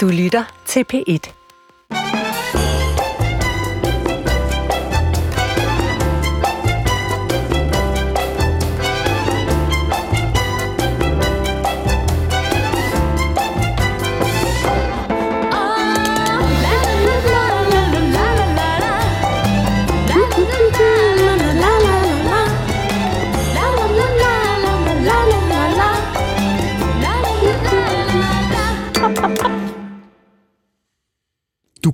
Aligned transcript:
Du 0.00 0.08
lytter 0.08 0.44
til 0.66 0.84
P1. 0.92 1.39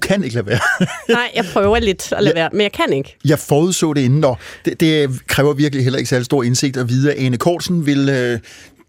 Kan 0.06 0.24
ikke 0.24 0.34
lade 0.34 0.46
være. 0.46 0.60
Nej, 1.08 1.30
jeg 1.34 1.44
prøver 1.52 1.78
lidt 1.78 2.12
at 2.12 2.24
lade 2.24 2.34
være, 2.34 2.48
men 2.52 2.60
jeg 2.60 2.72
kan 2.72 2.92
ikke. 2.92 3.16
Jeg 3.24 3.38
forudså 3.38 3.92
det 3.92 4.00
inden, 4.00 4.24
og 4.24 4.38
det, 4.64 4.80
det 4.80 5.10
kræver 5.26 5.54
virkelig 5.54 5.84
heller 5.84 5.98
ikke 5.98 6.08
særlig 6.08 6.24
stor 6.24 6.42
indsigt 6.42 6.76
at 6.76 6.88
vide, 6.88 7.12
at 7.12 7.26
Ane 7.26 7.36
Kortsen 7.36 7.86
vil 7.86 8.08
øh, 8.08 8.38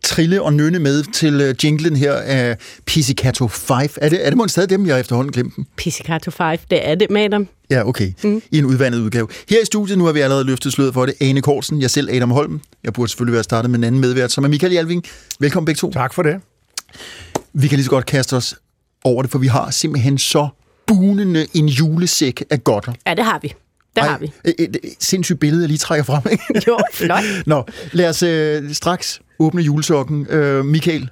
trille 0.03 0.41
og 0.41 0.53
nynne 0.53 0.80
med 0.80 1.03
til 1.13 1.41
øh, 1.41 1.55
jinglen 1.63 1.95
her 1.95 2.13
af 2.13 2.58
Pizzicato 2.85 3.48
5. 3.48 3.77
Er 3.77 4.09
det, 4.09 4.25
er 4.25 4.30
det 4.30 4.38
måske 4.38 4.52
stadig 4.52 4.70
dem, 4.70 4.85
jeg 4.85 4.95
har 4.95 4.99
efterhånden 4.99 5.31
glemt 5.31 5.55
dem? 5.55 5.66
Pizzicato 5.77 6.31
5, 6.31 6.58
det 6.72 6.89
er 6.89 6.95
det, 6.95 7.09
madam. 7.09 7.47
Ja, 7.70 7.88
okay. 7.88 8.13
Mm. 8.23 8.41
I 8.52 8.58
en 8.58 8.66
udvandet 8.66 8.99
udgave. 8.99 9.27
Her 9.49 9.61
i 9.61 9.66
studiet, 9.66 9.97
nu 9.97 10.05
har 10.05 10.11
vi 10.11 10.20
allerede 10.20 10.44
løftet 10.45 10.73
sløret 10.73 10.94
for 10.94 11.05
det. 11.05 11.16
Ane 11.22 11.41
Kortsen, 11.41 11.81
jeg 11.81 11.89
selv 11.89 12.09
Adam 12.11 12.31
Holm. 12.31 12.61
Jeg 12.84 12.94
burde 12.94 13.09
selvfølgelig 13.09 13.34
være 13.34 13.44
startet 13.44 13.72
med 13.72 13.80
en 13.80 13.84
anden 13.84 14.02
medvært, 14.02 14.31
som 14.31 14.44
er 14.44 14.47
Michael 14.47 14.73
Jalving. 14.73 15.03
Velkommen 15.39 15.66
begge 15.66 15.80
to. 15.80 15.91
Tak 15.91 16.13
for 16.13 16.23
det. 16.23 16.36
Vi 17.53 17.67
kan 17.67 17.75
lige 17.75 17.86
så 17.86 17.89
godt 17.89 18.05
kaste 18.05 18.36
os 18.36 18.55
over 19.03 19.22
det, 19.22 19.31
for 19.31 19.39
vi 19.39 19.47
har 19.47 19.72
simpelthen 19.72 20.17
så 20.17 20.47
bunende 20.88 21.48
en 21.53 21.67
julesæk 21.67 22.44
af 22.50 22.64
godter. 22.64 22.94
Ja, 23.08 23.14
det 23.14 23.23
har 23.25 23.39
vi. 23.42 23.53
Det 23.95 24.03
har 24.06 24.17
vi. 24.17 24.31
Et, 24.45 24.56
et, 24.59 24.78
et 24.84 24.94
sindssygt 25.00 25.39
billede, 25.39 25.61
jeg 25.61 25.67
lige 25.67 25.78
trækker 25.78 26.03
frem. 26.03 26.22
Ikke? 26.31 26.44
Jo, 26.67 26.78
flot. 26.94 27.23
Nå, 27.45 27.64
lad 27.92 28.09
os 28.09 28.23
øh, 28.23 28.73
straks 28.73 29.22
åbne 29.39 29.61
julesokken. 29.61 30.28
Øh, 30.30 30.66
Michael, 30.66 31.09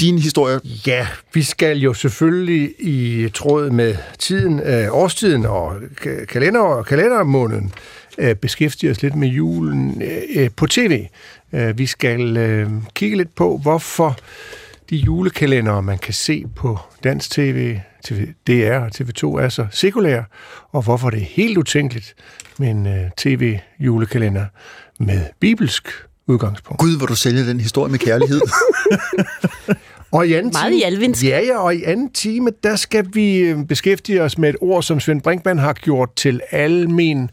din 0.00 0.18
historie. 0.18 0.60
Ja, 0.86 1.06
vi 1.34 1.42
skal 1.42 1.78
jo 1.78 1.94
selvfølgelig 1.94 2.70
i 2.78 3.28
tråd 3.34 3.70
med 3.70 3.96
tiden, 4.18 4.60
øh, 4.60 4.86
årstiden 4.90 5.46
og 5.46 5.76
ka- 5.76 6.24
kalender, 6.24 6.82
kalendermåneden 6.82 7.72
øh, 8.18 8.34
beskæftige 8.34 8.90
os 8.90 9.02
lidt 9.02 9.14
med 9.14 9.28
julen 9.28 10.02
øh, 10.34 10.50
på 10.56 10.66
tv. 10.66 11.06
Øh, 11.52 11.78
vi 11.78 11.86
skal 11.86 12.36
øh, 12.36 12.70
kigge 12.94 13.16
lidt 13.16 13.34
på, 13.34 13.58
hvorfor 13.62 14.16
de 14.90 14.96
julekalendere, 14.96 15.82
man 15.82 15.98
kan 15.98 16.14
se 16.14 16.44
på 16.56 16.78
dansk 17.04 17.30
tv, 17.30 17.78
TV, 18.04 18.26
DR 18.46 18.78
og 18.78 18.90
TV2 18.96 19.42
er 19.44 19.48
så 19.48 19.66
sekulære, 19.70 20.24
og 20.72 20.82
hvorfor 20.82 21.10
det 21.10 21.20
er 21.20 21.26
helt 21.26 21.58
utænkeligt 21.58 22.14
med 22.58 22.68
en 22.68 22.86
øh, 22.86 23.10
tv-julekalender 23.16 24.44
med 24.98 25.20
bibelsk 25.40 25.88
udgangspunkt. 26.26 26.80
Gud, 26.80 26.96
hvor 26.96 27.06
du 27.06 27.16
sælger 27.16 27.44
den 27.44 27.60
historie 27.60 27.90
med 27.90 27.98
kærlighed. 27.98 28.40
Og 30.14 30.26
i 30.26 30.32
anden 30.32 30.52
Meget 30.52 31.14
time. 31.14 31.30
Ja, 31.30 31.40
ja, 31.40 31.58
og 31.58 31.74
i 31.74 31.82
anden 31.82 32.10
time, 32.10 32.50
der 32.62 32.76
skal 32.76 33.06
vi 33.12 33.36
øh, 33.38 33.66
beskæftige 33.66 34.22
os 34.22 34.38
med 34.38 34.48
et 34.48 34.56
ord, 34.60 34.82
som 34.82 35.00
Svend 35.00 35.22
Brinkmann 35.22 35.58
har 35.58 35.72
gjort 35.72 36.14
til 36.16 36.40
almen, 36.50 37.30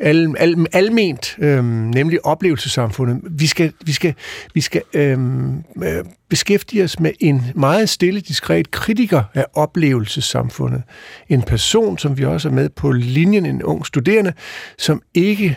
al, 0.00 0.34
al, 0.38 0.66
alment, 0.72 1.36
øhm, 1.38 1.64
nemlig 1.64 2.26
oplevelsessamfundet. 2.26 3.20
Vi 3.30 3.46
skal, 3.46 3.72
vi 3.86 3.92
skal, 3.92 4.14
vi 4.54 4.60
skal 4.60 4.82
øhm, 4.94 5.56
øh, 5.82 6.04
beskæftige 6.28 6.84
os 6.84 7.00
med 7.00 7.10
en 7.20 7.42
meget 7.54 7.88
stille, 7.88 8.20
diskret 8.20 8.70
kritiker 8.70 9.22
af 9.34 9.46
oplevelsessamfundet. 9.54 10.82
En 11.28 11.42
person, 11.42 11.98
som 11.98 12.18
vi 12.18 12.24
også 12.24 12.48
er 12.48 12.52
med 12.52 12.68
på 12.68 12.92
linjen, 12.92 13.46
en 13.46 13.62
ung 13.62 13.86
studerende, 13.86 14.32
som 14.78 15.02
ikke 15.14 15.56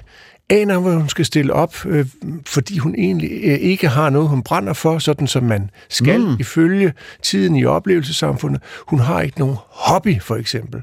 aner, 0.49 0.79
hvor 0.79 0.91
hun 0.91 1.09
skal 1.09 1.25
stille 1.25 1.53
op, 1.53 1.85
øh, 1.85 2.05
fordi 2.45 2.77
hun 2.77 2.95
egentlig 2.97 3.31
øh, 3.31 3.59
ikke 3.59 3.87
har 3.87 4.09
noget, 4.09 4.29
hun 4.29 4.43
brænder 4.43 4.73
for, 4.73 4.99
sådan 4.99 5.27
som 5.27 5.43
man 5.43 5.69
skal 5.89 6.19
mm. 6.19 6.35
ifølge 6.39 6.93
tiden 7.21 7.55
i 7.55 7.65
oplevelsessamfundet. 7.65 8.61
Hun 8.87 8.99
har 8.99 9.21
ikke 9.21 9.39
nogen 9.39 9.55
hobby, 9.69 10.21
for 10.21 10.35
eksempel. 10.35 10.81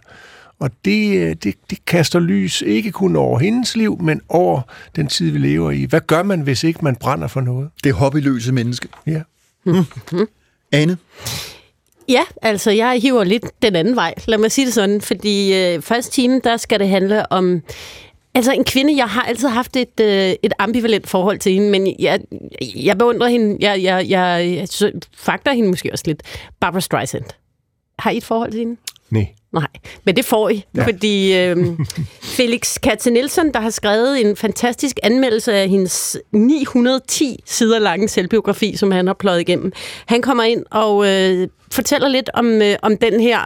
Og 0.60 0.71
det, 0.84 1.16
øh, 1.16 1.37
det, 1.43 1.54
det 1.71 1.84
kaster 1.87 2.21
lys 2.21 2.62
ikke 2.62 2.93
kun 2.93 3.16
over 3.16 3.38
hendes 3.38 3.76
liv, 3.76 4.03
men 4.03 4.21
over 4.28 4.60
den 4.97 5.06
tid, 5.06 5.31
vi 5.31 5.38
lever 5.38 5.71
i. 5.71 5.84
Hvad 5.84 6.00
gør 6.06 6.22
man, 6.22 6.41
hvis 6.41 6.65
ikke 6.65 6.81
man 6.82 6.97
brænder 6.97 7.28
for 7.28 7.41
noget? 7.41 7.71
det 7.84 7.93
hobbyløse 7.93 8.53
menneske. 8.53 8.88
Ja. 9.06 9.22
Ane? 10.72 10.98
Ja, 12.09 12.22
altså 12.43 12.71
jeg 12.71 13.00
hiver 13.03 13.25
lidt 13.25 13.44
den 13.62 13.76
anden 13.76 13.97
vej, 13.97 14.15
lad 14.26 14.38
mig 14.38 14.53
sige 14.53 14.66
det 14.66 14.75
sådan, 14.75 15.00
fordi 15.00 15.54
øh, 15.54 15.82
første 15.82 16.12
time, 16.12 16.41
der 16.44 16.56
skal 16.56 16.81
det 16.81 16.88
handle 16.88 17.32
om 17.32 17.62
Altså 18.34 18.53
en 18.53 18.65
kvinde, 18.65 18.97
jeg 18.97 19.09
har 19.09 19.22
altid 19.22 19.48
haft 19.48 19.77
et, 19.77 20.00
øh, 20.00 20.34
et 20.42 20.53
ambivalent 20.59 21.09
forhold 21.09 21.38
til 21.38 21.53
hende, 21.53 21.71
men 21.71 21.94
jeg, 21.98 22.21
jeg 22.77 22.98
beundrer 22.98 23.28
hende, 23.28 23.56
jeg, 23.60 23.82
jeg, 23.82 24.06
jeg, 24.09 24.56
jeg 24.56 24.69
fakter 25.16 25.53
hende 25.53 25.69
måske 25.69 25.92
også 25.92 26.04
lidt. 26.06 26.22
Barbara 26.60 26.81
Streisand. 26.81 27.25
Har 27.98 28.10
I 28.10 28.16
et 28.16 28.25
forhold 28.25 28.50
til 28.50 28.59
hende? 28.59 28.77
Nej. 29.10 29.27
Nej, 29.52 29.66
men 30.04 30.16
det 30.16 30.24
får 30.24 30.48
I, 30.48 30.64
ja. 30.76 30.86
fordi 30.86 31.38
øh, 31.38 31.56
Felix 32.36 32.80
Katze 32.82 33.10
Nielsen, 33.10 33.54
der 33.54 33.60
har 33.60 33.70
skrevet 33.70 34.20
en 34.20 34.36
fantastisk 34.36 34.98
anmeldelse 35.02 35.52
af 35.52 35.68
hendes 35.68 36.16
910 36.32 37.42
sider 37.46 37.78
lange 37.78 38.08
selvbiografi, 38.08 38.76
som 38.76 38.90
han 38.90 39.06
har 39.06 39.14
pløjet 39.14 39.40
igennem. 39.40 39.72
Han 40.06 40.22
kommer 40.22 40.44
ind 40.44 40.64
og 40.70 41.06
øh, 41.06 41.48
fortæller 41.72 42.08
lidt 42.08 42.31
om, 42.34 42.62
øh, 42.62 42.76
om 42.82 42.97
den 42.97 43.20
her 43.20 43.38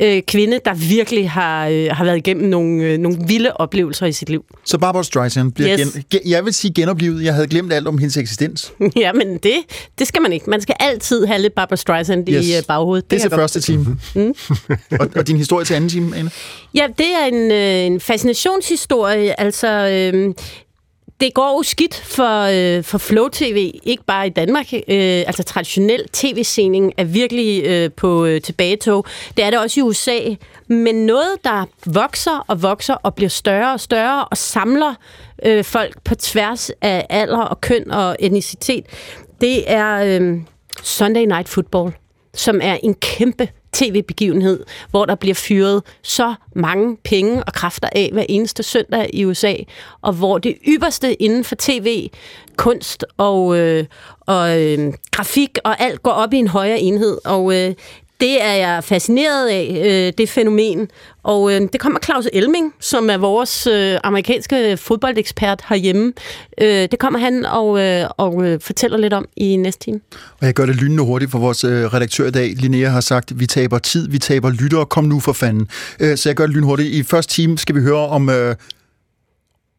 øh, 0.00 0.22
kvinde, 0.22 0.60
der 0.64 0.74
virkelig 0.74 1.30
har, 1.30 1.68
øh, 1.68 1.88
har 1.90 2.04
været 2.04 2.16
igennem 2.16 2.48
nogle, 2.48 2.84
øh, 2.84 2.98
nogle 2.98 3.18
vilde 3.26 3.52
oplevelser 3.52 4.06
i 4.06 4.12
sit 4.12 4.28
liv. 4.28 4.44
Så 4.64 4.78
Barbara 4.78 5.02
Streisand 5.02 5.52
bliver 5.52 5.78
Yes. 5.80 5.98
gen, 6.10 6.20
jeg 6.26 6.44
vil 6.44 6.54
sige 6.54 6.74
genoplevet. 6.74 7.24
Jeg 7.24 7.34
havde 7.34 7.46
glemt 7.46 7.72
alt 7.72 7.88
om 7.88 7.98
hendes 7.98 8.16
eksistens. 8.16 8.72
ja, 8.96 9.12
men 9.12 9.38
det, 9.38 9.52
det 9.98 10.06
skal 10.06 10.22
man 10.22 10.32
ikke. 10.32 10.50
Man 10.50 10.60
skal 10.60 10.74
altid 10.80 11.26
have 11.26 11.40
lidt 11.42 11.54
Barbara 11.54 11.76
Streisand 11.76 12.28
yes. 12.28 12.46
i 12.46 12.56
øh, 12.56 12.62
baghovedet. 12.68 13.10
Det 13.10 13.16
er 13.16 13.20
til 13.20 13.24
jeg 13.24 13.30
godt 13.30 13.40
første 13.40 13.60
time. 13.60 13.98
Mm. 14.14 14.34
og, 15.00 15.08
og 15.16 15.26
din 15.26 15.36
historie 15.36 15.64
til 15.64 15.74
anden 15.74 15.90
time, 15.90 16.16
Ane? 16.16 16.30
Ja, 16.74 16.86
det 16.98 17.06
er 17.22 17.26
en, 17.26 17.50
øh, 17.52 17.86
en 17.86 18.00
fascinationshistorie. 18.00 19.40
Altså, 19.40 19.68
øh, 19.68 20.34
det 21.22 21.34
går 21.34 21.56
jo 21.56 21.62
skidt 21.62 21.94
for, 21.94 22.42
øh, 22.42 22.84
for 22.84 22.98
Flow 22.98 23.28
TV, 23.28 23.80
ikke 23.82 24.04
bare 24.04 24.26
i 24.26 24.30
Danmark. 24.30 24.72
Øh, 24.72 25.22
altså 25.26 25.42
traditionel 25.42 26.08
tv-scening 26.08 26.92
er 26.96 27.04
virkelig 27.04 27.64
øh, 27.64 27.90
på 27.92 28.24
øh, 28.24 28.40
tilbagetog. 28.40 29.06
Det 29.36 29.44
er 29.44 29.50
det 29.50 29.58
også 29.58 29.80
i 29.80 29.82
USA. 29.82 30.18
Men 30.68 31.06
noget, 31.06 31.44
der 31.44 31.64
vokser 31.86 32.44
og 32.48 32.62
vokser 32.62 32.94
og 32.94 33.14
bliver 33.14 33.28
større 33.28 33.72
og 33.72 33.80
større 33.80 34.24
og 34.24 34.36
samler 34.36 34.94
øh, 35.44 35.64
folk 35.64 36.02
på 36.04 36.14
tværs 36.14 36.70
af 36.80 37.06
alder 37.10 37.42
og 37.42 37.60
køn 37.60 37.90
og 37.90 38.16
etnicitet, 38.20 38.84
det 39.40 39.70
er 39.70 40.20
øh, 40.20 40.38
Sunday 40.82 41.24
Night 41.24 41.48
Football, 41.48 41.92
som 42.34 42.60
er 42.62 42.78
en 42.82 42.94
kæmpe 42.94 43.48
tv-begivenhed, 43.72 44.64
hvor 44.90 45.04
der 45.04 45.14
bliver 45.14 45.34
fyret 45.34 45.82
så 46.02 46.34
mange 46.54 46.96
penge 47.04 47.44
og 47.44 47.52
kræfter 47.52 47.88
af 47.92 48.10
hver 48.12 48.24
eneste 48.28 48.62
søndag 48.62 49.10
i 49.12 49.24
USA, 49.24 49.54
og 50.00 50.12
hvor 50.12 50.38
det 50.38 50.56
ypperste 50.68 51.22
inden 51.22 51.44
for 51.44 51.56
tv, 51.58 52.10
kunst 52.56 53.04
og, 53.16 53.58
øh, 53.58 53.84
og 54.20 54.62
øh, 54.62 54.92
grafik 55.10 55.58
og 55.64 55.80
alt 55.80 56.02
går 56.02 56.10
op 56.10 56.32
i 56.32 56.36
en 56.36 56.48
højere 56.48 56.80
enhed. 56.80 57.18
Og 57.24 57.54
øh, 57.54 57.74
det 58.22 58.42
er 58.42 58.52
jeg 58.52 58.84
fascineret 58.84 59.48
af, 59.48 59.82
øh, 59.84 60.12
det 60.18 60.28
fænomen. 60.28 60.88
Og 61.22 61.54
øh, 61.54 61.60
det 61.72 61.80
kommer 61.80 61.98
Claus 62.04 62.28
Elming, 62.32 62.74
som 62.80 63.10
er 63.10 63.16
vores 63.16 63.66
øh, 63.66 63.98
amerikanske 64.04 64.76
fodboldekspert 64.76 65.62
herhjemme. 65.68 66.12
Øh, 66.60 66.66
det 66.66 66.98
kommer 66.98 67.18
han 67.18 67.46
og, 67.46 67.80
øh, 67.80 68.08
og 68.16 68.44
øh, 68.44 68.60
fortæller 68.60 68.98
lidt 68.98 69.12
om 69.12 69.28
i 69.36 69.56
næste 69.56 69.84
time. 69.84 70.00
Og 70.40 70.46
jeg 70.46 70.54
gør 70.54 70.66
det 70.66 70.76
lynende 70.76 71.02
hurtigt, 71.02 71.30
for 71.30 71.38
vores 71.38 71.64
øh, 71.64 71.94
redaktør 71.94 72.26
i 72.26 72.30
dag, 72.30 72.52
Linnea, 72.56 72.88
har 72.88 73.00
sagt, 73.00 73.40
vi 73.40 73.46
taber 73.46 73.78
tid, 73.78 74.08
vi 74.08 74.18
taber 74.18 74.50
lyttere, 74.50 74.86
kom 74.86 75.04
nu 75.04 75.20
for 75.20 75.32
fanden. 75.32 75.68
Øh, 76.00 76.16
så 76.16 76.28
jeg 76.28 76.36
gør 76.36 76.46
det 76.46 76.54
lynhurtigt. 76.54 76.88
I 76.88 77.02
første 77.02 77.34
time 77.34 77.58
skal 77.58 77.74
vi 77.74 77.80
høre 77.80 78.08
om 78.08 78.28
øh, 78.28 78.56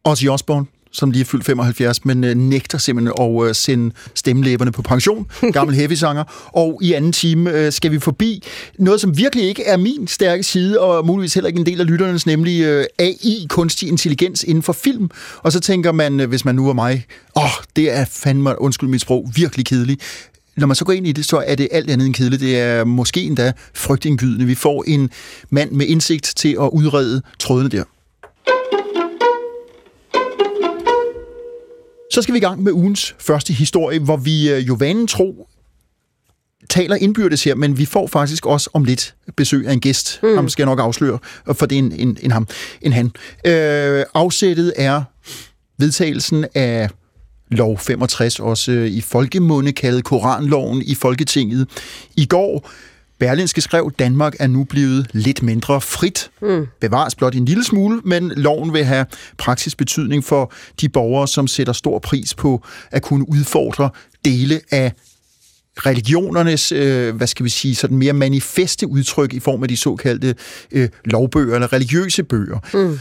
Ozzy 0.04 0.26
Osbourne, 0.26 0.66
som 0.94 1.10
lige 1.10 1.20
er 1.20 1.24
fyldt 1.24 1.44
75, 1.44 2.04
men 2.04 2.24
øh, 2.24 2.34
nægter 2.34 2.78
simpelthen 2.78 3.14
at 3.20 3.48
øh, 3.48 3.54
sende 3.54 3.94
stemmelæberne 4.14 4.72
på 4.72 4.82
pension. 4.82 5.26
Gammel 5.52 5.76
heavy-sanger. 5.76 6.24
Og 6.52 6.78
i 6.82 6.92
anden 6.92 7.12
time 7.12 7.52
øh, 7.52 7.72
skal 7.72 7.90
vi 7.90 7.98
forbi 7.98 8.42
noget, 8.78 9.00
som 9.00 9.18
virkelig 9.18 9.44
ikke 9.44 9.64
er 9.64 9.76
min 9.76 10.06
stærke 10.08 10.42
side, 10.42 10.80
og 10.80 11.06
muligvis 11.06 11.34
heller 11.34 11.48
ikke 11.48 11.60
en 11.60 11.66
del 11.66 11.80
af 11.80 11.86
lytternes, 11.86 12.26
nemlig 12.26 12.62
øh, 12.62 12.84
AI, 12.98 13.46
kunstig 13.48 13.88
intelligens 13.88 14.44
inden 14.44 14.62
for 14.62 14.72
film. 14.72 15.10
Og 15.42 15.52
så 15.52 15.60
tænker 15.60 15.92
man, 15.92 16.20
øh, 16.20 16.28
hvis 16.28 16.44
man 16.44 16.54
nu 16.54 16.68
er 16.68 16.72
mig, 16.72 17.06
åh, 17.36 17.44
oh, 17.44 17.50
det 17.76 17.92
er 17.92 18.04
fandme, 18.04 18.62
undskyld 18.62 18.88
mit 18.88 19.00
sprog, 19.00 19.30
virkelig 19.34 19.66
kedeligt. 19.66 20.02
Når 20.56 20.66
man 20.66 20.74
så 20.74 20.84
går 20.84 20.92
ind 20.92 21.06
i 21.06 21.12
det, 21.12 21.24
så 21.24 21.42
er 21.46 21.54
det 21.54 21.68
alt 21.72 21.90
andet 21.90 22.06
end 22.06 22.14
kedeligt. 22.14 22.40
Det 22.40 22.58
er 22.60 22.84
måske 22.84 23.22
endda 23.22 23.52
frygtindgydende. 23.74 24.44
Vi 24.44 24.54
får 24.54 24.84
en 24.86 25.10
mand 25.50 25.70
med 25.70 25.86
indsigt 25.86 26.32
til 26.36 26.56
at 26.60 26.70
udrede 26.72 27.22
trådene 27.38 27.68
der. 27.70 27.84
Så 32.14 32.22
skal 32.22 32.32
vi 32.32 32.38
i 32.38 32.40
gang 32.40 32.62
med 32.62 32.72
ugens 32.72 33.14
første 33.18 33.52
historie, 33.52 33.98
hvor 33.98 34.16
vi 34.16 34.50
øh, 34.50 34.68
jo 34.68 34.74
vanen 34.74 35.06
tro 35.06 35.48
taler 36.70 36.96
indbyrdes 36.96 37.44
her, 37.44 37.54
men 37.54 37.78
vi 37.78 37.84
får 37.84 38.06
faktisk 38.06 38.46
også 38.46 38.70
om 38.72 38.84
lidt 38.84 39.14
besøg 39.36 39.66
af 39.66 39.72
en 39.72 39.80
gæst. 39.80 40.20
Mm. 40.22 40.34
Ham 40.34 40.48
skal 40.48 40.62
jeg 40.62 40.66
nok 40.66 40.80
afsløre, 40.80 41.18
for 41.52 41.66
det 41.66 41.76
er 41.76 41.78
en, 41.78 41.92
en, 41.92 42.18
en 42.22 42.30
ham, 42.30 42.48
en 42.82 42.92
han. 42.92 43.10
Øh, 43.46 44.04
afsættet 44.14 44.72
er 44.76 45.02
vedtagelsen 45.78 46.46
af 46.54 46.90
lov 47.50 47.78
65, 47.78 48.40
også 48.40 48.72
i 48.72 49.00
folkemunde 49.00 49.72
kaldet 49.72 50.04
Koranloven 50.04 50.82
i 50.82 50.94
Folketinget. 50.94 51.68
I 52.16 52.26
går 52.26 52.70
Berlinske 53.18 53.60
skrev, 53.60 53.92
Danmark 53.98 54.34
er 54.40 54.46
nu 54.46 54.64
blevet 54.64 55.06
lidt 55.12 55.42
mindre 55.42 55.80
frit. 55.80 56.30
Mm. 56.42 56.66
Bevares 56.80 57.14
blot 57.14 57.34
en 57.34 57.44
lille 57.44 57.64
smule, 57.64 58.00
men 58.04 58.32
loven 58.36 58.72
vil 58.72 58.84
have 58.84 59.06
praktisk 59.38 59.76
betydning 59.76 60.24
for 60.24 60.52
de 60.80 60.88
borgere, 60.88 61.28
som 61.28 61.46
sætter 61.46 61.72
stor 61.72 61.98
pris 61.98 62.34
på 62.34 62.62
at 62.90 63.02
kunne 63.02 63.28
udfordre 63.28 63.90
dele 64.24 64.60
af 64.70 64.92
religionernes, 65.76 66.72
øh, 66.72 67.16
hvad 67.16 67.26
skal 67.26 67.44
vi 67.44 67.50
sige, 67.50 67.74
sådan 67.74 67.96
mere 67.96 68.12
manifeste 68.12 68.86
udtryk 68.86 69.32
i 69.32 69.40
form 69.40 69.62
af 69.62 69.68
de 69.68 69.76
såkaldte 69.76 70.34
øh, 70.72 70.88
lovbøger 71.04 71.54
eller 71.54 71.72
religiøse 71.72 72.22
bøger. 72.22 72.58
Mm. 72.74 72.98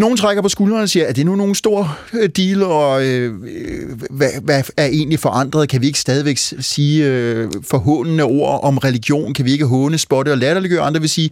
Nogen 0.00 0.16
trækker 0.16 0.42
på 0.42 0.48
skuldrene 0.48 0.82
og 0.82 0.88
siger, 0.88 1.06
at 1.06 1.16
det 1.16 1.26
nu 1.26 1.36
nogen 1.36 1.54
stor 1.54 1.98
øh, 2.12 2.28
deal, 2.28 2.62
og 2.62 3.06
øh, 3.06 3.34
øh, 3.44 4.02
hvad, 4.10 4.30
hvad 4.42 4.62
er 4.76 4.86
egentlig 4.86 5.18
forandret? 5.18 5.68
Kan 5.68 5.80
vi 5.80 5.86
ikke 5.86 5.98
stadigvæk 5.98 6.38
sige 6.38 7.06
øh, 7.06 7.50
forhåndende 7.62 8.24
ord 8.24 8.60
om 8.64 8.78
religion? 8.78 9.34
Kan 9.34 9.44
vi 9.44 9.52
ikke 9.52 9.66
håne, 9.66 9.98
spotte 9.98 10.32
og 10.32 10.38
latterliggøre? 10.38 10.82
Andre 10.82 11.00
vil 11.00 11.08
sige, 11.08 11.30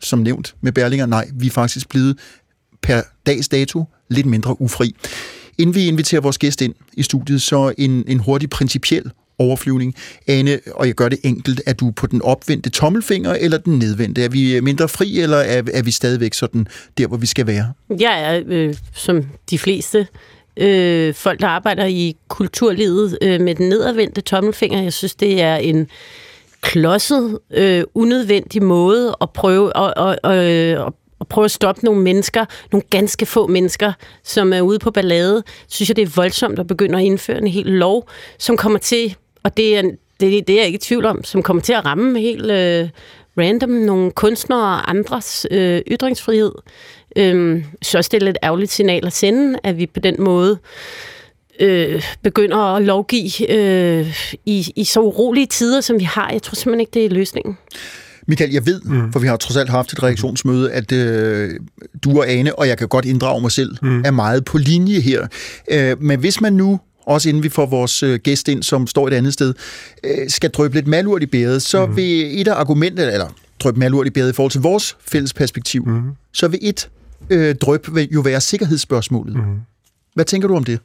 som 0.00 0.18
nævnt 0.18 0.54
med 0.60 0.72
Berlinger, 0.72 1.06
nej, 1.06 1.28
vi 1.34 1.46
er 1.46 1.50
faktisk 1.50 1.88
blevet 1.88 2.18
per 2.82 3.02
dags 3.26 3.48
dato 3.48 3.84
lidt 4.08 4.26
mindre 4.26 4.60
ufri. 4.60 4.96
Inden 5.58 5.74
vi 5.74 5.86
inviterer 5.86 6.20
vores 6.20 6.38
gæst 6.38 6.62
ind 6.62 6.74
i 6.92 7.02
studiet, 7.02 7.42
så 7.42 7.72
en, 7.78 8.04
en 8.06 8.18
hurtig 8.18 8.50
principiel 8.50 9.10
overflyvning. 9.40 9.94
Ane, 10.26 10.60
og 10.74 10.86
jeg 10.86 10.94
gør 10.94 11.08
det 11.08 11.18
enkelt, 11.24 11.62
er 11.66 11.72
du 11.72 11.90
på 11.90 12.06
den 12.06 12.22
opvendte 12.22 12.70
tommelfinger 12.70 13.34
eller 13.34 13.58
den 13.58 13.78
nedvendte? 13.78 14.24
Er 14.24 14.28
vi 14.28 14.56
øh, 14.56 14.62
mindre 14.62 14.88
fri, 14.88 15.20
eller 15.20 15.36
er, 15.36 15.62
er 15.72 15.82
vi 15.82 15.90
stadigvæk 15.90 16.34
sådan 16.34 16.66
der, 16.98 17.06
hvor 17.06 17.16
vi 17.16 17.26
skal 17.26 17.46
være? 17.46 17.72
Jeg 18.00 18.36
er, 18.36 18.42
øh, 18.46 18.74
som 18.94 19.24
de 19.50 19.58
fleste 19.58 20.06
øh, 20.56 21.14
folk, 21.14 21.40
der 21.40 21.46
arbejder 21.46 21.84
i 21.84 22.16
kulturlivet 22.28 23.18
øh, 23.22 23.40
med 23.40 23.54
den 23.54 23.68
nedadvendte 23.68 24.20
tommelfinger. 24.20 24.82
Jeg 24.82 24.92
synes, 24.92 25.14
det 25.14 25.40
er 25.40 25.56
en 25.56 25.88
klodset, 26.60 27.38
øh, 27.50 27.84
unødvendig 27.94 28.62
måde 28.62 29.16
at 29.20 29.30
prøve 29.30 29.72
at, 29.76 29.92
at, 29.96 30.18
at, 30.24 30.38
at 30.78 30.92
at 31.20 31.28
prøve 31.28 31.44
at 31.44 31.50
stoppe 31.50 31.84
nogle 31.84 32.02
mennesker, 32.02 32.44
nogle 32.72 32.84
ganske 32.90 33.26
få 33.26 33.46
mennesker, 33.46 33.92
som 34.24 34.52
er 34.52 34.60
ude 34.60 34.78
på 34.78 34.90
ballade, 34.90 35.42
synes 35.68 35.88
jeg, 35.90 35.96
det 35.96 36.02
er 36.02 36.12
voldsomt 36.16 36.58
at 36.58 36.66
begynde 36.66 36.98
at 36.98 37.04
indføre 37.04 37.38
en 37.38 37.46
hel 37.46 37.66
lov, 37.66 38.08
som 38.38 38.56
kommer 38.56 38.78
til 38.78 39.16
og 39.42 39.56
det 39.56 39.78
er, 39.78 39.82
det, 40.20 40.46
det 40.46 40.50
er 40.50 40.58
jeg 40.58 40.66
ikke 40.66 40.76
i 40.76 40.80
tvivl 40.80 41.04
om, 41.04 41.24
som 41.24 41.42
kommer 41.42 41.62
til 41.62 41.72
at 41.72 41.84
ramme 41.84 42.20
helt 42.20 42.50
øh, 42.50 42.88
random 43.38 43.70
nogle 43.70 44.10
kunstnere 44.10 44.60
og 44.60 44.90
andres 44.90 45.46
øh, 45.50 45.82
ytringsfrihed. 45.90 46.52
Øh, 47.16 47.64
så 47.82 47.98
også 47.98 48.08
det 48.12 48.22
er 48.22 48.26
lidt 48.26 48.38
ærgerligt 48.42 48.70
signal 48.70 49.06
at 49.06 49.12
sende, 49.12 49.58
at 49.64 49.78
vi 49.78 49.86
på 49.86 50.00
den 50.00 50.16
måde 50.18 50.58
øh, 51.60 52.02
begynder 52.22 52.56
at 52.56 52.82
lovgive 52.82 53.50
øh, 53.50 54.16
i, 54.46 54.72
i 54.76 54.84
så 54.84 55.00
urolige 55.00 55.46
tider, 55.46 55.80
som 55.80 55.98
vi 55.98 56.04
har. 56.04 56.30
Jeg 56.30 56.42
tror 56.42 56.54
simpelthen 56.54 56.80
ikke, 56.80 56.90
det 56.94 57.04
er 57.04 57.10
løsningen. 57.10 57.58
Michael, 58.26 58.50
jeg 58.50 58.66
ved, 58.66 58.80
mm. 58.80 59.12
for 59.12 59.20
vi 59.20 59.26
har 59.26 59.36
trods 59.36 59.56
alt 59.56 59.68
haft 59.68 59.92
et 59.92 60.02
reaktionsmøde, 60.02 60.72
at 60.72 60.92
øh, 60.92 61.50
du 62.04 62.18
og 62.18 62.30
Ane, 62.30 62.58
og 62.58 62.68
jeg 62.68 62.78
kan 62.78 62.88
godt 62.88 63.04
inddrage 63.04 63.40
mig 63.40 63.52
selv, 63.52 63.76
mm. 63.82 64.02
er 64.04 64.10
meget 64.10 64.44
på 64.44 64.58
linje 64.58 65.00
her. 65.00 65.26
Øh, 65.70 66.02
men 66.02 66.20
hvis 66.20 66.40
man 66.40 66.52
nu 66.52 66.80
også 67.10 67.28
inden 67.28 67.42
vi 67.42 67.48
får 67.48 67.66
vores 67.66 68.02
øh, 68.02 68.18
gæst 68.18 68.48
ind, 68.48 68.62
som 68.62 68.86
står 68.86 69.08
et 69.08 69.12
andet 69.12 69.32
sted, 69.32 69.54
øh, 70.04 70.28
skal 70.28 70.50
drøbe 70.50 70.74
lidt 70.74 70.86
malurt 70.86 71.22
i 71.22 71.26
bæret, 71.26 71.62
så 71.62 71.86
mm. 71.86 71.96
vil 71.96 72.40
et 72.40 72.48
af 72.48 72.54
argumenterne, 72.54 73.12
eller 73.12 73.28
drøbe 73.60 73.78
malurt 73.78 74.06
i 74.06 74.10
bæret 74.10 74.30
i 74.30 74.32
forhold 74.32 74.50
til 74.50 74.60
vores 74.60 74.96
fælles 75.08 75.34
perspektiv, 75.34 75.84
mm. 75.86 76.02
så 76.32 76.48
vil 76.48 76.58
et 76.62 76.88
øh, 77.30 77.54
drøb 77.54 77.88
jo 77.96 78.20
være 78.20 78.40
sikkerhedsspørgsmålet. 78.40 79.36
Mm. 79.36 79.60
Hvad 80.14 80.24
tænker 80.24 80.48
du 80.48 80.56
om 80.56 80.64
det? 80.64 80.80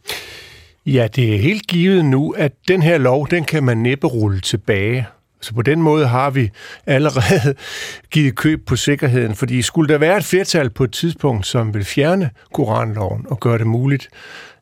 Ja, 0.86 1.08
det 1.16 1.36
er 1.36 1.38
helt 1.38 1.68
givet 1.68 2.06
nu, 2.06 2.32
at 2.32 2.52
den 2.68 2.82
her 2.82 2.98
lov, 2.98 3.28
den 3.32 3.44
kan 3.44 3.64
man 3.64 3.78
næppe 3.78 4.08
rulle 4.08 4.40
tilbage. 4.40 5.08
Så 5.42 5.54
på 5.54 5.62
den 5.62 5.82
måde 5.82 6.08
har 6.08 6.30
vi 6.30 6.50
allerede 6.86 7.56
givet 8.14 8.36
køb 8.36 8.66
på 8.66 8.76
sikkerheden, 8.76 9.36
fordi 9.36 9.62
skulle 9.62 9.94
der 9.94 10.00
være 10.00 10.18
et 10.18 10.26
flertal 10.26 10.70
på 10.70 10.84
et 10.84 10.92
tidspunkt, 10.92 11.48
som 11.48 11.74
vil 11.74 11.86
fjerne 11.86 12.30
Koranloven 12.54 13.26
og 13.30 13.40
gøre 13.40 13.58
det 13.58 13.68
muligt 13.68 14.10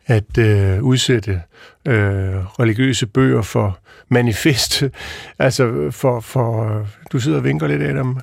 at 0.07 0.37
øh, 0.37 0.83
udsætte 0.83 1.41
øh, 1.87 2.59
religiøse 2.59 3.07
bøger 3.07 3.41
for 3.41 3.79
manifest, 4.09 4.83
altså 5.39 5.91
for, 5.91 6.19
for 6.19 6.79
øh, 6.79 6.87
du 7.11 7.19
sidder 7.19 7.37
og 7.37 7.43
vinker 7.43 7.67
lidt 7.67 7.81
af 7.81 7.93
dem, 7.93 8.15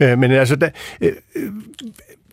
øh, 0.00 0.18
men 0.18 0.30
altså, 0.30 0.56
da, 0.56 0.70
øh, 1.00 1.12
øh 1.36 1.52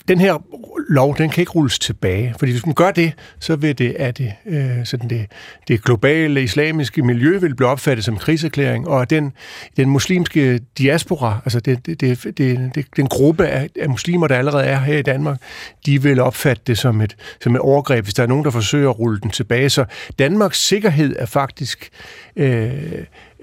den 0.07 0.19
her 0.19 0.43
lov, 0.89 1.17
den 1.17 1.29
kan 1.29 1.41
ikke 1.41 1.51
rulles 1.51 1.79
tilbage, 1.79 2.35
fordi 2.39 2.51
hvis 2.51 2.65
man 2.65 2.75
gør 2.75 2.91
det, 2.91 3.13
så 3.39 3.55
vil 3.55 3.77
det, 3.77 3.95
at 3.99 4.17
det, 4.17 4.33
øh, 4.45 4.85
sådan 4.85 5.09
det, 5.09 5.25
det 5.67 5.83
globale 5.83 6.43
islamiske 6.43 7.01
miljø 7.01 7.37
vil 7.37 7.55
blive 7.55 7.69
opfattet 7.69 8.05
som 8.05 8.17
krigserklæring, 8.17 8.87
og 8.87 9.09
den, 9.09 9.33
den 9.77 9.89
muslimske 9.89 10.59
diaspora, 10.77 11.39
altså 11.45 11.59
det, 11.59 11.85
det, 11.85 12.01
det, 12.01 12.23
det, 12.37 12.71
det, 12.75 12.85
den 12.95 13.07
gruppe 13.07 13.47
af, 13.47 13.69
af 13.81 13.89
muslimer, 13.89 14.27
der 14.27 14.35
allerede 14.35 14.63
er 14.63 14.79
her 14.79 14.97
i 14.97 15.01
Danmark, 15.01 15.37
de 15.85 16.03
vil 16.03 16.19
opfatte 16.19 16.63
det 16.67 16.77
som 16.77 17.01
et, 17.01 17.15
som 17.41 17.55
et 17.55 17.61
overgreb, 17.61 18.03
hvis 18.03 18.13
der 18.13 18.23
er 18.23 18.27
nogen, 18.27 18.45
der 18.45 18.51
forsøger 18.51 18.89
at 18.89 18.99
rulle 18.99 19.19
den 19.19 19.31
tilbage. 19.31 19.69
Så 19.69 19.85
Danmarks 20.19 20.67
sikkerhed 20.67 21.15
er 21.19 21.25
faktisk 21.25 21.89
øh, 22.35 22.71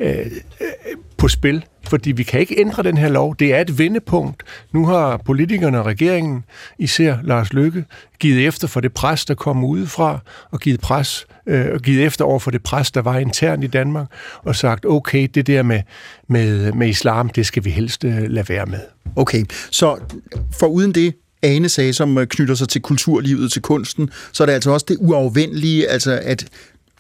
Øh, 0.01 0.19
øh, 0.19 0.67
på 1.19 1.29
spil, 1.29 1.65
fordi 1.89 2.13
vi 2.13 2.23
kan 2.23 2.41
ikke 2.41 2.61
ændre 2.61 2.83
den 2.83 2.97
her 2.97 3.09
lov. 3.09 3.37
Det 3.39 3.55
er 3.55 3.61
et 3.61 3.79
vendepunkt. 3.79 4.43
Nu 4.73 4.87
har 4.87 5.17
politikerne 5.17 5.79
og 5.79 5.87
regeringen, 5.87 6.45
især 6.79 7.17
Lars 7.23 7.53
Løkke, 7.53 7.85
givet 8.21 8.47
efter 8.47 8.69
for 8.69 8.81
det 8.81 8.93
pres, 8.93 9.25
der 9.25 9.35
kom 9.35 9.65
udefra, 9.65 10.19
og 10.51 10.61
givet 10.61 10.81
pres 10.81 11.27
øh, 11.47 11.67
og 11.73 11.81
givet 11.81 12.05
efter 12.05 12.25
over 12.25 12.39
for 12.39 12.51
det 12.51 12.63
pres, 12.63 12.91
der 12.91 13.03
var 13.03 13.19
internt 13.19 13.65
i 13.65 13.67
Danmark, 13.67 14.07
og 14.43 14.57
sagt, 14.57 14.87
okay, 14.87 15.29
det 15.35 15.47
der 15.47 15.63
med, 15.63 15.83
med, 16.29 16.73
med 16.73 16.89
islam, 16.89 17.29
det 17.29 17.47
skal 17.47 17.65
vi 17.65 17.71
helst 17.71 18.05
øh, 18.05 18.23
lade 18.23 18.49
være 18.49 18.67
med. 18.67 18.81
Okay, 19.17 19.45
så 19.71 19.99
for 20.59 20.67
uden 20.67 20.93
det, 20.93 21.15
Ane 21.43 21.69
sagde, 21.69 21.93
som 21.93 22.19
øh, 22.19 22.27
knytter 22.27 22.55
sig 22.55 22.69
til 22.69 22.81
kulturlivet, 22.81 23.53
til 23.53 23.63
kunsten, 23.63 24.11
så 24.33 24.45
er 24.45 24.47
det 24.47 24.53
altså 24.53 24.71
også 24.71 24.87
det 24.89 24.97
uafvendelige, 25.01 25.89
altså 25.89 26.21
at 26.23 26.47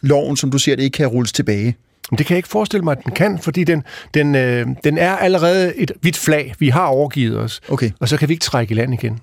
loven, 0.00 0.36
som 0.36 0.50
du 0.50 0.58
ser 0.58 0.76
det 0.76 0.82
ikke 0.82 0.94
kan 0.94 1.06
rulles 1.06 1.32
tilbage. 1.32 1.76
Det 2.16 2.26
kan 2.26 2.34
jeg 2.34 2.38
ikke 2.38 2.48
forestille 2.48 2.84
mig, 2.84 2.92
at 2.98 3.04
den 3.04 3.12
kan, 3.12 3.38
fordi 3.38 3.64
den, 3.64 3.82
den, 4.14 4.34
øh, 4.34 4.66
den 4.84 4.98
er 4.98 5.16
allerede 5.16 5.76
et 5.76 5.92
hvidt 6.00 6.16
flag. 6.16 6.54
Vi 6.58 6.68
har 6.68 6.86
overgivet 6.86 7.38
os, 7.38 7.60
okay. 7.68 7.90
og 8.00 8.08
så 8.08 8.16
kan 8.16 8.28
vi 8.28 8.32
ikke 8.34 8.44
trække 8.44 8.72
i 8.72 8.74
land 8.74 8.94
igen. 8.94 9.20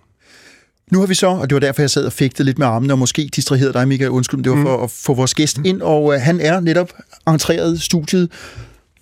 Nu 0.91 0.99
har 0.99 1.07
vi 1.07 1.15
så, 1.15 1.27
og 1.27 1.49
det 1.49 1.55
var 1.55 1.59
derfor, 1.59 1.81
jeg 1.81 1.89
sad 1.89 2.05
og 2.05 2.13
fægtede 2.13 2.45
lidt 2.45 2.59
med 2.59 2.67
armene, 2.67 2.93
og 2.93 2.99
måske 2.99 3.29
distraherede 3.35 3.73
dig, 3.73 3.87
Michael, 3.87 4.09
undskyld, 4.09 4.43
det 4.43 4.49
var 4.49 4.57
mm. 4.57 4.63
for 4.63 4.83
at 4.83 4.91
få 4.91 5.13
vores 5.13 5.33
gæst 5.33 5.59
ind, 5.65 5.81
og 5.81 6.13
øh, 6.13 6.21
han 6.21 6.39
er 6.39 6.59
netop 6.59 6.93
entreret 7.27 7.81
studiet. 7.81 8.31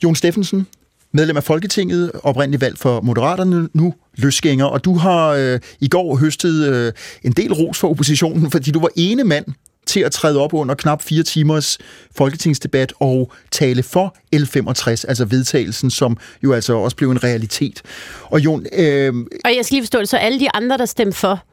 Jon 0.04 0.16
Steffensen, 0.16 0.68
medlem 1.12 1.38
af 1.38 1.44
Folketinget, 1.44 2.12
oprindeligt 2.24 2.62
valgt 2.62 2.80
for 2.80 3.02
Moderaterne, 3.02 3.70
nu 3.74 3.94
løsgænger, 4.16 4.66
og 4.66 4.86
du 4.86 4.98
har 4.98 5.28
øh, 5.28 5.60
i 5.80 5.88
går 5.88 6.18
høstet 6.18 6.68
øh, 6.68 6.94
en 7.24 7.32
del 7.32 7.54
ros 7.54 7.80
for 7.80 7.90
oppositionen, 7.90 8.52
fordi 8.52 8.72
du 8.72 8.80
var 8.80 8.90
ene 8.96 9.24
mand 9.24 9.46
til 9.90 10.00
at 10.00 10.12
træde 10.12 10.40
op 10.40 10.54
under 10.54 10.76
knap 10.76 11.02
fire 11.02 11.24
timers 11.24 11.78
folketingsdebat 12.18 12.94
og 13.00 13.32
tale 13.52 13.84
for 13.84 14.16
L65, 14.36 14.90
altså 15.08 15.26
vedtagelsen, 15.26 15.92
som 15.92 16.18
jo 16.44 16.54
altså 16.54 16.74
også 16.74 16.98
blev 16.98 17.12
en 17.12 17.24
realitet. 17.24 17.82
Og 18.24 18.40
Jon... 18.40 18.66
Øh, 18.74 19.14
og 19.46 19.56
jeg 19.56 19.66
skal 19.66 19.76
lige 19.76 19.84
forstå 19.84 20.00
det, 20.00 20.10
så 20.10 20.18
alle 20.18 20.40
de 20.40 20.48
andre, 20.54 20.78
der 20.78 20.86
stemte 20.86 21.18
for 21.18 21.44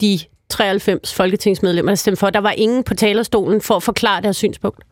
de 0.00 0.18
93 0.48 1.14
folketingsmedlemmer, 1.14 1.90
der 1.90 1.96
stemte 1.96 2.18
for, 2.18 2.30
der 2.30 2.40
var 2.40 2.50
ingen 2.50 2.84
på 2.84 2.94
talerstolen 2.94 3.60
for 3.60 3.76
at 3.76 3.82
forklare 3.82 4.22
deres 4.22 4.36
synspunkt? 4.36 4.84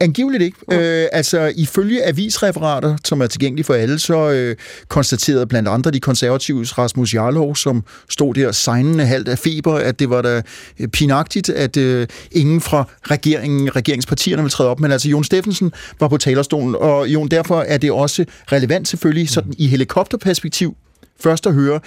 Angiveligt 0.00 0.42
ikke. 0.42 0.58
Ja. 0.70 1.02
Øh, 1.02 1.08
altså, 1.12 1.52
ifølge 1.56 2.06
avisreferater, 2.06 2.96
som 3.04 3.20
er 3.20 3.26
tilgængelige 3.26 3.64
for 3.64 3.74
alle, 3.74 3.98
så 3.98 4.30
øh, 4.30 4.56
konstaterede 4.88 5.46
blandt 5.46 5.68
andre 5.68 5.90
de 5.90 6.00
konservatives 6.00 6.78
Rasmus 6.78 7.14
Jarlov, 7.14 7.56
som 7.56 7.84
stod 8.08 8.34
der 8.34 8.52
signende 8.52 9.06
halvt 9.06 9.28
af 9.28 9.38
feber, 9.38 9.74
at 9.74 9.98
det 9.98 10.10
var 10.10 10.22
da 10.22 10.42
øh, 10.80 10.88
pinagtigt, 10.88 11.48
at 11.48 11.76
øh, 11.76 12.06
ingen 12.32 12.60
fra 12.60 12.88
regeringen, 13.10 13.76
regeringspartierne 13.76 14.42
vil 14.42 14.50
træde 14.50 14.70
op. 14.70 14.80
Men 14.80 14.92
altså, 14.92 15.08
Jon 15.08 15.24
Steffensen 15.24 15.72
var 16.00 16.08
på 16.08 16.16
talerstolen, 16.16 16.76
og 16.78 17.08
Jon, 17.08 17.28
derfor 17.28 17.60
er 17.60 17.78
det 17.78 17.90
også 17.90 18.24
relevant 18.52 18.88
selvfølgelig 18.88 19.28
sådan 19.28 19.54
i 19.58 19.66
helikopterperspektiv 19.66 20.76
først 21.20 21.46
at 21.46 21.54
høre, 21.54 21.80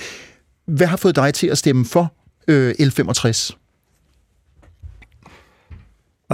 hvad 0.68 0.88
har 0.88 0.98
fået 0.98 1.16
dig 1.16 1.34
til 1.34 1.48
at 1.48 1.58
stemme 1.58 1.86
for 1.86 2.14
øh, 2.48 2.76
L65? 2.80 3.63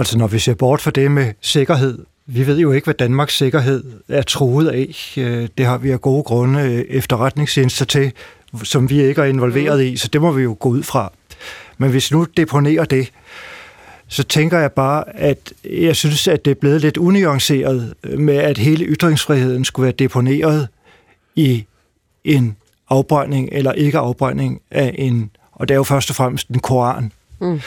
Altså 0.00 0.18
når 0.18 0.26
vi 0.26 0.38
ser 0.38 0.54
bort 0.54 0.80
fra 0.80 0.90
det 0.90 1.10
med 1.10 1.32
sikkerhed, 1.40 1.98
vi 2.26 2.46
ved 2.46 2.58
jo 2.58 2.72
ikke, 2.72 2.84
hvad 2.84 2.94
Danmarks 2.94 3.36
sikkerhed 3.36 3.84
er 4.08 4.22
truet 4.22 4.68
af. 4.68 5.14
Øh, 5.16 5.48
det 5.58 5.66
har 5.66 5.78
vi 5.78 5.90
af 5.90 6.00
gode 6.00 6.22
grunde 6.22 6.60
øh, 6.60 6.84
efterretningstjenester 6.88 7.84
til, 7.84 8.12
som 8.62 8.90
vi 8.90 9.02
ikke 9.02 9.20
er 9.20 9.24
involveret 9.24 9.84
i, 9.84 9.96
så 9.96 10.08
det 10.08 10.20
må 10.20 10.32
vi 10.32 10.42
jo 10.42 10.56
gå 10.60 10.68
ud 10.68 10.82
fra. 10.82 11.12
Men 11.78 11.90
hvis 11.90 12.12
nu 12.12 12.26
deponerer 12.36 12.84
det, 12.84 13.12
så 14.08 14.22
tænker 14.22 14.58
jeg 14.58 14.72
bare, 14.72 15.16
at 15.16 15.52
jeg 15.64 15.96
synes, 15.96 16.28
at 16.28 16.44
det 16.44 16.50
er 16.50 16.54
blevet 16.54 16.80
lidt 16.80 16.96
unuanceret 16.96 17.94
med, 18.18 18.36
at 18.36 18.58
hele 18.58 18.84
ytringsfriheden 18.84 19.64
skulle 19.64 19.84
være 19.84 19.94
deponeret 19.98 20.68
i 21.34 21.64
en 22.24 22.56
afbrænding 22.90 23.48
eller 23.52 23.72
ikke 23.72 23.98
afbrænding 23.98 24.60
af 24.70 24.94
en, 24.98 25.30
og 25.52 25.68
det 25.68 25.74
er 25.74 25.78
jo 25.78 25.84
først 25.84 26.10
og 26.10 26.16
fremmest 26.16 26.48
en 26.48 26.58
koran. 26.58 27.12
Mm. 27.40 27.60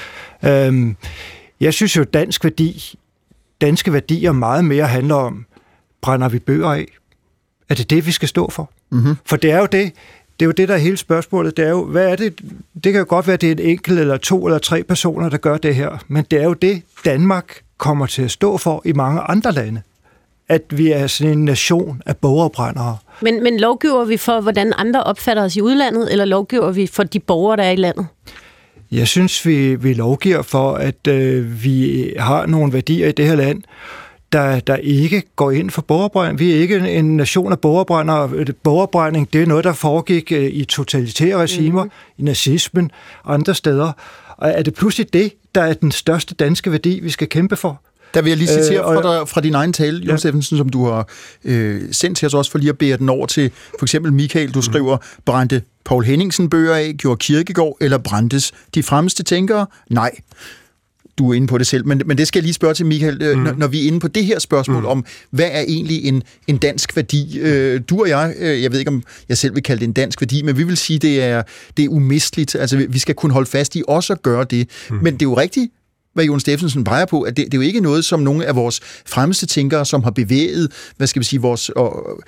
Øhm, 0.44 0.96
jeg 1.60 1.74
synes 1.74 1.98
jo, 1.98 2.04
dansk 2.04 2.44
værdi, 2.44 2.96
danske 3.62 3.94
værdier 3.94 4.32
meget 4.32 4.66
mere 4.66 4.88
handler 4.88 5.16
om, 5.16 5.46
brænder 6.02 6.30
vi 6.30 6.40
bøger 6.40 6.70
af? 6.70 6.86
Er 7.70 7.76
det 7.76 7.90
det, 7.90 8.06
vi 8.06 8.12
skal 8.12 8.28
stå 8.28 8.50
for? 8.50 8.72
Mm-hmm. 8.90 9.16
For 9.26 9.38
det 9.38 9.52
er 9.52 9.60
jo 9.60 9.66
det, 9.66 9.94
det 10.40 10.46
er 10.46 10.48
jo 10.48 10.52
det, 10.52 10.68
der 10.68 10.74
er 10.74 10.80
hele 10.80 10.98
spørgsmålet. 10.98 11.58
Det 11.58 11.66
er 11.66 11.70
jo, 11.70 11.86
hvad 11.86 12.08
er 12.08 12.16
det? 12.16 12.40
Det 12.84 12.92
kan 12.94 13.00
jo 13.00 13.06
godt 13.10 13.28
være, 13.28 13.34
at 13.34 13.42
det 13.42 13.48
er 13.48 13.52
en 13.52 13.60
enkelt 13.60 14.00
eller 14.00 14.18
to 14.18 14.46
eller 14.46 14.60
tre 14.60 14.84
personer, 14.84 15.30
der 15.30 15.38
gør 15.38 15.58
det 15.58 15.76
her. 15.76 16.04
Men 16.08 16.26
det 16.32 16.40
er 16.40 16.44
jo 16.44 16.54
det, 16.54 16.82
Danmark 17.06 17.62
kommer 17.78 18.06
til 18.06 18.22
at 18.22 18.32
stå 18.32 18.58
for 18.58 18.82
i 18.86 18.94
mange 18.94 19.22
andre 19.22 19.52
lande. 19.52 19.82
At 20.50 20.62
vi 20.70 20.92
er 20.92 21.08
sådan 21.08 21.38
en 21.38 21.46
nation 21.46 22.02
af 22.06 22.18
bogafbrændere. 22.18 22.98
Men, 23.22 23.44
men 23.44 23.60
lovgiver 23.60 24.06
vi 24.06 24.18
for, 24.18 24.42
hvordan 24.42 24.74
andre 24.78 25.04
opfatter 25.04 25.44
os 25.44 25.56
i 25.56 25.62
udlandet, 25.62 26.12
eller 26.12 26.26
lovgiver 26.26 26.72
vi 26.72 26.88
for 26.88 27.04
de 27.04 27.20
borgere, 27.20 27.58
der 27.58 27.64
er 27.64 27.72
i 27.72 27.76
landet? 27.76 28.08
Jeg 28.94 29.08
synes, 29.08 29.46
vi, 29.46 29.76
vi 29.76 29.94
lovgiver 29.94 30.42
for, 30.42 30.74
at 30.74 31.08
øh, 31.08 31.64
vi 31.64 32.14
har 32.20 32.46
nogle 32.46 32.74
værdier 32.74 33.08
i 33.08 33.12
det 33.12 33.28
her 33.28 33.36
land, 33.36 33.64
der, 34.32 34.60
der 34.60 34.76
ikke 34.76 35.24
går 35.36 35.52
ind 35.52 35.70
for 35.70 35.82
borgerbrænding. 35.82 36.40
Vi 36.40 36.52
er 36.52 36.56
ikke 36.56 36.78
en 36.90 37.18
nation 37.18 37.52
af 37.52 37.60
borgerbrændere. 37.60 38.46
Borgerbrænding, 38.64 39.34
det 39.34 39.42
er 39.42 39.46
noget, 39.46 39.64
der 39.64 39.74
foregik 39.74 40.32
øh, 40.32 40.44
i 40.44 40.66
totalitære 40.66 41.38
regimer, 41.38 41.84
mm-hmm. 41.84 42.18
i 42.18 42.24
nazismen, 42.24 42.92
andre 43.26 43.56
steder. 43.56 43.92
Og 44.38 44.50
er 44.50 44.62
det 44.62 44.74
pludselig 44.74 45.14
det, 45.14 45.34
der 45.56 45.62
er 45.62 45.74
den 45.74 45.92
største 45.92 46.36
danske 46.36 46.72
værdi, 46.72 47.00
vi 47.04 47.10
skal 47.10 47.30
kæmpe 47.30 47.56
for? 47.56 47.82
Der 48.14 48.22
vil 48.22 48.30
jeg 48.30 48.38
lige 48.38 48.48
citere 48.48 48.80
øh, 48.80 49.02
fra, 49.02 49.18
dig, 49.20 49.30
fra 49.30 49.42
din 49.42 49.54
egen 49.54 49.74
tale, 49.74 50.06
ja. 50.06 50.18
Steffensen, 50.18 50.58
som 50.58 50.70
du 50.70 50.86
har 50.86 51.08
øh, 51.44 51.82
sendt 51.92 52.18
til 52.18 52.26
os 52.26 52.34
også, 52.34 52.52
for 52.52 52.58
lige 52.58 52.70
at 52.70 52.78
bære 52.78 52.98
den 52.98 53.10
over 53.10 53.26
til 53.26 53.52
for 53.80 53.86
eksempel 53.86 54.14
Michael. 54.14 54.52
Du 54.52 54.60
mm. 54.60 54.64
skriver, 54.64 54.98
brændte 55.26 55.62
Paul 55.86 56.04
Henningsen 56.04 56.50
bøger 56.50 56.76
af, 56.76 56.94
gjorde 56.98 57.18
Kirkegård 57.18 57.78
eller 57.82 57.98
brændtes 57.98 58.52
de 58.76 58.84
fremmeste 58.84 59.24
tænkere? 59.24 59.66
Nej 59.90 60.12
du 61.18 61.30
er 61.30 61.34
inde 61.34 61.48
på 61.48 61.58
det 61.58 61.68
selv, 61.68 61.88
men, 61.88 62.02
men 62.06 62.18
det 62.18 62.28
skal 62.28 62.40
jeg 62.40 62.44
lige 62.44 62.54
spørge 62.54 62.74
til 62.74 62.86
Michael, 62.86 63.22
øh, 63.22 63.38
mm. 63.38 63.44
når, 63.44 63.54
når 63.54 63.68
vi 63.68 63.84
er 63.84 63.88
inde 63.88 64.00
på 64.00 64.08
det 64.08 64.26
her 64.26 64.40
spørgsmål 64.40 64.82
mm. 64.82 64.86
om, 64.86 65.06
hvad 65.30 65.50
er 65.52 65.62
egentlig 65.68 66.06
en, 66.06 66.24
en 66.48 66.58
dansk 66.58 66.96
værdi? 66.96 67.40
Øh, 67.40 67.82
du 67.90 68.02
og 68.02 68.10
jeg, 68.10 68.34
øh, 68.40 68.64
jeg 68.64 68.72
ved 68.72 68.80
ikke 68.80 68.90
om 68.90 69.04
jeg 69.30 69.38
selv 69.38 69.56
vil 69.56 69.64
kalde 69.64 69.80
det 69.80 69.88
en 69.88 69.94
dansk 69.94 70.22
værdi, 70.22 70.42
men 70.42 70.58
vi 70.58 70.64
vil 70.64 70.78
sige, 70.78 71.00
det 71.00 71.24
er, 71.24 71.44
det 71.78 71.86
er 71.86 71.90
umisteligt. 71.90 72.56
Altså 72.56 72.86
vi 72.90 73.00
skal 73.00 73.16
kunne 73.16 73.34
holde 73.34 73.50
fast 73.50 73.76
i 73.76 73.84
også 73.88 74.14
at 74.14 74.22
gøre 74.22 74.46
det. 74.50 74.70
Mm. 74.90 74.96
Men 74.96 75.14
det 75.14 75.22
er 75.22 75.30
jo 75.30 75.38
rigtigt, 75.38 75.72
hvad 76.14 76.26
Jon 76.26 76.40
Steffensen 76.40 76.84
peger 76.84 77.06
på, 77.06 77.22
at 77.22 77.38
det, 77.38 77.46
det 77.46 77.54
er 77.54 77.58
jo 77.58 77.68
ikke 77.68 77.80
noget, 77.80 78.06
som 78.06 78.20
nogle 78.20 78.46
af 78.46 78.56
vores 78.56 78.80
fremmeste 79.06 79.46
tænkere, 79.46 79.86
som 79.86 80.04
har 80.04 80.12
bevæget, 80.12 80.72
hvad 80.98 81.08
skal 81.08 81.20
vi 81.20 81.26
sige, 81.26 81.42
vores 81.42 81.70
og, 81.70 82.20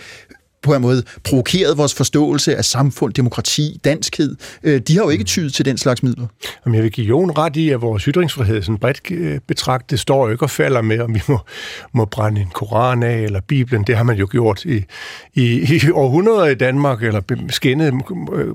på 0.65 0.75
en 0.75 0.81
måde 0.81 1.03
provokeret 1.24 1.77
vores 1.77 1.93
forståelse 1.93 2.55
af 2.55 2.65
samfund, 2.65 3.13
demokrati, 3.13 3.79
danskhed. 3.86 4.36
Øh, 4.63 4.81
de 4.88 4.95
har 4.95 5.03
jo 5.03 5.10
ikke 5.10 5.24
tydet 5.24 5.53
til 5.53 5.65
den 5.65 5.77
slags 5.77 6.03
midler. 6.03 6.27
Jamen, 6.65 6.75
jeg 6.75 6.84
vil 6.84 6.91
give 6.91 7.07
Jon 7.07 7.31
ret 7.38 7.55
i, 7.55 7.69
at 7.69 7.81
vores 7.81 8.03
ytringsfrihed 8.03 8.62
sådan 8.62 8.77
bredt 8.77 9.12
øh, 9.12 9.39
betragtet 9.48 10.00
står 10.00 10.25
jo 10.25 10.31
ikke 10.31 10.43
og 10.43 10.50
falder 10.50 10.81
med, 10.81 11.00
om 11.00 11.15
vi 11.15 11.22
må, 11.27 11.39
må 11.93 12.05
brænde 12.05 12.41
en 12.41 12.48
koran 12.53 13.03
af, 13.03 13.17
eller 13.17 13.39
Bibelen. 13.48 13.84
Det 13.84 13.98
har 13.98 14.03
man 14.03 14.17
jo 14.17 14.27
gjort 14.31 14.65
i, 14.65 14.84
i, 15.34 15.43
i 15.43 15.91
århundreder 15.91 16.45
i 16.45 16.55
Danmark, 16.55 17.03
eller 17.03 17.22
skændet 17.50 17.93
øh, 18.34 18.48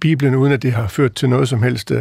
Bibelen, 0.00 0.34
uden 0.34 0.52
at 0.52 0.62
det 0.62 0.72
har 0.72 0.88
ført 0.88 1.14
til 1.14 1.28
noget 1.28 1.48
som 1.48 1.62
helst 1.62 1.90
uh, 1.90 1.96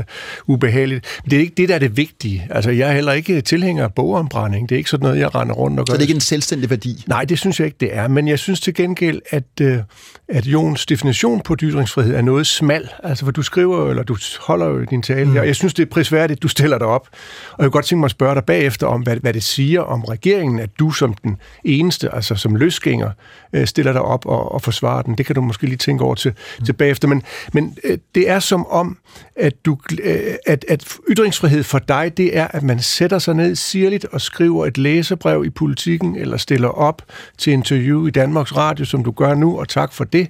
ubehageligt. 0.47 1.05
Men 1.23 1.31
det 1.31 1.37
er 1.37 1.41
ikke 1.41 1.53
det, 1.57 1.69
der 1.69 1.75
er 1.75 1.79
det 1.79 1.97
vigtige. 1.97 2.47
Altså, 2.49 2.71
jeg 2.71 2.89
er 2.89 2.93
heller 2.93 3.11
ikke 3.11 3.41
tilhænger 3.41 3.83
af 3.83 3.93
bogombrænding. 3.93 4.69
Det 4.69 4.75
er 4.75 4.77
ikke 4.77 4.89
sådan 4.89 5.03
noget, 5.03 5.19
jeg 5.19 5.35
render 5.35 5.55
rundt 5.55 5.79
og 5.79 5.85
gør. 5.85 5.93
Så 5.93 5.97
det 5.97 6.03
er 6.03 6.07
ikke 6.07 6.13
en 6.13 6.21
selvstændig 6.21 6.69
værdi? 6.69 7.03
Nej, 7.07 7.25
det 7.25 7.39
synes 7.39 7.59
jeg 7.59 7.65
ikke, 7.65 7.77
det 7.79 7.95
er. 7.95 8.07
Men 8.07 8.27
jeg 8.27 8.39
synes 8.39 8.61
til 8.61 8.73
gengæld, 8.73 9.21
at 9.29 9.54
øh, 9.61 9.79
at 10.27 10.45
Jons 10.45 10.85
definition 10.85 11.41
på 11.41 11.55
ytringsfrihed 11.61 12.15
er 12.15 12.21
noget 12.21 12.47
smal. 12.47 12.89
Altså, 13.03 13.25
for 13.25 13.31
du 13.31 13.41
skriver 13.41 13.89
eller 13.89 14.03
du 14.03 14.17
holder 14.39 14.65
jo 14.65 14.83
din 14.83 15.01
tale 15.01 15.25
mm. 15.25 15.35
Jeg 15.35 15.55
synes, 15.55 15.73
det 15.73 15.85
er 15.85 15.89
prisværdigt, 15.89 16.43
du 16.43 16.47
stiller 16.47 16.77
dig 16.77 16.87
op. 16.87 17.07
Og 17.51 17.63
jeg 17.63 17.65
kunne 17.65 17.71
godt 17.71 17.85
tænke 17.85 17.99
mig 17.99 18.05
at 18.05 18.11
spørge 18.11 18.35
dig 18.35 18.45
bagefter 18.45 18.87
om, 18.87 19.01
hvad, 19.01 19.17
hvad 19.17 19.33
det 19.33 19.43
siger 19.43 19.81
om 19.81 20.03
regeringen, 20.03 20.59
at 20.59 20.69
du 20.79 20.91
som 20.91 21.13
den 21.13 21.37
eneste, 21.63 22.15
altså 22.15 22.35
som 22.35 22.55
løsgænger, 22.55 23.11
øh, 23.53 23.67
stiller 23.67 23.91
dig 23.91 24.01
op 24.01 24.25
og, 24.25 24.51
og 24.51 24.61
forsvarer 24.61 25.01
den. 25.01 25.17
Det 25.17 25.25
kan 25.25 25.35
du 25.35 25.41
måske 25.41 25.65
lige 25.65 25.77
tænke 25.77 26.03
over 26.03 26.15
til, 26.15 26.33
mm. 26.59 26.65
til 26.65 26.73
bagefter. 26.73 27.07
Men, 27.07 27.23
men 27.53 27.77
øh, 27.83 27.97
det 28.15 28.29
er 28.29 28.39
som 28.39 28.65
om, 28.65 28.97
at, 29.35 29.65
du, 29.65 29.77
øh, 30.03 30.35
at, 30.45 30.65
at 30.67 30.97
ytringsfrihed 31.09 31.63
for 31.63 31.79
dig, 31.79 32.17
det 32.17 32.37
er, 32.37 32.47
at 32.47 32.63
man 32.63 32.79
sætter 32.79 33.19
sig 33.19 33.33
ned 33.33 33.55
sirligt 33.55 34.05
og 34.05 34.21
skriver 34.21 34.65
et 34.65 34.77
læsebrev 34.77 35.45
i 35.45 35.49
politikken, 35.49 36.15
eller 36.15 36.37
stiller 36.37 36.67
op 36.67 37.01
til 37.37 37.53
interview 37.53 38.07
i 38.07 38.11
Danmarks 38.11 38.55
Radio, 38.55 38.85
som 38.85 39.03
du 39.03 39.11
gør 39.11 39.33
nu, 39.33 39.44
og 39.53 39.69
tak 39.69 39.93
for 39.93 40.03
det. 40.03 40.29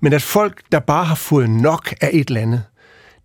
Men 0.00 0.12
at 0.12 0.22
folk, 0.22 0.60
der 0.72 0.78
bare 0.78 1.04
har 1.04 1.14
fået 1.14 1.50
nok 1.50 1.94
af 2.00 2.10
et 2.12 2.28
eller 2.28 2.40
andet, 2.40 2.62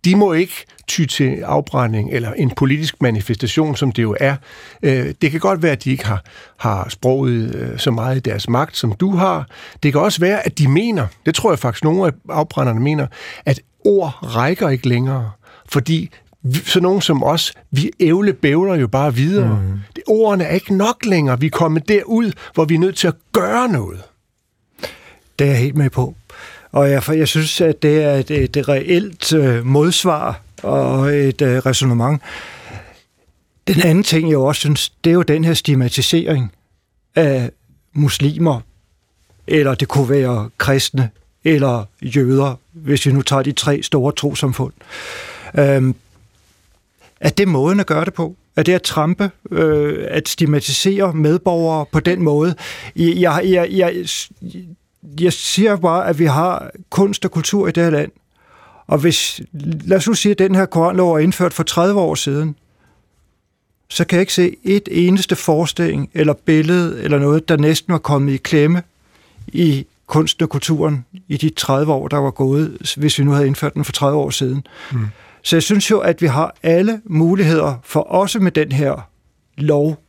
de 0.04 0.16
må 0.16 0.32
ikke 0.32 0.64
ty 0.86 1.04
til 1.04 1.42
afbrænding 1.42 2.10
eller 2.12 2.32
en 2.32 2.50
politisk 2.50 3.02
manifestation, 3.02 3.76
som 3.76 3.92
det 3.92 4.02
jo 4.02 4.16
er. 4.20 4.36
Øh, 4.82 5.14
det 5.22 5.30
kan 5.30 5.40
godt 5.40 5.62
være, 5.62 5.72
at 5.72 5.84
de 5.84 5.90
ikke 5.90 6.06
har, 6.06 6.24
har 6.58 6.88
sproget 6.88 7.54
øh, 7.54 7.78
så 7.78 7.90
meget 7.90 8.16
i 8.16 8.20
deres 8.20 8.48
magt, 8.48 8.76
som 8.76 8.92
du 8.92 9.10
har. 9.10 9.46
Det 9.82 9.92
kan 9.92 10.00
også 10.00 10.20
være, 10.20 10.46
at 10.46 10.58
de 10.58 10.68
mener, 10.68 11.06
det 11.26 11.34
tror 11.34 11.50
jeg 11.50 11.58
faktisk 11.58 11.84
nogle 11.84 12.06
af 12.06 12.12
afbrænderne 12.28 12.80
mener, 12.80 13.06
at 13.44 13.60
ord 13.84 14.18
rækker 14.22 14.68
ikke 14.68 14.88
længere, 14.88 15.30
fordi 15.68 16.10
så 16.64 16.80
nogen 16.80 17.00
som 17.00 17.22
os, 17.22 17.52
vi 17.70 17.90
ævle 18.00 18.32
bævler 18.32 18.74
jo 18.74 18.86
bare 18.86 19.14
videre. 19.14 19.60
Mm. 19.62 19.80
Ordene 20.06 20.44
er 20.44 20.54
ikke 20.54 20.74
nok 20.74 21.04
længere. 21.04 21.40
Vi 21.40 21.46
er 21.46 21.50
kommet 21.50 21.88
derud, 21.88 22.32
hvor 22.54 22.64
vi 22.64 22.74
er 22.74 22.78
nødt 22.78 22.96
til 22.96 23.08
at 23.08 23.14
gøre 23.32 23.68
noget. 23.68 24.02
Det 25.40 25.46
er 25.46 25.50
jeg 25.50 25.60
helt 25.60 25.76
med 25.76 25.90
på. 25.90 26.14
Og 26.72 26.90
jeg, 26.90 27.02
jeg 27.08 27.28
synes, 27.28 27.60
at 27.60 27.82
det 27.82 28.02
er 28.02 28.14
et, 28.14 28.30
et 28.30 28.68
reelt 28.68 29.32
øh, 29.32 29.66
modsvar 29.66 30.40
og 30.62 31.14
et 31.14 31.42
øh, 31.42 31.58
resonemang. 31.58 32.22
Den 33.68 33.80
anden 33.80 34.04
ting, 34.04 34.30
jeg 34.30 34.38
også 34.38 34.58
synes, 34.58 34.88
det 35.04 35.10
er 35.10 35.14
jo 35.14 35.22
den 35.22 35.44
her 35.44 35.54
stigmatisering 35.54 36.52
af 37.14 37.50
muslimer, 37.92 38.60
eller 39.46 39.74
det 39.74 39.88
kunne 39.88 40.08
være 40.08 40.50
kristne, 40.58 41.10
eller 41.44 41.84
jøder, 42.02 42.58
hvis 42.72 43.06
vi 43.06 43.12
nu 43.12 43.22
tager 43.22 43.42
de 43.42 43.52
tre 43.52 43.82
store 43.82 44.12
trosamfund. 44.12 44.72
Øhm, 45.58 45.94
er 47.20 47.30
det 47.30 47.48
måden 47.48 47.80
at 47.80 47.86
gøre 47.86 48.04
det 48.04 48.14
på? 48.14 48.36
Er 48.56 48.62
det 48.62 48.72
at 48.72 48.82
trampe, 48.82 49.30
øh, 49.50 50.06
at 50.08 50.28
stigmatisere 50.28 51.12
medborgere 51.12 51.86
på 51.92 52.00
den 52.00 52.22
måde? 52.22 52.54
Jeg, 52.96 53.42
jeg, 53.44 53.68
jeg, 53.70 54.06
jeg 55.20 55.32
siger 55.32 55.76
bare, 55.76 56.08
at 56.08 56.18
vi 56.18 56.24
har 56.24 56.70
kunst 56.90 57.24
og 57.24 57.30
kultur 57.30 57.68
i 57.68 57.72
det 57.72 57.82
her 57.82 57.90
land. 57.90 58.10
Og 58.86 58.98
hvis, 58.98 59.40
lad 59.84 59.96
os 59.96 60.08
nu 60.08 60.14
sige, 60.14 60.32
at 60.32 60.38
den 60.38 60.54
her 60.54 60.66
koranlov 60.66 61.14
er 61.14 61.18
indført 61.18 61.54
for 61.54 61.62
30 61.62 62.00
år 62.00 62.14
siden, 62.14 62.56
så 63.88 64.04
kan 64.04 64.16
jeg 64.16 64.20
ikke 64.20 64.32
se 64.32 64.56
et 64.64 64.88
eneste 64.90 65.36
forestilling 65.36 66.10
eller 66.14 66.32
billede 66.32 67.02
eller 67.02 67.18
noget, 67.18 67.48
der 67.48 67.56
næsten 67.56 67.92
var 67.92 67.98
kommet 67.98 68.32
i 68.32 68.36
klemme 68.36 68.82
i 69.48 69.86
kunsten 70.06 70.42
og 70.42 70.48
kulturen 70.48 71.04
i 71.28 71.36
de 71.36 71.50
30 71.50 71.92
år, 71.92 72.08
der 72.08 72.16
var 72.16 72.30
gået, 72.30 72.94
hvis 72.96 73.18
vi 73.18 73.24
nu 73.24 73.30
havde 73.30 73.46
indført 73.46 73.74
den 73.74 73.84
for 73.84 73.92
30 73.92 74.18
år 74.18 74.30
siden. 74.30 74.66
Mm. 74.92 75.06
Så 75.42 75.56
jeg 75.56 75.62
synes 75.62 75.90
jo, 75.90 75.98
at 75.98 76.22
vi 76.22 76.26
har 76.26 76.54
alle 76.62 77.00
muligheder 77.04 77.74
for 77.84 78.00
også 78.00 78.38
med 78.38 78.52
den 78.52 78.72
her 78.72 79.08
lov 79.56 80.02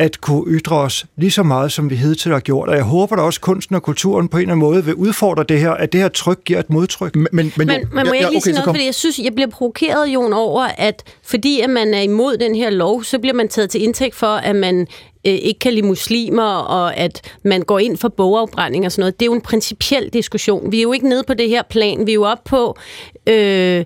at 0.00 0.20
kunne 0.20 0.44
ytre 0.46 0.76
os 0.76 1.06
lige 1.16 1.30
så 1.30 1.42
meget, 1.42 1.72
som 1.72 1.90
vi 1.90 1.96
hidtil 1.96 2.32
har 2.32 2.40
gjort. 2.40 2.68
Og 2.68 2.76
jeg 2.76 2.84
håber 2.84 3.16
da 3.16 3.22
også, 3.22 3.38
at 3.38 3.42
kunsten 3.42 3.76
og 3.76 3.82
kulturen 3.82 4.28
på 4.28 4.36
en 4.36 4.40
eller 4.40 4.52
anden 4.52 4.66
måde 4.66 4.84
vil 4.84 4.94
udfordre 4.94 5.44
det 5.44 5.60
her, 5.60 5.70
at 5.70 5.92
det 5.92 6.00
her 6.00 6.08
tryk 6.08 6.44
giver 6.44 6.60
et 6.60 6.70
modtryk. 6.70 7.16
Men, 7.16 7.28
men, 7.32 7.52
men, 7.56 7.66
men, 7.66 7.80
men 7.92 8.06
må 8.06 8.12
jeg 8.12 8.14
ja, 8.14 8.18
lige 8.18 8.26
okay, 8.26 8.40
sige 8.40 8.52
noget, 8.52 8.68
fordi 8.68 8.84
jeg 8.84 8.94
synes, 8.94 9.18
jeg 9.18 9.34
bliver 9.34 9.48
provokeret, 9.48 10.08
Jon, 10.08 10.32
over, 10.32 10.62
at 10.78 11.02
fordi 11.22 11.60
at 11.60 11.70
man 11.70 11.94
er 11.94 12.00
imod 12.00 12.36
den 12.36 12.54
her 12.54 12.70
lov, 12.70 13.04
så 13.04 13.18
bliver 13.18 13.34
man 13.34 13.48
taget 13.48 13.70
til 13.70 13.82
indtægt 13.82 14.14
for, 14.14 14.26
at 14.26 14.56
man 14.56 14.80
øh, 15.26 15.34
ikke 15.34 15.58
kan 15.58 15.72
lide 15.72 15.86
muslimer, 15.86 16.52
og 16.52 16.96
at 16.96 17.20
man 17.44 17.62
går 17.62 17.78
ind 17.78 17.96
for 17.96 18.08
bogafbrænding 18.08 18.86
og 18.86 18.92
sådan 18.92 19.02
noget. 19.02 19.20
Det 19.20 19.26
er 19.26 19.30
jo 19.30 19.34
en 19.34 19.40
principiel 19.40 20.08
diskussion. 20.08 20.72
Vi 20.72 20.78
er 20.78 20.82
jo 20.82 20.92
ikke 20.92 21.08
nede 21.08 21.22
på 21.26 21.34
det 21.34 21.48
her 21.48 21.62
plan. 21.70 22.06
Vi 22.06 22.12
er 22.12 22.14
jo 22.14 22.24
oppe 22.24 22.50
på... 22.50 22.76
Øh, 23.26 23.84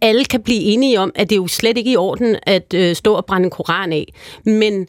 alle 0.00 0.24
kan 0.24 0.42
blive 0.42 0.60
enige 0.60 1.00
om, 1.00 1.12
at 1.14 1.30
det 1.30 1.36
er 1.36 1.40
jo 1.40 1.46
slet 1.46 1.78
ikke 1.78 1.90
i 1.90 1.96
orden 1.96 2.36
at 2.42 2.74
øh, 2.74 2.96
stå 2.96 3.14
og 3.14 3.24
brænde 3.24 3.44
en 3.44 3.50
koran 3.50 3.92
af. 3.92 4.12
Men 4.44 4.86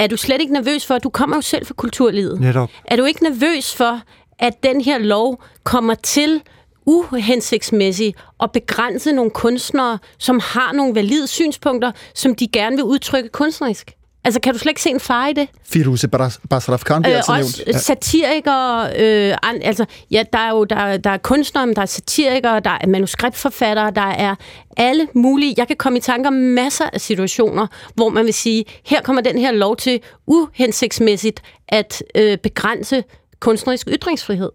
er 0.00 0.06
du 0.06 0.16
slet 0.16 0.40
ikke 0.40 0.52
nervøs 0.52 0.86
for, 0.86 0.94
at 0.94 1.02
du 1.02 1.10
kommer 1.10 1.36
jo 1.36 1.40
selv 1.40 1.66
fra 1.66 1.74
kulturlivet. 1.74 2.40
Netop. 2.40 2.70
Er 2.84 2.96
du 2.96 3.04
ikke 3.04 3.22
nervøs 3.22 3.74
for, 3.74 4.00
at 4.38 4.62
den 4.62 4.80
her 4.80 4.98
lov 4.98 5.42
kommer 5.64 5.94
til 5.94 6.42
uhensigtsmæssigt 6.86 8.16
at 8.42 8.52
begrænse 8.52 9.12
nogle 9.12 9.30
kunstnere, 9.30 9.98
som 10.18 10.40
har 10.42 10.72
nogle 10.72 10.94
valide 10.94 11.26
synspunkter, 11.26 11.92
som 12.14 12.34
de 12.34 12.48
gerne 12.48 12.76
vil 12.76 12.84
udtrykke 12.84 13.28
kunstnerisk? 13.28 13.96
Altså, 14.24 14.40
kan 14.40 14.52
du 14.52 14.58
slet 14.58 14.70
ikke 14.70 14.82
se 14.82 14.90
en 14.90 15.00
fare 15.00 15.30
i 15.30 15.34
det? 15.34 15.48
Firuze 15.64 16.08
Basraf 16.50 16.80
Khan 16.84 17.02
bliver 17.02 17.12
Øh, 17.14 17.16
altså 17.16 17.32
også 17.32 17.62
nævnt. 17.66 17.80
satirikere, 17.80 18.90
øh, 18.98 19.36
an, 19.42 19.62
altså, 19.62 19.84
ja, 20.10 20.22
der 20.32 20.38
er 20.38 20.50
jo 20.50 20.64
der, 20.64 20.96
der 20.96 21.10
er 21.10 21.16
kunstnere, 21.16 21.66
men 21.66 21.76
der 21.76 21.82
er 21.82 21.86
satirikere, 21.86 22.60
der 22.60 22.78
er 22.80 22.86
manuskriptforfattere, 22.86 23.90
der 23.90 24.00
er 24.10 24.34
alle 24.76 25.08
mulige. 25.14 25.54
Jeg 25.56 25.66
kan 25.66 25.76
komme 25.76 25.98
i 25.98 26.00
tanke 26.00 26.26
om 26.28 26.34
masser 26.34 26.84
af 26.92 27.00
situationer, 27.00 27.66
hvor 27.94 28.08
man 28.08 28.24
vil 28.24 28.34
sige, 28.34 28.64
her 28.86 29.02
kommer 29.02 29.22
den 29.22 29.38
her 29.38 29.52
lov 29.52 29.76
til 29.76 30.00
uhensigtsmæssigt 30.26 31.42
at 31.68 32.02
øh, 32.14 32.38
begrænse 32.38 33.04
kunstnerisk 33.40 33.88
ytringsfrihed. 33.88 34.50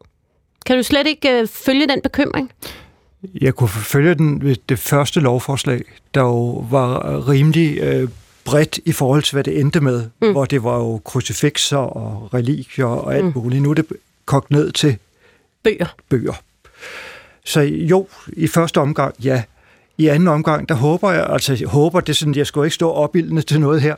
Kan 0.65 0.77
du 0.77 0.83
slet 0.83 1.07
ikke 1.07 1.39
øh, 1.39 1.47
følge 1.47 1.87
den 1.87 2.01
bekymring? 2.01 2.51
Jeg 3.41 3.53
kunne 3.55 3.69
forfølge 3.69 4.15
den 4.15 4.43
ved 4.43 4.55
det 4.69 4.79
første 4.79 5.19
lovforslag, 5.19 5.81
der 6.13 6.21
jo 6.21 6.65
var 6.69 7.23
rimelig 7.29 7.77
øh, 7.79 8.09
bredt 8.45 8.79
i 8.85 8.91
forhold 8.91 9.23
til, 9.23 9.35
hvad 9.35 9.43
det 9.43 9.59
endte 9.59 9.81
med, 9.81 10.03
mm. 10.21 10.31
hvor 10.31 10.45
det 10.45 10.63
var 10.63 10.77
jo 10.77 11.01
krucifixer 11.05 11.77
og 11.77 12.33
religier 12.33 12.85
og 12.85 13.15
alt 13.15 13.25
mm. 13.25 13.31
muligt. 13.35 13.63
Nu 13.63 13.69
er 13.69 13.73
det 13.73 13.85
kogt 14.25 14.51
ned 14.51 14.71
til 14.71 14.97
Bøger. 15.63 15.95
bøger. 16.09 16.33
Så 17.45 17.61
jo, 17.61 18.07
i 18.27 18.47
første 18.47 18.81
omgang, 18.81 19.15
ja. 19.23 19.43
I 19.97 20.07
anden 20.07 20.27
omgang, 20.27 20.69
der 20.69 20.75
håber 20.75 21.11
jeg, 21.11 21.25
altså 21.29 21.57
jeg 21.59 21.67
håber, 21.67 21.99
det 21.99 22.09
er 22.09 22.13
sådan, 22.13 22.35
jeg 22.35 22.47
skulle 22.47 22.65
ikke 22.67 22.75
stå 22.75 22.91
opildende 22.91 23.41
til 23.41 23.59
noget 23.59 23.81
her, 23.81 23.95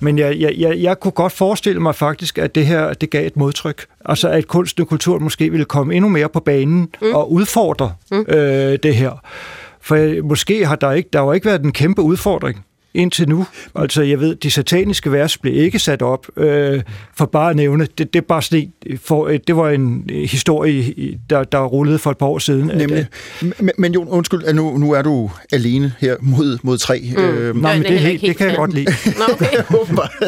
men 0.00 0.18
jeg, 0.18 0.36
jeg, 0.40 0.54
jeg, 0.58 0.78
jeg 0.78 1.00
kunne 1.00 1.12
godt 1.12 1.32
forestille 1.32 1.80
mig 1.80 1.94
faktisk, 1.94 2.38
at 2.38 2.54
det 2.54 2.66
her, 2.66 2.94
det 2.94 3.10
gav 3.10 3.26
et 3.26 3.36
modtryk. 3.36 3.86
Altså 4.04 4.28
at 4.28 4.46
kunsten 4.46 4.82
og 4.82 4.88
kulturen 4.88 5.22
måske 5.22 5.50
ville 5.50 5.64
komme 5.64 5.94
endnu 5.94 6.08
mere 6.08 6.28
på 6.28 6.40
banen 6.40 6.88
mm. 7.02 7.14
og 7.14 7.32
udfordre 7.32 7.92
mm. 8.10 8.24
øh, 8.28 8.78
det 8.82 8.94
her. 8.94 9.22
For 9.80 10.22
måske 10.22 10.66
har 10.66 10.76
der 10.76 10.92
ikke, 10.92 11.08
der 11.12 11.18
har 11.18 11.26
jo 11.26 11.32
ikke 11.32 11.46
været 11.46 11.62
en 11.62 11.72
kæmpe 11.72 12.02
udfordring 12.02 12.65
indtil 12.96 13.28
nu. 13.28 13.46
Altså, 13.74 14.02
jeg 14.02 14.20
ved, 14.20 14.36
de 14.36 14.50
sataniske 14.50 15.12
vers 15.12 15.38
blev 15.38 15.54
ikke 15.54 15.78
sat 15.78 16.02
op, 16.02 16.26
øh, 16.36 16.82
for 17.16 17.26
bare 17.26 17.50
at 17.50 17.56
nævne. 17.56 17.88
Det, 17.98 18.12
det, 18.12 18.20
er 18.20 18.26
bare 18.28 18.42
sådan, 18.42 18.72
for, 19.04 19.26
øh, 19.26 19.38
det 19.46 19.56
var 19.56 19.70
en 19.70 20.10
øh, 20.12 20.22
historie, 20.22 20.94
der, 21.30 21.44
der 21.44 21.64
rullede 21.64 21.98
for 21.98 22.10
et 22.10 22.18
par 22.18 22.26
år 22.26 22.38
siden. 22.38 22.70
at, 22.70 22.76
Nemlig. 22.76 23.06
Men, 23.40 23.70
men 23.78 23.94
Jon, 23.94 24.08
undskyld, 24.08 24.44
at 24.44 24.54
nu, 24.54 24.78
nu 24.78 24.92
er 24.92 25.02
du 25.02 25.30
alene 25.52 25.92
her 25.98 26.16
mod, 26.20 26.58
mod 26.62 26.78
tre. 26.78 27.12
Mm. 27.16 27.22
Øh, 27.22 27.56
Nej, 27.56 27.78
men 27.78 27.92
det 27.92 28.02
det, 28.02 28.20
det 28.20 28.36
kan 28.36 28.48
jeg 28.48 28.56
godt 28.56 28.74
lide. 28.74 28.86
Nå, 29.18 29.24
okay. 29.32 29.46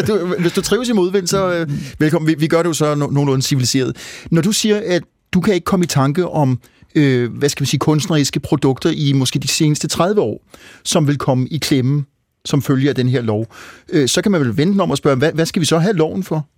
Du, 0.09 0.35
hvis 0.39 0.53
du 0.53 0.61
trives 0.63 0.89
i 0.89 0.93
modvind, 0.93 1.27
så 1.27 1.53
øh, 1.53 1.69
velkommen. 1.99 2.29
Vi, 2.29 2.35
vi 2.39 2.47
gør 2.47 2.63
det 2.63 2.69
jo 2.69 2.73
så 2.73 2.95
no, 2.95 3.07
nogenlunde 3.07 3.43
civiliseret. 3.43 3.97
Når 4.31 4.43
du 4.43 4.53
siger, 4.53 4.81
at 4.87 5.03
du 5.33 5.41
kan 5.41 5.55
ikke 5.55 5.65
komme 5.65 5.85
i 5.85 5.87
tanke 5.87 6.29
om, 6.29 6.61
øh, 6.95 7.33
hvad 7.33 7.49
skal 7.49 7.63
man 7.63 7.67
sige, 7.67 7.79
kunstneriske 7.79 8.41
produkter 8.41 8.91
i 8.91 9.13
måske 9.13 9.39
de 9.39 9.49
seneste 9.49 9.89
30 9.89 10.21
år, 10.21 10.43
som 10.85 11.07
vil 11.07 11.19
komme 11.19 11.49
i 11.49 11.59
klemme 11.59 12.05
som 12.49 12.62
følge 12.62 12.88
af 12.88 12.95
den 12.95 13.09
her 13.09 13.23
lov, 13.23 13.47
øh, 13.88 14.09
så 14.09 14.23
kan 14.23 14.33
man 14.33 14.40
vel 14.40 14.57
vente 14.57 14.81
om 14.81 14.90
og 14.90 14.99
spørge, 14.99 15.17
hvad, 15.17 15.33
hvad 15.33 15.47
skal 15.47 15.61
vi 15.61 15.67
så 15.67 15.78
have 15.78 15.95
loven 15.95 16.23
for? 16.23 16.49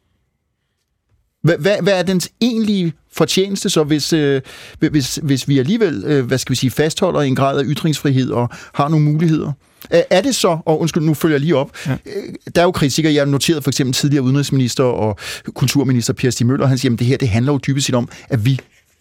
Hvad, 1.43 1.59
hvad, 1.59 1.77
hvad 1.83 1.99
er 1.99 2.03
dens 2.03 2.31
egentlige 2.41 2.93
fortjeneste 3.13 3.71
så, 3.71 3.85
hvis, 3.85 4.13
øh, 4.13 4.43
hvis, 4.79 5.19
hvis 5.23 5.49
vi 5.49 5.59
alligevel, 5.59 6.03
øh, 6.07 6.27
hvad 6.27 6.39
skal 6.39 6.51
vi 6.51 6.57
sige, 6.57 6.71
fastholder 6.71 7.21
en 7.21 7.37
grad 7.37 7.59
af 7.59 7.65
ytringsfrihed 7.67 8.31
og 8.31 8.49
har 8.75 8.89
nogle 8.89 9.05
muligheder? 9.05 9.53
Er 9.91 10.03
er 10.11 10.21
det 10.21 10.35
så, 10.35 10.59
og 10.67 10.81
undskyld, 10.81 11.03
nu 11.03 11.15
følger 11.15 11.35
jeg 11.35 11.41
lige 11.41 11.57
op, 11.57 11.71
ja. 11.87 11.97
der 12.55 12.61
er 12.61 12.65
jo 12.65 12.71
kritikere, 12.71 13.15
jeg 13.15 13.21
har 13.21 13.27
noteret 13.27 13.65
for 13.65 13.71
eksempel 13.71 13.95
tidligere 13.95 14.25
udenrigsminister 14.25 14.85
og 14.85 15.19
kulturminister 15.55 16.13
Per 16.13 16.31
Stig 16.31 16.47
Møller, 16.47 16.67
han 16.67 16.79
siger, 16.79 16.93
at 16.93 16.99
det 16.99 17.07
her, 17.07 17.17
det 17.17 17.29
handler 17.29 17.53
jo 17.53 17.61
dybest 17.67 17.87
set 17.87 17.95
om, 17.95 18.09
at 18.29 18.45
vi 18.45 18.61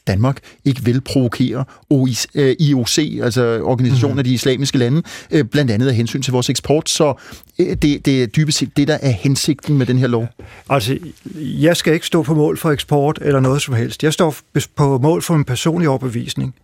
Danmark 0.10 0.38
ikke 0.66 0.84
vil 0.84 1.02
provokere 1.02 1.66
OIC, 1.90 2.26
øh, 2.36 2.56
IOC, 2.60 2.98
altså 2.98 3.62
Organisationen 3.64 4.16
mm. 4.16 4.20
af 4.20 4.24
de 4.24 4.34
Islamiske 4.34 4.78
Lande, 4.78 5.02
øh, 5.32 5.46
blandt 5.46 5.72
andet 5.72 5.88
af 5.88 5.96
hensyn 5.96 6.22
til 6.22 6.34
vores 6.34 6.50
eksport. 6.50 6.90
Så 6.90 7.14
øh, 7.60 7.76
det, 7.82 8.06
det 8.06 8.24
er 8.24 8.28
dybest 8.28 8.58
set 8.58 8.78
det, 8.78 8.88
der 8.88 8.98
er 9.02 9.12
hensigten 9.12 9.78
med 9.78 9.86
den 9.86 9.98
her 9.98 10.08
lov. 10.08 10.28
Altså, 10.70 10.98
jeg 11.36 11.78
skal 11.78 11.94
ikke 11.94 12.06
stå 12.06 12.24
på 12.24 12.34
mål 12.34 12.58
for 12.58 12.72
eksport 12.72 13.20
eller 13.22 13.40
noget 13.40 13.62
som 13.62 13.74
helst. 13.74 14.04
Jeg 14.04 14.14
står 14.14 14.36
på 14.76 14.98
mål 14.98 15.22
for 15.22 15.34
min 15.34 15.46
personlige 15.46 15.90
overbevisning. 15.90 16.56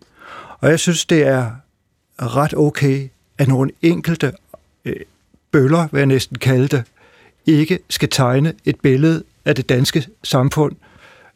Og 0.60 0.70
jeg 0.70 0.80
synes, 0.80 1.06
det 1.06 1.28
er 1.28 1.52
ret 2.20 2.54
okay, 2.58 3.10
at 3.38 3.48
nogle 3.48 3.72
enkelte 3.82 4.32
øh, 4.86 4.96
bøller, 5.52 5.88
hvad 5.88 6.00
jeg 6.00 6.08
næsten 6.08 6.38
kalde 6.38 6.68
det, 6.68 6.84
ikke 7.46 7.80
skal 7.90 8.10
tegne 8.10 8.54
et 8.66 8.80
billede 8.80 9.24
af 9.46 9.56
det 9.56 9.70
danske 9.70 10.08
samfund 10.24 10.76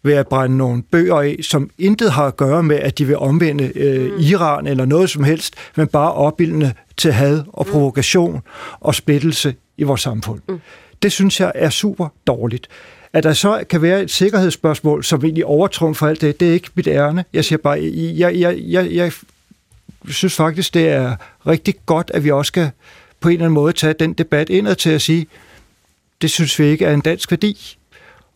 ved 0.03 0.13
at 0.13 0.27
brænde 0.27 0.57
nogle 0.57 0.83
bøger 0.83 1.15
af, 1.15 1.37
som 1.41 1.69
intet 1.77 2.11
har 2.11 2.25
at 2.25 2.37
gøre 2.37 2.63
med, 2.63 2.75
at 2.75 2.97
de 2.97 3.05
vil 3.05 3.17
omvende 3.17 3.71
øh, 3.75 4.21
Iran 4.21 4.67
eller 4.67 4.85
noget 4.85 5.09
som 5.09 5.23
helst, 5.23 5.55
men 5.75 5.87
bare 5.87 6.13
opbildende 6.13 6.73
til 6.97 7.11
had 7.11 7.43
og 7.47 7.65
provokation 7.65 8.41
og 8.79 8.95
splittelse 8.95 9.55
i 9.77 9.83
vores 9.83 10.01
samfund. 10.01 10.41
Mm. 10.47 10.59
Det 11.01 11.11
synes 11.11 11.39
jeg 11.39 11.51
er 11.55 11.69
super 11.69 12.07
dårligt. 12.27 12.67
At 13.13 13.23
der 13.23 13.33
så 13.33 13.63
kan 13.69 13.81
være 13.81 14.01
et 14.01 14.11
sikkerhedsspørgsmål, 14.11 15.03
som 15.03 15.23
egentlig 15.23 15.45
overtrumfer 15.45 16.07
alt 16.07 16.21
det, 16.21 16.39
det 16.39 16.49
er 16.49 16.53
ikke 16.53 16.69
mit 16.75 16.87
ærne. 16.87 17.25
Jeg 17.33 17.45
siger 17.45 17.57
bare, 17.57 17.91
jeg, 18.17 18.39
jeg, 18.39 18.57
jeg, 18.61 18.91
jeg 18.91 19.11
synes 20.07 20.35
faktisk, 20.35 20.73
det 20.73 20.89
er 20.89 21.15
rigtig 21.47 21.75
godt, 21.85 22.11
at 22.13 22.23
vi 22.23 22.31
også 22.31 22.47
skal 22.47 22.71
på 23.19 23.29
en 23.29 23.33
eller 23.33 23.45
anden 23.45 23.53
måde 23.53 23.73
tage 23.73 23.93
den 23.93 24.13
debat 24.13 24.49
indad 24.49 24.75
til 24.75 24.89
at 24.89 25.01
sige, 25.01 25.27
det 26.21 26.31
synes 26.31 26.59
vi 26.59 26.65
ikke 26.65 26.85
er 26.85 26.93
en 26.93 27.01
dansk 27.01 27.31
værdi, 27.31 27.77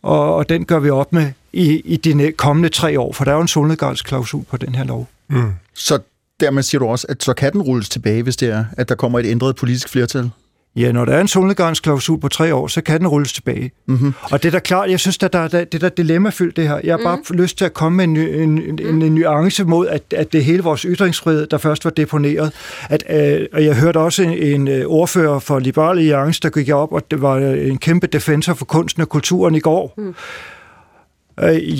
og, 0.02 0.36
og 0.36 0.50
den 0.50 0.66
gør 0.66 0.80
vi 0.80 0.90
op 0.90 1.14
med 1.14 1.32
i, 1.54 1.82
i 1.86 1.98
de 1.98 2.32
kommende 2.32 2.70
tre 2.70 3.00
år, 3.00 3.14
for 3.14 3.24
der 3.24 3.32
er 3.32 3.36
jo 3.36 3.42
en 3.42 3.48
solnedgangsklausul 3.48 4.44
på 4.50 4.58
den 4.58 4.76
her 4.76 4.84
lov. 4.84 5.08
Mm. 5.30 5.52
Så 5.74 6.00
dermed 6.40 6.64
siger 6.64 6.80
du 6.80 6.86
også, 6.86 7.08
at 7.10 7.24
så 7.24 7.34
kan 7.34 7.54
den 7.54 7.62
rulles 7.62 7.90
tilbage, 7.90 8.24
hvis 8.24 8.36
det 8.36 8.50
er, 8.50 8.66
at 8.78 8.90
der 8.90 8.96
kommer 8.96 9.20
et 9.20 9.26
ændret 9.26 9.56
politisk 9.56 9.90
flertal? 9.90 10.30
Ja, 10.76 10.92
når 10.92 11.06
der 11.06 11.14
er 11.14 11.22
en 11.22 11.28
solnedgangsklausul 11.28 12.20
på 12.20 12.28
tre 12.28 12.56
år, 12.56 12.68
så 12.68 12.82
kan 12.82 13.00
den 13.00 13.08
rulles 13.08 13.34
tilbage. 13.34 13.72
Mm-hmm. 13.86 14.14
Og 14.22 14.44
det 14.44 14.50
er 14.50 14.52
da 14.52 14.60
klart, 14.60 14.90
jeg 14.90 15.00
synes, 15.00 15.24
at 15.24 15.34
der, 15.34 15.48
der, 15.48 15.64
det 15.64 15.84
er 15.84 15.90
da 15.90 15.96
dilemmafyldt 15.98 16.58
det 16.58 16.68
her. 16.68 16.80
Jeg 16.84 16.94
har 16.94 17.04
bare 17.04 17.36
lyst 17.36 17.58
til 17.58 17.66
at 17.66 17.74
komme 17.74 17.96
med 17.96 18.04
en, 18.04 18.14
ny- 18.14 18.42
en, 18.42 18.62
en, 18.62 18.80
en, 18.80 19.02
en 19.02 19.16
nuance 19.16 19.64
mod, 19.64 19.88
at, 19.88 20.04
at 20.16 20.34
det 20.34 20.44
hele 20.44 20.64
vores 20.64 20.82
ytringsfrihed, 20.82 21.48
der 21.48 21.58
først 21.58 21.86
var 21.86 21.92
deponeret. 21.92 22.54
At, 22.90 23.04
øh, 23.10 23.48
og 23.54 23.66
jeg 23.66 23.76
hørte 23.76 23.98
også 23.98 24.24
en, 24.24 24.30
en 24.30 24.68
øh, 24.68 24.86
ordfører 24.86 25.40
for 25.40 25.60
Liberale 25.60 26.00
Alliance, 26.00 26.40
der 26.44 26.50
gik 26.50 26.70
op, 26.70 26.92
og 26.92 27.12
det 27.12 27.22
var 27.22 27.34
øh, 27.34 27.68
en 27.68 27.78
kæmpe 27.78 28.08
defensor 28.08 28.54
for 28.54 28.66
kunsten 28.66 29.02
og 29.02 29.10
kulturen 29.10 29.56
i 29.56 29.60
går. 29.60 29.94
Mm. 29.98 30.16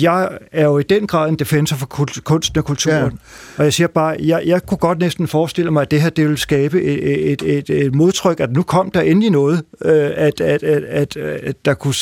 Jeg 0.02 0.38
er 0.52 0.64
jo 0.64 0.78
i 0.78 0.82
den 0.82 1.06
grad 1.06 1.28
en 1.28 1.36
defensor 1.36 1.76
for 1.76 1.86
kunsten 2.24 2.58
og 2.58 2.64
kulturen. 2.64 3.12
Ja. 3.12 3.58
Og 3.58 3.64
jeg 3.64 3.72
siger 3.72 3.88
bare, 3.88 4.16
jeg, 4.20 4.42
jeg 4.46 4.66
kunne 4.66 4.78
godt 4.78 4.98
næsten 4.98 5.28
forestille 5.28 5.70
mig, 5.70 5.82
at 5.82 5.90
det 5.90 6.00
her 6.02 6.10
det 6.10 6.28
vil 6.28 6.38
skabe 6.38 6.82
et, 6.82 7.32
et, 7.32 7.42
et, 7.42 7.70
et 7.70 7.94
modtryk, 7.94 8.40
at 8.40 8.52
nu 8.52 8.62
kom 8.62 8.90
der 8.90 9.00
endelig 9.00 9.30
noget, 9.30 9.62
øh, 9.84 10.10
at, 10.14 10.40
at, 10.40 10.62
at, 10.62 10.84
at, 10.84 11.16
at 11.16 11.56
der 11.64 11.74
kunne 11.74 11.94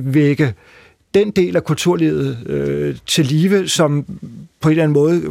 vække 0.00 0.54
den 1.18 1.30
del 1.30 1.56
af 1.56 1.64
kulturlivet 1.64 2.38
øh, 2.46 2.96
til 3.06 3.26
live, 3.26 3.68
som 3.68 4.04
på 4.60 4.68
en 4.68 4.70
eller 4.70 4.82
anden 4.82 4.92
måde 4.92 5.22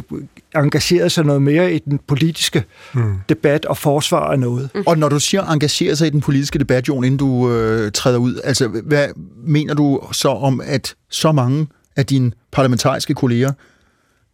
engagerede 0.56 1.10
sig 1.10 1.24
noget 1.24 1.42
mere 1.42 1.74
i 1.74 1.78
den 1.78 2.00
politiske 2.06 2.64
mm. 2.94 3.14
debat 3.28 3.64
og 3.64 3.76
forsvar 3.76 4.30
af 4.30 4.38
noget. 4.38 4.70
Mm. 4.74 4.82
Og 4.86 4.98
når 4.98 5.08
du 5.08 5.18
siger 5.18 5.42
engagere 5.42 5.96
sig 5.96 6.06
i 6.06 6.10
den 6.10 6.20
politiske 6.20 6.58
debat, 6.58 6.88
Jon, 6.88 7.04
inden 7.04 7.18
du 7.18 7.52
øh, 7.52 7.92
træder 7.92 8.18
ud, 8.18 8.40
altså 8.44 8.68
hvad 8.68 9.08
mener 9.44 9.74
du 9.74 10.00
så 10.12 10.28
om, 10.28 10.60
at 10.64 10.94
så 11.10 11.32
mange 11.32 11.66
af 11.96 12.06
dine 12.06 12.32
parlamentariske 12.52 13.14
kolleger, 13.14 13.52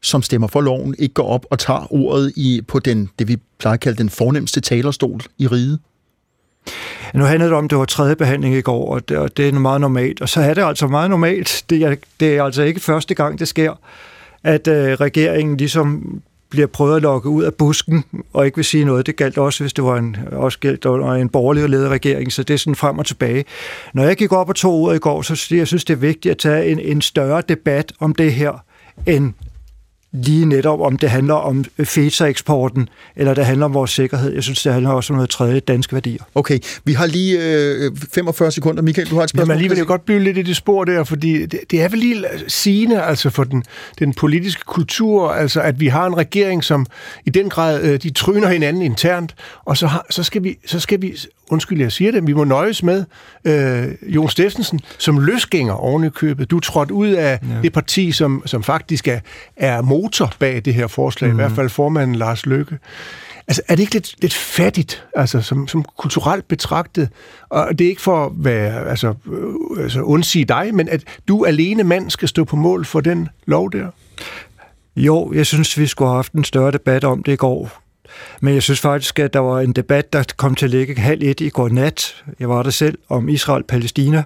som 0.03 0.23
stemmer 0.23 0.49
for 0.49 0.61
loven, 0.61 0.95
ikke 0.99 1.15
går 1.15 1.29
op 1.29 1.47
og 1.51 1.59
tager 1.59 1.93
ordet 1.93 2.33
i 2.37 2.61
på 2.69 2.79
den, 2.79 3.09
det 3.19 3.29
vi 3.29 3.37
plejer 3.59 3.75
at 3.75 3.81
kalde 3.81 3.99
den 3.99 4.11
fornemmeste 4.11 4.61
talerstol 4.61 5.21
i 5.39 5.47
riget? 5.47 5.79
Nu 7.15 7.25
handlede 7.25 7.51
det 7.51 7.59
om, 7.59 7.65
at 7.65 7.71
det 7.71 7.79
var 7.79 7.85
tredje 7.85 8.17
behandling 8.17 8.55
i 8.55 8.61
går, 8.61 8.95
og 8.95 9.09
det, 9.09 9.17
og 9.17 9.37
det 9.37 9.49
er 9.49 9.53
meget 9.53 9.81
normalt. 9.81 10.21
Og 10.21 10.29
så 10.29 10.41
er 10.41 10.55
det 10.55 10.65
altså 10.65 10.87
meget 10.87 11.11
normalt. 11.11 11.65
Det 11.71 11.83
er, 11.83 11.95
det 12.21 12.37
er 12.37 12.45
altså 12.45 12.63
ikke 12.63 12.81
første 12.81 13.15
gang, 13.15 13.39
det 13.39 13.49
sker, 13.49 13.73
at 14.45 14.69
øh, 14.69 14.93
regeringen 14.93 15.57
ligesom 15.57 16.21
bliver 16.51 16.67
prøvet 16.67 16.97
at 16.97 17.03
lokke 17.03 17.29
ud 17.29 17.43
af 17.43 17.55
busken, 17.55 18.05
og 18.33 18.47
ikke 18.47 18.57
vil 18.57 18.65
sige 18.65 18.85
noget. 18.85 19.07
Det 19.07 19.17
galt 19.17 19.39
også, 19.39 19.63
hvis 19.63 19.73
det 19.73 19.85
var 19.85 19.97
en, 19.97 20.17
også 20.33 20.59
galt 20.59 20.85
under 20.85 21.13
en 21.13 21.29
borgerlig 21.29 21.69
ledet 21.69 21.91
regering, 21.91 22.33
så 22.33 22.43
det 22.43 22.55
er 22.55 22.59
sådan 22.59 22.75
frem 22.75 22.99
og 22.99 23.07
tilbage. 23.07 23.45
Når 23.95 24.05
jeg 24.05 24.17
gik 24.17 24.33
op 24.33 24.49
og 24.49 24.55
tog 24.55 24.75
ordet 24.75 24.97
i 24.97 24.99
går, 24.99 25.23
så 25.23 25.55
jeg 25.55 25.67
synes 25.67 25.85
det 25.85 25.95
er 25.95 25.99
vigtigt 25.99 26.33
at 26.33 26.39
tage 26.39 26.67
en, 26.67 26.79
en 26.79 27.03
større 27.03 27.43
debat 27.49 27.93
om 28.01 28.15
det 28.15 28.33
her, 28.33 28.65
end 29.07 29.33
lige 30.15 30.47
netop 30.47 30.81
om 30.81 30.97
det 30.97 31.11
handler 31.11 31.35
om 31.35 31.65
FESA-eksporten, 31.85 32.89
eller 33.17 33.35
det 33.35 33.47
handler 33.47 33.67
om 33.67 33.75
vores 33.75 33.91
sikkerhed. 33.91 34.35
Jeg 34.35 34.43
synes, 34.43 34.63
det 34.63 34.73
handler 34.73 34.91
også 34.91 35.13
om 35.13 35.17
noget 35.17 35.31
tredje 35.31 35.61
danske 35.61 35.93
værdier. 35.93 36.23
Okay, 36.35 36.59
vi 36.85 36.93
har 36.93 37.07
lige 37.07 37.39
øh, 37.43 37.93
45 38.15 38.53
sekunder. 38.53 38.83
Michael, 38.83 39.11
du 39.11 39.17
har 39.17 39.23
et 39.23 39.31
spørgsmål? 39.31 39.43
Jamen 39.43 39.53
alligevel 39.53 39.77
vil 39.77 39.81
jeg 39.81 39.87
godt 39.87 40.05
blive 40.05 40.21
lidt 40.21 40.39
i 40.39 40.43
det 40.43 40.57
spor 40.57 40.85
der, 40.85 41.05
fordi 41.05 41.47
det, 41.47 41.61
det 41.71 41.83
er 41.83 41.89
vel 41.89 41.99
lige 41.99 42.25
sigende 42.49 43.03
altså 43.03 43.31
for 43.31 43.45
den, 43.45 43.65
den 43.99 44.15
politiske 44.15 44.63
kultur, 44.67 45.31
altså 45.31 45.61
at 45.61 45.81
vi 45.81 45.87
har 45.87 46.07
en 46.07 46.17
regering, 46.17 46.65
som 46.65 46.87
i 47.27 47.31
den 47.31 47.49
grad, 47.49 47.83
øh, 47.83 48.03
de 48.03 48.11
tryner 48.11 48.49
hinanden 48.49 48.83
internt, 48.83 49.35
og 49.65 49.77
så, 49.77 49.87
har, 49.87 50.07
så, 50.11 50.23
skal 50.23 50.45
vi, 50.45 50.59
så 50.67 50.81
skal 50.81 51.03
vi, 51.03 51.17
undskyld 51.51 51.81
jeg 51.81 51.93
siger 51.93 52.13
det, 52.13 52.27
vi 52.27 52.33
må 52.33 52.45
nøjes 52.45 52.83
med 52.83 53.05
øh, 53.45 54.15
Jon 54.15 54.29
Steffensen 54.29 54.81
som 54.99 55.19
løsgænger 55.19 55.75
oven 55.75 56.05
i 56.05 56.09
købet. 56.09 56.51
Du 56.51 56.57
er 56.57 56.61
trådt 56.61 56.91
ud 56.91 57.09
af 57.09 57.39
ja. 57.43 57.63
det 57.63 57.73
parti, 57.73 58.13
som, 58.13 58.43
som 58.47 58.63
faktisk 58.63 59.09
er, 59.09 59.21
er 59.57 59.83
motor 59.83 60.33
bag 60.39 60.63
det 60.65 60.75
her 60.75 60.87
forslag, 60.87 61.31
mm. 61.31 61.37
i 61.37 61.41
hvert 61.41 61.53
fald 61.53 61.69
formanden 61.69 62.17
Lars 62.17 62.47
Løkke. 62.47 62.79
Altså, 63.49 63.63
er 63.69 63.75
det 63.75 63.83
ikke 63.83 63.95
lidt, 63.95 64.15
lidt 64.23 64.35
fattigt, 64.35 65.05
altså, 65.17 65.41
som, 65.41 65.69
som 65.69 65.85
kulturelt 65.97 66.49
betragtet? 66.49 67.09
Og 67.49 67.79
det 67.79 67.85
er 67.85 67.89
ikke 67.89 68.03
for 68.03 68.27
at 68.27 68.33
være, 68.35 68.89
altså, 68.89 69.15
øh, 69.33 69.83
altså 69.85 70.01
undsige 70.01 70.45
dig, 70.45 70.75
men 70.75 70.89
at 70.89 71.05
du 71.29 71.45
alene 71.45 71.85
mand 71.85 72.11
skal 72.11 72.29
stå 72.29 72.45
på 72.45 72.57
mål 72.57 72.85
for 72.85 73.01
den 73.01 73.29
lov 73.47 73.73
der? 73.73 73.87
Jo, 74.97 75.33
jeg 75.35 75.47
synes, 75.47 75.79
vi 75.79 75.87
skulle 75.87 76.09
have 76.09 76.17
haft 76.17 76.33
en 76.33 76.45
større 76.45 76.71
debat 76.71 77.05
om 77.05 77.23
det 77.23 77.33
i 77.33 77.37
går. 77.37 77.84
Men 78.41 78.55
jeg 78.55 78.63
synes 78.63 78.81
faktisk, 78.81 79.19
at 79.19 79.33
der 79.35 79.41
var 79.41 79.61
en 79.61 79.73
debat, 79.73 80.13
der 80.13 80.25
kom 80.37 80.55
til 80.55 80.67
at 80.67 80.71
ligge 80.71 80.95
halv 80.95 81.23
et 81.23 81.41
i 81.41 81.49
går 81.49 81.69
nat. 81.69 82.23
Jeg 82.41 82.49
var 82.49 82.63
der 82.63 82.71
selv 82.71 82.99
om 83.09 83.29
Israel-Palæstina. 83.29 84.23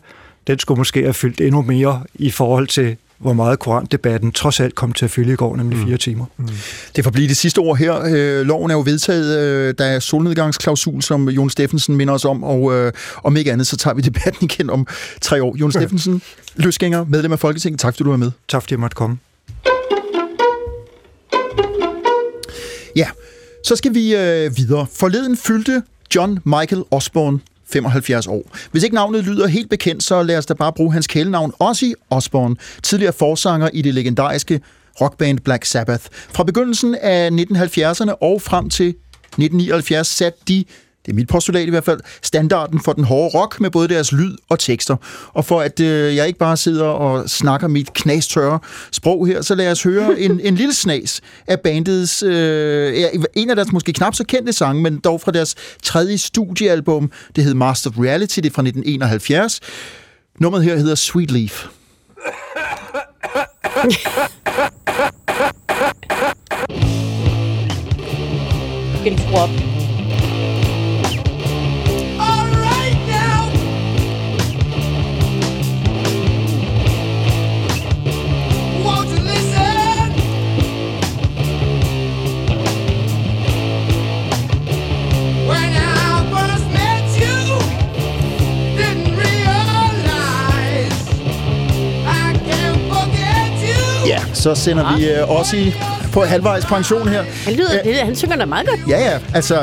Den 0.46 0.58
skulle 0.58 0.78
måske 0.78 1.02
have 1.02 1.14
fyldt 1.14 1.40
endnu 1.40 1.62
mere 1.62 2.02
i 2.14 2.30
forhold 2.30 2.66
til 2.66 2.96
hvor 3.18 3.32
meget 3.32 3.58
korandebatten 3.58 4.32
trods 4.32 4.60
alt 4.60 4.74
kom 4.74 4.92
til 4.92 5.04
at 5.04 5.10
fylde 5.10 5.32
i 5.32 5.36
går, 5.36 5.56
nemlig 5.56 5.78
fire 5.78 5.96
timer. 5.96 6.24
Mm. 6.36 6.48
Det 6.96 7.04
får 7.04 7.10
blive 7.10 7.28
det 7.28 7.36
sidste 7.36 7.58
ord 7.58 7.76
her. 7.76 8.02
Øh, 8.06 8.46
loven 8.46 8.70
er 8.70 8.74
jo 8.74 8.80
vedtaget. 8.80 9.38
Øh, 9.38 9.74
der 9.78 9.84
er 9.84 9.98
solnedgangsklausul, 9.98 11.02
som 11.02 11.28
Jon 11.28 11.50
Steffensen 11.50 11.96
minder 11.96 12.14
os 12.14 12.24
om, 12.24 12.44
og 12.44 12.74
øh, 12.74 12.92
om 13.24 13.36
ikke 13.36 13.52
andet, 13.52 13.66
så 13.66 13.76
tager 13.76 13.94
vi 13.94 14.02
debatten 14.02 14.48
igen 14.50 14.70
om 14.70 14.86
tre 15.20 15.42
år. 15.42 15.56
Jon 15.60 15.72
Steffensen, 15.72 16.22
løsgænger, 16.56 17.04
medlem 17.04 17.32
af 17.32 17.38
Folketinget. 17.38 17.80
Tak, 17.80 17.94
fordi 17.94 18.04
du 18.04 18.10
var 18.10 18.16
med. 18.16 18.30
Tak, 18.48 18.62
fordi 18.62 18.72
jeg 18.72 18.80
måtte 18.80 18.94
komme. 18.94 19.18
Ja, 22.96 23.08
så 23.68 23.76
skal 23.76 23.94
vi 23.94 24.16
øh, 24.16 24.56
videre. 24.56 24.86
Forleden 24.92 25.36
fyldte 25.36 25.82
John 26.14 26.38
Michael 26.44 26.82
Osborne 26.90 27.40
75 27.72 28.26
år. 28.26 28.42
Hvis 28.70 28.82
ikke 28.82 28.94
navnet 28.94 29.24
lyder 29.24 29.46
helt 29.46 29.70
bekendt, 29.70 30.02
så 30.02 30.22
lad 30.22 30.38
os 30.38 30.46
da 30.46 30.54
bare 30.54 30.72
bruge 30.72 30.92
hans 30.92 31.06
kælenavn 31.06 31.52
Ozzy 31.58 31.84
Osbourne, 32.10 32.56
tidligere 32.82 33.12
forsanger 33.12 33.68
i 33.72 33.82
det 33.82 33.94
legendariske 33.94 34.60
rockband 35.00 35.38
Black 35.38 35.64
Sabbath. 35.64 36.04
Fra 36.12 36.44
begyndelsen 36.44 36.94
af 36.94 37.30
1970'erne 37.30 38.12
og 38.20 38.42
frem 38.42 38.70
til 38.70 38.88
1979 38.88 40.06
satte 40.06 40.38
de 40.48 40.64
det 41.08 41.14
er 41.14 41.16
mit 41.16 41.28
postulat 41.28 41.66
i 41.66 41.70
hvert 41.70 41.84
fald, 41.84 42.00
standarden 42.22 42.80
for 42.80 42.92
den 42.92 43.04
hårde 43.04 43.38
rock 43.38 43.60
med 43.60 43.70
både 43.70 43.88
deres 43.88 44.12
lyd 44.12 44.36
og 44.48 44.58
tekster. 44.58 44.96
Og 45.32 45.44
for 45.44 45.60
at 45.60 45.80
øh, 45.80 46.16
jeg 46.16 46.26
ikke 46.26 46.38
bare 46.38 46.56
sidder 46.56 46.84
og 46.84 47.30
snakker 47.30 47.68
mit 47.68 47.92
knastørre 47.92 48.58
sprog 48.92 49.26
her, 49.26 49.42
så 49.42 49.54
lad 49.54 49.70
os 49.70 49.82
høre 49.82 50.20
en, 50.20 50.40
en 50.40 50.54
lille 50.54 50.74
snas 50.74 51.20
af 51.46 51.60
bandets, 51.60 52.22
øh, 52.22 53.04
en 53.34 53.50
af 53.50 53.56
deres 53.56 53.72
måske 53.72 53.92
knap 53.92 54.14
så 54.14 54.24
kendte 54.24 54.52
sange, 54.52 54.82
men 54.82 54.98
dog 54.98 55.20
fra 55.20 55.32
deres 55.32 55.54
tredje 55.82 56.18
studiealbum. 56.18 57.10
Det 57.36 57.44
hed 57.44 57.54
Master 57.54 57.90
of 57.90 57.98
Reality, 57.98 58.36
det 58.36 58.46
er 58.46 58.54
fra 58.54 58.62
1971. 58.62 59.60
Nummeret 60.40 60.64
her 60.64 60.76
hedder 60.76 60.94
Sweet 60.94 61.30
Leaf. 61.30 61.66
Skal 69.00 69.18
de 69.18 69.36
op? 69.36 69.87
Så 94.32 94.54
sender 94.54 94.96
vi 94.96 95.22
uh, 95.22 95.38
også 95.38 95.56
i 95.56 95.74
på 96.12 96.24
halvvejs 96.24 96.64
pension 96.64 97.08
her. 97.08 97.24
Han, 97.44 97.54
lyder, 97.54 97.82
det, 97.82 97.94
han 97.94 98.16
synger 98.16 98.36
da 98.36 98.44
meget 98.44 98.68
godt. 98.68 98.80
Ja, 98.88 99.10
ja. 99.10 99.18
Altså, 99.34 99.58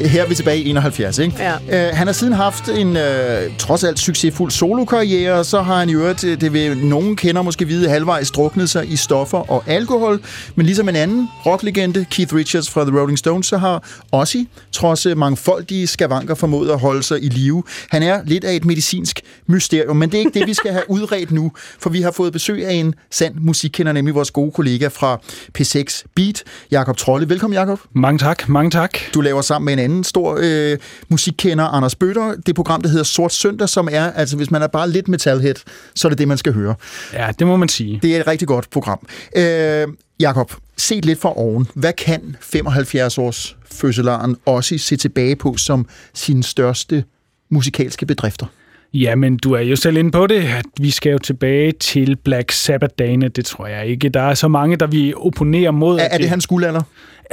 her 0.00 0.22
er 0.22 0.28
vi 0.28 0.34
tilbage 0.34 0.58
i 0.58 0.70
71, 0.70 1.18
ikke? 1.18 1.36
Ja. 1.38 1.90
Uh, 1.90 1.96
han 1.96 2.06
har 2.06 2.12
siden 2.12 2.32
haft 2.32 2.68
en 2.68 2.88
uh, 2.88 3.56
trods 3.58 3.84
alt 3.84 3.98
succesfuld 3.98 4.50
solokarriere, 4.50 5.32
og 5.32 5.46
så 5.46 5.62
har 5.62 5.78
han 5.78 5.88
i 5.88 5.94
øvrigt, 5.94 6.22
det 6.22 6.52
vil 6.52 6.78
nogen 6.78 7.16
kender 7.16 7.42
måske 7.42 7.66
vide, 7.66 7.88
halvvejs 7.88 8.30
druknet 8.30 8.70
sig 8.70 8.92
i 8.92 8.96
stoffer 8.96 9.50
og 9.50 9.64
alkohol. 9.66 10.20
Men 10.54 10.66
ligesom 10.66 10.88
en 10.88 10.96
anden 10.96 11.28
rocklegende, 11.46 12.06
Keith 12.10 12.34
Richards 12.34 12.70
fra 12.70 12.84
The 12.84 13.00
Rolling 13.00 13.18
Stones, 13.18 13.46
så 13.46 13.56
har 13.56 13.82
Ozzy, 14.12 14.36
trods 14.72 15.06
mangfoldige 15.16 15.86
skavanker, 15.86 16.34
formået 16.34 16.70
at 16.70 16.78
holde 16.78 17.02
sig 17.02 17.24
i 17.24 17.28
live. 17.28 17.62
Han 17.90 18.02
er 18.02 18.20
lidt 18.24 18.44
af 18.44 18.54
et 18.54 18.64
medicinsk 18.64 19.20
mysterium, 19.46 19.96
men 19.96 20.10
det 20.10 20.14
er 20.14 20.18
ikke 20.18 20.38
det, 20.38 20.46
vi 20.46 20.54
skal 20.54 20.72
have 20.72 20.84
udredt 20.88 21.30
nu, 21.30 21.52
for 21.78 21.90
vi 21.90 22.02
har 22.02 22.10
fået 22.10 22.32
besøg 22.32 22.66
af 22.66 22.72
en 22.72 22.94
sand 23.10 23.34
musikkender, 23.40 23.92
nemlig 23.92 24.14
vores 24.14 24.30
gode 24.30 24.52
kollega 24.52 24.88
fra 24.88 25.20
P6 25.58 26.02
Beat, 26.16 26.42
Jakob 26.70 26.96
Trolle. 26.96 27.28
Velkommen, 27.28 27.54
Jakob. 27.54 27.80
Mange 27.92 28.18
tak, 28.18 28.48
mange 28.48 28.70
tak. 28.70 28.98
Du 29.14 29.20
laver 29.20 29.42
sammen 29.42 29.64
med 29.64 29.72
en 29.72 29.85
anden 29.86 30.04
stor 30.04 30.38
øh, 30.42 30.78
musikkender, 31.08 31.64
Anders 31.64 31.94
Bøtter, 31.94 32.34
det 32.46 32.54
program, 32.54 32.82
der 32.82 32.88
hedder 32.88 33.04
Sort 33.04 33.32
Søndag, 33.32 33.68
som 33.68 33.88
er, 33.92 34.12
altså 34.12 34.36
hvis 34.36 34.50
man 34.50 34.62
er 34.62 34.66
bare 34.66 34.90
lidt 34.90 35.08
metalhead, 35.08 35.54
så 35.94 36.08
er 36.08 36.10
det 36.10 36.18
det, 36.18 36.28
man 36.28 36.38
skal 36.38 36.52
høre. 36.52 36.74
Ja, 37.12 37.28
det 37.38 37.46
må 37.46 37.56
man 37.56 37.68
sige. 37.68 37.98
Det 38.02 38.16
er 38.16 38.20
et 38.20 38.26
rigtig 38.26 38.48
godt 38.48 38.70
program. 38.70 39.06
Øh, 39.36 39.86
Jakob, 40.20 40.52
set 40.76 41.04
lidt 41.04 41.20
fra 41.20 41.38
oven. 41.38 41.68
Hvad 41.74 41.92
kan 41.92 42.36
75-års 42.42 43.56
fødselaren 43.72 44.36
også 44.46 44.78
se 44.78 44.96
tilbage 44.96 45.36
på 45.36 45.56
som 45.56 45.88
sine 46.14 46.42
største 46.44 47.04
musikalske 47.50 48.06
bedrifter? 48.06 48.46
Jamen, 48.94 49.36
du 49.36 49.52
er 49.52 49.60
jo 49.60 49.76
selv 49.76 49.96
inde 49.96 50.10
på 50.10 50.26
det, 50.26 50.42
at 50.42 50.64
vi 50.80 50.90
skal 50.90 51.12
jo 51.12 51.18
tilbage 51.18 51.72
til 51.72 52.16
Black 52.16 52.52
Sabbath-dagene. 52.52 53.28
Det 53.28 53.44
tror 53.44 53.66
jeg 53.66 53.86
ikke. 53.86 54.08
Der 54.08 54.20
er 54.22 54.34
så 54.34 54.48
mange, 54.48 54.76
der 54.76 54.86
vi 54.86 55.14
opponerer 55.16 55.70
mod. 55.70 55.98
Er, 55.98 56.02
er 56.02 56.08
det, 56.08 56.20
det 56.20 56.28
hans 56.28 56.46
guldalder? 56.46 56.82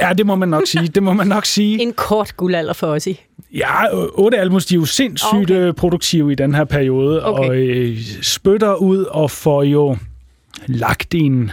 Ja, 0.00 0.12
det 0.12 0.26
må 0.26 0.34
man 0.34 0.48
nok 0.48 0.66
sige. 0.66 0.88
Det 0.88 1.02
må 1.02 1.12
man 1.12 1.26
nok 1.26 1.44
sige. 1.44 1.80
En 1.82 1.92
kort 1.92 2.36
guldalder 2.36 2.72
for 2.72 2.86
os 2.86 3.06
i. 3.06 3.20
Ja, 3.54 3.94
otte 4.14 4.38
albums, 4.38 4.66
de 4.66 4.74
er 4.74 4.78
jo 4.78 4.84
sindssygt 4.84 5.50
okay. 5.50 5.72
Produktive 5.72 6.32
i 6.32 6.34
den 6.34 6.54
her 6.54 6.64
periode, 6.64 7.26
okay. 7.26 7.48
og 7.48 7.56
øh, 7.56 7.98
spytter 8.22 8.74
ud 8.74 9.04
og 9.04 9.30
får 9.30 9.62
jo 9.62 9.96
lagt 10.66 11.14
en 11.14 11.52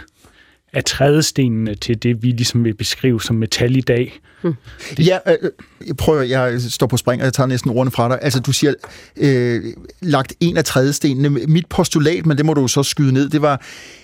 af 0.72 0.84
trædestenene 0.84 1.74
til 1.74 2.02
det, 2.02 2.22
vi 2.22 2.28
ligesom 2.28 2.64
vil 2.64 2.74
beskrive 2.74 3.22
som 3.22 3.36
metal 3.36 3.76
i 3.76 3.80
dag. 3.80 4.20
Hmm. 4.42 4.54
Ja, 4.98 5.18
øh, 5.26 5.36
øh 5.42 5.94
prøv 5.94 6.22
jeg 6.22 6.60
står 6.60 6.86
på 6.86 6.96
spring, 6.96 7.22
og 7.22 7.24
jeg 7.24 7.32
tager 7.32 7.46
næsten 7.46 7.70
ordene 7.70 7.90
fra 7.90 8.08
dig. 8.08 8.18
Altså, 8.22 8.40
du 8.40 8.52
siger, 8.52 8.74
øh, 9.16 9.62
lagt 10.00 10.34
en 10.40 10.56
af 10.56 10.64
trædestenene. 10.64 11.28
Mit 11.28 11.66
postulat, 11.66 12.26
men 12.26 12.36
det 12.36 12.46
må 12.46 12.54
du 12.54 12.68
så 12.68 12.82
skyde 12.82 13.12
ned, 13.12 13.28
det 13.28 13.42
var, 13.42 13.62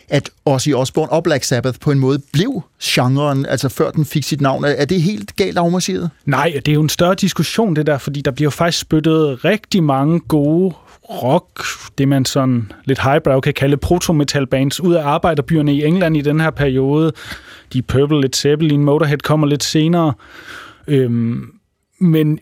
at 0.08 0.30
Ozzy 0.44 0.68
Osbourne 0.68 1.12
og 1.12 1.24
Black 1.24 1.44
Sabbath 1.44 1.78
på 1.80 1.90
en 1.90 1.98
måde 1.98 2.22
blev 2.32 2.62
genren, 2.82 3.46
altså 3.46 3.68
før 3.68 3.90
den 3.90 4.04
fik 4.04 4.24
sit 4.24 4.40
navn. 4.40 4.64
Er 4.64 4.84
det 4.84 5.02
helt 5.02 5.36
galt 5.36 5.58
afmarcheret? 5.58 6.10
Nej, 6.24 6.52
det 6.66 6.68
er 6.68 6.74
jo 6.74 6.82
en 6.82 6.88
større 6.88 7.14
diskussion, 7.14 7.76
det 7.76 7.86
der, 7.86 7.98
fordi 7.98 8.20
der 8.20 8.30
bliver 8.30 8.46
jo 8.46 8.50
faktisk 8.50 8.80
spyttet 8.80 9.44
rigtig 9.44 9.82
mange 9.82 10.20
gode 10.20 10.74
rock, 11.10 11.64
det 11.98 12.08
man 12.08 12.24
sådan 12.24 12.72
lidt 12.84 13.02
highbrow 13.02 13.40
kan 13.40 13.54
kalde 13.54 13.76
proto-metal 13.76 14.46
bands, 14.46 14.80
ud 14.80 14.94
af 14.94 15.04
arbejderbyerne 15.06 15.74
i 15.74 15.84
England 15.84 16.16
i 16.16 16.20
den 16.20 16.40
her 16.40 16.50
periode. 16.50 17.12
De 17.72 17.82
Purple, 17.82 18.20
Led 18.20 18.34
Zeppelin, 18.34 18.84
Motorhead 18.84 19.18
kommer 19.18 19.46
lidt 19.46 19.64
senere. 19.64 20.12
Øhm, 20.86 21.52
men 21.98 22.40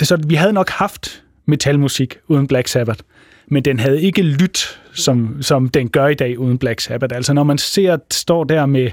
det 0.00 0.08
så, 0.08 0.16
vi 0.26 0.34
havde 0.34 0.52
nok 0.52 0.70
haft 0.70 1.22
metalmusik 1.46 2.18
uden 2.28 2.46
Black 2.46 2.68
Sabbath, 2.68 3.00
men 3.46 3.64
den 3.64 3.80
havde 3.80 4.02
ikke 4.02 4.22
lyt, 4.22 4.80
som, 4.92 5.42
som 5.42 5.68
den 5.68 5.88
gør 5.88 6.06
i 6.06 6.14
dag 6.14 6.38
uden 6.38 6.58
Black 6.58 6.80
Sabbath. 6.80 7.16
Altså 7.16 7.32
når 7.32 7.42
man 7.44 7.58
ser, 7.58 7.96
står 8.10 8.44
der 8.44 8.66
med, 8.66 8.90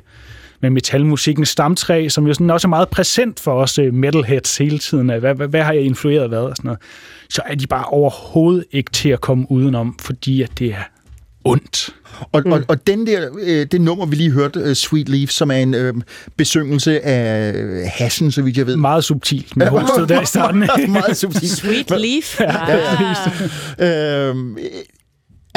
med 0.61 0.69
metalmusikkens 0.69 1.49
stamtræ, 1.49 2.07
som 2.09 2.27
jo 2.27 2.33
sådan 2.33 2.49
også 2.49 2.67
er 2.67 2.69
meget 2.69 2.89
præsent 2.89 3.39
for 3.39 3.53
os 3.53 3.79
øh, 3.79 3.93
metalheads 3.93 4.57
hele 4.57 4.79
tiden. 4.79 5.09
Hvad, 5.19 5.35
hvad, 5.35 5.47
hvad 5.47 5.61
har 5.61 5.73
jeg 5.73 5.83
influeret 5.83 6.29
hvad 6.29 6.39
og 6.39 6.55
sådan 6.55 6.67
noget 6.67 6.79
så 7.29 7.41
er 7.45 7.55
de 7.55 7.67
bare 7.67 7.85
overhovedet 7.85 8.65
ikke 8.71 8.91
til 8.91 9.09
at 9.09 9.21
komme 9.21 9.51
udenom, 9.51 9.95
fordi 10.01 10.41
at 10.41 10.51
det 10.59 10.67
er 10.67 10.83
ondt. 11.43 11.89
Og, 12.31 12.41
mm. 12.45 12.51
og, 12.51 12.63
og 12.67 12.87
den 12.87 13.07
der, 13.07 13.29
øh, 13.41 13.67
det 13.71 13.81
nummer, 13.81 14.05
vi 14.05 14.15
lige 14.15 14.31
hørte, 14.31 14.63
uh, 14.63 14.73
Sweet 14.73 15.09
Leaf, 15.09 15.29
som 15.29 15.51
er 15.51 15.55
en 15.55 15.73
øh, 15.73 15.93
besøgelse 16.37 17.05
af 17.05 17.53
øh, 17.53 17.81
hassen, 17.93 18.31
så 18.31 18.41
vidt 18.41 18.57
jeg 18.57 18.67
ved. 18.67 18.75
Meget 18.75 19.03
subtilt 19.03 19.57
med 19.57 19.67
hovedet 19.67 20.09
der 20.09 20.21
i 20.21 20.25
starten. 20.25 20.59
meget 20.91 21.17
subtilt. 21.17 21.51
Sweet 21.51 21.89
Leaf. 21.89 22.39
Ja. 22.39 22.55
ja. 23.79 24.27
øhm, 24.27 24.57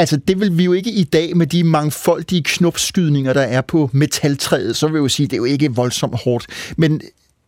Altså, 0.02 0.16
det 0.16 0.40
vil 0.40 0.58
vi 0.58 0.64
jo 0.64 0.72
ikke 0.72 0.90
i 0.90 1.04
dag 1.04 1.36
med 1.36 1.46
de 1.46 1.64
mangfoldige 1.64 2.42
knopskydninger, 2.42 3.32
der 3.32 3.40
er 3.40 3.60
på 3.60 3.90
metaltræet, 3.92 4.76
så 4.76 4.86
vil 4.86 4.94
jeg 4.94 5.02
jo 5.02 5.08
sige, 5.08 5.26
det 5.26 5.32
er 5.32 5.36
jo 5.36 5.44
ikke 5.44 5.74
voldsomt 5.74 6.20
hårdt. 6.24 6.46
Men 6.76 7.00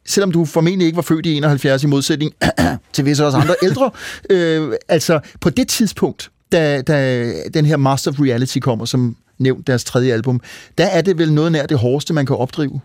selvom 0.07 0.33
du 0.33 0.45
formentlig 0.45 0.87
ikke 0.87 0.97
var 0.97 1.03
født 1.03 1.27
i 1.27 1.35
71 1.35 1.83
i 1.83 1.87
modsætning 1.87 2.33
til 2.93 3.05
visse 3.05 3.27
også 3.27 3.39
andre 3.39 3.55
ældre, 3.63 3.91
øh, 4.31 4.73
altså 4.89 5.21
på 5.41 5.51
det 5.51 5.69
tidspunkt, 5.69 6.31
da, 6.53 6.83
da 6.83 7.27
den 7.55 7.67
her 7.67 7.77
Master 7.77 8.11
of 8.11 8.21
Reality 8.21 8.59
kommer, 8.59 8.85
som 8.85 9.17
nævnt 9.39 9.67
deres 9.67 9.85
tredje 9.85 10.13
album, 10.13 10.41
der 10.79 10.87
er 10.87 11.01
det 11.01 11.19
vel 11.19 11.33
noget 11.33 11.53
nær 11.53 11.67
det 11.67 11.79
hårdeste, 11.79 12.13
man 12.13 12.27
kan 12.27 12.37
opdrive. 12.37 12.81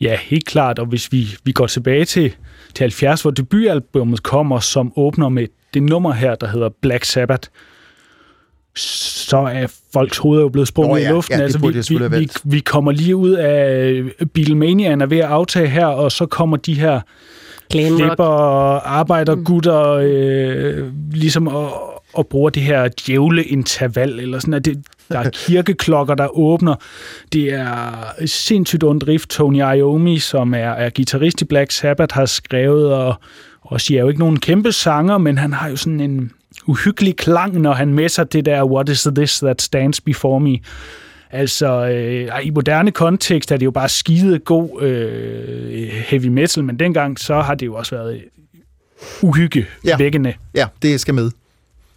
Ja, 0.00 0.18
helt 0.22 0.46
klart, 0.46 0.78
og 0.78 0.86
hvis 0.86 1.12
vi, 1.12 1.36
vi 1.44 1.52
går 1.52 1.66
tilbage 1.66 2.04
til, 2.04 2.34
til 2.74 2.84
70, 2.84 3.22
hvor 3.22 3.30
debutalbummet 3.30 4.22
kommer, 4.22 4.60
som 4.60 4.92
åbner 4.96 5.28
med 5.28 5.46
det 5.74 5.82
nummer 5.82 6.12
her, 6.12 6.34
der 6.34 6.46
hedder 6.46 6.68
Black 6.82 7.04
Sabbath, 7.04 7.48
så 8.76 9.36
er 9.36 9.66
folks 9.92 10.18
hoveder 10.18 10.42
jo 10.42 10.48
blevet 10.48 10.68
sprunget 10.68 10.90
Nå 10.90 10.96
ja, 10.96 11.08
i 11.08 11.12
luften. 11.12 11.32
ja, 11.32 11.36
det 11.38 11.42
altså, 11.42 11.88
vi, 11.88 11.96
jeg 11.98 12.10
vi, 12.10 12.18
vi, 12.18 12.30
vi 12.44 12.60
kommer 12.60 12.92
lige 12.92 13.16
ud 13.16 13.30
af 13.30 14.02
Beatlemaniaen 14.34 15.00
er 15.00 15.06
ved 15.06 15.18
at 15.18 15.24
aftage 15.24 15.68
her, 15.68 15.86
og 15.86 16.12
så 16.12 16.26
kommer 16.26 16.56
de 16.56 16.74
her 16.74 17.00
flipper 17.72 18.24
arbejdergutter 18.86 19.82
øh, 20.02 20.92
ligesom 21.12 21.48
og, 21.48 22.02
og 22.12 22.26
bruger 22.26 22.50
det 22.50 22.62
her 22.62 22.88
djævleinterval, 22.88 24.20
eller 24.20 24.38
sådan, 24.38 24.54
at 24.54 24.64
det, 24.64 24.84
der 25.12 25.18
er 25.18 25.30
kirkeklokker, 25.46 26.14
der 26.14 26.38
åbner. 26.38 26.74
Det 27.32 27.52
er 27.54 27.92
sindssygt 28.26 28.84
ondt 28.84 29.08
riff. 29.08 29.26
Tony 29.26 29.76
Iommi, 29.76 30.18
som 30.18 30.54
er, 30.54 30.58
er 30.58 30.90
guitarist 30.96 31.42
i 31.42 31.44
Black 31.44 31.70
Sabbath, 31.70 32.14
har 32.14 32.26
skrevet, 32.26 32.92
og 32.92 33.14
også 33.62 33.94
er 33.94 33.98
jo 33.98 34.08
ikke 34.08 34.20
nogen 34.20 34.40
kæmpe 34.40 34.72
sanger, 34.72 35.18
men 35.18 35.38
han 35.38 35.52
har 35.52 35.68
jo 35.68 35.76
sådan 35.76 36.00
en 36.00 36.30
uhyggelig 36.66 37.16
klang, 37.16 37.60
når 37.60 37.72
han 37.72 37.94
messer 37.94 38.24
det 38.24 38.44
der 38.46 38.64
What 38.64 38.88
is 38.88 39.08
this 39.16 39.38
that 39.38 39.62
stands 39.62 40.00
before 40.00 40.40
me? 40.40 40.58
Altså, 41.30 41.66
øh, 41.88 42.46
i 42.46 42.50
moderne 42.50 42.90
kontekst 42.90 43.52
er 43.52 43.56
det 43.56 43.64
jo 43.66 43.70
bare 43.70 43.88
skide 43.88 44.38
god 44.38 44.82
øh, 44.82 45.88
heavy 45.88 46.26
metal, 46.26 46.64
men 46.64 46.78
dengang 46.78 47.18
så 47.20 47.40
har 47.40 47.54
det 47.54 47.66
jo 47.66 47.74
også 47.74 47.96
været 47.96 48.22
uhygge 49.22 49.66
Ja. 49.84 49.96
vækkende. 49.96 50.34
Ja, 50.54 50.66
det 50.82 51.00
skal 51.00 51.14
med. 51.14 51.30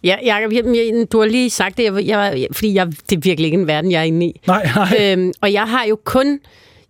Ja, 0.04 0.16
Jacob, 0.26 0.52
jeg, 0.52 1.06
du 1.12 1.20
har 1.20 1.26
lige 1.26 1.50
sagt 1.50 1.76
det, 1.76 1.84
jeg, 1.84 2.06
jeg, 2.06 2.46
fordi 2.52 2.74
jeg, 2.74 2.86
det 3.10 3.16
er 3.16 3.20
virkelig 3.20 3.44
ikke 3.46 3.58
en 3.58 3.66
verden, 3.66 3.92
jeg 3.92 3.98
er 4.00 4.04
inde 4.04 4.26
i. 4.26 4.40
Nej, 4.46 4.68
nej. 4.76 5.12
Øhm, 5.12 5.32
og 5.40 5.52
jeg 5.52 5.62
har 5.62 5.84
jo 5.84 5.98
kun, 6.04 6.38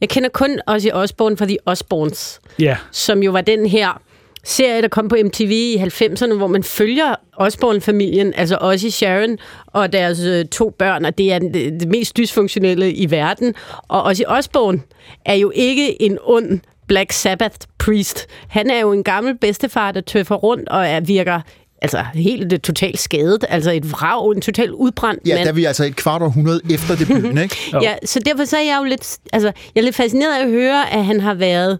jeg 0.01 0.09
kender 0.09 0.29
kun 0.29 0.59
Ozzy 0.67 0.87
Osbourne 0.93 1.37
fra 1.37 1.45
The 1.47 1.57
Osbournes, 1.67 2.41
Ja, 2.59 2.77
som 2.91 3.23
jo 3.23 3.31
var 3.33 3.41
den 3.41 3.67
her 3.67 4.03
serie, 4.49 4.83
der 4.83 4.89
kom 4.89 5.09
på 5.09 5.17
MTV 5.25 5.51
i 5.51 5.77
90'erne, 5.77 6.35
hvor 6.35 6.47
man 6.47 6.63
følger 6.63 7.15
Osbourne-familien, 7.37 8.33
altså 8.37 8.59
Ozzy 8.61 8.87
Sharon 8.87 9.39
og 9.67 9.93
deres 9.93 10.21
øh, 10.21 10.45
to 10.45 10.71
børn, 10.79 11.05
og 11.05 11.19
det 11.19 11.33
er 11.33 11.39
det, 11.39 11.53
det 11.81 11.89
mest 11.89 12.17
dysfunktionelle 12.17 12.93
i 12.93 13.11
verden. 13.11 13.55
Og 13.89 14.05
Ozzy 14.05 14.23
Osbourne 14.27 14.81
er 15.25 15.35
jo 15.35 15.53
ikke 15.55 16.03
en 16.03 16.19
ond 16.23 16.61
Black 16.87 17.13
Sabbath 17.13 17.57
priest. 17.79 18.27
Han 18.49 18.71
er 18.71 18.81
jo 18.81 18.93
en 18.93 19.05
gammel 19.05 19.39
bedstefar, 19.39 19.93
der 19.93 20.01
tøffer 20.01 20.35
rundt 20.35 20.69
og 20.69 20.87
er, 20.87 21.01
virker 21.01 21.41
altså 21.83 22.05
helt 22.15 22.51
det 22.51 22.63
totalt 22.63 22.99
skadet, 22.99 23.45
altså 23.49 23.71
et 23.71 23.93
vrag, 23.93 24.33
en 24.33 24.41
totalt 24.41 24.71
udbrændt 24.71 25.21
Ja, 25.27 25.35
mand. 25.35 25.45
der 25.45 25.51
er 25.51 25.55
vi 25.55 25.65
altså 25.65 25.85
et 25.85 25.97
kvart 25.97 26.23
århundrede 26.23 26.61
efter 26.71 26.97
debuten, 26.97 27.39
ikke? 27.45 27.57
Ja, 27.83 27.95
så 28.05 28.21
derfor 28.21 28.45
så 28.45 28.57
er 28.57 28.63
jeg 28.63 28.77
jo 28.79 28.85
lidt, 28.85 29.19
altså, 29.33 29.53
jeg 29.75 29.81
er 29.81 29.85
lidt 29.85 29.97
fascineret 29.97 30.35
af 30.41 30.45
at 30.45 30.51
høre, 30.51 30.93
at 30.93 31.05
han 31.05 31.21
har 31.21 31.35
været 31.35 31.79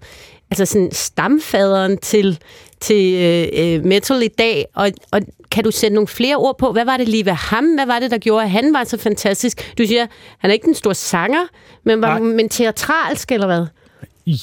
altså 0.51 0.67
sådan 0.67 0.89
stamfaderen 0.93 1.99
til, 1.99 2.39
til 2.81 3.15
øh, 3.15 3.75
øh, 3.75 3.85
metal 3.85 4.23
i 4.23 4.29
dag, 4.29 4.67
og, 4.75 4.91
og 5.11 5.21
kan 5.51 5.65
du 5.65 5.71
sætte 5.71 5.95
nogle 5.95 6.09
flere 6.09 6.37
ord 6.37 6.59
på, 6.59 6.73
hvad 6.73 6.85
var 6.85 6.97
det 6.97 7.09
lige 7.09 7.27
ved 7.27 7.33
ham, 7.33 7.65
hvad 7.65 7.87
var 7.87 7.99
det, 7.99 8.11
der 8.11 8.19
gjorde, 8.19 8.45
at 8.45 8.51
han 8.51 8.73
var 8.73 8.85
så 8.85 8.97
fantastisk? 8.97 9.79
Du 9.79 9.87
siger, 9.87 10.07
han 10.39 10.51
er 10.51 10.55
ikke 10.55 10.67
den 10.67 10.75
store 10.75 10.95
sanger, 10.95 11.43
men 11.85 12.03
var 12.03 12.19
Nej. 12.19 12.29
men 12.29 12.49
teatralsk, 12.49 13.33
eller 13.33 13.47
hvad? 13.47 13.67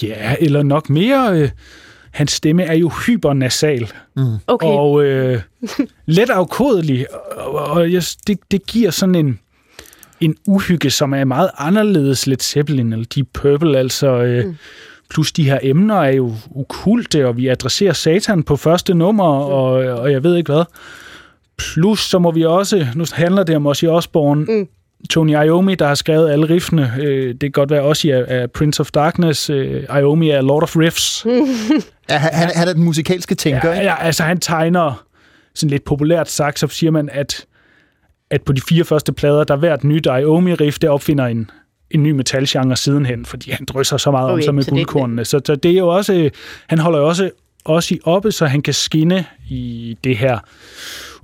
ja 0.04 0.36
eller 0.40 0.64
nok 0.64 0.90
mere. 0.90 1.40
Øh, 1.40 1.50
hans 2.12 2.32
stemme 2.32 2.64
er 2.64 2.74
jo 2.74 2.90
hypernasal. 2.90 3.92
Okay. 4.48 4.68
og 4.68 5.04
øh, 5.04 5.42
let 6.06 6.30
afkodelig, 6.30 7.06
og, 7.38 7.54
og 7.54 7.94
jeg, 7.94 8.04
det, 8.28 8.40
det 8.52 8.66
giver 8.66 8.92
sådan 8.92 9.16
en, 9.16 9.40
en 10.22 10.36
uhygge, 10.48 10.90
som 10.90 11.14
er 11.14 11.24
meget 11.24 11.50
anderledes 11.58 12.28
Led 12.28 12.38
Zeppelin 12.38 12.94
eller 12.94 13.06
Deep 13.16 13.28
Purple, 13.34 13.78
altså 13.78 14.08
øh, 14.08 14.46
mm. 14.46 14.56
Plus 15.10 15.32
de 15.32 15.44
her 15.44 15.60
emner 15.62 15.96
er 15.96 16.12
jo 16.12 16.34
ukulte, 16.52 17.28
og 17.28 17.38
vi 17.38 17.48
adresserer 17.48 17.94
satan 17.94 18.44
på 18.44 18.56
første 18.56 18.94
nummer, 18.94 19.28
og, 19.28 19.72
og 19.74 20.12
jeg 20.12 20.24
ved 20.24 20.36
ikke 20.36 20.54
hvad. 20.54 20.64
Plus 21.58 22.00
så 22.00 22.20
må 22.20 22.32
vi 22.32 22.46
også, 22.46 22.88
nu 22.96 23.06
handler 23.14 23.44
det 23.44 23.56
om 23.56 23.66
Ozzy 23.68 23.86
Osbourne, 23.86 24.46
mm. 24.46 24.68
Tony 25.10 25.32
Iommi, 25.32 25.76
der 25.76 25.88
har 25.88 25.96
skrevet 25.96 26.30
alle 26.30 26.50
riffene. 26.50 26.94
Øh, 27.02 27.28
det 27.28 27.40
kan 27.42 27.52
godt 27.52 27.70
være 27.72 27.82
også 27.82 28.08
er, 28.08 28.36
er 28.36 28.48
Prince 28.48 28.80
of 28.82 28.92
Darkness. 28.92 29.50
Øh, 29.50 29.84
Iommi 30.00 30.30
er 30.30 30.42
Lord 30.42 30.64
of 30.64 30.76
Riffs. 30.76 31.26
Ja, 32.10 32.18
han, 32.18 32.34
han, 32.34 32.52
han 32.56 32.68
er 32.68 32.74
den 32.74 32.84
musikalske 32.84 33.36
tænker, 33.36 33.70
Ja, 33.70 33.74
ikke? 33.74 33.86
ja, 33.86 33.96
altså 34.04 34.24
han 34.24 34.40
tegner, 34.40 35.06
sådan 35.56 35.70
lidt 35.70 35.84
populært 35.84 36.30
sagt, 36.30 36.60
så 36.60 36.68
siger 36.68 36.92
man, 36.92 37.10
at, 37.12 37.46
at 38.30 38.42
på 38.42 38.54
de 38.54 38.62
fire 38.70 38.84
første 38.84 39.14
plader, 39.14 39.44
der 39.44 39.56
hvert 39.56 39.84
nyt 39.84 40.08
Iommi-riff, 40.08 40.78
der 40.82 40.90
opfinder 40.90 41.26
en, 41.26 41.50
en 41.92 42.04
ny 42.04 42.12
metalgenre 42.12 42.76
sidenhen, 42.76 43.26
fordi 43.26 43.52
han 43.52 43.66
drysser 43.66 43.98
så 43.98 44.12
meget 44.12 44.32
okay, 44.32 44.36
om 44.36 44.42
sig 44.42 44.56
med 44.56 44.64
så 44.64 44.72
det 44.72 44.78
guldkornene. 44.78 45.26
Så, 45.26 45.42
så 45.46 45.56
det 45.56 45.72
er 45.72 45.78
jo 45.78 45.88
også, 45.88 46.30
han 46.68 46.80
holder 46.80 47.00
jo 47.00 47.08
også, 47.08 47.32
også 47.66 47.96
i 47.96 48.00
oppe, 48.04 48.32
så 48.32 48.46
han 48.46 48.62
kan 48.62 48.74
skinne 48.74 49.26
i 49.50 49.98
det 50.04 50.18
her 50.18 50.40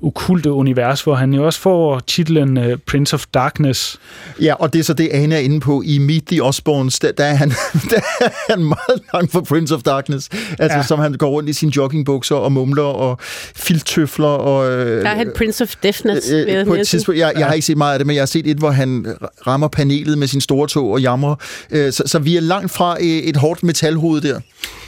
okulte 0.03 0.51
univers, 0.51 1.01
hvor 1.01 1.15
han 1.15 1.33
jo 1.33 1.45
også 1.45 1.59
får 1.59 1.99
titlen 1.99 2.57
uh, 2.57 2.65
Prince 2.87 3.13
of 3.13 3.25
Darkness. 3.33 3.99
Ja, 4.41 4.53
og 4.53 4.73
det 4.73 4.79
er 4.79 4.83
så 4.83 4.93
det, 4.93 5.09
Ane 5.11 5.35
er 5.35 5.39
inde 5.39 5.59
på 5.59 5.81
i 5.85 5.97
Meet 5.97 6.25
the 6.25 6.43
Osbournes. 6.43 6.99
Der, 6.99 7.11
der, 7.11 7.23
er, 7.25 7.33
han, 7.35 7.49
der 7.91 8.01
er 8.21 8.29
han 8.49 8.63
meget 8.63 9.01
langt 9.13 9.31
for 9.31 9.41
Prince 9.41 9.75
of 9.75 9.81
Darkness. 9.81 10.29
Altså, 10.59 10.77
ja. 10.77 10.83
Som 10.83 10.99
han 10.99 11.13
går 11.13 11.29
rundt 11.29 11.49
i 11.49 11.53
sine 11.53 11.71
joggingbukser 11.75 12.35
og 12.35 12.51
mumler 12.51 12.83
og 12.83 13.17
filttøfler. 13.55 14.27
Og, 14.27 14.71
øh, 14.71 15.03
Der 15.03 15.09
er 15.09 15.15
han 15.15 15.31
Prince 15.37 15.63
of 15.63 15.75
Deafness. 15.83 16.31
jeg 16.31 16.47
Øh, 16.47 16.65
på 16.65 16.73
et 16.73 16.87
tidspunkt, 16.87 17.19
jeg, 17.19 17.33
jeg 17.37 17.47
har 17.47 17.53
ikke 17.53 17.65
set 17.65 17.77
meget 17.77 17.93
af 17.93 17.99
det, 17.99 18.07
men 18.07 18.15
jeg 18.15 18.21
har 18.21 18.25
set 18.25 18.47
et, 18.47 18.57
hvor 18.57 18.71
han 18.71 19.05
rammer 19.47 19.67
panelet 19.67 20.17
med 20.17 20.27
sin 20.27 20.41
store 20.41 20.67
tog 20.67 20.91
og 20.91 21.01
jamrer. 21.01 21.35
Øh, 21.71 21.93
Så, 21.93 22.03
så 22.05 22.19
vi 22.19 22.37
er 22.37 22.41
langt 22.41 22.71
fra 22.71 22.97
øh, 23.01 23.07
et 23.07 23.37
hårdt 23.37 23.63
metalhoved 23.63 24.21
der. 24.21 24.39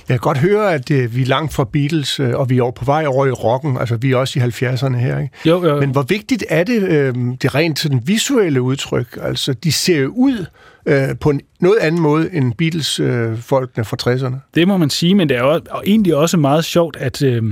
Jeg 0.10 0.20
kan 0.20 0.20
godt 0.20 0.38
høre, 0.38 0.74
at 0.74 0.92
øh, 0.92 1.16
vi 1.16 1.22
er 1.22 1.26
langt 1.26 1.54
fra 1.54 1.64
Beatles, 1.74 2.20
øh, 2.20 2.34
og 2.36 2.50
vi 2.50 2.58
er 2.58 2.72
på 2.72 2.86
vej 2.86 3.06
over 3.06 3.26
i 3.26 3.32
rocken. 3.32 3.78
Altså, 3.78 3.96
vi 3.96 4.12
er 4.12 4.18
også 4.18 4.40
i 4.40 4.42
70'erne 4.42 4.96
her, 4.96 5.20
ikke? 5.20 5.34
Jo, 5.46 5.66
jo. 5.66 5.80
Men 5.80 5.90
hvor 5.90 6.02
vigtigt 6.02 6.46
er 6.50 6.64
det, 6.64 6.84
øh, 6.84 7.16
det 7.42 7.56
rent 7.56 7.80
sådan 7.80 8.02
visuelle 8.06 8.62
udtryk? 8.62 9.18
Altså, 9.22 9.54
de 9.54 9.72
ser 9.72 10.00
jo 10.00 10.14
ud 10.16 10.46
øh, 10.86 11.10
på 11.20 11.30
en 11.30 11.42
noget 11.60 11.78
anden 11.78 12.02
måde 12.02 12.34
end 12.34 12.54
Beatles-folkene 12.54 13.82
øh, 13.82 13.86
fra 13.86 14.14
60'erne. 14.14 14.52
Det 14.56 14.68
må 14.68 14.78
man 14.78 14.90
sige, 14.90 15.16
men 15.16 15.30
det 15.30 15.38
er 15.38 15.42
jo 15.42 15.62
og 15.70 15.84
egentlig 15.86 16.16
også 16.16 16.38
meget 16.38 16.66
sjovt, 16.66 16.98
at 17.00 17.22
øh, 17.22 17.44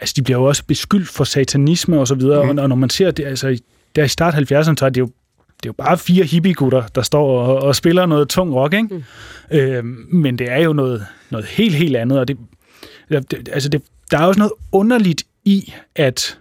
altså, 0.00 0.14
de 0.16 0.22
bliver 0.22 0.38
jo 0.38 0.44
også 0.44 0.64
beskyldt 0.64 1.08
for 1.08 1.24
satanisme 1.24 2.00
og 2.00 2.08
så 2.08 2.14
videre, 2.14 2.42
mm. 2.44 2.58
og, 2.58 2.62
og 2.62 2.68
når 2.68 2.76
man 2.76 2.90
ser 2.90 3.10
det, 3.10 3.24
altså 3.24 3.58
der 3.96 4.04
i 4.04 4.08
start 4.08 4.34
70'erne, 4.34 4.74
så 4.76 4.84
er 4.86 4.90
det 4.90 5.00
jo 5.00 5.10
det 5.62 5.66
er 5.66 5.68
jo 5.68 5.72
bare 5.72 5.98
fire 5.98 6.24
hippie-gutter, 6.24 6.86
der 6.86 7.02
står 7.02 7.40
og, 7.40 7.62
og 7.62 7.76
spiller 7.76 8.06
noget 8.06 8.28
tung 8.28 8.54
rock, 8.54 8.74
ikke? 8.74 8.88
Mm. 9.50 9.56
Øh, 9.56 9.84
men 10.12 10.38
det 10.38 10.50
er 10.50 10.58
jo 10.58 10.72
noget, 10.72 11.06
noget 11.30 11.46
helt, 11.46 11.74
helt 11.74 11.96
andet, 11.96 12.18
og 12.18 12.28
det, 12.28 12.36
det, 13.08 13.48
altså 13.52 13.68
det, 13.68 13.82
der 14.10 14.18
er 14.18 14.24
også 14.24 14.38
noget 14.38 14.52
underligt 14.72 15.24
i, 15.44 15.72
at 15.96 16.38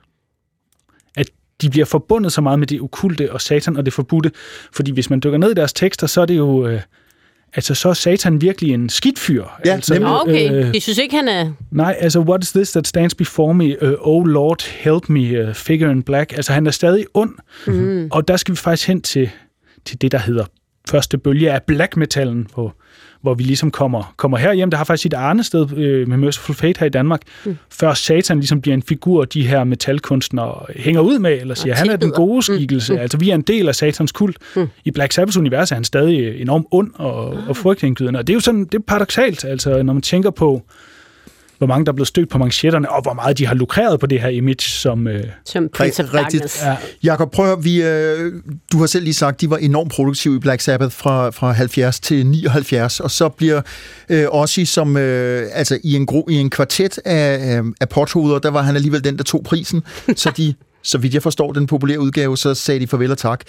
at 1.16 1.30
de 1.62 1.70
bliver 1.70 1.86
forbundet 1.86 2.34
så 2.34 2.42
meget 2.42 2.60
med 2.60 2.68
det 2.68 2.82
okulte 2.82 3.34
og 3.34 3.42
satan 3.42 3.78
og 3.78 3.86
det 3.86 3.94
forbudte, 3.94 4.32
fordi 4.72 4.92
hvis 4.92 5.10
man 5.10 5.20
dykker 5.24 5.38
ned 5.38 5.52
i 5.52 5.54
deres 5.54 5.74
tekster, 5.74 6.08
så 6.08 6.22
er 6.22 6.26
det 6.26 6.38
jo... 6.38 6.68
Øh, 6.68 6.82
Altså, 7.54 7.74
så 7.76 7.90
er 7.90 7.94
Satan 7.94 8.42
virkelig 8.42 8.74
en 8.74 8.90
skidt 8.90 9.20
fyr. 9.20 9.44
Ja, 9.66 9.74
altså, 9.74 9.94
nemlig. 9.94 10.12
Okay. 10.12 10.52
Øh, 10.54 10.74
De 10.74 10.80
synes 10.80 10.98
ikke, 10.98 11.16
han 11.16 11.28
er... 11.28 11.52
nej, 11.72 11.96
altså, 12.00 12.20
what 12.20 12.44
is 12.44 12.52
this 12.52 12.72
that 12.72 12.88
stands 12.88 13.16
before 13.16 13.54
me? 13.54 13.84
Uh, 13.84 13.94
oh 14.00 14.26
Lord, 14.26 14.64
help 14.68 15.10
me, 15.10 15.48
uh, 15.48 15.54
figure 15.54 15.92
in 15.92 16.04
black. 16.04 16.34
Altså, 16.34 16.54
han 16.54 16.68
er 16.68 16.72
stadig 16.72 17.06
ond. 17.14 17.34
Mm. 17.68 18.08
Og 18.12 18.28
der 18.28 18.38
skal 18.38 18.52
vi 18.52 18.58
faktisk 18.58 18.88
hen 18.88 19.02
til, 19.02 19.30
til 19.86 20.02
det, 20.02 20.12
der 20.12 20.18
hedder 20.18 20.46
første 20.90 21.18
bølge 21.18 21.52
af 21.52 21.64
black 21.64 21.98
metallen, 21.98 22.48
hvor, 22.54 22.76
hvor 23.28 23.34
vi 23.34 23.44
ligesom 23.44 23.72
kommer, 23.72 24.14
kommer 24.18 24.38
herhjem. 24.38 24.70
Der 24.70 24.78
har 24.78 24.86
faktisk 24.86 25.02
sit 25.02 25.14
arnested 25.14 25.78
øh, 25.78 26.08
med 26.08 26.18
Merciful 26.18 26.56
Fate 26.56 26.80
her 26.80 26.86
i 26.86 26.90
Danmark, 26.90 27.22
mm. 27.46 27.58
før 27.70 27.94
Satan 27.94 28.38
ligesom 28.38 28.62
bliver 28.62 28.74
en 28.74 28.84
figur, 28.84 29.26
de 29.26 29.48
her 29.48 29.64
metalkunstnere 29.64 30.66
hænger 30.76 31.02
ud 31.02 31.20
med, 31.20 31.42
eller 31.42 31.56
siger, 31.56 31.76
han 31.76 31.90
er 31.90 31.96
den 31.96 32.12
gode 32.12 32.42
skikkelse. 32.42 32.94
Mm. 32.94 33.00
Altså, 33.00 33.18
vi 33.18 33.30
er 33.30 33.36
en 33.36 33.42
del 33.42 33.68
af 33.68 33.76
Satans 33.76 34.12
kult. 34.12 34.38
Mm. 34.56 34.68
I 34.86 34.92
Black 34.92 35.12
Sabbaths 35.12 35.38
univers 35.38 35.72
er 35.72 35.76
han 35.76 35.84
stadig 35.84 36.42
enormt 36.42 36.68
ond 36.72 36.92
og, 36.96 37.38
og 37.48 37.58
frygtindgydende. 37.58 38.20
Og 38.20 38.28
det 38.28 38.34
er 38.34 38.36
jo 38.36 38.40
sådan, 38.40 38.66
det 38.66 38.76
er 38.76 38.84
paradoxalt, 38.88 39.46
altså, 39.46 39.84
når 39.84 39.94
man 39.94 40.02
tænker 40.02 40.30
på, 40.30 40.62
hvor 41.58 41.68
mange 41.68 41.86
der 41.86 41.92
er 41.92 41.96
blevet 41.96 42.08
stødt 42.08 42.30
på 42.30 42.38
manchetterne, 42.38 42.92
og 42.92 43.02
hvor 43.02 43.14
meget 43.14 43.38
de 43.38 43.48
har 43.48 43.56
lukreret 43.56 44.00
på 44.00 44.06
det 44.06 44.22
her 44.22 44.30
image, 44.30 44.62
som... 44.62 45.08
Øh, 45.08 45.24
Som 45.46 45.70
Prince 45.74 46.04
of 46.04 46.14
rigtigt. 46.14 46.42
Darkness. 46.44 46.64
ja, 46.64 46.78
Jakob, 47.04 47.32
prøv 47.32 47.46
at 47.46 47.52
høre, 47.52 47.64
vi, 47.64 47.84
øh, 47.84 48.34
du 48.72 48.80
har 48.80 48.86
selv 48.86 49.04
lige 49.04 49.14
sagt, 49.14 49.42
de 49.42 49.50
var 49.50 49.58
enormt 49.58 49.92
produktive 49.92 50.36
i 50.36 50.40
Black 50.40 50.62
Sabbath 50.62 50.96
fra, 50.96 51.30
fra 51.30 51.52
70 51.52 52.00
til 52.00 52.26
79, 52.26 53.00
og 53.00 53.12
så 53.12 53.30
bliver 53.30 53.62
øh, 54.10 54.26
Ozzy, 54.32 54.60
som 54.60 54.98
øh, 54.98 55.48
altså 55.54 55.80
i 55.84 55.96
en, 55.96 56.06
gro, 56.06 56.28
i 56.30 56.36
en 56.36 56.50
kvartet 56.50 57.00
af, 57.06 57.58
øh, 57.58 57.66
af 57.82 57.90
pothoveder, 57.90 58.40
der 58.40 58.50
var 58.50 58.62
han 58.62 58.76
alligevel 58.76 59.04
den, 59.04 59.18
der 59.18 59.24
tog 59.24 59.44
prisen, 59.44 59.84
så 60.16 60.32
de 60.38 60.54
så 60.84 60.98
vidt 60.98 61.14
jeg 61.14 61.24
forstår 61.24 61.54
den 61.54 61.68
populære 61.68 62.00
udgave, 62.00 62.38
så 62.38 62.54
sagde 62.54 62.80
de 62.80 62.88
farvel 62.88 63.12
og 63.12 63.18
tak. 63.18 63.44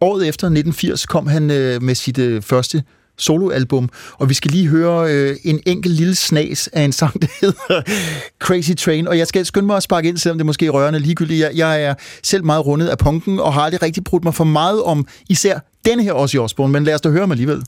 Året 0.00 0.28
efter, 0.28 0.46
1980, 0.46 1.06
kom 1.06 1.26
han 1.26 1.50
øh, 1.50 1.82
med 1.82 1.94
sit 1.94 2.18
øh, 2.18 2.42
første 2.42 2.82
soloalbum, 3.18 3.88
og 4.12 4.28
vi 4.28 4.34
skal 4.34 4.50
lige 4.50 4.66
høre 4.66 5.12
øh, 5.12 5.36
en 5.44 5.60
enkelt 5.66 5.94
lille 5.94 6.14
snas 6.14 6.68
af 6.72 6.82
en 6.82 6.92
sang, 6.92 7.20
der 7.22 7.28
hedder 7.40 7.82
Crazy 8.38 8.72
Train, 8.72 9.08
og 9.08 9.18
jeg 9.18 9.26
skal 9.26 9.46
skynde 9.46 9.66
mig 9.66 9.76
at 9.76 9.82
sparke 9.82 10.08
ind, 10.08 10.18
selvom 10.18 10.38
det 10.38 10.46
måske 10.46 10.66
er 10.66 10.70
rørende 10.70 10.98
ligegyldigt. 10.98 11.40
Jeg, 11.40 11.50
jeg 11.54 11.82
er 11.82 11.94
selv 12.22 12.44
meget 12.44 12.66
rundet 12.66 12.88
af 12.88 12.98
punken, 12.98 13.40
og 13.40 13.54
har 13.54 13.60
aldrig 13.60 13.82
rigtig 13.82 14.04
brudt 14.04 14.24
mig 14.24 14.34
for 14.34 14.44
meget 14.44 14.82
om 14.82 15.06
især 15.28 15.58
denne 15.84 16.02
her 16.02 16.12
Ozzy 16.12 16.36
Osbourne, 16.36 16.72
men 16.72 16.84
lad 16.84 16.94
os 16.94 17.00
da 17.00 17.08
høre 17.08 17.26
mig 17.26 17.34
alligevel. 17.34 17.62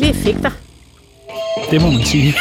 Mærkelige 0.00 0.10
effekter. 0.10 0.50
Det 1.70 1.82
må 1.82 1.90
man 1.90 2.04
sige. 2.04 2.34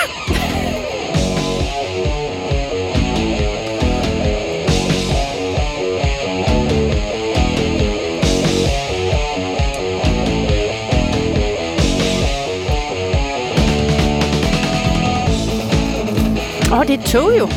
Åh, 16.71 16.79
oh, 16.79 16.87
det 16.87 16.93
er 16.93 16.99
et 16.99 17.05
tog 17.05 17.37
jo. 17.39 17.49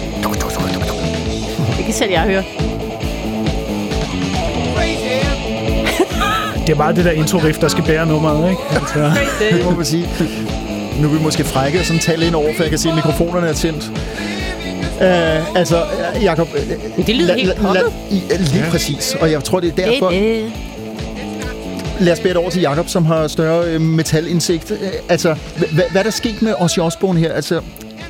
Det 1.76 1.84
kan 1.84 1.94
selv 1.94 2.10
jeg 2.10 2.22
høre. 2.22 2.61
Det 6.66 6.72
er 6.72 6.76
meget 6.76 6.96
det 6.96 7.04
der 7.04 7.10
intro-riff, 7.10 7.60
der 7.60 7.68
skal 7.68 7.84
bære 7.84 8.06
nummeret, 8.06 8.50
ikke? 8.50 8.62
Altså, 8.70 9.12
Det 9.56 9.64
må 9.64 9.70
man 9.70 9.84
sige. 9.84 10.08
Nu 11.00 11.08
er 11.08 11.12
vi 11.12 11.22
måske 11.22 11.44
frække 11.44 11.78
og 11.78 11.84
sådan 11.84 12.00
tale 12.00 12.26
ind 12.26 12.34
over, 12.34 12.54
for 12.56 12.62
jeg 12.62 12.70
kan 12.70 12.78
se, 12.78 12.88
at 12.88 12.94
mikrofonerne 12.94 13.46
er 13.46 13.52
tændt. 13.52 13.90
Uh, 15.00 15.56
altså, 15.56 15.82
Jacob... 16.22 16.48
Men 16.96 17.06
det 17.06 17.16
lyder 17.16 17.34
helt 17.34 17.56
poppet. 17.56 17.84
Lige 18.52 18.64
præcis, 18.70 19.16
og 19.20 19.30
jeg 19.30 19.44
tror, 19.44 19.60
det 19.60 19.78
er 19.78 19.86
derfor... 19.86 20.10
Det, 20.10 20.20
det. 20.20 20.52
Lad 22.00 22.12
os 22.12 22.20
bære 22.20 22.28
det 22.28 22.36
over 22.36 22.50
til 22.50 22.62
Jacob, 22.62 22.88
som 22.88 23.04
har 23.04 23.28
større 23.28 23.66
øh, 23.66 23.80
metalindsigt. 23.80 24.70
Øh, 24.70 24.78
altså, 25.08 25.36
hvad, 25.58 25.84
hvad 25.90 26.00
er 26.00 26.02
der 26.02 26.10
sket 26.10 26.42
med 26.42 26.54
Ozzy 26.58 26.78
Osbourne 26.78 27.20
her? 27.20 27.32
Altså, 27.32 27.60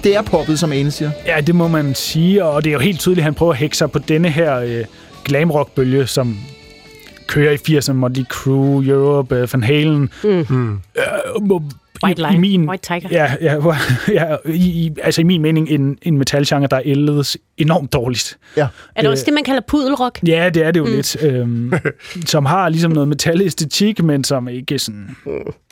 det 0.04 0.16
er 0.16 0.22
poppet, 0.22 0.58
som 0.58 0.72
Ane 0.72 0.90
siger. 0.90 1.10
Ja, 1.26 1.40
det 1.40 1.54
må 1.54 1.68
man 1.68 1.94
sige, 1.94 2.44
og 2.44 2.64
det 2.64 2.70
er 2.70 2.74
jo 2.74 2.80
helt 2.80 3.00
tydeligt, 3.00 3.18
at 3.18 3.24
han 3.24 3.34
prøver 3.34 3.52
at 3.52 3.58
hække 3.58 3.76
sig 3.76 3.90
på 3.90 3.98
denne 3.98 4.28
her 4.28 4.56
øh, 4.58 4.84
glamrock-bølge, 5.24 6.06
som 6.06 6.38
kører 7.26 7.52
i 7.52 7.78
80'erne, 7.78 7.92
Motley 7.92 8.24
Crue, 8.24 8.86
Europe, 8.86 9.36
øh, 9.36 9.48
Van 9.52 9.62
Halen. 9.62 10.10
Mm. 10.24 10.38
Øh, 10.38 11.42
må, 11.42 11.62
White 12.04 12.22
i, 12.22 12.24
Line, 12.24 12.36
i 12.36 12.38
min, 12.38 12.68
White 12.68 12.86
Tiger. 12.86 13.08
Ja, 13.10 13.34
ja, 13.40 13.56
ja 14.20 14.36
i, 14.44 14.84
i, 14.86 14.90
altså 15.02 15.20
i 15.20 15.24
min 15.24 15.42
mening 15.42 15.68
en, 15.68 15.98
en 16.02 16.18
metalgenre, 16.18 16.66
der 16.70 16.80
ældes 16.84 17.36
enormt 17.56 17.92
dårligt. 17.92 18.38
Ja. 18.56 18.68
Er 18.96 19.02
det 19.02 19.10
også 19.10 19.24
det, 19.24 19.34
man 19.34 19.44
kalder 19.44 19.60
pudelrock? 19.68 20.18
Ja, 20.26 20.50
det 20.54 20.64
er 20.64 20.70
det 20.70 20.80
jo 20.80 20.84
mm. 20.84 20.92
lidt. 20.92 21.22
Øhm, 21.22 21.72
som 22.26 22.44
har 22.44 22.68
ligesom 22.68 22.92
noget 22.92 23.08
metallæstetik, 23.08 24.02
men 24.02 24.24
som 24.24 24.48
ikke 24.48 24.78
sådan... 24.78 25.16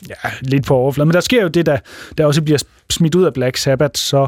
Ja, 0.09 0.29
lidt 0.41 0.65
på 0.65 0.75
overfladen. 0.75 1.07
Men 1.07 1.13
der 1.13 1.21
sker 1.21 1.41
jo 1.41 1.47
det, 1.47 1.65
der, 1.65 1.77
der 2.17 2.25
også 2.25 2.41
bliver 2.41 2.59
smidt 2.89 3.15
ud 3.15 3.23
af 3.23 3.33
Black 3.33 3.57
Sabbath, 3.57 3.93
så 3.95 4.27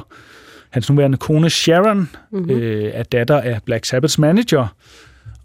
hans 0.69 0.89
nuværende 0.89 1.17
kone 1.17 1.49
Sharon 1.49 2.09
mm-hmm. 2.31 2.49
øh, 2.49 2.91
er 2.93 3.03
datter 3.03 3.41
af 3.41 3.59
Black 3.65 3.85
Sabbaths 3.85 4.19
manager, 4.19 4.67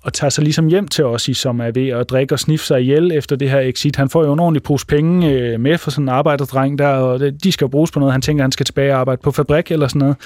og 0.08 0.12
tager 0.12 0.30
sig 0.30 0.44
ligesom 0.44 0.66
hjem 0.66 0.88
til 0.88 1.04
os, 1.04 1.30
som 1.32 1.60
er 1.60 1.70
ved 1.70 1.88
at 1.88 2.10
drikke 2.10 2.34
og 2.34 2.38
sniffe 2.38 2.66
sig 2.66 2.80
ihjel 2.80 3.12
efter 3.12 3.36
det 3.36 3.50
her 3.50 3.60
exit. 3.60 3.96
Han 3.96 4.08
får 4.08 4.24
jo 4.24 4.32
en 4.32 4.40
ordentlig 4.40 4.62
pose 4.62 4.86
penge 4.86 5.30
øh, 5.30 5.60
med 5.60 5.78
for 5.78 5.90
sådan 5.90 6.04
en 6.04 6.08
arbejderdreng 6.08 6.78
der, 6.78 6.88
og 6.88 7.20
det, 7.20 7.44
de 7.44 7.52
skal 7.52 7.64
jo 7.64 7.68
bruges 7.68 7.90
på 7.90 8.00
noget. 8.00 8.12
Han 8.12 8.22
tænker, 8.22 8.44
han 8.44 8.52
skal 8.52 8.66
tilbage 8.66 8.92
og 8.92 9.00
arbejde 9.00 9.20
på 9.22 9.30
fabrik 9.30 9.70
eller 9.70 9.88
sådan 9.88 9.98
noget. 9.98 10.16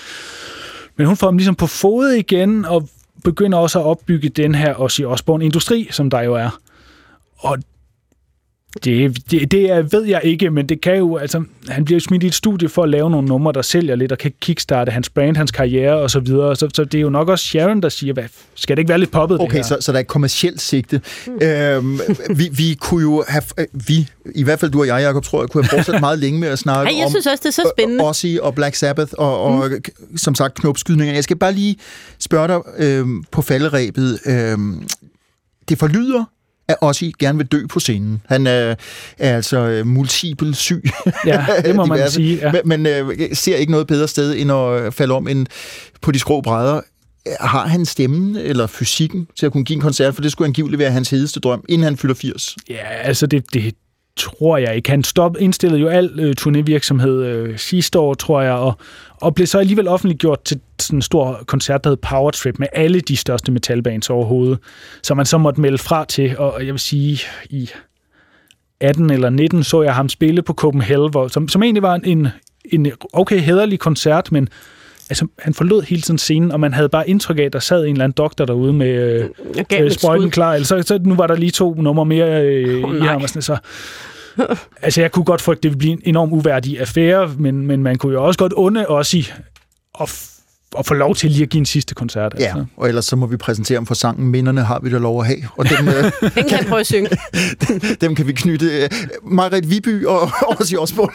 Men 0.97 1.07
hun 1.07 1.16
får 1.16 1.27
ham 1.27 1.37
ligesom 1.37 1.55
på 1.55 1.66
fod 1.66 2.09
igen, 2.09 2.64
og 2.64 2.88
begynder 3.25 3.59
også 3.59 3.81
at 3.81 3.85
opbygge 3.85 4.29
den 4.29 4.55
her 4.55 4.81
Ozzy 4.81 5.01
Osbourne-industri, 5.03 5.88
som 5.90 6.11
der 6.11 6.21
jo 6.21 6.35
er. 6.35 6.59
Og 7.38 7.59
det, 8.85 9.30
det, 9.30 9.50
det 9.50 9.70
er, 9.70 9.82
ved 9.82 10.04
jeg 10.04 10.20
ikke, 10.24 10.50
men 10.50 10.68
det 10.68 10.80
kan 10.80 10.96
jo, 10.96 11.16
altså, 11.16 11.44
han 11.68 11.85
bliver 11.85 11.96
jo 11.96 12.00
smidt 12.00 12.22
i 12.22 12.26
et 12.26 12.35
studie 12.35 12.68
for 12.68 12.82
at 12.82 12.88
lave 12.88 13.11
nogle 13.11 13.28
numre, 13.28 13.52
der 13.52 13.62
sælger 13.62 13.94
lidt, 13.94 14.12
og 14.12 14.18
kan 14.18 14.32
kickstarte 14.40 14.92
hans 14.92 15.08
brand, 15.11 15.37
hans 15.37 15.50
karriere 15.50 15.96
og 15.98 16.11
så 16.11 16.20
videre. 16.20 16.56
Så, 16.56 16.68
så 16.74 16.85
det 16.85 16.98
er 16.98 17.02
jo 17.02 17.11
nok 17.11 17.28
også 17.28 17.44
Sharon, 17.44 17.80
der 17.82 17.88
siger, 17.88 18.12
hvad, 18.12 18.24
skal 18.54 18.76
det 18.76 18.80
ikke 18.80 18.88
være 18.88 18.98
lidt 18.98 19.11
poppet, 19.11 19.38
det 19.40 19.44
Okay, 19.46 19.56
her? 19.56 19.62
så, 19.62 19.76
så 19.80 19.92
der 19.92 19.98
er 19.98 20.00
et 20.00 20.06
kommercielt 20.06 20.61
sigte. 20.61 21.00
Mm. 21.26 21.46
Øhm, 21.46 22.00
vi, 22.37 22.48
vi 22.52 22.74
kunne 22.80 23.02
jo 23.02 23.24
have... 23.28 23.42
øh, 23.58 23.66
Vi, 23.88 24.08
i 24.35 24.42
hvert 24.42 24.61
fald 24.61 24.70
du 24.70 24.80
og 24.80 24.87
jeg, 24.87 25.02
Jacob, 25.02 25.24
tror 25.24 25.42
jeg, 25.42 25.48
kunne 25.48 25.64
have 25.64 25.78
fortsat 25.78 26.00
meget 26.00 26.18
længe 26.18 26.40
med 26.40 26.48
at 26.48 26.58
snakke 26.58 26.90
Ej, 26.92 26.96
jeg 26.98 27.04
om 27.04 27.11
synes 27.11 27.26
også, 27.26 27.40
det 27.42 27.48
er 27.48 27.52
så 27.62 27.72
spændende. 27.78 28.04
Ozzy 28.08 28.26
og 28.42 28.54
Black 28.54 28.74
Sabbath 28.74 29.12
og, 29.18 29.42
og 29.42 29.70
mm. 30.11 30.16
som 30.16 30.35
sagt 30.35 30.54
knopskydninger. 30.54 31.14
Jeg 31.14 31.24
skal 31.24 31.37
bare 31.37 31.52
lige 31.52 31.76
spørge 32.18 32.48
dig 32.48 32.61
øhm, 32.78 33.24
på 33.30 33.42
falderæbet. 33.42 34.18
Øhm, 34.26 34.88
det 35.68 35.78
forlyder, 35.78 36.24
at 36.68 36.77
Ozzy 36.81 37.05
gerne 37.18 37.38
vil 37.38 37.46
dø 37.46 37.66
på 37.66 37.81
scenen. 37.81 38.22
Han 38.27 38.46
er, 38.46 38.75
er 39.18 39.37
altså 39.37 39.59
øh, 39.59 39.87
multiple 39.87 40.55
syg. 40.55 40.83
Ja, 41.27 41.46
det 41.64 41.77
må 41.77 41.85
man 41.85 42.11
sige. 42.11 42.37
Ja. 42.37 42.53
Men, 42.53 42.61
men 42.64 42.87
øh, 42.87 43.37
ser 43.37 43.57
ikke 43.57 43.72
noget 43.72 43.87
bedre 43.87 44.09
sted, 44.09 44.35
end 44.37 44.53
at 44.53 44.83
øh, 44.83 44.92
falde 44.92 45.14
om 45.14 45.29
end 45.29 45.46
på 46.01 46.12
de 46.12 46.18
skrå 46.18 46.40
brædder. 46.40 46.81
Har 47.40 47.66
han 47.66 47.85
stemmen 47.85 48.37
eller 48.37 48.66
fysikken 48.66 49.29
til 49.38 49.46
at 49.46 49.53
kunne 49.53 49.64
give 49.64 49.75
en 49.75 49.81
koncert? 49.81 50.14
For 50.14 50.22
det 50.22 50.33
skulle 50.33 50.46
angiveligt 50.46 50.79
være 50.79 50.90
hans 50.90 51.11
hedeste 51.11 51.40
drøm, 51.40 51.64
inden 51.68 51.85
han 51.85 51.96
fylder 51.96 52.14
80. 52.14 52.57
Ja, 52.70 52.85
altså 53.03 53.27
det, 53.27 53.44
det 53.55 53.75
tror 54.16 54.57
jeg 54.57 54.77
ikke. 54.77 54.90
Han 54.90 55.05
stop, 55.05 55.37
indstillede 55.40 55.81
jo 55.81 55.88
al 55.88 56.11
øh, 56.20 56.35
turnévirksomhed 56.40 57.25
øh, 57.25 57.59
sidste 57.59 57.98
år, 57.98 58.14
tror 58.14 58.42
jeg, 58.42 58.53
og, 58.53 58.79
og 59.22 59.35
blev 59.35 59.46
så 59.46 59.58
alligevel 59.58 59.88
offentliggjort 59.88 60.44
til 60.44 60.61
sådan 60.78 60.98
en 60.98 61.02
stor 61.02 61.42
koncert, 61.46 61.85
der 61.85 61.90
hed 61.90 61.96
Power 61.96 62.30
Trip, 62.30 62.58
med 62.58 62.66
alle 62.72 63.00
de 63.00 63.16
største 63.16 63.52
metalbands 63.52 64.11
overhovedet, 64.11 64.58
som 65.02 65.16
man 65.16 65.26
så 65.26 65.38
måtte 65.38 65.61
melde 65.61 65.78
fra 65.78 66.04
til, 66.04 66.38
og 66.38 66.66
jeg 66.66 66.72
vil 66.72 66.80
sige, 66.80 67.20
i 67.50 67.70
18 68.80 69.11
eller 69.11 69.30
19 69.30 69.64
så 69.64 69.82
jeg 69.82 69.94
ham 69.94 70.08
spille 70.08 70.42
på 70.42 70.54
Copenhagen, 70.54 71.11
hvor, 71.11 71.28
som, 71.28 71.48
som 71.48 71.62
egentlig 71.62 71.82
var 71.82 71.94
en, 71.94 72.28
en 72.64 72.92
okay 73.12 73.40
hederlig 73.40 73.78
koncert, 73.78 74.32
men 74.32 74.48
altså, 75.11 75.26
han 75.38 75.54
forlod 75.54 75.82
hele 75.82 76.02
tiden 76.02 76.18
scenen, 76.18 76.52
og 76.52 76.61
man 76.61 76.74
havde 76.74 76.88
bare 76.88 77.08
indtryk 77.08 77.38
af, 77.38 77.42
at 77.42 77.52
der 77.52 77.58
sad 77.58 77.85
en 77.85 77.92
eller 77.92 78.04
anden 78.04 78.16
doktor 78.16 78.44
derude 78.44 78.72
med 78.72 78.88
øh, 78.88 79.30
øh, 79.80 79.90
sprøjten 79.90 80.30
klar. 80.30 80.54
Eller 80.54 80.66
så, 80.66 80.82
så 80.82 80.98
nu 81.04 81.14
var 81.14 81.26
der 81.26 81.37
lige 81.37 81.50
to 81.50 81.74
numre 81.74 82.06
mere 82.06 82.42
øh, 82.42 82.85
oh, 82.85 82.96
i 82.96 83.00
ham. 83.00 83.22
Og 83.22 83.28
sådan, 83.28 83.42
så, 83.42 83.56
altså, 84.83 85.01
jeg 85.01 85.12
kunne 85.12 85.25
godt 85.25 85.40
frygte, 85.42 85.62
det 85.62 85.71
ville 85.71 85.79
blive 85.79 85.92
en 85.92 86.01
enorm 86.05 86.33
uværdig 86.33 86.81
affære, 86.81 87.35
men, 87.38 87.66
men 87.66 87.83
man 87.83 87.97
kunne 87.99 88.12
jo 88.12 88.25
også 88.27 88.38
godt 88.38 88.53
unde 88.53 88.87
os 88.87 89.14
i 89.14 89.33
at, 90.01 90.29
at 90.79 90.87
få 90.87 90.95
lov 90.95 91.14
til 91.14 91.31
lige 91.31 91.42
at 91.42 91.49
give 91.49 91.59
en 91.59 91.66
sidste 91.66 91.95
koncert. 91.95 92.35
Ja, 92.38 92.45
Altså. 92.45 92.64
og 92.77 92.88
ellers 92.88 93.05
så 93.05 93.16
må 93.16 93.27
vi 93.27 93.37
præsentere 93.37 93.77
ham 93.77 93.87
for 93.87 93.95
sangen 93.95 94.29
Minderne 94.29 94.62
har 94.64 94.81
vi 94.83 94.90
da 94.90 94.99
lov 94.99 95.21
at 95.21 95.27
have. 95.27 95.38
Og 95.57 95.68
dem, 95.68 95.88
øh, 95.88 95.95
Den 96.35 96.49
kan 96.49 96.59
jeg 96.59 96.66
prøve 96.68 96.81
at 96.81 96.87
synge. 96.87 97.11
dem 98.01 98.14
kan 98.14 98.27
vi 98.27 98.33
knytte. 98.33 98.66
Øh, 98.66 98.88
Marit 99.25 99.71
Viby 99.71 100.07
og 100.07 100.31
Osbourne 100.79 101.12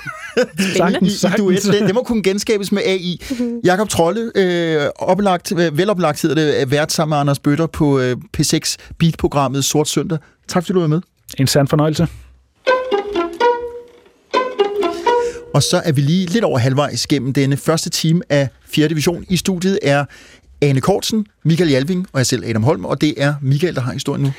Spændende. 0.76 1.08
i, 1.08 1.34
i 1.34 1.38
duet. 1.38 1.64
Det, 1.64 1.82
det 1.88 1.96
må 1.96 2.04
kunne 2.04 2.24
genskabes 2.24 2.72
med 2.72 2.82
AI. 2.86 3.22
Jakob 3.64 3.90
Trolle, 3.90 4.32
øh, 4.36 4.82
oplagt, 4.96 5.54
øh, 5.60 5.78
veloplagt 5.78 6.22
hedder 6.22 6.36
det, 6.36 6.62
er 6.62 6.66
vært 6.66 6.92
sammen 6.92 7.16
med 7.16 7.18
Anders 7.20 7.40
Bøtter 7.40 7.68
på 7.68 8.00
øh, 8.00 8.16
P6 8.38 8.76
Beat-programmet 9.00 9.66
Sort 9.66 9.88
Søndag. 9.88 10.18
Tak 10.48 10.64
fordi 10.64 10.74
du 10.74 10.80
var 10.80 10.88
med. 10.88 11.02
En 11.38 11.48
sand 11.48 11.68
fornøjelse. 11.68 12.08
Og 15.58 15.64
så 15.64 15.82
er 15.86 15.92
vi 15.92 16.02
lige 16.02 16.26
lidt 16.26 16.44
over 16.44 16.60
halvvejs 16.60 17.08
gennem 17.08 17.34
denne 17.34 17.58
første 17.58 17.90
time 17.90 18.22
af 18.30 18.50
4. 18.70 18.88
division. 18.88 19.26
I 19.30 19.38
studiet 19.38 19.80
er 19.84 20.06
Ane 20.62 20.82
Kortsen, 20.82 21.26
Michael 21.44 21.70
Jalving 21.70 22.08
og 22.14 22.18
jeg 22.18 22.26
selv 22.26 22.44
Adam 22.46 22.64
Holm, 22.64 22.86
og 22.86 23.02
det 23.02 23.14
er 23.18 23.34
Michael, 23.42 23.76
der 23.76 23.82
har 23.82 23.94
historien 23.94 24.24
nu. 24.24 24.32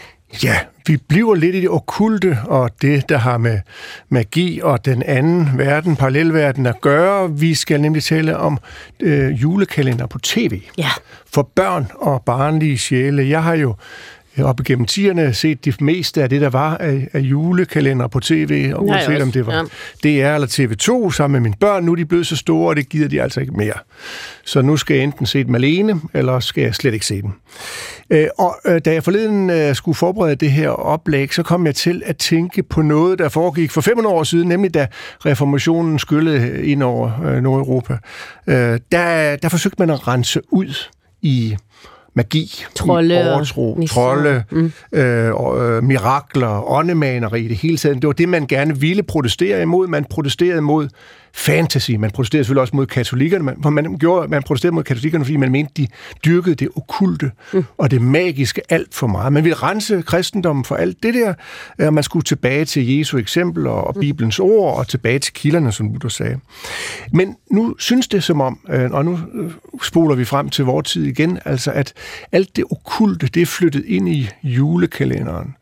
Ja, 0.42 0.58
vi 0.86 0.96
bliver 0.96 1.34
lidt 1.34 1.56
i 1.56 1.60
det 1.60 1.70
okulte 1.70 2.38
og 2.44 2.70
det, 2.82 3.08
der 3.08 3.18
har 3.18 3.38
med 3.38 3.60
magi 4.08 4.60
og 4.62 4.84
den 4.84 5.02
anden 5.02 5.58
verden, 5.58 5.96
parallelverden 5.96 6.66
at 6.66 6.80
gøre. 6.80 7.32
Vi 7.32 7.54
skal 7.54 7.80
nemlig 7.80 8.04
tale 8.04 8.36
om 8.36 8.58
øh, 9.00 9.42
julekalender 9.42 10.06
på 10.06 10.18
tv. 10.18 10.60
Ja. 10.78 10.90
For 11.32 11.50
børn 11.54 11.86
og 11.94 12.22
barnlige 12.22 12.78
sjæle. 12.78 13.28
Jeg 13.28 13.42
har 13.42 13.54
jo 13.54 13.74
op 14.44 14.60
igennem 14.60 14.86
tierne 14.86 15.34
set 15.34 15.64
det 15.64 15.80
meste 15.80 16.22
af 16.22 16.30
det, 16.30 16.40
der 16.40 16.50
var 16.50 16.76
af, 16.76 17.08
af 17.12 17.20
julekalender 17.20 18.06
på 18.06 18.20
tv, 18.20 18.72
og 18.74 18.86
uanset 18.86 19.08
også, 19.08 19.22
om 19.22 19.32
det 19.32 19.46
var 19.46 19.68
ja. 20.04 20.30
DR 20.30 20.34
eller 20.34 20.46
TV2 20.46 21.12
sammen 21.12 21.32
med 21.32 21.40
mine 21.40 21.56
børn. 21.60 21.84
Nu 21.84 21.92
er 21.92 21.96
de 21.96 22.04
blevet 22.04 22.26
så 22.26 22.36
store, 22.36 22.68
og 22.68 22.76
det 22.76 22.88
gider 22.88 23.08
de 23.08 23.22
altså 23.22 23.40
ikke 23.40 23.52
mere. 23.52 23.74
Så 24.44 24.62
nu 24.62 24.76
skal 24.76 24.94
jeg 24.94 25.04
enten 25.04 25.26
se 25.26 25.44
dem 25.44 25.54
alene, 25.54 26.00
eller 26.14 26.40
skal 26.40 26.62
jeg 26.62 26.74
slet 26.74 26.94
ikke 26.94 27.06
se 27.06 27.22
dem. 27.22 27.30
Øh, 28.10 28.26
og 28.38 28.56
øh, 28.66 28.80
da 28.84 28.92
jeg 28.92 29.04
forleden 29.04 29.50
øh, 29.50 29.74
skulle 29.74 29.94
forberede 29.94 30.36
det 30.36 30.50
her 30.50 30.70
oplæg, 30.70 31.34
så 31.34 31.42
kom 31.42 31.66
jeg 31.66 31.74
til 31.74 32.02
at 32.06 32.16
tænke 32.16 32.62
på 32.62 32.82
noget, 32.82 33.18
der 33.18 33.28
foregik 33.28 33.70
for 33.70 33.80
500 33.80 34.14
år 34.14 34.22
siden, 34.22 34.48
nemlig 34.48 34.74
da 34.74 34.86
reformationen 35.26 35.98
skyllede 35.98 36.66
ind 36.66 36.82
over 36.82 37.22
øh, 37.24 37.42
Nordeuropa. 37.42 37.98
Øh, 38.46 38.80
der, 38.92 39.36
der 39.36 39.48
forsøgte 39.48 39.76
man 39.78 39.90
at 39.90 40.08
rense 40.08 40.40
ud 40.52 40.74
i 41.22 41.56
magi, 42.14 42.64
Trolde 42.74 43.28
og 43.28 43.34
overtro, 43.34 43.74
nisser. 43.78 43.94
trolde, 43.94 44.44
mm. 44.50 44.72
øh, 44.92 45.34
og, 45.34 45.70
øh, 45.70 45.84
mirakler, 45.84 46.70
åndemaneri 46.70 47.44
i 47.44 47.48
det 47.48 47.56
hele 47.56 47.76
taget. 47.76 47.96
Det 47.96 48.06
var 48.06 48.12
det, 48.12 48.28
man 48.28 48.46
gerne 48.46 48.80
ville 48.80 49.02
protestere 49.02 49.62
imod. 49.62 49.86
Man 49.88 50.04
protesterede 50.04 50.60
mod 50.60 50.88
fantasy. 51.38 51.90
Man 51.90 52.10
protesterede 52.10 52.44
selvfølgelig 52.44 52.60
også 52.60 52.76
mod 52.76 52.86
katolikkerne. 52.86 53.44
Man, 53.44 53.72
man, 53.72 53.98
gjorde, 53.98 54.28
man 54.28 54.42
protesterede 54.42 54.74
mod 54.74 54.84
katolikkerne, 54.84 55.24
fordi 55.24 55.36
man 55.36 55.52
mente, 55.52 55.72
de 55.76 55.86
dyrkede 56.24 56.54
det 56.54 56.68
okulte 56.76 57.30
mm. 57.52 57.64
og 57.78 57.90
det 57.90 58.02
magiske 58.02 58.62
alt 58.68 58.94
for 58.94 59.06
meget. 59.06 59.32
Man 59.32 59.44
ville 59.44 59.54
rense 59.54 60.02
kristendommen 60.02 60.64
for 60.64 60.74
alt 60.74 61.02
det 61.02 61.14
der. 61.14 61.34
Øh, 61.78 61.92
man 61.92 62.02
skulle 62.02 62.24
tilbage 62.24 62.64
til 62.64 62.96
Jesu 62.96 63.18
eksempel 63.18 63.66
og, 63.66 63.86
og 63.86 63.94
Bibelens 64.00 64.38
ord, 64.38 64.78
og 64.78 64.88
tilbage 64.88 65.18
til 65.18 65.32
kilderne, 65.32 65.72
som 65.72 65.92
Luther 65.92 66.08
sagde. 66.08 66.38
Men 67.12 67.36
nu 67.50 67.74
synes 67.78 68.08
det 68.08 68.24
som 68.24 68.40
om, 68.40 68.58
øh, 68.68 68.90
og 68.90 69.04
nu 69.04 69.18
øh, 69.34 69.50
spoler 69.82 70.14
vi 70.14 70.24
frem 70.24 70.48
til 70.48 70.64
vores 70.64 70.88
tid 70.88 71.04
igen, 71.04 71.38
altså 71.44 71.70
at 71.70 71.92
alt 72.32 72.56
det 72.56 72.64
okulte, 72.70 73.26
det 73.26 73.42
er 73.42 73.46
flyttet 73.46 73.84
ind 73.86 74.08
i 74.08 74.28
julekalenderen. 74.42 75.54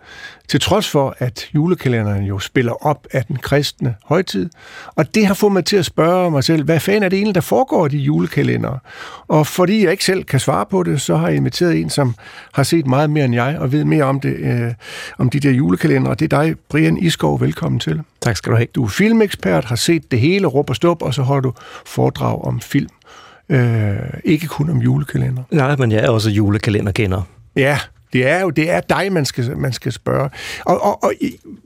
Til 0.49 0.61
trods 0.61 0.90
for, 0.90 1.16
at 1.18 1.49
julekalenderen 1.55 2.24
jo 2.24 2.38
spiller 2.38 2.86
op 2.86 3.07
af 3.12 3.24
den 3.24 3.36
kristne 3.36 3.94
højtid. 4.05 4.51
Og 4.86 5.14
det 5.14 5.26
har 5.26 5.34
fået 5.34 5.53
mig 5.53 5.64
til 5.64 5.76
at 5.76 5.84
spørge 5.84 6.30
mig 6.30 6.44
selv, 6.44 6.64
hvad 6.64 6.80
fanden 6.80 7.03
er 7.03 7.09
det 7.09 7.16
egentlig, 7.16 7.34
der 7.34 7.40
foregår 7.40 7.86
i 7.86 7.88
de 7.88 7.99
julekalendere? 7.99 8.78
Og 9.28 9.47
fordi 9.47 9.82
jeg 9.84 9.90
ikke 9.90 10.05
selv 10.05 10.24
kan 10.24 10.40
svare 10.40 10.66
på 10.70 10.82
det, 10.82 11.01
så 11.01 11.16
har 11.16 11.28
jeg 11.28 11.36
inviteret 11.36 11.80
en, 11.80 11.90
som 11.90 12.14
har 12.53 12.62
set 12.62 12.86
meget 12.86 13.11
mere 13.11 13.24
end 13.24 13.34
jeg, 13.34 13.57
og 13.59 13.72
ved 13.72 13.84
mere 13.84 14.05
om, 14.05 14.20
det, 14.20 14.36
øh, 14.36 14.72
om 15.18 15.30
de 15.30 15.40
der 15.40 15.51
julekalendere. 15.51 16.14
Det 16.14 16.32
er 16.32 16.42
dig, 16.42 16.55
Brian 16.70 16.99
Iskov. 16.99 17.40
Velkommen 17.40 17.80
til. 17.80 18.01
Tak 18.20 18.36
skal 18.36 18.53
du 18.53 18.57
have. 18.57 18.66
Du 18.74 18.84
er 18.84 18.88
filmekspert, 18.88 19.64
har 19.64 19.76
set 19.76 20.11
det 20.11 20.20
hele, 20.20 20.47
råb 20.47 20.70
og 20.70 20.76
stop, 20.76 21.03
og 21.03 21.14
så 21.14 21.22
har 21.22 21.40
du 21.40 21.53
foredrag 21.86 22.44
om 22.44 22.61
film. 22.61 22.88
Øh, 23.49 23.97
ikke 24.24 24.47
kun 24.47 24.70
om 24.70 24.78
julekalender. 24.78 25.42
Nej, 25.51 25.76
men 25.76 25.92
jeg 25.92 26.05
er 26.05 26.09
også 26.09 26.30
julekalenderkender. 26.30 27.22
Ja, 27.57 27.78
det 28.13 28.29
er 28.29 28.41
jo 28.41 28.51
det 28.51 28.71
er 28.71 28.81
dig, 28.81 29.13
man 29.13 29.25
skal, 29.25 29.57
man 29.57 29.73
skal 29.73 29.93
spørge. 29.93 30.31
Og, 30.65 30.83
og, 30.83 31.05
og 31.05 31.13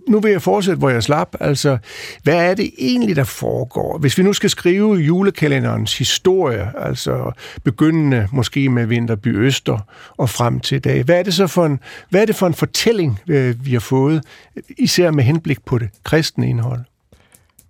nu 0.09 0.21
vil 0.21 0.33
jeg 0.33 0.43
fortsætte, 0.43 0.79
hvor 0.79 0.91
jeg 0.91 1.03
slap. 1.03 1.37
Altså, 1.41 1.79
hvad 2.23 2.35
er 2.35 2.55
det 2.55 2.71
egentlig, 2.79 3.17
der 3.17 3.25
foregår? 3.25 3.99
Hvis 3.99 4.19
vi 4.19 4.23
nu 4.23 4.33
skal 4.33 4.51
skrive 4.51 4.95
julekalenderens 4.95 5.99
historie, 5.99 6.73
altså 6.79 7.33
begyndende 7.65 8.29
måske 8.33 8.69
med 8.69 8.87
Vinterby 8.87 9.37
Øster 9.37 9.79
og 10.17 10.31
frem 10.31 10.61
til 10.61 10.77
i 10.77 10.79
dag, 10.79 11.03
hvad 11.03 11.19
er 11.19 11.23
det 11.23 11.35
så 11.35 11.47
for 11.47 11.67
en, 11.67 11.81
hvad 12.11 12.23
er 12.23 12.27
det 12.27 12.37
for 12.37 12.47
en 12.47 12.55
fortælling, 12.55 13.21
øh, 13.29 13.67
vi 13.67 13.73
har 13.73 13.81
fået, 13.81 14.23
især 14.79 15.11
med 15.11 15.25
henblik 15.25 15.65
på 15.65 15.79
det 15.79 15.89
kristne 16.05 16.49
indhold? 16.49 16.81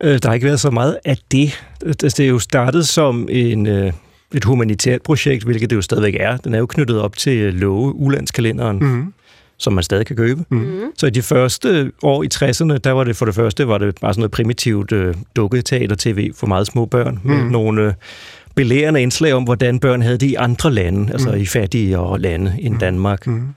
Øh, 0.03 0.18
der 0.23 0.29
har 0.29 0.35
ikke 0.35 0.47
været 0.47 0.61
så 0.61 0.71
meget 0.71 0.99
af 1.05 1.16
det. 1.33 1.64
Øh, 1.85 1.95
det 2.01 2.21
er 2.21 2.29
jo 2.29 2.39
startet 2.39 2.89
som 2.89 3.29
en, 3.31 3.66
øh, 3.66 3.93
et 4.35 4.45
humanitært 4.45 5.03
projekt, 5.03 5.45
hvilket 5.45 5.70
det 5.70 5.76
jo 5.76 5.83
stadigvæk 5.83 6.16
er. 6.20 6.37
Den 6.37 6.55
er 6.55 6.59
jo 6.59 6.66
knyttet 6.66 7.01
op 7.01 7.16
til 7.16 7.55
Love, 7.55 7.95
ulandskalenderen, 7.95 8.78
mm. 8.78 9.12
som 9.57 9.72
man 9.72 9.85
stadig 9.85 10.07
kan 10.07 10.16
købe. 10.16 10.45
Mm. 10.49 10.81
Så 10.97 11.07
i 11.07 11.11
de 11.11 11.22
første 11.22 11.93
år 12.03 12.22
i 12.22 12.28
60'erne, 12.35 12.78
der 12.78 12.91
var 12.91 13.05
det 13.05 13.16
for 13.16 13.24
det 13.24 13.35
første 13.35 13.68
var 13.68 13.78
det 13.78 13.95
bare 14.01 14.14
sådan 14.14 14.20
noget 14.20 14.31
primitivt 14.31 14.93
øh, 14.93 15.14
dukketeater-tv 15.37 16.33
for 16.35 16.47
meget 16.47 16.66
små 16.66 16.85
børn, 16.85 17.20
mm. 17.24 17.31
med 17.31 17.51
nogle 17.51 17.83
øh, 17.83 17.93
belærende 18.55 19.03
indslag 19.03 19.33
om, 19.33 19.45
hvordan 19.45 19.78
børn 19.78 20.03
havde 20.03 20.18
det 20.18 20.26
i 20.26 20.35
andre 20.35 20.72
lande, 20.72 20.99
mm. 20.99 21.09
altså 21.12 21.33
i 21.33 21.47
fattige 21.47 21.97
lande 22.18 22.57
end 22.61 22.78
Danmark. 22.78 23.26
Mm. 23.26 23.49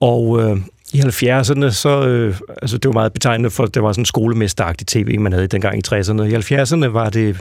Og 0.00 0.42
øh, 0.42 0.58
i 0.92 1.00
70'erne, 1.00 1.70
så, 1.70 2.06
øh, 2.08 2.34
altså 2.62 2.78
det 2.78 2.88
var 2.88 2.92
meget 2.92 3.12
betegnende 3.12 3.50
for, 3.50 3.66
det 3.66 3.82
var 3.82 3.92
sådan 3.92 4.04
skolemesteragtig 4.04 4.86
tv, 4.86 5.20
man 5.20 5.32
havde 5.32 5.46
dengang 5.46 5.78
i 5.78 5.82
60'erne. 5.88 6.22
I 6.22 6.34
70'erne 6.34 6.86
var 6.86 7.10
det 7.10 7.40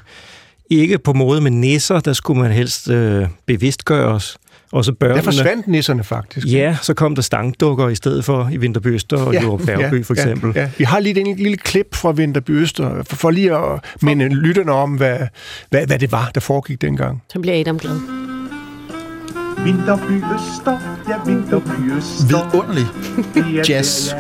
ikke 0.70 0.98
på 0.98 1.14
måde 1.14 1.42
med 1.42 1.52
nisser, 1.52 2.00
der 2.00 2.14
skulle 2.14 2.42
man 2.42 2.52
helst 2.52 2.90
øh, 2.90 3.28
bevidstgøres. 3.46 4.38
Også 4.72 4.94
børnene. 4.94 5.18
Der 5.18 5.24
forsvandt 5.24 5.68
nisserne 5.68 6.04
faktisk. 6.04 6.48
Ja, 6.48 6.78
så 6.82 6.94
kom 6.94 7.16
der 7.16 7.22
stangdukker 7.22 7.90
i 7.90 7.96
stedet 7.96 8.26
for 8.26 8.50
i 8.52 8.58
Vinterbøster 8.58 9.18
og 9.18 9.34
ja, 9.34 9.42
Jorg 9.42 9.62
Færgeby 9.62 9.98
ja, 9.98 10.02
for 10.02 10.14
eksempel. 10.14 10.52
Ja, 10.56 10.62
ja. 10.62 10.70
Vi 10.78 10.84
har 10.84 11.00
lige 11.00 11.20
en 11.20 11.38
lille 11.38 11.58
klip 11.58 11.96
fra 11.96 12.12
Vinterbøster, 12.12 13.04
for, 13.04 13.16
for 13.16 13.32
lige 13.32 13.56
at 13.56 13.80
minde 14.02 14.30
lytterne 14.30 14.72
om, 14.72 14.96
hvad, 14.96 15.18
hvad, 15.70 15.88
hvad 15.88 16.00
det 16.00 16.12
var, 16.12 16.32
der 16.36 16.42
foregik 16.42 16.82
dengang. 16.82 17.24
Så 17.34 17.40
bliver 17.40 17.60
Adam 17.60 17.80
glad. 17.80 18.00
Vinterby 19.64 20.12
Øster, 20.12 20.80
ja 21.10 21.16
Vinterby 21.26 21.98
Øster. 21.98 22.52
Vidunderlig 22.52 22.86
jazz. 23.70 24.14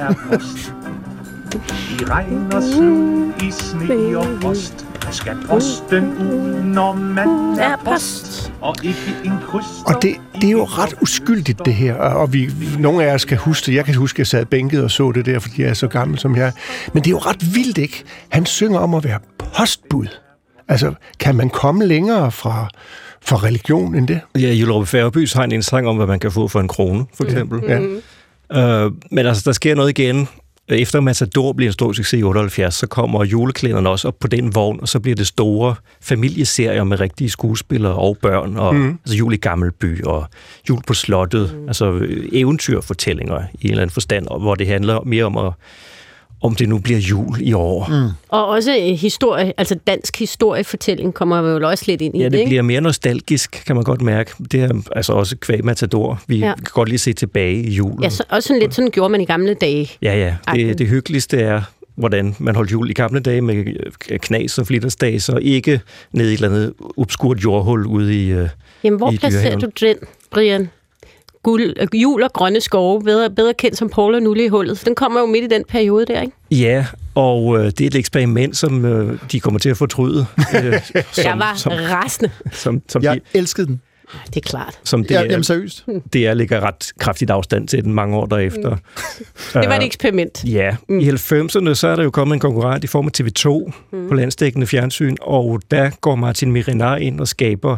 I 2.00 2.04
regn 2.04 2.54
og 2.54 2.64
slud, 2.64 3.32
i 3.44 3.52
sne 3.52 4.18
og 4.18 4.28
frost, 4.42 4.87
skal 5.12 5.38
posten 5.50 6.04
ud, 6.18 6.64
når 6.64 6.94
man 6.94 7.60
er 7.60 7.78
post, 7.86 8.54
og 8.62 8.76
ikke 8.84 9.16
en 9.26 9.32
kryds. 9.48 9.66
Og 9.86 10.02
det, 10.02 10.16
det 10.36 10.44
er 10.44 10.52
jo 10.52 10.64
ret 10.64 10.94
uskyldigt, 11.02 11.66
det 11.66 11.74
her, 11.74 11.96
og 11.96 12.34
vi, 12.34 12.50
nogle 12.80 13.04
af 13.04 13.14
os 13.14 13.26
kan 13.26 13.38
huske 13.38 13.66
det. 13.66 13.76
Jeg 13.76 13.86
kan 13.86 13.96
huske, 13.96 14.16
at 14.16 14.20
jeg 14.20 14.28
sad 14.28 14.46
bænket 14.46 14.84
og 14.84 14.92
så 14.92 15.12
det 15.12 15.26
der, 15.26 15.40
fordi 15.40 15.62
jeg 15.62 15.70
er 15.70 15.74
så 15.74 15.88
gammel 15.88 16.20
som 16.20 16.36
jeg 16.36 16.52
Men 16.94 17.04
det 17.04 17.08
er 17.08 17.12
jo 17.12 17.18
ret 17.18 17.56
vildt, 17.56 17.78
ikke? 17.78 18.04
Han 18.30 18.46
synger 18.46 18.80
om 18.80 18.94
at 18.94 19.04
være 19.04 19.20
postbud. 19.38 20.08
Altså, 20.68 20.94
kan 21.20 21.36
man 21.36 21.50
komme 21.50 21.86
længere 21.86 22.32
fra, 22.32 22.70
fra 23.22 23.36
religion 23.36 23.96
end 23.96 24.08
det? 24.08 24.20
Ja, 24.36 24.48
Jyllup 24.48 24.88
Færgebys 24.88 25.34
har 25.34 25.44
en 25.44 25.64
sang 25.64 25.88
om, 25.88 25.96
hvad 25.96 26.08
man 26.08 26.20
kan 26.20 26.32
få 26.32 26.48
for 26.48 26.60
en 26.60 26.68
krone, 26.68 27.06
for 27.14 27.24
eksempel. 27.24 27.62
Ja. 27.68 27.80
Øh, 28.86 28.92
men 29.12 29.26
altså, 29.26 29.44
der 29.46 29.52
sker 29.52 29.76
noget 29.76 30.00
igen. 30.00 30.28
Efter 30.70 31.00
Matador 31.00 31.54
bliver 31.54 31.70
en 31.70 31.74
stor 31.74 31.94
succes 31.94 32.20
i 32.20 32.24
78, 32.24 32.76
så 32.76 32.88
kommer 32.88 33.24
juleklæderne 33.24 33.90
også 33.90 34.08
op 34.08 34.20
på 34.20 34.28
den 34.28 34.56
vogn, 34.56 34.80
og 34.82 34.88
så 34.88 35.00
bliver 35.00 35.16
det 35.16 35.28
store 35.28 35.76
familieserier 36.02 36.84
med 36.84 37.00
rigtige 37.00 37.30
skuespillere 37.30 37.94
og 37.94 38.18
børn, 38.22 38.58
og 38.58 38.76
mm. 38.76 39.00
altså 39.06 39.18
jul 39.18 39.34
i 39.34 39.38
Gammelby 39.38 40.04
og 40.04 40.26
jul 40.70 40.82
på 40.88 40.94
slottet, 40.94 41.56
mm. 41.56 41.68
altså 41.68 42.08
eventyrfortællinger 42.32 43.42
i 43.62 43.66
en 43.66 43.72
eller 43.72 43.82
anden 43.82 43.94
forstand, 43.94 44.28
hvor 44.28 44.56
det 44.56 44.68
handler 44.68 45.02
mere 45.06 45.24
om 45.24 45.38
at 45.38 45.54
om 46.42 46.56
det 46.56 46.70
nu 46.70 46.80
bliver 46.80 47.00
jul 47.00 47.42
i 47.42 47.54
år. 47.54 47.88
Mm. 47.90 48.10
Og 48.30 48.48
også 48.48 48.96
historie, 49.00 49.54
altså 49.58 49.76
dansk 49.88 50.20
historiefortælling 50.20 51.14
kommer 51.14 51.40
jo 51.40 51.68
også 51.70 51.84
lidt 51.88 52.02
ind 52.02 52.16
i 52.16 52.18
det, 52.18 52.24
Ja, 52.24 52.30
det 52.30 52.38
ikke? 52.38 52.50
bliver 52.50 52.62
mere 52.62 52.82
nostalgisk, 52.82 53.64
kan 53.68 53.76
man 53.76 53.84
godt 53.84 54.02
mærke. 54.02 54.32
Det 54.52 54.64
er 54.64 54.82
altså 54.96 55.14
også 55.14 55.38
kvæg 55.38 55.66
Matador. 55.66 56.22
Vi 56.28 56.38
ja. 56.38 56.54
kan 56.56 56.64
godt 56.74 56.90
lige 56.90 57.00
se 57.00 57.14
tilbage 57.14 57.64
i 57.64 57.70
julen. 57.70 58.04
Ja, 58.04 58.10
så, 58.10 58.24
også 58.30 58.48
sådan 58.48 58.62
lidt 58.62 58.76
sådan 58.76 58.92
gjorde 58.92 59.10
man 59.10 59.22
i 59.22 59.26
gamle 59.26 59.54
dage. 59.54 59.92
Ja, 60.02 60.16
ja. 60.18 60.36
Det, 60.56 60.78
det 60.78 60.88
hyggeligste 60.88 61.38
er, 61.38 61.62
hvordan 61.96 62.36
man 62.40 62.56
holdt 62.56 62.72
jul 62.72 62.90
i 62.90 62.94
gamle 62.94 63.20
dage 63.20 63.42
med 63.42 63.66
knas 64.20 64.58
og 64.58 64.68
flittersdags, 64.68 65.30
og 65.30 65.42
ikke 65.42 65.82
ned 66.12 66.30
i 66.30 66.34
et 66.34 66.34
eller 66.34 66.50
andet 66.50 66.74
obskurt 66.98 67.44
jordhul 67.44 67.86
ude 67.86 68.26
i 68.26 68.32
øh, 68.32 68.50
Jamen, 68.84 68.98
hvor 68.98 69.12
i 69.12 69.18
placerer 69.18 69.58
du 69.58 69.70
den, 69.82 69.96
Brian? 70.32 70.70
Guld, 71.48 71.74
øh, 71.80 72.02
jul 72.02 72.24
og 72.24 72.34
grønne 72.34 72.62
skove, 72.62 73.04
bedre, 73.04 73.30
bedre 73.30 73.54
kendt 73.54 73.78
som 73.78 73.90
Paul 73.90 74.16
og 74.16 74.22
Nulle 74.22 74.46
i 74.46 74.48
hullet. 74.48 74.86
Den 74.86 74.96
kommer 74.96 75.20
jo 75.20 75.26
midt 75.26 75.44
i 75.44 75.48
den 75.48 75.64
periode 75.70 76.06
der, 76.06 76.22
ikke? 76.22 76.34
Ja, 76.52 76.86
og 77.16 77.58
øh, 77.58 77.66
det 77.66 77.82
er 77.82 77.88
et 77.88 77.96
eksperiment, 77.96 78.58
som 78.58 78.86
øh, 78.86 79.20
de 79.32 79.40
kommer 79.40 79.60
til 79.60 79.70
at 79.70 79.78
fortryde. 79.78 80.26
Øh, 80.38 80.74
som, 81.12 81.24
Jeg 81.24 81.36
var 81.38 81.54
som, 81.56 81.72
rasende. 81.72 82.32
Som, 82.52 82.82
som 82.90 83.04
Jeg 83.04 83.16
de, 83.16 83.40
elskede 83.40 83.68
den. 83.68 83.82
Det 84.26 84.36
er 84.36 84.50
klart. 84.50 84.80
Som 84.84 85.04
det, 85.04 85.12
ja, 85.12 85.24
jamen 85.24 85.44
seriøst. 85.44 85.86
Det 86.14 86.28
er 86.28 86.34
ligger 86.34 86.60
ret 86.60 86.92
kraftigt 87.00 87.32
afstand 87.32 87.68
til 87.68 87.84
den 87.84 87.94
mange 87.94 88.18
år 88.18 88.26
derefter. 88.26 88.70
Mm. 88.70 89.62
Det 89.62 89.70
var 89.70 89.76
et 89.76 89.86
eksperiment. 89.86 90.44
Uh, 90.44 90.54
ja. 90.54 90.76
Mm. 90.90 91.00
I 91.00 91.10
90'erne 91.10 91.74
så 91.74 91.88
er 91.88 91.96
der 91.96 92.04
jo 92.04 92.10
kommet 92.10 92.34
en 92.34 92.40
konkurrent 92.40 92.84
i 92.84 92.88
form 92.88 93.06
af 93.06 93.12
TV2 93.22 93.72
mm. 93.92 94.08
på 94.08 94.14
landstækkende 94.14 94.68
fjernsyn, 94.68 95.16
og 95.22 95.62
der 95.72 95.90
går 96.02 96.16
Martin 96.16 96.52
Mirinar 96.52 96.96
ind 96.96 97.20
og 97.20 97.28
skaber 97.28 97.78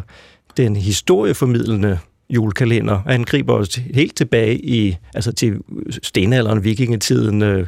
den 0.56 0.76
historieformidlende 0.76 1.98
julekalender. 2.30 3.00
Han 3.06 3.24
griber 3.24 3.54
os 3.54 3.74
helt 3.94 4.16
tilbage 4.16 4.64
i, 4.64 4.96
altså 5.14 5.32
til 5.32 5.60
stenalderen, 6.02 6.64
vikingetiden, 6.64 7.42
øh, 7.42 7.66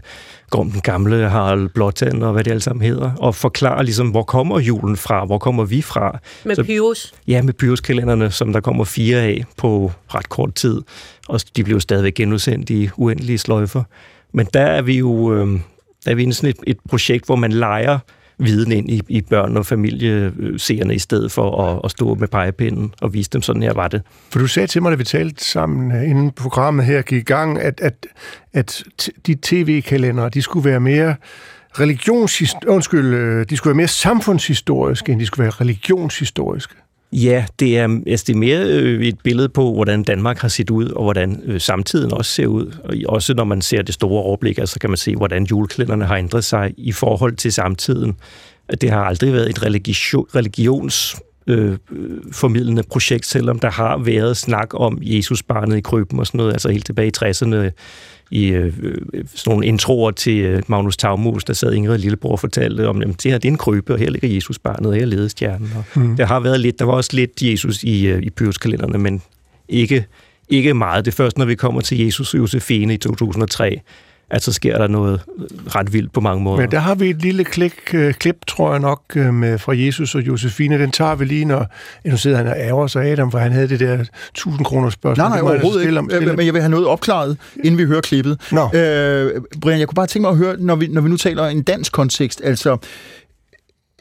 går 0.50 0.62
den 0.62 0.80
gamle 0.80 1.28
Harald 1.28 1.68
Blåtand 1.68 2.22
og 2.22 2.32
hvad 2.32 2.44
det 2.44 2.50
alle 2.50 2.60
sammen 2.60 2.86
hedder, 2.86 3.12
og 3.14 3.34
forklarer 3.34 3.82
ligesom, 3.82 4.08
hvor 4.08 4.22
kommer 4.22 4.60
julen 4.60 4.96
fra, 4.96 5.24
hvor 5.24 5.38
kommer 5.38 5.64
vi 5.64 5.82
fra. 5.82 6.18
Med 6.44 6.54
Så, 6.54 6.64
Pyrus? 6.64 7.14
Ja, 7.26 7.42
med 7.42 7.52
Pyrus-kalenderne, 7.52 8.30
som 8.30 8.52
der 8.52 8.60
kommer 8.60 8.84
fire 8.84 9.18
af 9.18 9.44
på 9.56 9.92
ret 10.14 10.28
kort 10.28 10.54
tid, 10.54 10.80
og 11.28 11.40
de 11.56 11.64
bliver 11.64 11.76
jo 11.76 11.80
stadigvæk 11.80 12.14
genudsendt 12.14 12.70
i 12.70 12.88
uendelige 12.96 13.38
sløjfer. 13.38 13.82
Men 14.32 14.46
der 14.54 14.60
er 14.62 14.82
vi 14.82 14.98
jo 14.98 15.34
øh, 15.34 15.60
der 16.04 16.10
er 16.10 16.14
vi 16.14 16.32
sådan 16.32 16.50
et, 16.50 16.56
et 16.66 16.78
projekt, 16.88 17.26
hvor 17.26 17.36
man 17.36 17.52
leger 17.52 17.98
viden 18.38 18.72
ind 18.72 18.90
i, 18.90 19.02
i 19.08 19.20
børn- 19.20 19.56
og 19.56 19.66
familieseerne, 19.66 20.94
i 20.94 20.98
stedet 20.98 21.32
for 21.32 21.62
at, 21.62 21.80
at 21.84 21.90
stå 21.90 22.14
med 22.14 22.28
pegepinden 22.28 22.94
og 23.00 23.14
vise 23.14 23.30
dem, 23.30 23.42
sådan 23.42 23.62
her 23.62 23.74
var 23.74 23.88
det. 23.88 24.02
For 24.30 24.38
du 24.38 24.46
sagde 24.46 24.66
til 24.66 24.82
mig, 24.82 24.90
da 24.90 24.96
vi 24.96 25.04
talte 25.04 25.44
sammen, 25.44 25.92
øh, 25.92 26.10
inden 26.10 26.30
programmet 26.30 26.84
her 26.84 27.02
gik 27.02 27.20
i 27.20 27.24
gang, 27.24 27.60
at, 27.60 27.80
at, 27.80 28.06
at 28.52 28.84
de 29.26 29.36
tv-kalendere, 29.42 30.28
de 30.28 30.42
skulle 30.42 30.70
være 30.70 30.80
mere 30.80 31.14
religionshistoriske, 31.80 32.70
Undskyld, 32.70 33.14
øh, 33.14 33.46
de 33.50 33.56
skulle 33.56 33.70
være 33.70 33.76
mere 33.76 33.88
samfundshistoriske, 33.88 35.12
end 35.12 35.20
de 35.20 35.26
skulle 35.26 35.44
være 35.44 35.50
religionshistoriske. 35.50 36.74
Ja, 37.12 37.46
det 37.58 37.78
er, 37.78 38.00
altså 38.06 38.24
det 38.26 38.32
er 38.34 38.38
mere 38.38 38.62
øh, 38.64 39.06
et 39.06 39.18
billede 39.24 39.48
på, 39.48 39.74
hvordan 39.74 40.02
Danmark 40.02 40.38
har 40.38 40.48
set 40.48 40.70
ud, 40.70 40.88
og 40.88 41.02
hvordan 41.02 41.42
øh, 41.44 41.60
samtiden 41.60 42.12
også 42.12 42.30
ser 42.30 42.46
ud. 42.46 42.78
Og 42.84 43.14
også 43.14 43.34
når 43.34 43.44
man 43.44 43.62
ser 43.62 43.82
det 43.82 43.94
store 43.94 44.22
overblik, 44.22 44.58
altså 44.58 44.78
kan 44.78 44.90
man 44.90 44.96
se, 44.96 45.16
hvordan 45.16 45.44
juleklænderne 45.44 46.04
har 46.04 46.16
ændret 46.16 46.44
sig 46.44 46.74
i 46.76 46.92
forhold 46.92 47.36
til 47.36 47.52
samtiden. 47.52 48.16
Det 48.80 48.90
har 48.90 49.04
aldrig 49.04 49.32
været 49.32 49.50
et 49.50 49.62
religion, 49.62 50.26
religions 50.34 51.16
øh, 51.46 51.76
formidlende 52.32 52.82
projekt, 52.82 53.26
selvom 53.26 53.58
der 53.58 53.70
har 53.70 53.98
været 53.98 54.36
snak 54.36 54.68
om 54.74 54.98
Jesus-barnet 55.00 55.76
i 55.76 55.80
krybben 55.80 56.18
og 56.18 56.26
sådan 56.26 56.38
noget, 56.38 56.52
altså 56.52 56.68
helt 56.68 56.86
tilbage 56.86 57.08
i 57.08 57.30
60'erne 57.30 57.70
i 58.30 58.46
øh, 58.48 58.72
sådan 58.72 59.26
nogle 59.46 59.66
introer 59.66 60.10
til 60.10 60.38
øh, 60.38 60.62
Magnus 60.66 60.96
Taumus, 60.96 61.44
der 61.44 61.52
sad 61.52 61.72
Ingrid 61.72 61.98
Lillebror 61.98 62.32
og 62.32 62.40
fortalte 62.40 62.88
om, 62.88 63.02
at 63.02 63.08
det 63.08 63.30
her 63.30 63.38
det 63.38 63.48
er 63.48 63.52
en 63.52 63.58
krybbe, 63.58 63.92
og 63.92 63.98
her 63.98 64.10
ligger 64.10 64.28
Jesus 64.28 64.58
barnet, 64.58 64.86
og 64.86 64.94
her 64.94 65.04
leder 65.04 65.28
stjernen. 65.28 65.72
Og 65.76 66.00
mm. 66.00 66.16
Der 66.16 66.26
har 66.26 66.40
været 66.40 66.60
lidt, 66.60 66.78
der 66.78 66.84
var 66.84 66.92
også 66.92 67.10
lidt 67.12 67.42
Jesus 67.42 67.82
i, 67.82 68.06
øh, 68.06 68.22
i 68.22 68.30
Pyrus-kalenderne, 68.30 68.98
men 68.98 69.22
ikke, 69.68 70.06
ikke 70.48 70.74
meget. 70.74 71.04
Det 71.04 71.10
er 71.10 71.16
først, 71.16 71.38
når 71.38 71.44
vi 71.44 71.54
kommer 71.54 71.80
til 71.80 71.98
Jesus 71.98 72.34
og 72.34 72.40
Josefine 72.40 72.94
i 72.94 72.96
2003, 72.96 73.80
at 74.32 74.42
så 74.42 74.52
sker 74.52 74.78
der 74.78 74.86
noget 74.88 75.20
ret 75.74 75.92
vildt 75.92 76.12
på 76.12 76.20
mange 76.20 76.42
måder. 76.42 76.60
Men 76.60 76.70
der 76.70 76.78
har 76.78 76.94
vi 76.94 77.10
et 77.10 77.22
lille 77.22 77.44
klik, 77.44 77.72
øh, 77.94 78.14
klip, 78.14 78.36
tror 78.46 78.70
jeg 78.70 78.80
nok, 78.80 79.02
øh, 79.16 79.34
med, 79.34 79.58
fra 79.58 79.76
Jesus 79.76 80.14
og 80.14 80.20
Josefine. 80.26 80.78
Den 80.78 80.90
tager 80.90 81.14
vi 81.14 81.24
lige, 81.24 81.44
når 81.44 81.66
nu 82.04 82.16
sidder 82.16 82.36
han 82.36 82.46
og 82.46 82.54
ærger 82.56 82.86
sig 82.86 83.04
Adam, 83.04 83.30
for 83.30 83.38
han 83.38 83.52
havde 83.52 83.68
det 83.68 83.80
der 83.80 84.04
1000 84.30 84.64
kroner 84.64 84.90
spørgsmål. 84.90 85.28
Nej, 85.28 85.40
nej, 85.40 85.50
overhovedet 85.50 85.80
stille 85.82 85.88
ikke. 85.90 85.98
om- 85.98 86.10
stille- 86.10 86.36
Men 86.36 86.46
jeg 86.46 86.54
vil 86.54 86.62
have 86.62 86.70
noget 86.70 86.86
opklaret, 86.86 87.36
inden 87.64 87.78
vi 87.78 87.84
hører 87.84 88.00
klippet. 88.00 88.40
Nå. 88.52 88.64
Øh, 88.78 89.40
Brian, 89.60 89.78
jeg 89.78 89.88
kunne 89.88 89.94
bare 89.96 90.06
tænke 90.06 90.22
mig 90.22 90.30
at 90.30 90.36
høre, 90.36 90.56
når 90.58 90.76
vi, 90.76 90.86
når 90.86 91.00
vi 91.00 91.08
nu 91.08 91.16
taler 91.16 91.46
en 91.46 91.62
dansk 91.62 91.92
kontekst, 91.92 92.40
altså 92.44 92.76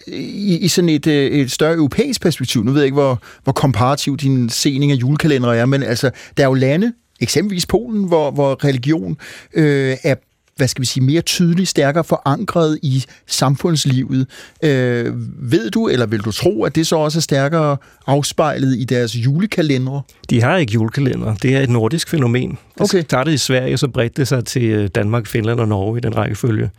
i, 0.08 0.58
i 0.62 0.68
sådan 0.68 0.90
et, 0.90 1.08
øh, 1.08 1.32
et 1.32 1.52
større 1.52 1.74
europæisk 1.76 2.22
perspektiv, 2.22 2.64
nu 2.64 2.72
ved 2.72 2.80
jeg 2.82 2.86
ikke, 2.86 2.96
hvor, 2.96 3.20
hvor 3.44 3.54
komparativ 3.54 4.18
din 4.18 4.50
sening 4.50 4.92
af 4.92 4.96
julekalendere 4.96 5.58
er, 5.58 5.66
men 5.66 5.84
altså, 5.84 6.12
der 6.38 6.44
er 6.44 6.48
jo 6.48 6.54
lande, 6.54 6.94
eksempelvis 7.22 7.66
Polen, 7.66 8.08
hvor, 8.08 8.32
hvor 8.32 8.66
religion 8.66 9.18
øh, 9.54 9.98
er 10.04 10.16
hvad 10.56 10.68
skal 10.68 10.82
vi 10.82 10.86
sige, 10.86 11.04
mere 11.04 11.22
tydeligt, 11.22 11.70
stærkere 11.70 12.04
forankret 12.04 12.80
i 12.84 13.04
samfundslivet. 13.28 14.28
Øh, 14.64 15.14
ved 15.52 15.70
du, 15.72 15.88
eller 15.88 16.06
vil 16.06 16.20
du 16.20 16.32
tro, 16.32 16.64
at 16.64 16.76
det 16.76 16.88
så 16.88 16.96
også 16.96 17.20
er 17.20 17.22
stærkere 17.22 17.78
afspejlet 18.08 18.78
i 18.80 18.84
deres 18.84 19.16
julekalendere? 19.16 20.02
De 20.30 20.42
har 20.42 20.58
ikke 20.58 20.74
julekalender. 20.74 21.36
Det 21.36 21.56
er 21.56 21.60
et 21.60 21.70
nordisk 21.70 22.10
fænomen. 22.10 22.50
Det 22.50 22.82
Okay. 22.82 23.04
startede 23.04 23.34
i 23.36 23.38
Sverige, 23.38 23.76
og 23.76 23.80
så 23.80 23.88
bredte 23.88 24.14
det 24.18 24.28
sig 24.28 24.46
til 24.46 24.64
øh, 24.64 24.88
Danmark, 24.96 25.28
Finland 25.28 25.60
og 25.60 25.68
Norge 25.68 25.98
i 25.98 26.02
den 26.02 26.18
rækkefølge. 26.18 26.70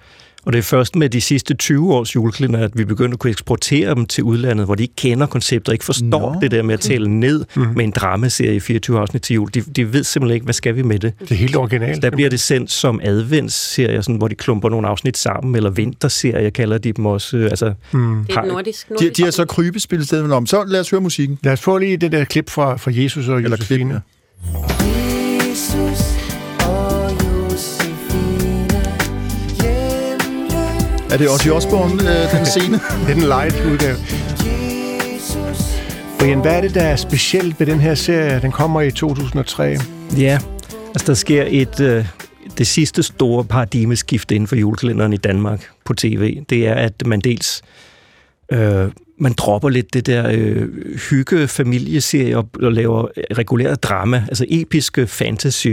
Og 0.46 0.52
det 0.52 0.58
er 0.58 0.62
først 0.62 0.96
med 0.96 1.08
de 1.10 1.20
sidste 1.20 1.54
20 1.54 1.94
års 1.94 2.14
julekalender, 2.14 2.58
at 2.64 2.70
vi 2.74 2.84
begynder 2.84 3.12
at 3.12 3.18
kunne 3.18 3.30
eksportere 3.30 3.94
dem 3.94 4.06
til 4.06 4.24
udlandet, 4.24 4.66
hvor 4.66 4.74
de 4.74 4.82
ikke 4.82 4.96
kender 4.96 5.26
koncepter, 5.26 5.72
ikke 5.72 5.84
forstår 5.84 6.34
Nå, 6.34 6.40
det 6.40 6.50
der 6.50 6.62
med 6.62 6.74
at 6.74 6.80
tælle 6.80 7.08
ned 7.20 7.44
mm. 7.56 7.66
med 7.76 7.84
en 7.84 7.90
dramaserie 7.90 8.56
i 8.56 8.60
24 8.60 8.98
afsnit 9.00 9.22
til 9.22 9.34
jul. 9.34 9.50
De, 9.54 9.60
de 9.60 9.92
ved 9.92 10.04
simpelthen 10.04 10.34
ikke, 10.34 10.44
hvad 10.44 10.54
skal 10.54 10.76
vi 10.76 10.82
med 10.82 10.98
det. 10.98 11.12
Det 11.20 11.30
er 11.30 11.34
helt 11.34 11.56
originalt. 11.56 12.02
Der 12.02 12.10
bliver 12.10 12.30
det 12.30 12.40
sendt 12.40 12.70
som 12.70 13.00
adventsserier, 13.02 14.00
sådan, 14.00 14.16
hvor 14.16 14.28
de 14.28 14.34
klumper 14.34 14.68
nogle 14.68 14.88
afsnit 14.88 15.18
sammen, 15.18 15.54
eller 15.56 15.70
vinterserier 15.70 16.50
kalder 16.50 16.78
de 16.78 16.92
dem 16.92 17.06
også. 17.06 17.36
Øh, 17.36 17.50
Altså, 17.50 17.74
Mm. 17.92 18.24
Det 18.24 18.36
er 18.36 18.42
et 18.42 18.48
nordisk, 18.48 18.88
De, 18.88 18.92
nordisk 18.94 19.16
de 19.16 19.22
har 19.22 19.30
så 19.30 19.44
krybespil 19.44 20.04
stedet 20.06 20.28
for 20.28 20.34
om. 20.36 20.46
Så 20.46 20.64
lad 20.64 20.80
os 20.80 20.90
høre 20.90 21.00
musikken. 21.00 21.38
Lad 21.42 21.52
os 21.52 21.60
få 21.60 21.78
lige 21.78 21.96
det 21.96 22.12
der 22.12 22.24
klip 22.24 22.50
fra, 22.50 22.76
fra 22.76 22.90
Jesus 22.94 23.28
og 23.28 23.36
Eller 23.36 23.50
Josefine. 23.50 24.00
klip, 24.42 25.50
Jesus 25.50 26.21
Er 31.12 31.16
det 31.16 31.28
også 31.28 31.48
i 31.48 31.52
Osborne, 31.52 31.94
øh, 31.94 32.38
den 32.38 32.46
scene? 32.52 32.74
Det 32.74 33.10
er 33.10 33.14
den 33.14 33.22
light 33.22 33.66
udgave. 33.72 33.96
Jesus 35.14 35.78
Brian, 36.18 36.40
hvad 36.40 36.56
er 36.56 36.60
det, 36.60 36.74
der 36.74 36.82
er 36.82 36.96
specielt 36.96 37.60
ved 37.60 37.66
den 37.66 37.80
her 37.80 37.94
serie? 37.94 38.40
Den 38.40 38.52
kommer 38.52 38.80
i 38.80 38.90
2003. 38.90 39.76
Ja, 40.18 40.38
altså 40.88 41.06
der 41.06 41.14
sker 41.14 41.44
et, 41.48 41.80
øh, 41.80 42.06
det 42.58 42.66
sidste 42.66 43.02
store 43.02 43.44
paradigmeskift 43.44 44.30
inden 44.30 44.46
for 44.46 44.56
julekalenderen 44.56 45.12
i 45.12 45.16
Danmark 45.16 45.68
på 45.84 45.94
tv. 45.94 46.40
Det 46.50 46.68
er, 46.68 46.74
at 46.74 47.06
man 47.06 47.20
dels 47.20 47.62
øh, 48.52 48.90
man 49.18 49.32
dropper 49.32 49.68
lidt 49.68 49.94
det 49.94 50.06
der 50.06 50.30
øh, 50.32 50.68
hygge 51.10 51.48
familieserie 51.48 52.38
og, 52.38 52.48
og 52.62 52.72
laver 52.72 53.08
regulært 53.38 53.82
drama, 53.82 54.24
altså 54.28 54.44
episke 54.48 55.06
fantasy 55.06 55.68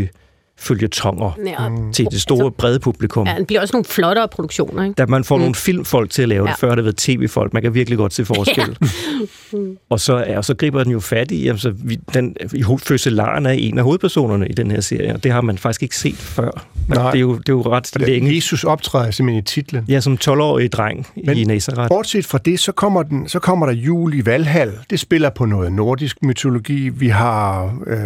følgetonger 0.59 1.31
Ja, 1.45 1.65
og- 1.65 1.93
til 1.93 2.07
det 2.11 2.21
store 2.21 2.51
brede 2.51 2.79
publikum. 2.79 3.27
Ja, 3.27 3.35
det 3.37 3.47
bliver 3.47 3.61
også 3.61 3.73
nogle 3.73 3.85
flottere 3.85 4.27
produktioner, 4.27 4.83
ikke? 4.83 4.93
Da 4.93 5.05
man 5.05 5.23
får 5.23 5.35
mm. 5.35 5.39
nogle 5.41 5.55
filmfolk 5.55 6.09
til 6.11 6.21
at 6.21 6.29
lave 6.29 6.43
det, 6.43 6.49
Ja. 6.49 6.55
før 6.55 6.67
har 6.69 6.75
det 6.75 6.83
været 6.83 6.97
tv-folk. 6.97 7.53
Man 7.53 7.61
kan 7.63 7.73
virkelig 7.73 7.97
godt 7.97 8.13
se 8.13 8.25
forskel. 8.25 8.77
og, 9.89 9.99
så, 9.99 10.17
ja, 10.17 10.37
og 10.37 10.45
så 10.45 10.53
griber 10.55 10.83
den 10.83 10.91
jo 10.91 10.99
fat 10.99 11.31
i, 11.31 11.47
altså, 11.47 11.73
vi, 11.75 11.99
den, 12.13 12.35
i 12.53 12.63
fødselaren 12.83 13.45
er 13.45 13.49
en 13.51 13.77
af 13.77 13.83
hovedpersonerne 13.83 14.47
i 14.47 14.53
den 14.53 14.71
her 14.71 14.81
serie, 14.81 15.13
og 15.13 15.23
det 15.23 15.31
har 15.31 15.41
man 15.41 15.57
faktisk 15.57 15.83
ikke 15.83 15.97
set 15.97 16.15
før. 16.15 16.65
Nej. 16.87 17.11
Det 17.11 17.17
er 17.17 17.21
jo, 17.21 17.33
det 17.37 17.49
er 17.49 17.53
jo 17.53 17.61
ret 17.61 17.95
Og 17.95 18.01
længe. 18.01 18.35
Jesus 18.35 18.63
optræder 18.63 19.11
simpelthen 19.11 19.43
i 19.43 19.45
titlen. 19.45 19.85
Ja, 19.87 19.99
som 19.99 20.17
12-årig 20.23 20.71
dreng 20.71 21.07
Men- 21.25 21.37
i 21.37 21.43
Nazareth. 21.43 21.87
Bortset 21.87 22.25
fra 22.25 22.37
det, 22.37 22.59
så 22.59 22.71
kommer, 22.71 23.03
den, 23.03 23.27
så 23.27 23.39
kommer 23.39 23.65
der 23.65 23.73
jul 23.73 24.13
i 24.13 24.25
Valhall. 24.25 24.71
Det 24.89 24.99
spiller 24.99 25.29
på 25.29 25.45
noget 25.45 25.71
nordisk 25.71 26.17
mytologi. 26.23 26.89
Vi 26.89 27.07
har 27.07 27.73
øh, 27.87 27.97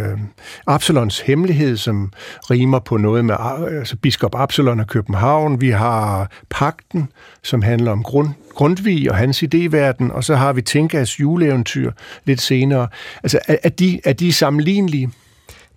Absalons 0.66 1.20
hemmelighed, 1.20 1.76
som 1.76 2.12
rimer 2.50 2.78
på 2.78 2.96
noget 2.96 3.24
med 3.24 3.34
ah, 3.38 3.78
altså 3.78 3.96
biskop 3.96 4.34
Absalon 4.34 4.80
af 4.80 4.86
København. 4.86 5.60
Vi 5.60 5.70
har 5.70 6.30
Pakten, 6.50 7.08
som 7.42 7.62
handler 7.62 7.92
om 7.92 8.02
grund, 8.02 8.28
Grundtvig 8.54 9.10
og 9.10 9.16
hans 9.16 9.42
idéverden. 9.42 10.12
Og 10.12 10.24
så 10.24 10.34
har 10.34 10.52
vi 10.52 10.62
Tinkas 10.62 11.20
juleeventyr 11.20 11.92
lidt 12.24 12.40
senere. 12.40 12.88
Altså, 13.22 13.38
er, 13.48 13.56
er, 13.62 13.68
de, 13.68 14.00
er 14.04 14.12
de 14.12 14.32
sammenlignelige? 14.32 15.10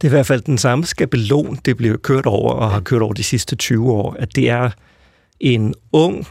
Det 0.02 0.08
er 0.08 0.12
i 0.12 0.16
hvert 0.16 0.26
fald 0.26 0.42
den 0.42 0.58
samme 0.58 0.86
skabelon, 0.86 1.60
det 1.66 1.78
bliver 1.78 1.98
kørt 1.98 2.26
over 2.26 2.54
og 2.54 2.72
har 2.72 2.80
kørt 2.80 3.02
over 3.02 3.14
de 3.14 3.24
sidste 3.24 3.56
20 3.56 3.92
år, 3.92 4.16
at 4.20 4.36
det 4.36 4.50
er 4.50 4.70
en 5.40 5.74
ung 5.92 6.28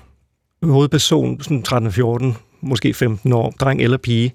hovedperson, 0.63 1.41
sådan 1.43 1.65
13-14, 1.69 2.25
måske 2.61 2.95
15 2.95 3.33
år, 3.33 3.51
dreng 3.51 3.83
eller 3.83 3.97
pige, 3.97 4.35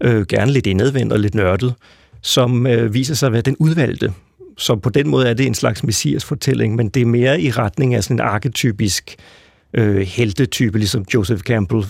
øh, 0.00 0.26
gerne 0.26 0.52
lidt 0.52 0.66
indadvendt 0.66 1.12
og 1.12 1.18
lidt 1.18 1.34
nørdet, 1.34 1.74
som 2.22 2.66
øh, 2.66 2.94
viser 2.94 3.14
sig 3.14 3.26
at 3.26 3.32
være 3.32 3.42
den 3.42 3.56
udvalgte. 3.58 4.12
Så 4.58 4.76
på 4.76 4.90
den 4.90 5.08
måde 5.08 5.28
er 5.28 5.34
det 5.34 5.46
en 5.46 5.54
slags 5.54 5.84
messias-fortælling, 5.84 6.76
men 6.76 6.88
det 6.88 7.02
er 7.02 7.06
mere 7.06 7.40
i 7.40 7.50
retning 7.50 7.94
af 7.94 8.04
sådan 8.04 8.16
en 8.16 8.20
arketypisk 8.20 9.16
øh, 9.74 9.96
heltetype, 9.96 10.78
ligesom 10.78 11.04
Joseph 11.14 11.42
Campbell 11.42 11.84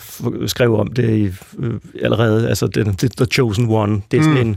skrev 0.47 0.75
om 0.75 0.93
det 0.93 1.11
i, 1.11 1.31
øh, 1.59 1.75
allerede, 2.03 2.49
altså 2.49 2.67
den, 2.67 2.97
the, 2.97 3.09
the 3.09 3.27
Chosen 3.27 3.69
One. 3.69 4.03
Det 4.11 4.19
er 4.19 4.23
sådan 4.23 4.43
mm. 4.43 4.49
en, 4.49 4.57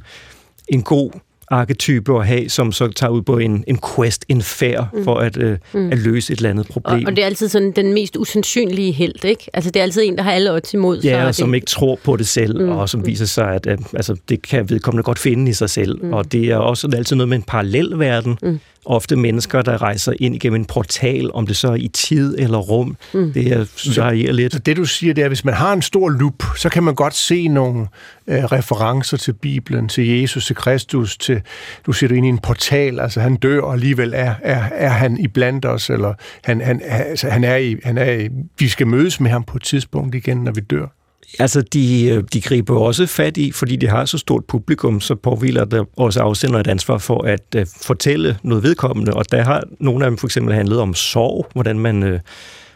en 0.67 0.81
god 0.81 1.11
arketype 1.51 2.19
at 2.19 2.27
have, 2.27 2.49
som 2.49 2.71
så 2.71 2.87
tager 2.87 3.11
ud 3.11 3.21
på 3.21 3.37
en, 3.37 3.63
en 3.67 3.79
quest, 3.95 4.25
en 4.29 4.41
færd, 4.41 4.87
mm. 4.93 5.03
for 5.03 5.15
at, 5.15 5.37
øh, 5.37 5.57
mm. 5.73 5.91
at 5.91 5.97
løse 5.97 6.33
et 6.33 6.37
eller 6.37 6.49
andet 6.49 6.65
Og, 6.67 6.73
problem. 6.73 7.05
og 7.05 7.15
det 7.15 7.21
er 7.21 7.25
altid 7.25 7.49
sådan 7.49 7.71
den 7.71 7.93
mest 7.93 8.17
usandsynlige 8.17 8.91
held, 8.91 9.25
ikke? 9.25 9.49
Altså, 9.53 9.71
det 9.71 9.79
er 9.79 9.83
altid 9.83 10.03
en, 10.03 10.17
der 10.17 10.23
har 10.23 10.31
alle 10.31 10.53
odds 10.53 10.73
imod. 10.73 10.97
er 10.97 11.09
Ja, 11.09 11.21
og 11.21 11.27
det, 11.27 11.35
som 11.35 11.53
ikke 11.53 11.65
tror 11.65 11.99
på 12.03 12.15
det 12.15 12.27
selv, 12.27 12.61
mm. 12.61 12.69
og 12.69 12.89
som 12.89 13.05
viser 13.05 13.25
sig, 13.25 13.55
at, 13.55 13.67
at 13.67 13.79
altså, 13.93 14.15
det 14.29 14.41
kan 14.41 14.69
vedkommende 14.69 15.03
godt 15.03 15.19
finde 15.19 15.49
i 15.49 15.53
sig 15.53 15.69
selv. 15.69 16.03
Mm. 16.03 16.13
Og 16.13 16.31
det 16.31 16.45
er 16.45 16.57
også 16.57 16.89
altid 16.95 17.15
noget 17.15 17.29
med 17.29 17.37
en 17.37 17.43
parallel 17.43 17.99
verden. 17.99 18.37
Mm. 18.41 18.59
Ofte 18.85 19.15
mennesker, 19.15 19.61
der 19.61 19.81
rejser 19.81 20.13
ind 20.19 20.35
igennem 20.35 20.61
en 20.61 20.65
portal, 20.65 21.31
om 21.33 21.47
det 21.47 21.57
så 21.57 21.67
er 21.67 21.75
i 21.75 21.87
tid 21.87 22.35
eller 22.39 22.57
rum. 22.57 22.97
Mm. 23.13 23.33
Det 23.33 23.47
er, 23.47 23.65
så 23.75 24.01
varierer 24.01 24.33
lidt. 24.33 24.53
Så 24.53 24.59
det, 24.59 24.77
du 24.77 24.85
siger, 24.85 25.13
det 25.13 25.21
er, 25.21 25.25
at 25.25 25.29
hvis 25.29 25.45
man 25.45 25.53
har 25.53 25.73
en 25.73 25.81
stor 25.81 26.09
lup, 26.09 26.43
så 26.57 26.69
kan 26.69 26.83
man 26.83 26.95
godt 26.95 27.15
se 27.15 27.47
nogle 27.47 27.87
øh, 28.27 28.43
referencer 28.43 29.17
til 29.17 29.33
Bibelen, 29.33 29.89
til 29.89 30.07
Jesus, 30.07 30.45
til 30.45 30.55
Kristus, 30.55 31.17
til, 31.17 31.41
du 31.85 31.91
siger 31.91 32.07
du 32.07 32.15
ind 32.15 32.25
i 32.25 32.29
en 32.29 32.39
portal, 32.39 32.99
altså 32.99 33.19
han 33.19 33.35
dør, 33.35 33.61
og 33.61 33.73
alligevel 33.73 34.13
er, 34.15 34.35
er, 34.41 34.69
er 34.71 34.89
han 34.89 35.17
i 35.17 35.27
blandt 35.27 35.65
os, 35.65 35.89
eller 35.89 36.13
han, 36.43 36.61
han, 36.61 36.81
altså, 36.85 37.29
han, 37.29 37.43
er 37.43 37.55
i, 37.55 37.75
han 37.83 37.97
er 37.97 38.11
i, 38.11 38.29
vi 38.59 38.67
skal 38.67 38.87
mødes 38.87 39.19
med 39.19 39.31
ham 39.31 39.43
på 39.43 39.57
et 39.57 39.63
tidspunkt 39.63 40.15
igen, 40.15 40.37
når 40.37 40.51
vi 40.51 40.61
dør. 40.61 41.00
Altså, 41.39 41.61
de, 41.61 42.05
øh, 42.05 42.23
de 42.33 42.41
griber 42.41 42.79
også 42.79 43.05
fat 43.05 43.37
i, 43.37 43.51
fordi 43.51 43.75
de 43.75 43.87
har 43.87 44.05
så 44.05 44.17
stort 44.17 44.45
publikum, 44.45 45.01
så 45.01 45.15
påviler 45.15 45.65
der 45.65 45.83
også 45.97 46.19
afsender 46.19 46.59
et 46.59 46.67
ansvar 46.67 46.97
for 46.97 47.23
at 47.23 47.55
uh, 47.55 47.61
fortælle 47.81 48.37
noget 48.43 48.63
vedkommende, 48.63 49.13
og 49.13 49.31
der 49.31 49.43
har 49.43 49.63
nogle 49.79 50.05
af 50.05 50.11
dem 50.11 50.17
for 50.17 50.27
eksempel 50.27 50.53
handlet 50.53 50.79
om 50.79 50.93
sorg, 50.93 51.47
hvordan 51.53 51.79
man, 51.79 52.03
uh, 52.03 52.19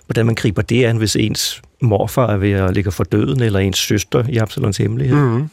hvordan 0.07 0.25
man 0.25 0.35
griber 0.35 0.61
det 0.61 0.85
an, 0.85 0.97
hvis 0.97 1.15
ens 1.15 1.61
morfar 1.81 2.27
er 2.27 2.37
ved 2.37 2.51
at 2.51 2.73
ligge 2.73 2.91
for 2.91 3.03
døden, 3.03 3.41
eller 3.41 3.59
ens 3.59 3.77
søster 3.77 4.23
i 4.29 4.37
Absalons 4.37 4.77
hemmelighed. 4.77 5.17
Mm. 5.17 5.49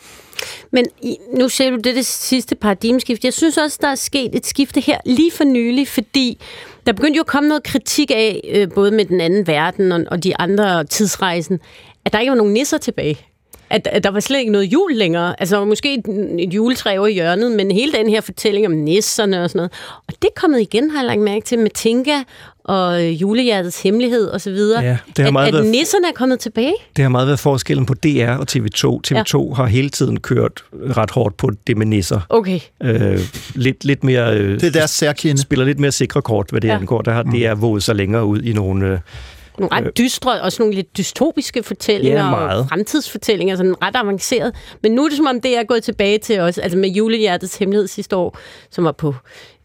Men 0.71 0.87
i, 1.03 1.17
nu 1.39 1.49
ser 1.49 1.71
du 1.71 1.77
det, 1.77 1.97
det 1.97 2.07
sidste 2.07 2.55
paradigmeskift. 2.55 3.25
Jeg 3.25 3.33
synes 3.33 3.59
også, 3.59 3.79
der 3.81 3.89
er 3.89 3.95
sket 3.95 4.35
et 4.35 4.47
skifte 4.47 4.81
her 4.81 4.99
lige 5.07 5.33
for 5.33 5.45
nylig, 5.45 5.89
fordi 5.89 6.39
der 6.87 6.93
begyndte 6.93 7.17
jo 7.17 7.21
at 7.21 7.27
komme 7.27 7.49
noget 7.49 7.63
kritik 7.63 8.11
af, 8.11 8.51
øh, 8.55 8.69
både 8.75 8.91
med 8.91 9.05
den 9.05 9.21
anden 9.21 9.47
verden 9.47 9.93
og, 9.93 10.05
og 10.11 10.25
de 10.25 10.37
andre 10.37 10.85
tidsrejsen, 10.85 11.61
at 12.05 12.13
der 12.13 12.19
ikke 12.19 12.31
var 12.31 12.37
nogen 12.37 12.53
nisser 12.53 12.79
tilbage. 12.79 13.19
At, 13.71 13.89
at 13.93 14.05
der 14.05 14.11
var 14.11 14.21
slet 14.21 14.39
ikke 14.39 14.53
noget 14.53 14.65
jul 14.65 14.93
længere. 14.95 15.35
Altså 15.41 15.55
der 15.55 15.59
var 15.59 15.67
måske 15.67 15.95
et, 15.95 16.05
et 16.39 16.55
juletræ 16.55 16.99
over 16.99 17.07
i 17.07 17.13
hjørnet, 17.13 17.53
men 17.53 17.71
hele 17.71 17.93
den 17.93 18.09
her 18.11 18.21
fortælling 18.21 18.67
om 18.67 18.73
nisserne 18.73 19.43
og 19.43 19.51
sådan 19.51 19.59
noget. 19.59 19.73
Og 20.09 20.15
det 20.23 20.29
er 20.37 20.41
kommet 20.41 20.61
igen, 20.61 20.91
har 20.91 20.99
jeg 20.99 21.07
lagt 21.07 21.21
mærke 21.21 21.45
til, 21.45 21.59
med 21.59 21.71
Tinka 21.71 22.13
og 22.65 23.05
julehjertets 23.07 23.83
hemmelighed 23.83 24.27
og 24.29 24.41
så 24.41 24.51
videre. 24.51 24.83
Ja, 24.85 24.97
det 25.09 25.19
har 25.19 25.27
at, 25.27 25.33
meget 25.33 25.49
at 25.49 25.55
været- 25.55 25.67
nisserne 25.67 26.09
er 26.09 26.13
kommet 26.13 26.41
tilbage. 26.41 26.75
Det 26.97 27.03
har 27.03 27.09
meget 27.09 27.27
været 27.27 27.39
forskellen 27.39 27.87
på 27.87 27.95
DR 27.95 28.31
og 28.31 28.47
TV2. 28.53 29.01
TV2 29.09 29.49
ja. 29.49 29.55
har 29.55 29.67
hele 29.67 29.89
tiden 29.91 30.21
kørt 30.21 30.65
ret 30.97 31.11
hårdt 31.11 31.37
på 31.37 31.51
det 31.67 31.77
med 31.77 31.87
nisser. 31.87 32.21
Okay. 32.29 32.61
Øh, 32.83 33.19
lidt, 33.55 33.85
lidt 33.85 34.05
mere... 34.05 34.37
Øh, 34.37 34.61
Det 34.61 34.65
er 34.65 34.71
deres 34.71 34.91
særkende. 34.91 35.43
spiller 35.43 35.65
lidt 35.65 35.81
mere 35.81 35.93
sikre 35.93 36.23
kort, 36.23 36.47
hvad 36.51 36.61
det 36.61 36.69
ja. 36.69 36.75
Angår. 36.75 37.03
Der 37.03 37.13
har 37.13 37.23
DR 37.23 37.55
våget 37.55 37.83
sig 37.83 37.95
længere 37.97 38.25
ud 38.25 38.43
i 38.43 38.53
nogle... 38.53 38.87
Øh, 38.87 38.99
Nogle 39.59 39.77
ret 39.77 39.99
dystre, 39.99 40.41
også 40.41 40.63
nogle 40.63 40.75
lidt 40.75 40.97
dystopiske 40.97 41.63
fortællinger 41.63 42.25
Ja, 42.25 42.31
meget. 42.31 42.59
og 42.61 42.69
fremtidsfortællinger, 42.69 43.57
sådan 43.57 43.83
ret 43.83 43.97
avanceret. 43.97 44.53
Men 44.83 44.93
nu 44.93 45.05
er 45.05 45.09
det 45.09 45.17
som 45.17 45.27
om, 45.27 45.41
det 45.41 45.57
er 45.59 45.63
gået 45.65 45.83
tilbage 45.83 46.19
til 46.19 46.41
os, 46.41 46.59
altså 46.59 46.79
med 46.79 46.89
Julehjertets 46.89 47.57
Hemmelighed 47.57 47.87
sidste 47.89 48.17
år, 48.17 48.39
som 48.71 48.85
var 48.85 48.93
på, 48.93 49.15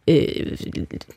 øh, 0.07 0.17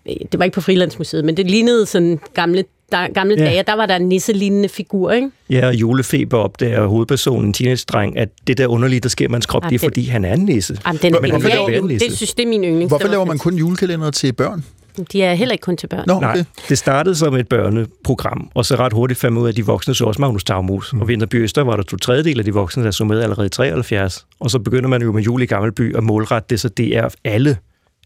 det 0.07 0.39
var 0.39 0.45
ikke 0.45 0.55
på 0.55 0.61
Frilandsmuseet, 0.61 1.25
men 1.25 1.37
det 1.37 1.51
lignede 1.51 1.87
sådan 1.87 2.21
gamle, 2.35 2.65
der, 2.93 3.13
gamle 3.13 3.35
Ja. 3.39 3.45
dage, 3.45 3.63
der 3.67 3.75
var 3.75 3.87
der 3.87 3.97
en 3.97 4.09
nisselignende 4.09 4.69
figur, 4.69 5.11
ikke? 5.13 5.31
Ja, 5.51 5.67
og 5.67 5.75
julefeber 5.75 6.39
opdager 6.39 6.87
hovedpersonen, 6.87 7.45
en 7.47 7.53
teenage-dreng, 7.53 8.19
at 8.19 8.29
det 8.47 8.59
der 8.59 8.67
underlige, 8.67 9.01
der 9.01 9.09
sker 9.09 9.29
i 9.29 9.33
hans 9.33 9.47
krop, 9.47 9.63
det 9.63 9.67
er 9.67 9.71
den- 9.71 9.79
fordi, 9.79 10.05
han 10.05 10.25
er 10.25 10.35
en 10.35 10.41
nisse. 10.45 10.79
Jamen, 10.87 10.99
den, 11.03 11.13
Men 11.13 11.23
men, 11.23 11.31
hvorfor 11.31 11.49
ja, 11.49 11.55
laver- 11.55 11.87
det, 11.89 12.01
det 12.01 12.17
synes 12.17 12.35
det 12.35 12.43
er 12.45 12.49
min 12.49 12.65
yndlings. 12.65 12.91
Hvorfor 12.91 13.09
laver 13.09 13.25
man 13.25 13.39
kun 13.39 13.55
julekalender 13.55 14.11
til 14.11 14.33
børn? 14.33 14.65
De 15.13 15.23
er 15.23 15.35
heller 15.35 15.53
ikke 15.53 15.63
kun 15.63 15.77
til 15.77 15.87
børn. 15.87 16.05
Nå, 16.07 16.21
Nej, 16.21 16.31
okay. 16.31 16.45
det 16.69 16.79
startede 16.79 17.15
som 17.15 17.35
et 17.35 17.49
børneprogram, 17.49 18.51
og 18.55 18.65
så 18.67 18.77
ret 18.77 18.93
hurtigt 18.93 19.21
fandt 19.21 19.35
man 19.35 19.43
ud 19.43 19.47
af, 19.47 19.53
at 19.53 19.57
de 19.57 19.67
voksne 19.67 19.95
så 19.95 20.05
også 20.05 20.21
Magnus 20.21 20.45
Dagmus. 20.45 20.93
Mm. 20.93 21.01
Og 21.01 21.09
Vinterby 21.09 21.35
Øster 21.35 21.63
var 21.63 21.77
der 21.77 21.83
to 21.83 21.97
tredjedel 21.97 22.39
af 22.39 22.45
de 22.45 22.55
voksne, 22.55 22.85
der 22.85 22.91
så 22.91 23.05
med 23.05 23.21
allerede 23.21 23.47
i 23.47 23.51
73. 23.51 24.27
Og 24.41 24.51
så 24.51 24.59
begynder 24.59 24.89
man 24.89 25.03
jo 25.03 25.13
med 25.13 25.23
Jul 25.23 25.43
i 25.43 25.47
Gammelby 25.47 25.97
at 25.97 26.03
målrette 26.05 26.47
det, 26.51 26.61
så 26.61 26.69
det 26.69 26.97
er 26.97 27.09
alle 27.25 27.57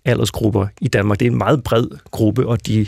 aldersgrupper 0.05 0.67
i 0.81 0.89
Danmark. 0.89 1.21
Det 1.21 1.27
er 1.27 1.31
en 1.31 1.39
meget 1.39 1.65
bred 1.65 1.87
gruppe, 2.11 2.47
og 2.47 2.67
de 2.67 2.87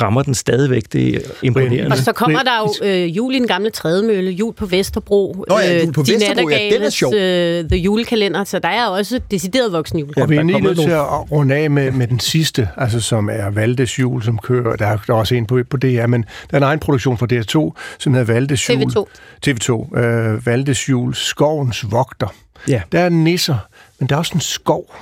rammer 0.00 0.22
den 0.22 0.34
stadigvæk. 0.34 0.82
Det 0.92 1.16
er 1.16 1.20
imponerende. 1.42 1.86
Og 1.90 1.98
så 1.98 2.12
kommer 2.12 2.42
der 2.42 2.58
jo 2.58 2.86
øh, 2.86 3.16
jul 3.16 3.34
i 3.34 3.38
den 3.38 3.46
gamle 3.46 3.70
trædemølle, 3.70 4.30
jul 4.30 4.54
på 4.54 4.66
Vesterbro, 4.66 5.44
Nå 5.48 5.58
ja, 5.58 5.84
Jul 5.84 5.92
på 5.92 6.02
de 6.02 6.12
Vesterbro, 6.12 6.48
ja, 6.48 6.70
den 6.72 6.82
er 6.82 6.90
sjov. 6.90 7.14
øh, 7.14 7.68
The 7.68 7.78
Julekalender, 7.78 8.44
så 8.44 8.58
der 8.58 8.68
er 8.68 8.86
også 8.86 9.20
decideret 9.30 9.72
voksenjul. 9.72 10.12
Og 10.16 10.30
vi 10.30 10.36
er 10.36 10.42
lige 10.42 10.60
nødt 10.60 10.78
til 10.78 10.90
at 10.90 11.30
runde 11.32 11.54
af 11.54 11.70
med, 11.70 11.90
med 11.90 12.06
den 12.06 12.20
sidste, 12.20 12.68
altså 12.76 13.00
som 13.00 13.28
er 13.32 13.50
Valdes 13.50 13.98
Jul, 13.98 14.22
som 14.22 14.38
kører. 14.38 14.76
Der 14.76 14.86
er, 14.86 14.96
der 15.06 15.14
er 15.14 15.18
også 15.18 15.34
en 15.34 15.46
på, 15.46 15.60
på 15.70 15.76
DR, 15.76 16.06
men 16.06 16.22
der 16.22 16.52
er 16.52 16.56
en 16.56 16.62
egen 16.62 16.78
produktion 16.78 17.18
fra 17.18 17.26
DR2, 17.32 17.80
som 17.98 18.14
hedder 18.14 18.32
Valdes 18.32 18.68
Jul. 18.70 18.82
TV2. 18.82 19.04
TV2. 19.48 19.98
Øh, 19.98 20.46
Valdes 20.46 20.88
Jul, 20.88 21.14
Skovens 21.14 21.84
Vogter. 21.90 22.34
Ja. 22.68 22.82
Der 22.92 23.00
er 23.00 23.08
nisser, 23.08 23.56
men 23.98 24.08
der 24.08 24.14
er 24.14 24.18
også 24.18 24.32
en 24.34 24.40
skov. 24.40 24.94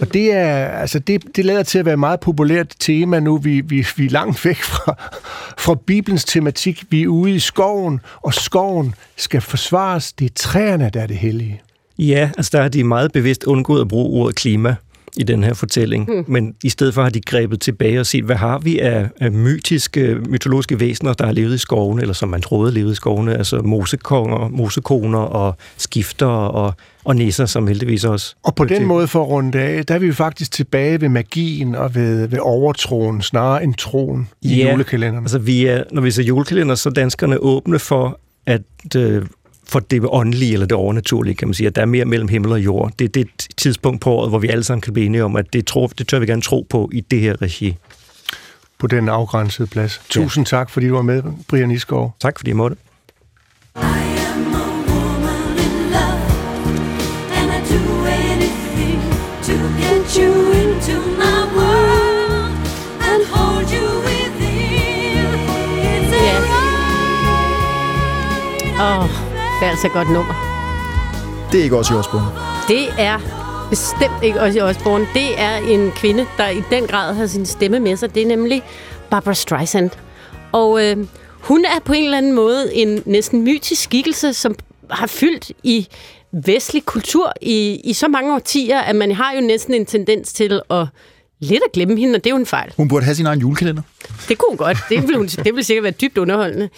Og 0.00 0.14
det, 0.14 0.32
er, 0.32 0.66
altså 0.68 0.98
det, 0.98 1.36
det 1.36 1.44
lader 1.44 1.62
til 1.62 1.78
at 1.78 1.84
være 1.84 1.92
et 1.92 1.98
meget 1.98 2.20
populært 2.20 2.74
tema 2.78 3.20
nu. 3.20 3.36
Vi, 3.36 3.60
vi, 3.60 3.86
vi 3.96 4.06
er 4.06 4.10
langt 4.10 4.44
væk 4.44 4.56
fra, 4.56 4.94
fra 5.58 5.74
Bibelens 5.86 6.24
tematik. 6.24 6.84
Vi 6.90 7.02
er 7.02 7.08
ude 7.08 7.34
i 7.34 7.38
skoven, 7.38 8.00
og 8.22 8.34
skoven 8.34 8.94
skal 9.16 9.40
forsvares. 9.40 10.12
Det 10.12 10.24
er 10.24 10.34
træerne, 10.34 10.90
der 10.94 11.00
er 11.00 11.06
det 11.06 11.16
hellige. 11.16 11.62
Ja, 11.98 12.30
altså 12.36 12.50
der 12.52 12.62
har 12.62 12.68
de 12.68 12.84
meget 12.84 13.12
bevidst 13.12 13.44
undgået 13.44 13.80
at 13.80 13.88
bruge 13.88 14.20
ordet 14.20 14.36
klima 14.36 14.76
i 15.16 15.22
den 15.22 15.44
her 15.44 15.54
fortælling. 15.54 16.08
Mm. 16.08 16.24
Men 16.26 16.54
i 16.62 16.68
stedet 16.68 16.94
for 16.94 17.02
har 17.02 17.10
de 17.10 17.20
grebet 17.20 17.60
tilbage 17.60 18.00
og 18.00 18.06
set, 18.06 18.24
hvad 18.24 18.36
har 18.36 18.58
vi 18.58 18.78
af, 18.78 19.08
af 19.20 19.32
mytiske, 19.32 20.16
mytologiske 20.28 20.80
væsener, 20.80 21.12
der 21.12 21.26
har 21.26 21.32
levet 21.32 21.54
i 21.54 21.58
skovene, 21.58 22.02
eller 22.02 22.14
som 22.14 22.28
man 22.28 22.42
troede 22.42 22.74
levede 22.74 22.92
i 22.92 22.94
skovene, 22.94 23.36
altså 23.36 23.56
mosekonger, 23.62 24.48
mosekoner 24.48 25.18
og 25.18 25.56
skifter 25.76 26.26
og, 26.26 26.74
og 27.04 27.16
nisser, 27.16 27.46
som 27.46 27.66
heldigvis 27.66 28.04
også. 28.04 28.34
Og 28.42 28.54
på 28.54 28.64
den 28.64 28.76
til. 28.76 28.86
måde 28.86 29.08
for 29.08 29.22
at 29.22 29.28
runde 29.28 29.60
af, 29.60 29.86
der 29.86 29.94
er 29.94 29.98
vi 29.98 30.06
jo 30.06 30.12
faktisk 30.12 30.52
tilbage 30.52 31.00
ved 31.00 31.08
magien 31.08 31.74
og 31.74 31.94
ved, 31.94 32.26
ved 32.26 32.38
overtroen, 32.38 33.22
snarere 33.22 33.64
end 33.64 33.74
troen 33.74 34.28
i 34.42 34.54
Ja, 34.54 34.70
julekalenderen. 34.70 35.24
Altså 35.24 35.38
vi 35.38 35.66
er, 35.66 35.84
når 35.92 36.02
vi 36.02 36.10
ser 36.10 36.22
julekalender, 36.22 36.74
så 36.74 36.88
er 36.88 36.92
danskerne 36.92 37.38
åbne 37.38 37.78
for, 37.78 38.20
at 38.46 38.62
øh, 38.96 39.22
for 39.72 39.80
det 39.80 40.02
åndelige 40.04 40.52
eller 40.52 40.66
det 40.66 40.76
overnaturlige, 40.76 41.34
kan 41.34 41.48
man 41.48 41.54
sige, 41.54 41.66
at 41.66 41.76
der 41.76 41.82
er 41.82 41.86
mere 41.86 42.04
mellem 42.04 42.28
himmel 42.28 42.52
og 42.52 42.64
jord. 42.64 42.92
Det 42.98 43.04
er 43.04 43.08
det 43.08 43.28
tidspunkt 43.56 44.00
på 44.00 44.10
året, 44.10 44.30
hvor 44.30 44.38
vi 44.38 44.48
alle 44.48 44.64
sammen 44.64 44.80
kan 44.80 44.92
blive 44.92 45.06
enige 45.06 45.24
om, 45.24 45.36
at 45.36 45.52
det, 45.52 45.66
tror, 45.66 45.86
det 45.86 46.08
tør 46.08 46.18
vi 46.18 46.26
gerne 46.26 46.42
tro 46.42 46.66
på 46.70 46.90
i 46.92 47.00
det 47.00 47.20
her 47.20 47.42
regi. 47.42 47.76
på 48.78 48.86
den 48.86 49.08
afgrænsede 49.08 49.68
plads. 49.68 50.00
Tusind 50.08 50.46
tak, 50.46 50.70
fordi 50.70 50.88
du 50.88 50.94
var 50.94 51.02
med, 51.02 51.22
Brian 51.48 51.70
Iskov. 51.70 52.16
Tak 52.20 52.38
fordi 52.38 52.50
I 52.50 52.54
måtte. 52.54 52.76
And 68.82 69.21
Det 69.62 69.66
er 69.66 69.70
altså 69.70 69.86
et 69.86 69.92
godt 69.92 70.10
nummer. 70.10 70.34
Det 71.52 71.60
er 71.60 71.64
ikke 71.64 71.76
også 71.76 71.94
i 71.94 71.96
Osborne. 71.96 72.26
Det 72.68 72.88
er 72.98 73.18
bestemt 73.70 74.22
ikke 74.22 74.40
også 74.40 74.58
i 74.58 74.62
Osborne. 74.62 75.06
Det 75.14 75.40
er 75.40 75.56
en 75.56 75.92
kvinde, 75.92 76.26
der 76.36 76.48
i 76.48 76.62
den 76.70 76.86
grad 76.86 77.14
har 77.14 77.26
sin 77.26 77.46
stemme 77.46 77.80
med 77.80 77.96
sig. 77.96 78.14
Det 78.14 78.22
er 78.22 78.26
nemlig 78.26 78.62
Barbara 79.10 79.34
Streisand. 79.34 79.90
Og 80.52 80.84
øh, 80.84 80.96
hun 81.40 81.64
er 81.64 81.80
på 81.84 81.92
en 81.92 82.04
eller 82.04 82.18
anden 82.18 82.32
måde 82.32 82.74
en 82.74 83.02
næsten 83.06 83.42
mytisk 83.42 83.82
skikkelse, 83.82 84.32
som 84.32 84.54
har 84.90 85.06
fyldt 85.06 85.52
i 85.62 85.88
vestlig 86.32 86.84
kultur 86.84 87.32
i, 87.40 87.80
i 87.84 87.92
så 87.92 88.08
mange 88.08 88.34
årtier, 88.34 88.80
at 88.80 88.96
man 88.96 89.12
har 89.12 89.32
jo 89.34 89.40
næsten 89.40 89.74
en 89.74 89.86
tendens 89.86 90.32
til 90.32 90.60
at 90.70 90.86
lidt 91.42 91.62
at 91.66 91.72
glemme 91.72 91.98
hende, 91.98 92.16
og 92.16 92.24
det 92.24 92.30
er 92.30 92.34
jo 92.34 92.40
en 92.40 92.46
fejl. 92.46 92.72
Hun 92.76 92.88
burde 92.88 93.04
have 93.04 93.14
sin 93.14 93.26
egen 93.26 93.40
julekalender. 93.40 93.82
Det 94.28 94.38
kunne 94.38 94.48
hun 94.48 94.56
godt. 94.56 94.78
Det 94.88 95.08
vil, 95.08 95.16
hun, 95.16 95.26
det 95.26 95.54
vil 95.54 95.64
sikkert 95.64 95.82
være 95.82 95.92
dybt 95.92 96.18
underholdende. 96.18 96.68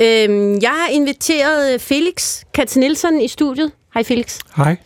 Øhm, 0.00 0.58
jeg 0.62 0.70
har 0.70 0.88
inviteret 0.92 1.80
Felix 1.80 2.42
Katz 2.54 2.76
Nielsen 2.76 3.20
i 3.20 3.28
studiet. 3.28 3.72
Hej 3.94 4.04
Felix. 4.04 4.38
Hej. 4.56 4.76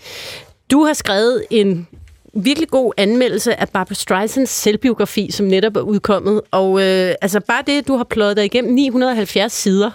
Du 0.71 0.85
har 0.85 0.93
skrevet 0.93 1.45
en 1.51 1.87
virkelig 2.35 2.69
god 2.69 2.93
anmeldelse 2.97 3.61
af 3.61 3.69
Barbara 3.69 3.95
Streisands 3.95 4.51
selvbiografi, 4.51 5.31
som 5.31 5.47
netop 5.47 5.77
er 5.77 5.81
udkommet. 5.81 6.41
Og 6.51 6.81
øh, 6.81 7.15
altså 7.23 7.41
bare 7.41 7.63
det, 7.67 7.89
du 7.89 7.97
har 7.97 8.05
pløjet 8.05 8.37
dig 8.37 8.45
igennem 8.45 8.75
970 8.75 9.53
sider, 9.53 9.91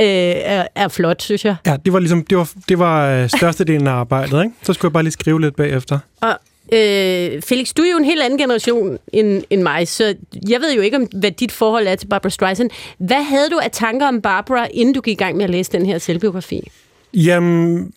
øh, 0.00 0.06
er, 0.06 0.66
er 0.74 0.88
flot, 0.88 1.22
synes 1.22 1.44
jeg. 1.44 1.56
Ja, 1.66 1.76
det 1.84 1.92
var 1.92 1.98
ligesom 1.98 2.24
det 2.24 2.38
var, 2.38 2.50
det 2.68 2.78
var 2.78 3.10
øh, 3.10 3.28
størstedelen 3.28 3.86
af 3.86 3.92
arbejdet, 3.92 4.44
ikke? 4.44 4.54
Så 4.62 4.72
skulle 4.72 4.88
jeg 4.88 4.92
bare 4.92 5.02
lige 5.02 5.12
skrive 5.12 5.40
lidt 5.40 5.56
bagefter. 5.56 5.98
Og 6.20 6.38
øh, 6.72 7.42
Felix, 7.42 7.72
du 7.72 7.82
er 7.82 7.90
jo 7.90 7.96
en 7.96 8.04
helt 8.04 8.22
anden 8.22 8.38
generation 8.38 8.98
end, 9.12 9.42
end 9.50 9.62
mig, 9.62 9.88
så 9.88 10.14
jeg 10.48 10.60
ved 10.60 10.74
jo 10.74 10.80
ikke, 10.80 10.96
om, 10.96 11.02
hvad 11.02 11.30
dit 11.30 11.52
forhold 11.52 11.86
er 11.86 11.94
til 11.94 12.06
Barbara 12.06 12.30
Streisand. 12.30 12.70
Hvad 12.98 13.22
havde 13.22 13.50
du 13.50 13.58
af 13.62 13.70
tanker 13.70 14.06
om 14.06 14.20
Barbara, 14.20 14.68
inden 14.70 14.94
du 14.94 15.00
gik 15.00 15.20
i 15.20 15.24
gang 15.24 15.36
med 15.36 15.44
at 15.44 15.50
læse 15.50 15.72
den 15.72 15.86
her 15.86 15.98
selvbiografi? 15.98 16.70
Jamen, 17.14 17.92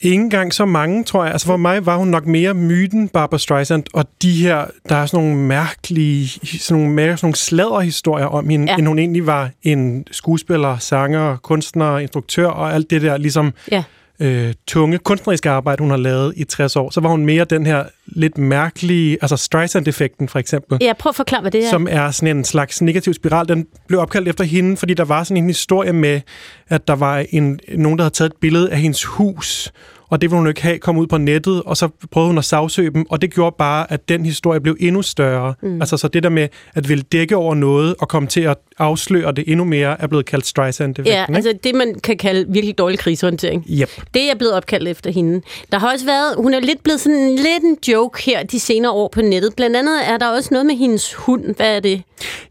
ikke 0.00 0.14
engang 0.14 0.54
så 0.54 0.64
mange, 0.64 1.04
tror 1.04 1.24
jeg. 1.24 1.32
Altså 1.32 1.46
for 1.46 1.56
mig 1.56 1.86
var 1.86 1.96
hun 1.96 2.08
nok 2.08 2.26
mere 2.26 2.54
myten, 2.54 3.08
Barbara 3.08 3.38
Streisand, 3.38 3.84
og 3.92 4.04
de 4.22 4.32
her, 4.32 4.64
der 4.88 4.96
er 4.96 5.06
sådan 5.06 5.24
nogle 5.24 5.40
mærkelige, 5.40 6.28
sådan 6.60 6.80
nogle, 6.82 6.94
mere, 6.94 7.16
sådan 7.16 7.26
nogle 7.26 7.36
sladderhistorier 7.36 8.26
om 8.26 8.48
hende, 8.48 8.72
ja. 8.72 8.78
end 8.78 8.86
hun 8.86 8.98
egentlig 8.98 9.26
var 9.26 9.50
en 9.62 10.06
skuespiller, 10.10 10.78
sanger, 10.78 11.36
kunstner, 11.36 11.98
instruktør 11.98 12.46
og 12.46 12.74
alt 12.74 12.90
det 12.90 13.02
der 13.02 13.16
ligesom 13.16 13.52
Ja. 13.72 13.82
Øh, 14.20 14.54
tunge 14.66 14.98
kunstneriske 14.98 15.50
arbejde, 15.50 15.80
hun 15.80 15.90
har 15.90 15.96
lavet 15.96 16.32
i 16.36 16.44
60 16.44 16.76
år. 16.76 16.90
Så 16.90 17.00
var 17.00 17.08
hun 17.08 17.26
mere 17.26 17.44
den 17.44 17.66
her 17.66 17.84
lidt 18.06 18.38
mærkelige, 18.38 19.18
altså 19.20 19.36
Streisand-effekten 19.36 20.28
for 20.28 20.38
eksempel. 20.38 20.78
Ja, 20.80 20.92
prøv 20.98 21.10
at 21.10 21.16
forklare, 21.16 21.40
hvad 21.40 21.50
det 21.50 21.64
er. 21.64 21.70
som 21.70 21.88
er 21.90 22.10
sådan 22.10 22.36
en 22.36 22.44
slags 22.44 22.82
negativ 22.82 23.14
spiral. 23.14 23.48
Den 23.48 23.66
blev 23.88 24.00
opkaldt 24.00 24.28
efter 24.28 24.44
hende, 24.44 24.76
fordi 24.76 24.94
der 24.94 25.04
var 25.04 25.24
sådan 25.24 25.36
en 25.42 25.46
historie 25.46 25.92
med, 25.92 26.20
at 26.68 26.88
der 26.88 26.94
var 26.94 27.24
en, 27.30 27.60
nogen, 27.76 27.98
der 27.98 28.04
havde 28.04 28.14
taget 28.14 28.30
et 28.30 28.36
billede 28.40 28.70
af 28.70 28.78
hendes 28.78 29.04
hus, 29.04 29.72
og 30.08 30.20
det 30.20 30.30
ville 30.30 30.38
hun 30.38 30.48
ikke 30.48 30.62
have, 30.62 30.78
kom 30.78 30.98
ud 30.98 31.06
på 31.06 31.18
nettet, 31.18 31.62
og 31.62 31.76
så 31.76 31.88
prøvede 32.10 32.28
hun 32.28 32.38
at 32.38 32.44
sagsøge 32.44 32.90
dem, 32.90 33.06
og 33.10 33.22
det 33.22 33.34
gjorde 33.34 33.56
bare, 33.58 33.92
at 33.92 34.08
den 34.08 34.24
historie 34.24 34.60
blev 34.60 34.76
endnu 34.80 35.02
større. 35.02 35.54
Mm. 35.62 35.80
Altså 35.80 35.96
så 35.96 36.08
det 36.08 36.22
der 36.22 36.28
med 36.28 36.48
at 36.74 36.88
ville 36.88 37.04
dække 37.12 37.36
over 37.36 37.54
noget, 37.54 37.94
og 37.98 38.08
komme 38.08 38.28
til 38.28 38.40
at 38.40 38.56
afsløre 38.78 39.32
det 39.32 39.44
endnu 39.46 39.64
mere, 39.64 40.00
er 40.00 40.06
blevet 40.06 40.26
kaldt 40.26 40.46
Streisand-effekten. 40.46 41.34
Ja, 41.34 41.34
altså 41.34 41.52
det, 41.64 41.74
man 41.74 41.94
kan 42.04 42.16
kalde 42.16 42.52
virkelig 42.52 42.78
dårlig 42.78 42.98
krisehåndtering. 42.98 43.64
Yep. 43.70 43.90
Det 44.14 44.30
er 44.30 44.34
blevet 44.34 44.54
opkaldt 44.54 44.88
efter 44.88 45.10
hende. 45.10 45.42
Der 45.72 45.78
har 45.78 45.92
også 45.92 46.06
været, 46.06 46.34
hun 46.36 46.54
er 46.54 46.60
lidt 46.60 46.82
blevet 46.82 47.00
sådan 47.00 47.36
lidt 47.36 47.62
en 47.64 47.76
joke 47.88 48.22
her 48.22 48.42
de 48.42 48.60
senere 48.60 48.92
år 48.92 49.08
på 49.08 49.20
nettet. 49.20 49.54
Blandt 49.56 49.76
andet 49.76 50.08
er 50.08 50.16
der 50.18 50.28
også 50.28 50.48
noget 50.52 50.66
med 50.66 50.76
hendes 50.76 51.14
hund. 51.14 51.54
Hvad 51.56 51.76
er 51.76 51.80
det? 51.80 52.02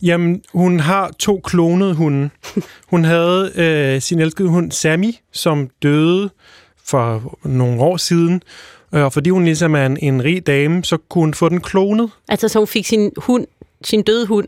Jamen, 0.01 0.41
hun 0.53 0.79
har 0.79 1.11
to 1.19 1.41
klonede 1.43 1.93
hunde. 1.93 2.29
Hun 2.91 3.03
havde 3.03 3.51
øh, 3.55 4.01
sin 4.01 4.19
elskede 4.19 4.49
hund 4.49 4.71
Sammy, 4.71 5.13
som 5.33 5.69
døde 5.83 6.29
for 6.87 7.37
nogle 7.43 7.81
år 7.81 7.97
siden. 7.97 8.41
Øh, 8.93 9.03
Og 9.03 9.13
fordi 9.13 9.29
hun 9.29 9.45
ligesom 9.45 9.75
er 9.75 9.85
en, 9.85 9.97
en 10.01 10.23
rig 10.23 10.47
dame, 10.47 10.83
så 10.83 10.97
kunne 11.09 11.21
hun 11.21 11.33
få 11.33 11.49
den 11.49 11.61
klonet. 11.61 12.09
Altså, 12.27 12.47
så 12.47 12.59
hun 12.59 12.67
fik 12.67 12.85
sin 12.85 13.11
hund, 13.17 13.47
sin 13.83 14.03
døde 14.03 14.25
hund 14.27 14.47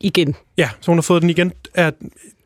igen. 0.00 0.34
Ja, 0.58 0.70
så 0.80 0.90
hun 0.90 0.98
har 0.98 1.02
fået 1.02 1.22
den 1.22 1.30
igen 1.30 1.52
af, 1.74 1.92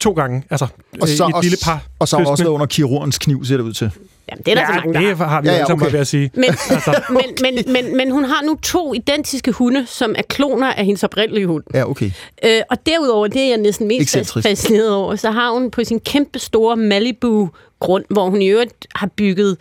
to 0.01 0.13
gange. 0.13 0.43
Altså, 0.51 0.67
Og 1.01 1.09
så, 1.09 1.25
øh, 1.25 1.29
et 1.29 1.35
og, 1.35 1.43
lille 1.43 1.59
par. 1.65 1.87
og 1.99 2.09
så 2.09 2.17
også 2.17 2.43
været 2.45 2.53
under 2.55 2.67
kirurgens 2.67 3.19
kniv, 3.19 3.45
ser 3.45 3.57
det 3.57 3.65
ud 3.65 3.73
til. 3.73 3.91
Jamen, 4.31 4.43
det 4.47 4.51
er 4.53 4.55
der 4.55 4.67
så 4.67 4.73
mange, 4.73 4.93
der 4.95 5.01
det 5.01 5.17
har. 5.19 5.27
har 5.27 5.43
vi 5.43 5.49
Ja, 5.49 5.53
ja, 5.53 5.59
ja, 5.59 5.65
ja, 5.69 5.75
okay. 5.75 5.85
okay. 5.87 5.93
ved 5.93 6.01
at 6.01 6.07
sige. 6.07 6.31
Men, 6.35 6.45
Altså, 6.45 7.03
men, 7.11 7.25
men, 7.43 7.73
men, 7.73 7.97
men 7.97 8.11
hun 8.11 8.25
har 8.25 8.43
nu 8.45 8.57
to 8.63 8.95
identiske 8.95 9.53
hunde, 9.53 9.87
som 9.87 10.15
er 10.19 10.23
kloner 10.23 10.73
af 10.73 10.85
hendes 10.85 11.05
oprindelige 11.05 11.47
hund. 11.47 11.65
Ja, 11.75 11.91
okay. 11.91 12.11
Øh, 12.45 12.61
og 12.71 12.87
derudover, 12.87 13.27
det 13.27 13.43
er 13.43 13.49
jeg 13.49 13.57
næsten 13.59 13.89
mest 13.89 14.03
Excentrisk. 14.03 14.49
fascineret 14.49 14.95
over, 14.95 15.17
så 15.17 15.31
har 15.31 15.51
hun 15.51 15.71
på 15.71 15.85
sin 15.85 16.01
kæmpe 16.01 16.39
store 16.39 16.77
Malibu-grund, 16.77 18.05
hvor 18.11 18.31
hun 18.31 18.43
i 18.43 18.47
øvrigt 18.49 18.87
har 18.95 19.07
bygget 19.17 19.57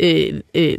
øh, 0.00 0.40
øh, 0.54 0.78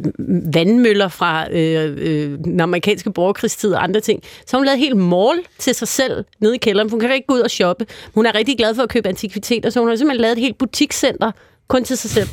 vandmøller 0.54 1.08
fra 1.08 1.46
øh, 1.52 1.94
øh, 1.98 2.38
den 2.44 2.60
amerikanske 2.60 3.12
borgerkrigstid 3.12 3.72
og 3.72 3.82
andre 3.82 4.00
ting. 4.00 4.22
Så 4.46 4.56
har 4.56 4.58
hun 4.58 4.64
lavet 4.66 4.78
helt 4.78 4.96
mall 4.96 5.38
til 5.58 5.74
sig 5.74 5.88
selv 5.88 6.24
nede 6.40 6.54
i 6.54 6.58
kælderen, 6.58 6.90
hun 6.90 7.00
kan 7.00 7.14
ikke 7.14 7.26
gå 7.26 7.34
ud 7.34 7.40
og 7.40 7.50
shoppe. 7.50 7.86
Hun 8.14 8.26
er 8.26 8.34
rigtig 8.34 8.56
glad 8.58 8.74
for 8.74 8.82
at 8.82 8.88
købe 8.88 9.08
antikviteter, 9.08 9.70
så 9.70 9.80
hun 9.80 9.88
har 9.88 9.96
simpelthen 9.96 10.20
lavet 10.22 10.32
et 10.36 10.42
helt 10.42 10.58
butikscenter 10.58 11.30
kun 11.68 11.84
til 11.84 11.96
sig 11.96 12.10
selv. 12.10 12.28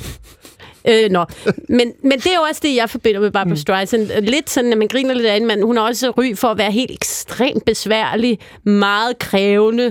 Øh, 0.88 1.10
nå. 1.12 1.26
Men, 1.70 1.92
men 2.04 2.12
det 2.12 2.26
er 2.28 2.36
jo 2.36 2.42
også 2.50 2.62
det, 2.64 2.76
jeg 2.76 2.90
forbinder 2.90 3.22
med 3.22 3.32
Barbara 3.32 3.56
Streisand. 3.56 4.08
Lidt 4.22 4.50
sådan, 4.50 4.72
at 4.72 4.78
man 4.78 4.88
griner 4.88 5.14
lidt 5.14 5.26
af 5.28 5.34
hende, 5.34 5.48
men 5.48 5.64
hun 5.64 5.78
har 5.78 5.84
også 5.84 6.10
ry 6.10 6.36
for 6.36 6.48
at 6.48 6.58
være 6.58 6.72
helt 6.72 6.92
ekstremt 6.92 7.66
besværlig, 7.66 8.40
meget 8.64 9.20
krævende, 9.20 9.84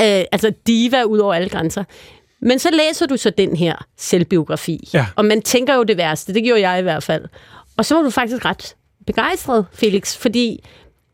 øh, 0.00 0.24
altså 0.32 0.52
diva 0.66 1.02
ud 1.02 1.18
over 1.18 1.34
alle 1.34 1.48
grænser. 1.48 1.84
Men 2.42 2.58
så 2.58 2.70
læser 2.70 3.06
du 3.06 3.16
så 3.16 3.30
den 3.30 3.56
her 3.56 3.74
selvbiografi, 3.98 4.88
Ja. 4.94 5.06
og 5.16 5.24
man 5.24 5.42
tænker 5.42 5.74
jo 5.74 5.82
det 5.82 5.96
værste, 5.96 6.34
det 6.34 6.44
gjorde 6.44 6.68
jeg 6.68 6.78
i 6.78 6.82
hvert 6.82 7.02
fald. 7.02 7.24
Og 7.76 7.84
så 7.84 7.94
var 7.94 8.02
du 8.02 8.10
faktisk 8.10 8.44
ret 8.44 8.74
begejstret, 9.06 9.66
Felix, 9.74 10.16
fordi 10.16 10.64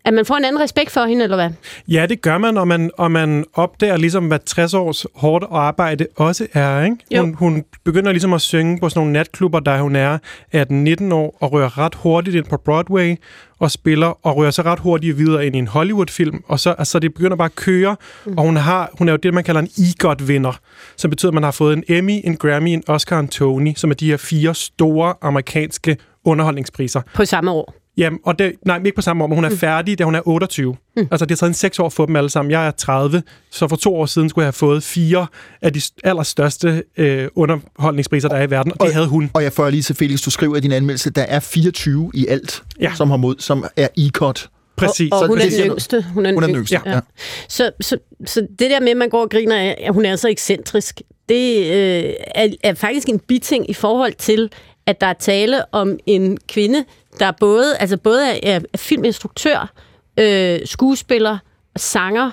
at 0.07 0.15
man 0.15 0.25
får 0.25 0.37
en 0.37 0.45
anden 0.45 0.63
respekt 0.63 0.91
for 0.91 1.05
hende, 1.05 1.23
eller 1.23 1.37
hvad? 1.37 1.51
Ja, 1.89 2.07
det 2.09 2.23
gør 2.23 2.39
man, 2.39 2.59
og 2.59 2.69
man, 2.69 2.91
og 2.99 3.11
man 3.11 3.45
opdager 3.55 3.97
ligesom, 3.97 4.27
hvad 4.27 4.39
60 4.47 4.75
års 4.75 5.07
hårdt 5.15 5.45
arbejde 5.51 6.07
også 6.17 6.47
er. 6.53 6.85
Ikke? 6.85 6.97
Jo. 7.11 7.21
Hun, 7.21 7.35
hun 7.35 7.65
begynder 7.85 8.13
ligesom 8.13 8.33
at 8.33 8.41
synge 8.41 8.81
på 8.81 8.89
sådan 8.89 9.01
nogle 9.01 9.13
natklubber, 9.13 9.61
der 9.61 9.79
hun 9.79 9.97
er 9.97 10.19
18-19 10.55 11.15
år, 11.15 11.37
og 11.41 11.53
rører 11.53 11.79
ret 11.79 11.95
hurtigt 11.95 12.37
ind 12.37 12.45
på 12.45 12.57
Broadway, 12.57 13.17
og 13.59 13.71
spiller, 13.71 14.27
og 14.27 14.37
rører 14.37 14.51
så 14.51 14.63
ret 14.63 14.79
hurtigt 14.79 15.19
videre 15.19 15.47
ind 15.47 15.57
i 15.57 15.59
en 15.59 15.67
Hollywood-film, 15.67 16.45
og 16.49 16.61
så 16.61 16.75
altså, 16.79 16.99
det 16.99 17.15
begynder 17.15 17.37
bare 17.37 17.47
at 17.47 17.57
køre, 17.57 17.97
mm. 18.27 18.39
og 18.39 18.45
hun, 18.45 18.57
har, 18.57 18.91
hun 18.99 19.09
er 19.09 19.13
jo 19.13 19.17
det, 19.17 19.35
man 19.35 19.45
kalder 19.45 19.61
en 19.61 19.69
EGOT-vinder, 19.79 20.61
som 20.97 21.11
betyder, 21.11 21.31
at 21.31 21.35
man 21.35 21.43
har 21.43 21.51
fået 21.51 21.77
en 21.77 21.85
Emmy, 21.89 22.21
en 22.25 22.37
Grammy, 22.37 22.69
en 22.69 22.83
Oscar 22.87 23.17
og 23.17 23.21
en 23.21 23.29
Tony, 23.29 23.75
som 23.77 23.91
er 23.91 23.95
de 23.95 24.11
her 24.11 24.17
fire 24.17 24.55
store 24.55 25.15
amerikanske 25.23 25.97
underholdningspriser. 26.25 27.01
På 27.15 27.25
samme 27.25 27.51
år. 27.51 27.86
Jamen, 27.97 28.19
og 28.25 28.39
det, 28.39 28.53
nej, 28.67 28.77
ikke 28.85 28.95
på 28.97 29.03
samme 29.03 29.25
år, 29.25 29.29
men 29.29 29.35
hun 29.35 29.45
er 29.45 29.57
færdig, 29.57 29.99
da 29.99 30.05
hun 30.05 30.15
er 30.15 30.29
28. 30.29 30.77
Mm. 30.97 31.09
Altså, 31.11 31.25
det 31.27 31.31
har 31.31 31.37
taget 31.37 31.51
en 31.51 31.55
seks 31.55 31.79
år 31.79 31.87
at 31.87 31.93
få 31.93 32.07
dem 32.07 32.17
alle 32.17 32.31
sammen. 32.31 32.53
Jeg 32.53 32.67
er 32.67 32.71
30, 32.71 33.23
så 33.51 33.69
for 33.69 33.77
to 33.77 33.97
år 33.97 34.07
siden 34.07 34.29
skulle 34.29 34.43
jeg 34.43 34.47
have 34.47 34.53
fået 34.53 34.83
fire 34.83 35.27
af 35.63 35.73
de 35.73 35.81
allerstørste 36.05 36.83
øh, 36.97 37.29
underholdningspriser, 37.35 38.29
der 38.29 38.37
er 38.37 38.47
i 38.47 38.51
verden, 38.51 38.73
og 38.79 38.87
det 38.87 38.95
havde 38.95 39.07
hun. 39.09 39.31
Og 39.35 39.43
jeg 39.43 39.53
får 39.53 39.71
lige 39.71 39.83
til 39.83 39.95
Felix, 39.97 40.21
du 40.23 40.31
skriver 40.31 40.57
i 40.57 40.61
din 40.61 40.73
anmeldelse, 40.73 41.11
der 41.11 41.23
er 41.23 41.41
24 41.41 42.11
i 42.15 42.27
alt, 42.27 42.63
Ja. 42.81 42.93
som, 42.95 43.11
har 43.11 43.17
mod, 43.17 43.35
som 43.39 43.65
er 43.77 43.89
ECOT. 43.99 44.49
Præcis. 44.77 45.13
Og, 45.13 45.19
og 45.21 45.27
hun 45.27 45.39
det 45.39 45.59
er 45.59 45.63
den 45.63 45.71
yngste. 45.73 46.05
Hun 46.15 46.27
er 46.27 46.31
den, 46.31 46.37
Hun 46.37 46.43
er 46.43 46.47
den 46.47 46.57
yngste. 46.57 46.75
yngste, 46.77 46.91
ja. 46.91 47.01
Så, 47.49 47.71
så, 47.81 47.97
så 48.27 48.41
det 48.59 48.71
der 48.71 48.81
med, 48.81 48.89
at 48.89 48.97
man 48.97 49.09
går 49.09 49.21
og 49.23 49.31
griner 49.31 49.57
af, 49.57 49.85
at 49.87 49.95
hun 49.95 50.05
er 50.05 50.17
så 50.17 50.29
ekscentrisk, 50.29 51.01
det 51.29 51.57
øh, 51.59 52.13
er, 52.35 52.49
er 52.65 52.75
faktisk 52.75 53.09
en 53.09 53.19
biting 53.19 53.71
i 53.71 53.75
forhold 53.75 54.13
til, 54.19 54.51
at 54.87 55.01
der 55.01 55.07
er 55.07 55.13
tale 55.13 55.75
om 55.75 55.99
en 56.07 56.39
kvinde, 56.49 56.85
der 57.19 57.33
både, 57.41 57.77
altså 57.77 57.97
både 57.97 58.27
er, 58.27 58.61
er 58.73 58.79
filminstruktør, 58.79 59.73
øh, 60.19 60.61
skuespiller, 60.65 61.39
sanger, 61.77 62.31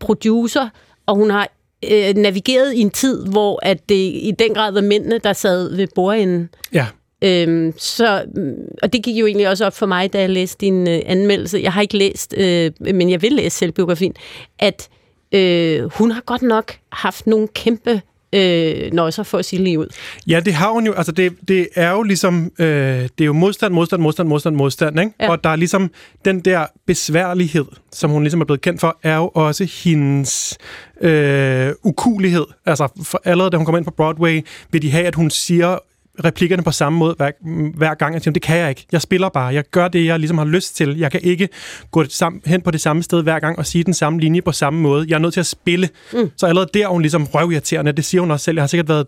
producer, 0.00 0.68
og 1.06 1.16
hun 1.16 1.30
har 1.30 1.48
øh, 1.90 2.14
navigeret 2.14 2.74
i 2.74 2.80
en 2.80 2.90
tid, 2.90 3.26
hvor 3.26 3.60
at 3.62 3.88
det 3.88 3.94
i 4.14 4.32
den 4.38 4.54
grad 4.54 4.72
var 4.72 4.80
mændene, 4.80 5.18
der 5.18 5.32
sad 5.32 5.76
ved 5.76 5.88
bordenden. 5.94 6.48
Ja. 6.72 6.86
Øhm, 7.24 7.74
så, 7.78 8.24
mm, 8.34 8.54
og 8.82 8.92
det 8.92 9.02
gik 9.02 9.16
jo 9.16 9.26
egentlig 9.26 9.48
også 9.48 9.66
op 9.66 9.76
for 9.76 9.86
mig, 9.86 10.12
da 10.12 10.20
jeg 10.20 10.30
læste 10.30 10.60
din 10.60 10.88
øh, 10.88 11.00
anmeldelse. 11.06 11.58
Jeg 11.62 11.72
har 11.72 11.80
ikke 11.80 11.96
læst, 11.96 12.34
øh, 12.36 12.72
men 12.80 13.10
jeg 13.10 13.22
vil 13.22 13.32
læse 13.32 13.58
selvbiografien, 13.58 14.14
at 14.58 14.88
øh, 15.32 15.84
hun 15.84 16.10
har 16.10 16.20
godt 16.20 16.42
nok 16.42 16.72
haft 16.92 17.26
nogle 17.26 17.48
kæmpe 17.48 18.02
øh, 18.32 18.92
nøjser 18.92 19.22
for 19.22 19.38
at 19.38 19.44
sige 19.44 19.64
lige 19.64 19.78
ud. 19.78 19.86
Ja, 20.26 20.40
det 20.40 20.54
har 20.54 20.70
hun 20.70 20.86
jo. 20.86 20.92
Altså, 20.92 21.12
det, 21.12 21.32
det 21.48 21.68
er 21.74 21.90
jo 21.90 22.02
ligesom... 22.02 22.52
Øh, 22.58 22.66
det 22.66 23.20
er 23.20 23.24
jo 23.24 23.32
modstand, 23.32 23.74
modstand, 23.74 24.02
modstand, 24.02 24.28
modstand, 24.28 24.56
modstand, 24.56 25.00
ikke? 25.00 25.12
Ja. 25.20 25.30
Og 25.30 25.44
der 25.44 25.50
er 25.50 25.56
ligesom 25.56 25.90
den 26.24 26.40
der 26.40 26.66
besværlighed, 26.86 27.64
som 27.92 28.10
hun 28.10 28.22
ligesom 28.22 28.40
er 28.40 28.44
blevet 28.44 28.60
kendt 28.60 28.80
for, 28.80 28.98
er 29.02 29.16
jo 29.16 29.30
også 29.34 29.82
hendes 29.84 30.58
øh, 31.00 31.72
ukulighed. 31.82 32.46
Altså, 32.66 32.88
for 33.02 33.22
allerede 33.24 33.50
da 33.50 33.56
hun 33.56 33.66
kommer 33.66 33.78
ind 33.78 33.86
på 33.86 33.94
Broadway, 33.96 34.40
vil 34.70 34.82
de 34.82 34.90
have, 34.90 35.06
at 35.06 35.14
hun 35.14 35.30
siger 35.30 35.78
replikkerne 36.24 36.62
på 36.62 36.70
samme 36.70 36.98
måde 36.98 37.14
hver, 37.16 37.30
hver 37.76 37.94
gang. 37.94 38.14
Jeg 38.14 38.22
siger, 38.22 38.32
det 38.32 38.42
kan 38.42 38.58
jeg 38.58 38.68
ikke. 38.68 38.86
Jeg 38.92 39.02
spiller 39.02 39.28
bare. 39.28 39.54
Jeg 39.54 39.64
gør 39.70 39.88
det, 39.88 40.04
jeg 40.06 40.18
ligesom 40.18 40.38
har 40.38 40.44
lyst 40.44 40.76
til. 40.76 40.98
Jeg 40.98 41.10
kan 41.10 41.20
ikke 41.22 41.48
gå 41.90 42.02
det 42.02 42.12
sam- 42.22 42.40
hen 42.46 42.62
på 42.62 42.70
det 42.70 42.80
samme 42.80 43.02
sted 43.02 43.22
hver 43.22 43.38
gang 43.38 43.58
og 43.58 43.66
sige 43.66 43.84
den 43.84 43.94
samme 43.94 44.20
linje 44.20 44.42
på 44.42 44.52
samme 44.52 44.80
måde. 44.80 45.06
Jeg 45.08 45.14
er 45.14 45.18
nødt 45.18 45.32
til 45.32 45.40
at 45.40 45.46
spille. 45.46 45.88
Mm. 46.12 46.30
Så 46.36 46.46
allerede 46.46 46.70
der 46.74 46.84
er 46.84 46.88
hun 46.88 47.02
ligesom 47.02 47.24
røvirriterende. 47.24 47.92
Det 47.92 48.04
siger 48.04 48.20
hun 48.20 48.30
også 48.30 48.44
selv. 48.44 48.54
Jeg 48.56 48.62
har 48.62 48.66
sikkert 48.68 48.88
været 48.88 49.06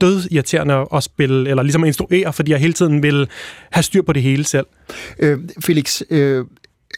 død 0.00 0.22
irriterende 0.30 0.86
at 0.94 1.02
spille, 1.02 1.50
eller 1.50 1.62
ligesom 1.62 1.84
at 1.84 1.86
instruere, 1.88 2.32
fordi 2.32 2.50
jeg 2.50 2.58
hele 2.60 2.72
tiden 2.72 3.02
vil 3.02 3.28
have 3.72 3.82
styr 3.82 4.02
på 4.02 4.12
det 4.12 4.22
hele 4.22 4.44
selv. 4.44 4.66
Øh, 5.18 5.38
Felix, 5.64 6.02
øh, 6.10 6.44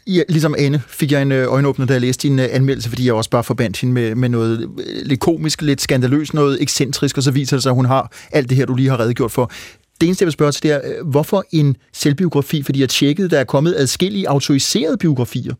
ja, 0.07 0.21
ligesom 0.29 0.55
Anne 0.57 0.81
fik 0.87 1.11
jeg 1.11 1.21
en 1.21 1.31
øh, 1.31 1.53
øjenåbner, 1.53 1.85
da 1.85 1.93
jeg 1.93 2.01
læste 2.01 2.27
din 2.27 2.39
øh, 2.39 2.47
anmeldelse, 2.51 2.89
fordi 2.89 3.05
jeg 3.05 3.13
også 3.13 3.29
bare 3.29 3.43
forbandt 3.43 3.81
hende 3.81 3.93
med, 3.93 4.15
med 4.15 4.29
noget 4.29 4.61
øh, 4.61 5.05
lidt 5.05 5.19
komisk, 5.19 5.61
lidt 5.61 5.81
skandaløst, 5.81 6.33
noget 6.33 6.61
ekscentrisk, 6.61 7.17
og 7.17 7.23
så 7.23 7.31
viser 7.31 7.55
det 7.57 7.63
sig, 7.63 7.69
at 7.69 7.75
hun 7.75 7.85
har 7.85 8.11
alt 8.31 8.49
det 8.49 8.57
her, 8.57 8.65
du 8.65 8.75
lige 8.75 8.89
har 8.89 8.99
redegjort 8.99 9.31
for. 9.31 9.51
Det 10.01 10.07
eneste, 10.07 10.23
jeg 10.23 10.25
vil 10.25 10.33
spørge 10.33 10.51
til, 10.51 10.63
det 10.63 10.71
er, 10.71 11.03
hvorfor 11.03 11.43
en 11.51 11.75
selvbiografi? 11.93 12.63
Fordi 12.63 12.81
jeg 12.81 12.89
tjekkede, 12.89 13.29
der 13.29 13.39
er 13.39 13.43
kommet 13.43 13.75
adskillige 13.77 14.29
autoriserede 14.29 14.97
biografier. 14.97 15.53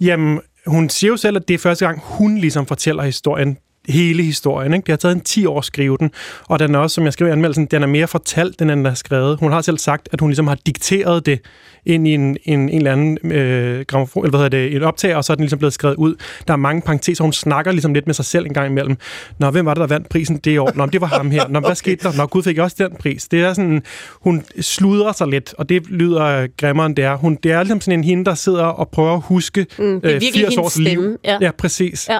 Jamen, 0.00 0.40
hun 0.66 0.90
siger 0.90 1.10
jo 1.10 1.16
selv, 1.16 1.36
at 1.36 1.48
det 1.48 1.54
er 1.54 1.58
første 1.58 1.86
gang, 1.86 2.00
hun 2.02 2.38
ligesom 2.38 2.66
fortæller 2.66 3.02
historien 3.02 3.56
hele 3.88 4.22
historien. 4.22 4.74
Ikke? 4.74 4.86
Det 4.86 4.92
har 4.92 4.96
taget 4.96 5.14
en 5.14 5.20
10 5.20 5.46
år 5.46 5.58
at 5.58 5.64
skrive 5.64 5.96
den, 6.00 6.10
og 6.48 6.58
den 6.58 6.74
er 6.74 6.78
også, 6.78 6.94
som 6.94 7.04
jeg 7.04 7.12
skrev 7.12 7.28
i 7.28 7.30
anmeldelsen, 7.30 7.66
den 7.66 7.82
er 7.82 7.86
mere 7.86 8.06
fortalt, 8.06 8.62
end 8.62 8.70
den 8.70 8.86
er 8.86 8.94
skrevet. 8.94 9.38
Hun 9.40 9.52
har 9.52 9.60
selv 9.60 9.78
sagt, 9.78 10.08
at 10.12 10.20
hun 10.20 10.30
ligesom 10.30 10.46
har 10.46 10.58
dikteret 10.66 11.26
det 11.26 11.40
ind 11.86 12.08
i 12.08 12.14
en, 12.14 12.36
en, 12.44 12.60
en 12.60 12.68
eller 12.68 12.92
anden 12.92 13.32
øh, 13.32 13.84
gramofon, 13.88 14.24
eller 14.24 14.30
hvad 14.38 14.40
hedder 14.40 14.68
det, 14.68 14.76
en 14.76 14.82
optager, 14.82 15.16
og 15.16 15.24
så 15.24 15.32
er 15.32 15.34
den 15.34 15.42
ligesom 15.42 15.58
blevet 15.58 15.72
skrevet 15.72 15.96
ud. 15.96 16.14
Der 16.46 16.52
er 16.52 16.56
mange 16.56 16.82
parenteser, 16.82 17.24
hun 17.24 17.32
snakker 17.32 17.72
ligesom 17.72 17.94
lidt 17.94 18.06
med 18.06 18.14
sig 18.14 18.24
selv 18.24 18.46
en 18.46 18.54
gang 18.54 18.66
imellem. 18.70 18.96
Nå, 19.38 19.50
hvem 19.50 19.66
var 19.66 19.74
det, 19.74 19.80
der 19.80 19.86
vandt 19.86 20.08
prisen 20.08 20.36
det 20.36 20.58
år? 20.58 20.72
Nå, 20.74 20.86
det 20.86 21.00
var 21.00 21.06
ham 21.06 21.30
her. 21.30 21.48
Nå, 21.48 21.60
hvad 21.60 21.74
skete 21.74 22.08
der? 22.08 22.16
Nå, 22.16 22.26
Gud 22.26 22.42
fik 22.42 22.58
også 22.58 22.76
den 22.78 22.96
pris. 23.00 23.28
Det 23.28 23.40
er 23.40 23.54
sådan, 23.54 23.82
hun 24.10 24.42
sludrer 24.60 25.12
sig 25.12 25.26
lidt, 25.28 25.54
og 25.58 25.68
det 25.68 25.90
lyder 25.90 26.46
grimmere 26.56 26.86
end 26.86 26.96
det 26.96 27.04
er. 27.04 27.16
Hun, 27.16 27.38
det 27.42 27.52
er 27.52 27.62
ligesom 27.62 27.80
sådan 27.80 27.98
en 27.98 28.04
hende, 28.04 28.24
der 28.24 28.34
sidder 28.34 28.64
og 28.64 28.88
prøver 28.88 29.12
at 29.14 29.22
huske 29.24 29.66
Mm, 29.78 30.00
det 30.00 30.10
er 30.10 30.14
øh, 30.16 30.20
virkelig 30.20 30.32
80 30.32 30.54
hendes 30.54 30.58
års 30.58 30.78
liv. 30.78 30.88
stemme, 30.88 31.16
ja. 31.24 31.38
ja, 31.40 31.50
præcis. 31.58 32.08
Ja. 32.08 32.18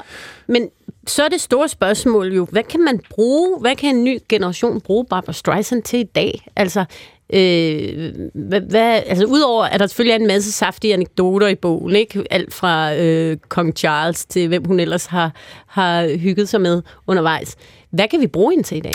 Men 0.49 0.69
så 1.07 1.25
er 1.25 1.29
det 1.29 1.41
store 1.41 1.69
spørgsmål 1.69 2.33
jo, 2.35 2.47
hvad 2.51 2.63
kan 2.63 2.81
man 2.81 3.01
bruge, 3.11 3.61
hvad 3.61 3.77
kan 3.77 3.97
en 3.97 4.05
ny 4.05 4.19
generation 4.29 4.81
bruge 4.81 5.05
Barbara 5.05 5.33
Streisand 5.33 5.83
til 5.83 5.99
i 5.99 6.03
dag? 6.03 6.47
Altså, 6.57 6.85
øh, 7.33 8.13
hvad, 8.35 8.61
hvad, 8.61 9.03
altså 9.07 9.25
udover, 9.25 9.65
at 9.65 9.81
der 9.81 9.87
selvfølgelig 9.87 10.15
er 10.15 10.19
en 10.21 10.27
masse 10.27 10.53
saftige 10.53 10.95
anekdoter 10.95 11.49
i 11.49 11.55
bogen, 11.55 11.97
ikke? 11.97 12.25
Alt 12.31 12.55
fra 12.55 12.95
øh, 12.95 13.37
Kong 13.49 13.77
Charles 13.77 14.25
til 14.25 14.49
hvem 14.49 14.65
hun 14.65 14.81
ellers 14.81 15.07
har, 15.07 15.33
har 15.67 16.17
hygget 16.17 16.49
sig 16.49 16.61
med 16.61 16.83
undervejs. 17.07 17.57
Hvad 17.93 18.09
kan 18.11 18.21
vi 18.21 18.27
bruge 18.27 18.53
hende 18.53 18.63
til 18.69 18.77
i 18.77 18.81
dag? 18.81 18.93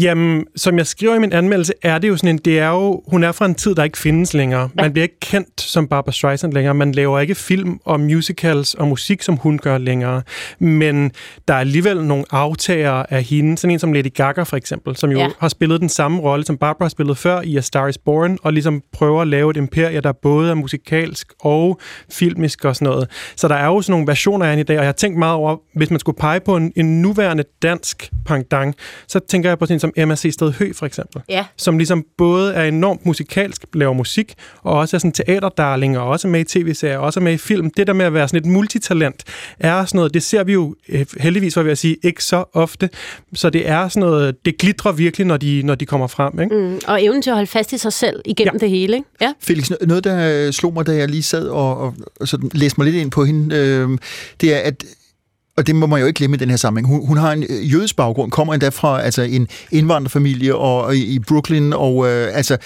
Jamen, 0.00 0.44
som 0.56 0.78
jeg 0.78 0.86
skriver 0.86 1.14
i 1.14 1.18
min 1.18 1.32
anmeldelse, 1.32 1.72
er 1.82 1.98
det 1.98 2.08
jo 2.08 2.16
sådan 2.16 2.30
en, 2.30 2.38
det 2.38 2.58
er 2.58 2.68
jo, 2.68 3.02
hun 3.08 3.24
er 3.24 3.32
fra 3.32 3.46
en 3.46 3.54
tid, 3.54 3.74
der 3.74 3.84
ikke 3.84 3.98
findes 3.98 4.34
længere. 4.34 4.68
Man 4.74 4.92
bliver 4.92 5.02
ikke 5.02 5.20
kendt 5.20 5.60
som 5.60 5.88
Barbara 5.88 6.12
Streisand 6.12 6.52
længere. 6.52 6.74
Man 6.74 6.92
laver 6.92 7.20
ikke 7.20 7.34
film 7.34 7.80
og 7.84 8.00
musicals 8.00 8.74
og 8.74 8.88
musik, 8.88 9.22
som 9.22 9.36
hun 9.36 9.58
gør 9.58 9.78
længere. 9.78 10.22
Men 10.58 11.10
der 11.48 11.54
er 11.54 11.58
alligevel 11.58 12.04
nogle 12.04 12.24
aftagere 12.30 13.12
af 13.12 13.22
hende. 13.22 13.58
Sådan 13.58 13.72
en 13.72 13.78
som 13.78 13.92
Lady 13.92 14.14
Gaga 14.14 14.42
for 14.42 14.56
eksempel, 14.56 14.96
som 14.96 15.10
jo 15.10 15.18
Ja. 15.18 15.24
ja. 15.24 15.30
har 15.38 15.48
spillet 15.48 15.80
den 15.80 15.88
samme 15.88 16.20
rolle, 16.20 16.44
som 16.44 16.56
Barbara 16.58 16.84
har 16.84 16.88
spillet 16.88 17.18
før 17.18 17.40
i 17.40 17.56
A 17.56 17.60
Star 17.60 17.86
is 17.88 17.98
Born, 17.98 18.38
og 18.42 18.52
ligesom 18.52 18.82
prøver 18.92 19.22
at 19.22 19.28
lave 19.28 19.50
et 19.50 19.56
imperie, 19.56 20.00
der 20.00 20.12
både 20.12 20.50
er 20.50 20.54
musikalsk 20.54 21.32
og 21.40 21.80
filmisk 22.12 22.64
og 22.64 22.76
sådan 22.76 22.88
noget. 22.92 23.10
Så 23.36 23.48
der 23.48 23.54
er 23.54 23.66
jo 23.66 23.82
sådan 23.82 23.92
nogle 23.92 24.06
versioner 24.06 24.46
af 24.46 24.50
hende 24.52 24.60
i 24.60 24.64
dag, 24.64 24.76
og 24.78 24.82
jeg 24.84 24.88
har 24.88 24.92
tænkt 24.92 25.18
meget 25.18 25.34
over, 25.34 25.56
hvis 25.74 25.90
man 25.90 26.00
skulle 26.00 26.18
pege 26.18 26.40
på 26.40 26.56
en, 26.56 26.72
en 26.76 27.02
nuværende 27.02 27.44
dansk 27.62 28.10
pendant, 28.34 28.76
så 29.08 29.20
tænker 29.28 29.50
jeg 29.50 29.58
på 29.58 29.66
sådan 29.66 29.76
en 29.76 29.80
som 29.80 29.92
Emma 29.96 30.16
C. 30.16 30.30
Sted 30.32 30.52
Hø 30.52 30.72
for 30.72 30.86
eksempel 30.86 31.22
Ja. 31.28 31.44
som 31.56 31.78
ligesom 31.78 32.04
både 32.18 32.54
er 32.54 32.64
enormt 32.64 33.06
musikalsk, 33.06 33.64
laver 33.74 33.92
musik, 33.92 34.34
og 34.62 34.72
også 34.78 34.96
er 34.96 34.98
sådan 34.98 35.12
teaterdarling, 35.12 35.98
og 35.98 36.08
også 36.08 36.28
er 36.28 36.32
med 36.32 36.40
i 36.40 36.44
tv-serier, 36.44 36.98
og 36.98 37.04
også 37.04 37.20
er 37.20 37.24
med 37.24 37.32
i 37.32 37.36
film. 37.36 37.70
Det 37.70 37.86
der 37.86 37.92
med 37.92 38.04
at 38.06 38.14
være 38.14 38.28
sådan 38.28 38.40
et 38.46 38.52
multitalent, 38.52 39.22
er 39.58 39.84
sådan 39.84 39.98
noget, 39.98 40.14
det 40.14 40.22
ser 40.22 40.44
vi 40.44 40.52
jo 40.52 40.74
øh, 40.88 41.06
heldigvis, 41.20 41.56
var 41.56 41.62
jeg 41.62 41.70
at 41.70 41.78
sige, 41.78 41.96
ikke 42.02 42.24
så 42.24 42.44
ofte. 42.52 42.90
Så 43.34 43.50
det 43.50 43.68
er 43.68 43.88
sådan 43.88 44.00
noget, 44.08 44.44
det 44.44 44.58
glitrer 44.58 44.92
virkelig, 44.92 45.26
når 45.26 45.36
de, 45.36 45.62
når 45.64 45.74
de 45.74 45.86
kommer 45.86 46.06
frem. 46.06 46.40
Ikke? 46.40 46.54
Mm, 46.56 46.80
og 46.86 47.04
evnen 47.04 47.22
til 47.22 47.30
at 47.30 47.36
holde 47.36 47.50
fast 47.50 47.72
i 47.72 47.78
sig 47.78 47.92
selv 47.92 48.20
igennem 48.24 48.54
ja. 48.54 48.58
det 48.58 48.70
hele, 48.70 48.96
ikke? 48.96 49.08
Ja. 49.20 49.32
Felix, 49.40 49.70
no- 49.70 49.86
noget, 49.86 50.04
der 50.04 50.50
slog 50.50 50.74
mig, 50.74 50.86
da 50.86 50.92
jeg 50.96 51.08
lige 51.08 51.22
sad 51.22 51.48
og, 51.48 51.78
og, 51.78 51.94
og 52.20 52.28
sådan 52.28 52.50
læste 52.54 52.80
mig 52.80 52.84
lidt 52.84 52.96
ind 53.02 53.10
på 53.10 53.24
hende, 53.24 53.56
øh, 53.56 53.88
det 54.40 54.54
er, 54.54 54.58
at 54.58 54.84
og 55.56 55.66
det 55.66 55.76
må 55.76 55.86
man 55.86 56.00
jo 56.00 56.06
ikke 56.06 56.18
glemme 56.18 56.36
i 56.36 56.38
den 56.38 56.50
her 56.50 56.56
sammenhæng. 56.56 56.88
Hun, 56.88 57.06
hun 57.06 57.16
har 57.16 57.32
en 57.32 57.42
øh, 57.42 57.72
jødisk 57.72 57.96
baggrund, 57.96 58.30
kommer 58.30 58.54
endda 58.54 58.68
fra 58.68 59.02
altså, 59.02 59.22
en 59.22 59.48
indvandrerfamilie 59.70 60.54
og, 60.54 60.82
og 60.82 60.96
i, 60.96 61.04
i 61.14 61.18
Brooklyn, 61.18 61.72
og 61.72 62.10
øh, 62.10 62.36
altså... 62.36 62.56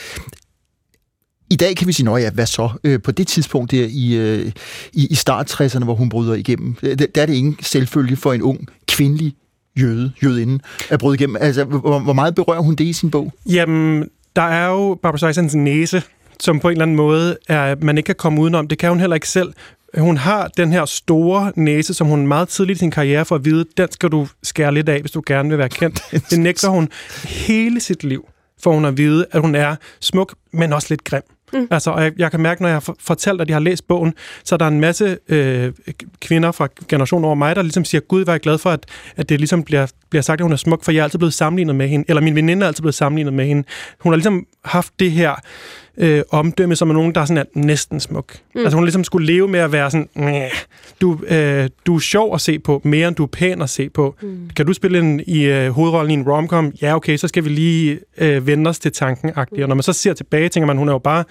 I 1.50 1.56
dag 1.56 1.76
kan 1.76 1.86
vi 1.86 1.92
sige, 1.92 2.10
at 2.10 2.22
ja, 2.22 2.30
hvad 2.30 2.46
så? 2.46 2.68
Øh, 2.84 3.02
på 3.02 3.12
det 3.12 3.26
tidspunkt 3.26 3.70
der 3.70 3.86
i, 3.90 4.16
øh, 4.16 4.52
i, 4.92 5.06
i 5.06 5.14
start 5.14 5.60
60'erne, 5.60 5.84
hvor 5.84 5.94
hun 5.94 6.08
bryder 6.08 6.34
igennem, 6.34 6.76
øh, 6.82 6.98
der, 6.98 7.06
der 7.14 7.22
er 7.22 7.26
det 7.26 7.34
ingen 7.34 7.56
selvfølge 7.60 8.16
for 8.16 8.32
en 8.32 8.42
ung 8.42 8.66
kvindelig 8.88 9.34
jøde, 9.80 10.12
jødinde, 10.24 10.58
at 10.90 10.98
bryde 10.98 11.14
igennem. 11.14 11.36
Altså, 11.40 11.64
hvor, 11.64 11.98
hvor 11.98 12.12
meget 12.12 12.34
berører 12.34 12.60
hun 12.60 12.74
det 12.74 12.84
i 12.84 12.92
sin 12.92 13.10
bog? 13.10 13.32
Jamen, 13.46 14.08
der 14.36 14.42
er 14.42 14.68
jo 14.68 14.98
Barbara 15.02 15.18
Streisands 15.18 15.54
næse, 15.54 16.02
som 16.40 16.60
på 16.60 16.68
en 16.68 16.72
eller 16.72 16.82
anden 16.82 16.96
måde 16.96 17.36
er, 17.48 17.76
man 17.82 17.98
ikke 17.98 18.06
kan 18.06 18.14
komme 18.14 18.40
udenom. 18.40 18.68
Det 18.68 18.78
kan 18.78 18.88
hun 18.88 19.00
heller 19.00 19.14
ikke 19.14 19.28
selv. 19.28 19.52
Hun 19.96 20.16
har 20.16 20.48
den 20.48 20.72
her 20.72 20.84
store 20.84 21.52
næse, 21.56 21.94
som 21.94 22.06
hun 22.06 22.26
meget 22.26 22.48
tidligt 22.48 22.76
i 22.76 22.78
sin 22.78 22.90
karriere 22.90 23.24
får 23.24 23.36
at 23.36 23.44
vide, 23.44 23.64
den 23.76 23.92
skal 23.92 24.08
du 24.08 24.26
skære 24.42 24.74
lidt 24.74 24.88
af, 24.88 25.00
hvis 25.00 25.10
du 25.10 25.22
gerne 25.26 25.48
vil 25.48 25.58
være 25.58 25.68
kendt. 25.68 26.02
Det 26.30 26.40
nægter 26.40 26.68
hun 26.68 26.88
hele 27.24 27.80
sit 27.80 28.04
liv, 28.04 28.28
for 28.62 28.72
hun 28.72 28.84
at 28.84 28.96
vide, 28.96 29.26
at 29.32 29.40
hun 29.40 29.54
er 29.54 29.76
smuk, 30.00 30.34
men 30.52 30.72
også 30.72 30.86
lidt 30.90 31.04
grim. 31.04 31.22
Mm. 31.52 31.66
Altså, 31.70 31.90
og 31.90 32.02
jeg, 32.02 32.12
jeg 32.18 32.30
kan 32.30 32.40
mærke, 32.40 32.62
når 32.62 32.68
jeg 32.68 32.74
har 32.74 32.80
for- 32.80 32.96
fortalt, 33.00 33.40
at 33.40 33.48
de 33.48 33.52
har 33.52 33.60
læst 33.60 33.88
bogen, 33.88 34.14
så 34.44 34.54
er 34.54 34.56
der 34.56 34.66
en 34.68 34.80
masse 34.80 35.18
øh, 35.28 35.72
kvinder 36.20 36.52
fra 36.52 36.68
generationen 36.88 37.24
over 37.24 37.34
mig, 37.34 37.56
der 37.56 37.62
ligesom 37.62 37.84
siger, 37.84 38.00
Gud, 38.00 38.24
er 38.26 38.32
jeg 38.32 38.40
glad 38.40 38.58
for, 38.58 38.70
at, 38.70 38.86
at 39.16 39.28
det 39.28 39.40
ligesom 39.40 39.62
bliver, 39.62 39.86
bliver 40.10 40.22
sagt, 40.22 40.40
at 40.40 40.44
hun 40.44 40.52
er 40.52 40.56
smuk, 40.56 40.84
for 40.84 40.92
jeg 40.92 41.00
er 41.00 41.04
altid 41.04 41.18
blevet 41.18 41.34
sammenlignet 41.34 41.76
med 41.76 41.88
hende, 41.88 42.04
eller 42.08 42.20
min 42.20 42.34
veninde 42.34 42.62
er 42.64 42.66
altid 42.68 42.82
blevet 42.82 42.94
sammenlignet 42.94 43.32
med 43.34 43.46
hende. 43.46 43.64
Hun 44.00 44.12
har 44.12 44.16
ligesom 44.16 44.46
haft 44.64 44.92
det 44.98 45.10
her 45.10 45.34
øh, 46.00 46.22
omdømme, 46.30 46.76
som 46.76 46.90
er 46.90 46.94
nogen, 46.94 47.14
der 47.14 47.20
er 47.20 47.24
sådan 47.24 47.38
er 47.38 47.44
næsten 47.54 48.00
smuk. 48.00 48.32
Mm. 48.54 48.60
Altså 48.60 48.76
hun 48.76 48.84
ligesom 48.84 49.04
skulle 49.04 49.26
leve 49.26 49.48
med 49.48 49.60
at 49.60 49.72
være 49.72 49.90
sådan, 49.90 50.08
"Næh, 50.14 50.50
du, 51.00 51.18
øh, 51.28 51.68
du 51.86 51.94
er 51.96 52.00
sjov 52.00 52.34
at 52.34 52.40
se 52.40 52.58
på, 52.58 52.80
mere 52.84 53.08
end 53.08 53.16
du 53.16 53.22
er 53.22 53.26
pæn 53.26 53.62
at 53.62 53.70
se 53.70 53.88
på. 53.88 54.14
Mm. 54.22 54.50
Kan 54.56 54.66
du 54.66 54.72
spille 54.72 54.98
en, 54.98 55.20
i 55.26 55.42
øh, 55.42 55.70
hovedrollen 55.70 56.10
i 56.10 56.14
en 56.14 56.28
romcom? 56.28 56.72
Ja, 56.82 56.96
okay, 56.96 57.16
så 57.16 57.28
skal 57.28 57.44
vi 57.44 57.48
lige 57.48 57.98
øh, 58.18 58.46
vende 58.46 58.68
os 58.68 58.78
til 58.78 58.92
tanken 58.92 59.30
mm. 59.36 59.62
Og 59.62 59.68
når 59.68 59.74
man 59.74 59.82
så 59.82 59.92
ser 59.92 60.14
tilbage, 60.14 60.48
tænker 60.48 60.66
man, 60.66 60.76
hun 60.76 60.88
er 60.88 60.92
jo 60.92 60.98
bare 60.98 61.24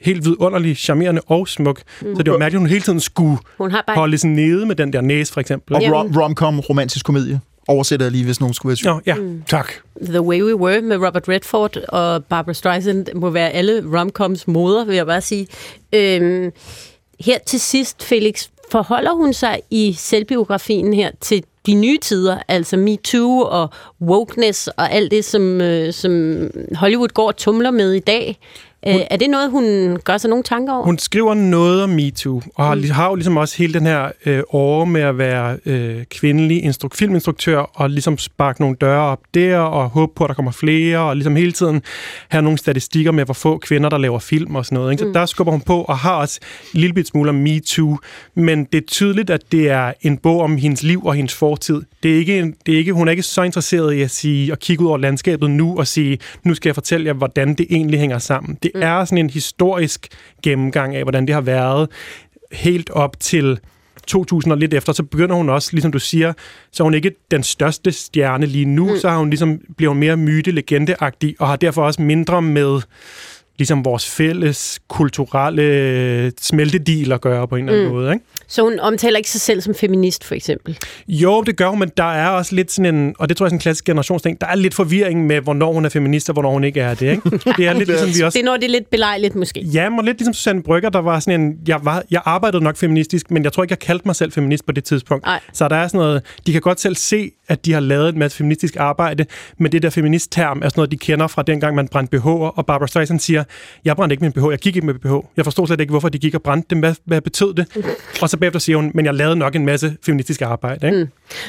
helt 0.00 0.24
vidunderlig, 0.24 0.76
charmerende 0.76 1.20
og 1.26 1.48
smuk. 1.48 1.82
Mm. 2.02 2.16
Så 2.16 2.22
det 2.22 2.32
var 2.32 2.38
mærkeligt, 2.38 2.58
at 2.58 2.60
hun 2.60 2.68
hele 2.68 2.80
tiden 2.80 3.00
skulle 3.00 3.38
Hun 3.58 3.70
har 3.70 3.84
bare... 3.86 3.96
holde 3.96 4.18
sig 4.18 4.30
nede 4.30 4.66
med 4.66 4.76
den 4.76 4.92
der 4.92 5.00
næse, 5.00 5.32
for 5.32 5.40
eksempel. 5.40 5.76
Og 5.76 5.82
rom- 5.82 6.16
romcom, 6.20 6.60
romantisk 6.60 7.06
komedie. 7.06 7.40
Oversætter 7.68 8.06
jeg 8.06 8.12
lige, 8.12 8.24
hvis 8.24 8.40
nogen 8.40 8.54
skulle 8.54 8.70
være 8.70 8.76
syg. 8.76 8.86
Nå, 8.86 9.00
ja. 9.06 9.14
Mm. 9.14 9.42
Tak. 9.48 9.72
The 10.04 10.20
Way 10.20 10.42
We 10.42 10.56
Were 10.56 10.80
med 10.80 10.96
Robert 10.96 11.28
Redford 11.28 11.76
og 11.88 12.24
Barbara 12.24 12.54
Streisand 12.54 13.06
må 13.14 13.30
være 13.30 13.50
alle 13.50 13.98
romcoms 13.98 14.48
moder, 14.48 14.84
vil 14.84 14.96
jeg 14.96 15.06
bare 15.06 15.20
sige. 15.20 15.46
Øhm, 15.94 16.52
her 17.20 17.38
til 17.46 17.60
sidst, 17.60 18.04
Felix, 18.04 18.48
forholder 18.70 19.12
hun 19.12 19.32
sig 19.32 19.60
i 19.70 19.92
selvbiografien 19.98 20.94
her 20.94 21.10
til 21.20 21.44
de 21.66 21.74
nye 21.74 21.98
tider, 21.98 22.38
altså 22.48 22.76
MeToo 22.76 23.40
og 23.40 23.70
wokeness 24.00 24.68
og 24.68 24.92
alt 24.92 25.10
det, 25.10 25.24
som, 25.24 25.60
øh, 25.60 25.92
som 25.92 26.44
Hollywood 26.74 27.08
går 27.08 27.26
og 27.26 27.36
tumler 27.36 27.70
med 27.70 27.92
i 27.92 28.00
dag? 28.00 28.38
Hun, 28.86 29.00
er 29.10 29.16
det 29.16 29.30
noget, 29.30 29.50
hun 29.50 29.98
gør 30.04 30.18
sig 30.18 30.30
nogle 30.30 30.44
tanker 30.44 30.72
over? 30.72 30.84
Hun 30.84 30.98
skriver 30.98 31.34
noget 31.34 31.82
om 31.82 31.90
MeToo, 31.90 32.42
og 32.54 32.64
har, 32.64 32.92
har 32.92 33.08
jo 33.08 33.14
ligesom 33.14 33.36
også 33.36 33.58
hele 33.58 33.74
den 33.74 33.86
her 33.86 34.10
øh, 34.26 34.42
åre 34.50 34.86
med 34.86 35.00
at 35.00 35.18
være 35.18 35.56
øh, 35.66 36.04
kvindelig 36.10 36.64
instru- 36.64 36.88
filminstruktør, 36.94 37.58
og 37.58 37.90
ligesom 37.90 38.18
sparke 38.18 38.60
nogle 38.60 38.76
døre 38.80 39.00
op 39.00 39.20
der, 39.34 39.58
og 39.58 39.88
håbe 39.88 40.12
på, 40.16 40.24
at 40.24 40.28
der 40.28 40.34
kommer 40.34 40.52
flere, 40.52 40.98
og 40.98 41.16
ligesom 41.16 41.36
hele 41.36 41.52
tiden 41.52 41.82
have 42.28 42.42
nogle 42.42 42.58
statistikker 42.58 43.12
med, 43.12 43.24
hvor 43.24 43.34
få 43.34 43.58
kvinder, 43.58 43.88
der 43.88 43.98
laver 43.98 44.18
film 44.18 44.56
og 44.56 44.66
sådan 44.66 44.76
noget. 44.76 44.92
Ikke? 44.92 45.00
Så 45.00 45.06
mm. 45.06 45.12
der 45.12 45.26
skubber 45.26 45.52
hun 45.52 45.60
på, 45.60 45.82
og 45.82 45.98
har 45.98 46.16
også 46.16 46.40
en 46.74 46.80
lille 46.80 46.94
bit 46.94 47.06
smule 47.06 47.28
om 47.28 47.34
MeToo, 47.34 47.98
men 48.34 48.64
det 48.64 48.82
er 48.82 48.86
tydeligt, 48.86 49.30
at 49.30 49.42
det 49.52 49.70
er 49.70 49.92
en 50.00 50.18
bog 50.18 50.40
om 50.40 50.56
hendes 50.56 50.82
liv 50.82 51.04
og 51.04 51.14
hendes 51.14 51.34
fortid. 51.34 51.82
Det 52.02 52.12
er 52.12 52.16
ikke, 52.16 52.54
det 52.66 52.74
er 52.74 52.78
ikke, 52.78 52.92
hun 52.92 53.08
er 53.08 53.10
ikke 53.10 53.22
så 53.22 53.42
interesseret 53.42 53.92
i 53.92 54.02
at, 54.02 54.10
sige, 54.10 54.52
at 54.52 54.60
kigge 54.60 54.84
ud 54.84 54.88
over 54.88 54.98
landskabet 54.98 55.50
nu 55.50 55.78
og 55.78 55.86
sige, 55.86 56.18
nu 56.44 56.54
skal 56.54 56.68
jeg 56.68 56.74
fortælle 56.74 57.06
jer, 57.06 57.12
hvordan 57.12 57.54
det 57.54 57.66
egentlig 57.70 58.00
hænger 58.00 58.18
sammen. 58.18 58.58
Det 58.62 58.71
mm. 58.74 58.82
er 58.82 59.04
sådan 59.04 59.18
en 59.18 59.30
historisk 59.30 60.08
gennemgang 60.42 60.96
af, 60.96 61.02
hvordan 61.02 61.26
det 61.26 61.34
har 61.34 61.40
været 61.40 61.88
helt 62.52 62.90
op 62.90 63.20
til 63.20 63.60
2000 64.06 64.52
og 64.52 64.58
lidt 64.58 64.74
efter, 64.74 64.92
så 64.92 65.02
begynder 65.02 65.34
hun 65.34 65.48
også, 65.48 65.68
ligesom 65.72 65.92
du 65.92 65.98
siger, 65.98 66.32
så 66.72 66.82
er 66.82 66.84
hun 66.84 66.94
ikke 66.94 67.12
den 67.30 67.42
største 67.42 67.92
stjerne 67.92 68.46
lige 68.46 68.64
nu, 68.64 68.90
mm. 68.90 68.98
så 68.98 69.08
har 69.08 69.18
hun 69.18 69.30
ligesom, 69.30 69.60
bliver 69.76 69.90
hun 69.90 69.98
mere 69.98 70.16
myte-legendeagtig, 70.16 71.34
og 71.38 71.48
har 71.48 71.56
derfor 71.56 71.84
også 71.84 72.02
mindre 72.02 72.42
med 72.42 72.80
ligesom 73.58 73.84
vores 73.84 74.10
fælles 74.10 74.80
kulturelle 74.88 76.32
smeltedil 76.40 77.12
at 77.12 77.20
gøre 77.20 77.48
på 77.48 77.56
en 77.56 77.68
eller 77.68 77.72
anden 77.78 77.92
Mm. 77.92 77.94
måde. 77.98 78.12
Ikke? 78.12 78.24
Så 78.48 78.62
hun 78.62 78.78
omtaler 78.80 79.16
ikke 79.16 79.30
sig 79.30 79.40
selv 79.40 79.60
som 79.60 79.74
feminist, 79.74 80.24
for 80.24 80.34
eksempel? 80.34 80.78
Jo, 81.08 81.42
det 81.42 81.56
gør 81.56 81.68
hun, 81.68 81.78
men 81.78 81.90
der 81.96 82.04
er 82.12 82.28
også 82.28 82.54
lidt 82.54 82.72
sådan 82.72 82.94
en, 82.94 83.14
og 83.18 83.28
det 83.28 83.36
tror 83.36 83.44
jeg 83.44 83.46
er 83.46 83.50
sådan 83.50 83.56
en 83.56 83.60
klassisk 83.60 83.84
generationsting, 83.84 84.40
der 84.40 84.46
er 84.46 84.54
lidt 84.54 84.74
forvirring 84.74 85.26
med, 85.26 85.40
hvornår 85.40 85.72
hun 85.72 85.84
er 85.84 85.88
feminist, 85.88 86.28
og 86.28 86.32
hvornår 86.32 86.50
hun 86.52 86.64
ikke 86.64 86.80
er 86.80 86.94
det. 86.94 87.10
Ikke? 87.10 87.30
Det 87.56 87.66
er 87.66 87.72
lidt 87.72 87.88
ligesom 87.88 88.08
vi 88.18 88.22
også... 88.22 88.36
Det 88.38 88.42
er 88.42 88.46
når 88.46 88.56
det 88.56 88.64
er 88.64 88.68
lidt 88.70 88.90
belejligt, 88.90 89.34
måske. 89.34 89.60
Ja, 89.60 89.88
men 89.88 90.04
lidt 90.04 90.18
ligesom 90.18 90.34
Susanne 90.34 90.62
Brygger, 90.62 90.88
der 90.90 90.98
var 91.00 91.20
sådan 91.20 91.40
en... 91.40 91.54
Jeg, 91.68 91.80
var, 91.82 92.02
jeg 92.10 92.22
arbejdede 92.24 92.64
nok 92.64 92.76
feministisk, 92.76 93.30
men 93.30 93.44
jeg 93.44 93.52
tror 93.52 93.62
ikke, 93.62 93.72
jeg 93.72 93.78
kaldte 93.78 94.08
mig 94.08 94.16
selv 94.16 94.32
feminist 94.32 94.66
på 94.66 94.72
det 94.72 94.84
tidspunkt. 94.84 95.24
Nej. 95.24 95.40
Så 95.52 95.68
der 95.68 95.76
er 95.76 95.88
sådan 95.88 95.98
noget... 95.98 96.22
De 96.46 96.52
kan 96.52 96.60
godt 96.60 96.80
selv 96.80 96.96
se, 96.96 97.30
at 97.52 97.66
de 97.66 97.72
har 97.72 97.80
lavet 97.80 98.08
en 98.08 98.18
masse 98.18 98.38
feministisk 98.38 98.76
arbejde, 98.76 99.26
men 99.58 99.72
det 99.72 99.82
der 99.82 99.90
feministterm 99.90 100.58
er 100.62 100.68
sådan 100.68 100.72
noget, 100.80 100.90
de 100.90 100.96
kender 100.96 101.26
fra 101.26 101.42
dengang, 101.42 101.74
man 101.74 101.88
brændte 101.88 102.16
BH'er, 102.16 102.28
og 102.28 102.66
Barbara 102.66 102.86
Streisand 102.86 103.20
siger, 103.20 103.44
jeg 103.84 103.96
brændte 103.96 104.14
ikke 104.14 104.24
min 104.24 104.32
BH, 104.32 104.50
jeg 104.50 104.58
gik 104.58 104.76
ikke 104.76 104.86
med 104.86 104.94
BH. 104.94 105.26
Jeg 105.36 105.44
forstod 105.44 105.66
slet 105.66 105.80
ikke, 105.80 105.90
hvorfor 105.90 106.08
de 106.08 106.18
gik 106.18 106.34
og 106.34 106.42
brændte 106.42 106.66
dem. 106.70 106.78
Hvad, 106.78 106.94
hvad 107.04 107.20
betød 107.20 107.54
det? 107.54 107.66
Og 108.22 108.30
så 108.30 108.36
bagefter 108.36 108.60
siger 108.60 108.76
hun, 108.76 108.90
men 108.94 109.04
jeg 109.04 109.14
lavede 109.14 109.36
nok 109.36 109.56
en 109.56 109.66
masse 109.66 109.96
feministisk 110.06 110.42
arbejde. 110.42 110.86
Ikke? 110.86 110.98
Mm. 110.98 111.08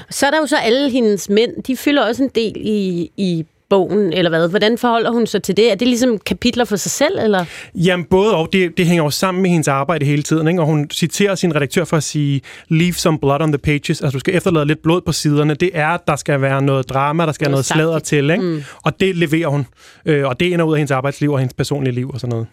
Så 0.10 0.26
er 0.26 0.32
der 0.32 0.38
jo 0.38 0.46
så 0.46 0.58
alle 0.58 0.90
hendes 0.90 1.30
mænd, 1.30 1.64
de 1.64 1.78
fylder 1.78 2.04
også 2.08 2.24
en 2.24 2.30
del 2.36 2.54
i, 2.56 3.12
i 3.18 3.46
bogen, 3.70 4.14
eller 4.14 4.30
hvad? 4.30 4.50
Hvordan 4.50 4.78
forholder 4.78 5.12
hun 5.12 5.28
sig 5.28 5.44
til 5.44 5.58
det? 5.58 5.72
Er 5.72 5.76
det 5.76 5.88
ligesom 5.88 6.18
kapitler 6.18 6.66
for 6.66 6.76
sig 6.76 6.92
selv, 6.92 7.20
eller? 7.20 7.46
Jamen, 7.76 8.06
både 8.06 8.36
og. 8.36 8.50
Det, 8.54 8.78
det 8.78 8.86
hænger 8.86 9.04
jo 9.04 9.10
sammen 9.10 9.42
med 9.42 9.50
hendes 9.50 9.68
arbejde 9.68 10.06
hele 10.06 10.24
tiden. 10.24 10.48
Ikke? 10.48 10.62
Og 10.62 10.66
hun 10.66 10.90
citerer 10.90 11.36
sin 11.36 11.56
redaktør 11.56 11.84
for 11.84 11.98
at 11.98 12.04
sige, 12.04 12.42
leave 12.70 12.94
some 12.94 13.20
blood 13.20 13.42
on 13.42 13.52
the 13.52 13.58
pages. 13.58 13.90
Altså, 13.90 14.10
du 14.10 14.20
skal 14.20 14.36
efterlade 14.36 14.66
lidt 14.66 14.82
blod 14.82 15.02
på 15.02 15.12
siderne. 15.12 15.54
Det 15.54 15.70
er, 15.74 15.88
at 15.88 16.02
der 16.08 16.16
skal 16.16 16.42
være 16.42 16.62
noget 16.62 16.90
drama, 16.90 17.26
der 17.26 17.32
skal 17.32 17.46
Noget 17.46 17.52
noget, 17.52 17.66
sladder 17.66 18.00
til. 18.00 18.30
Ikke? 18.30 18.44
Mm. 18.44 18.64
Og 18.84 19.00
det 19.00 19.16
leverer 19.16 19.48
hun. 19.48 19.66
Øh, 20.06 20.28
og 20.28 20.40
det 20.40 20.54
ender 20.54 20.66
ud 20.66 20.74
af 20.74 20.78
hendes 20.78 20.92
arbejdsliv 20.92 21.32
og 21.32 21.40
hendes 21.40 21.54
personlige 21.54 21.94
liv 21.94 22.10
og 22.10 22.20
sådan 22.20 22.30
noget. 22.30 22.48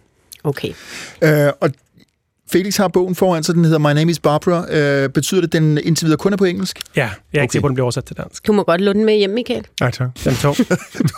Okay. 0.45 0.73
Øh, 1.23 1.53
og 1.61 1.71
Felix 2.53 2.77
har 2.77 2.89
bogen 2.89 3.15
foran, 3.15 3.43
så 3.43 3.53
den 3.53 3.65
hedder 3.65 3.79
My 3.79 3.93
Name 3.93 4.11
is 4.11 4.19
Barbara. 4.19 4.73
Øh, 4.75 5.09
betyder 5.09 5.41
det, 5.41 5.49
at 5.49 5.53
den 5.53 5.79
indtil 5.85 6.05
videre 6.07 6.19
kun 6.19 6.33
er 6.33 6.37
på 6.37 6.45
engelsk? 6.45 6.81
Ja, 6.97 7.01
jeg 7.01 7.09
er 7.09 7.11
okay. 7.35 7.43
ikke 7.43 7.53
sikker 7.53 7.63
på, 7.63 7.69
den 7.69 7.75
bliver 7.75 7.85
oversat 7.85 8.05
til 8.05 8.17
dansk. 8.17 8.47
Du 8.47 8.53
må 8.53 8.63
godt 8.63 8.81
låne 8.81 8.99
den 8.99 9.07
med 9.07 9.17
hjem, 9.17 9.31
Michael. 9.31 9.65
Nej, 9.81 9.91
tak. 9.91 10.09
Den 10.25 10.35
tog. 10.35 10.57
du, 10.59 10.65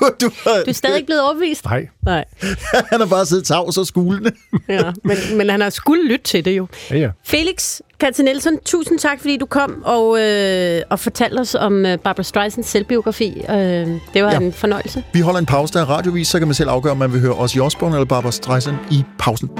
du, 0.01 0.11
Du 0.21 0.31
er 0.67 0.73
stadig 0.73 0.97
ikke 0.97 1.07
blevet 1.07 1.23
overbevist? 1.23 1.65
Nej. 1.65 1.89
Nej. 2.07 2.25
han 2.91 3.01
har 3.01 3.07
bare 3.07 3.27
siddet 3.27 3.45
tavs 3.45 3.79
og 3.79 3.87
skulende. 3.87 4.33
Ja, 4.69 4.93
men, 5.05 5.17
men 5.37 5.51
han 5.51 5.61
har 5.61 5.71
skulle 5.71 6.09
lytte 6.09 6.25
til 6.25 6.45
det 6.45 6.57
jo. 6.57 6.67
Ja, 6.91 6.97
ja. 6.97 7.11
Felix 7.27 7.81
Katze 8.01 8.23
Nielsen, 8.23 8.59
tusind 8.65 8.99
tak, 8.99 9.21
fordi 9.21 9.37
du 9.37 9.47
kom 9.47 9.83
og, 9.85 10.21
øh, 10.21 10.83
og 10.91 10.99
fortalte 11.01 11.41
os 11.41 11.55
om 11.55 11.87
øh, 11.87 11.99
Barbara 11.99 12.23
Streisands 12.23 12.69
selvbiografi. 12.69 13.43
Øh, 13.51 13.57
det 13.57 13.91
var 14.15 14.19
Ja. 14.21 14.31
ja. 14.31 14.39
en 14.41 14.53
fornøjelse. 14.53 15.05
Vi 15.13 15.21
holder 15.21 15.41
en 15.41 15.47
pause, 15.47 15.75
der 15.75 15.81
er 15.81 15.85
radiovis, 15.91 16.29
så 16.29 16.39
kan 16.39 16.49
man 16.49 16.55
selv 16.55 16.71
afgøre, 16.71 16.91
om 16.91 16.99
man 16.99 17.13
vil 17.13 17.21
høre 17.21 17.35
os 17.35 17.55
i 17.55 17.61
Osborne 17.61 17.95
eller 17.95 18.07
Barbara 18.07 18.33
Streisand 18.33 18.77
i 18.91 19.05
pausen. 19.19 19.51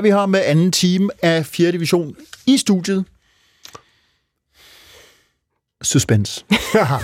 Er 0.00 0.02
vi 0.02 0.10
her 0.10 0.26
med 0.26 0.40
anden 0.44 0.72
time 0.72 1.10
af 1.22 1.46
4. 1.46 1.72
division 1.72 2.16
i 2.46 2.56
studiet. 2.56 3.04
Suspense. 5.82 6.44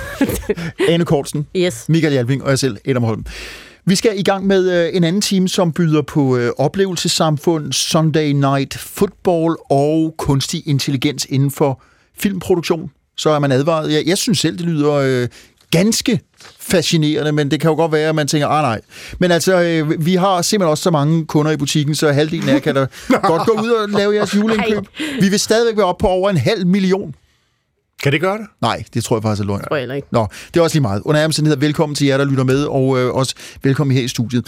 Ane 0.89 1.05
Kortsen, 1.05 1.47
Yes. 1.57 1.85
Michael 1.89 2.15
Jalving 2.15 2.43
og 2.45 2.51
jeg 2.51 2.59
selv, 2.59 2.77
Adam 2.87 3.03
Holm. 3.03 3.27
Vi 3.85 3.95
skal 3.95 4.19
i 4.19 4.23
gang 4.23 4.47
med 4.47 4.87
øh, 4.87 4.97
en 4.97 5.05
anden 5.05 5.23
time, 5.23 5.49
som 5.49 5.73
byder 5.73 6.03
på 6.03 6.37
øh, 6.37 6.53
oplevelsessamfund, 6.59 7.73
Sunday 7.73 8.33
Night 8.33 8.79
Football 8.79 9.57
og 9.71 10.15
kunstig 10.19 10.69
intelligens 10.69 11.27
inden 11.31 11.51
for 11.51 11.83
filmproduktion. 12.19 12.91
Så 13.17 13.31
er 13.31 13.39
man 13.39 13.53
advaret. 13.53 13.93
Jeg, 13.93 14.03
jeg 14.07 14.19
synes 14.19 14.39
selv, 14.39 14.59
det 14.59 14.67
lyder 14.67 14.93
øh, 14.93 15.29
ganske 15.71 16.21
fascinerende, 16.61 17.33
men 17.33 17.51
det 17.51 17.61
kan 17.61 17.71
jo 17.71 17.77
godt 17.77 17.93
være, 17.93 18.09
at 18.09 18.15
man 18.15 18.29
tænker, 18.29 18.49
ah 18.49 18.63
nej. 18.63 18.81
Men 19.19 19.31
altså, 19.31 19.63
øh, 19.63 20.07
vi 20.07 20.15
har 20.15 20.43
simpelthen 20.43 20.71
også 20.71 20.83
så 20.83 20.91
mange 20.91 21.27
kunder 21.27 21.53
i 21.53 21.57
butikken, 21.57 21.95
så 21.95 22.13
halvdelen 22.13 22.49
af 22.49 22.53
jer 22.53 22.59
kan 22.59 22.75
da 22.75 22.87
godt 23.23 23.47
gå 23.47 23.61
ud 23.63 23.71
og 23.71 23.89
lave 23.89 24.15
jeres 24.15 24.35
juleindkøb. 24.35 24.85
Vi 25.21 25.29
vil 25.29 25.41
stadigvæk 25.41 25.77
være 25.77 25.87
oppe 25.87 26.03
på 26.03 26.09
over 26.09 26.31
en 26.31 26.37
halv 26.37 26.67
million. 26.67 27.15
Kan 28.03 28.13
det 28.13 28.21
gøre 28.21 28.39
det? 28.39 28.47
Nej, 28.63 28.85
det 28.95 29.05
tror 29.05 29.17
jeg 29.17 29.23
faktisk 29.23 29.43
er 29.43 29.47
løgn. 29.47 29.63
Tror 29.69 29.77
jeg 29.77 29.97
ikke. 29.97 30.09
Nå, 30.11 30.27
det 30.55 30.61
er 30.61 30.65
også 30.65 30.75
lige 30.75 30.83
meget. 30.83 31.03
Under 31.05 31.25
omstændigheder, 31.25 31.61
velkommen 31.61 31.97
til 31.97 32.07
jer, 32.07 32.17
der 32.17 32.25
lytter 32.25 32.45
med, 32.45 32.65
og 32.65 32.99
øh, 32.99 33.15
også 33.15 33.35
velkommen 33.63 33.97
her 33.97 34.05
i 34.05 34.09
studiet. 34.09 34.47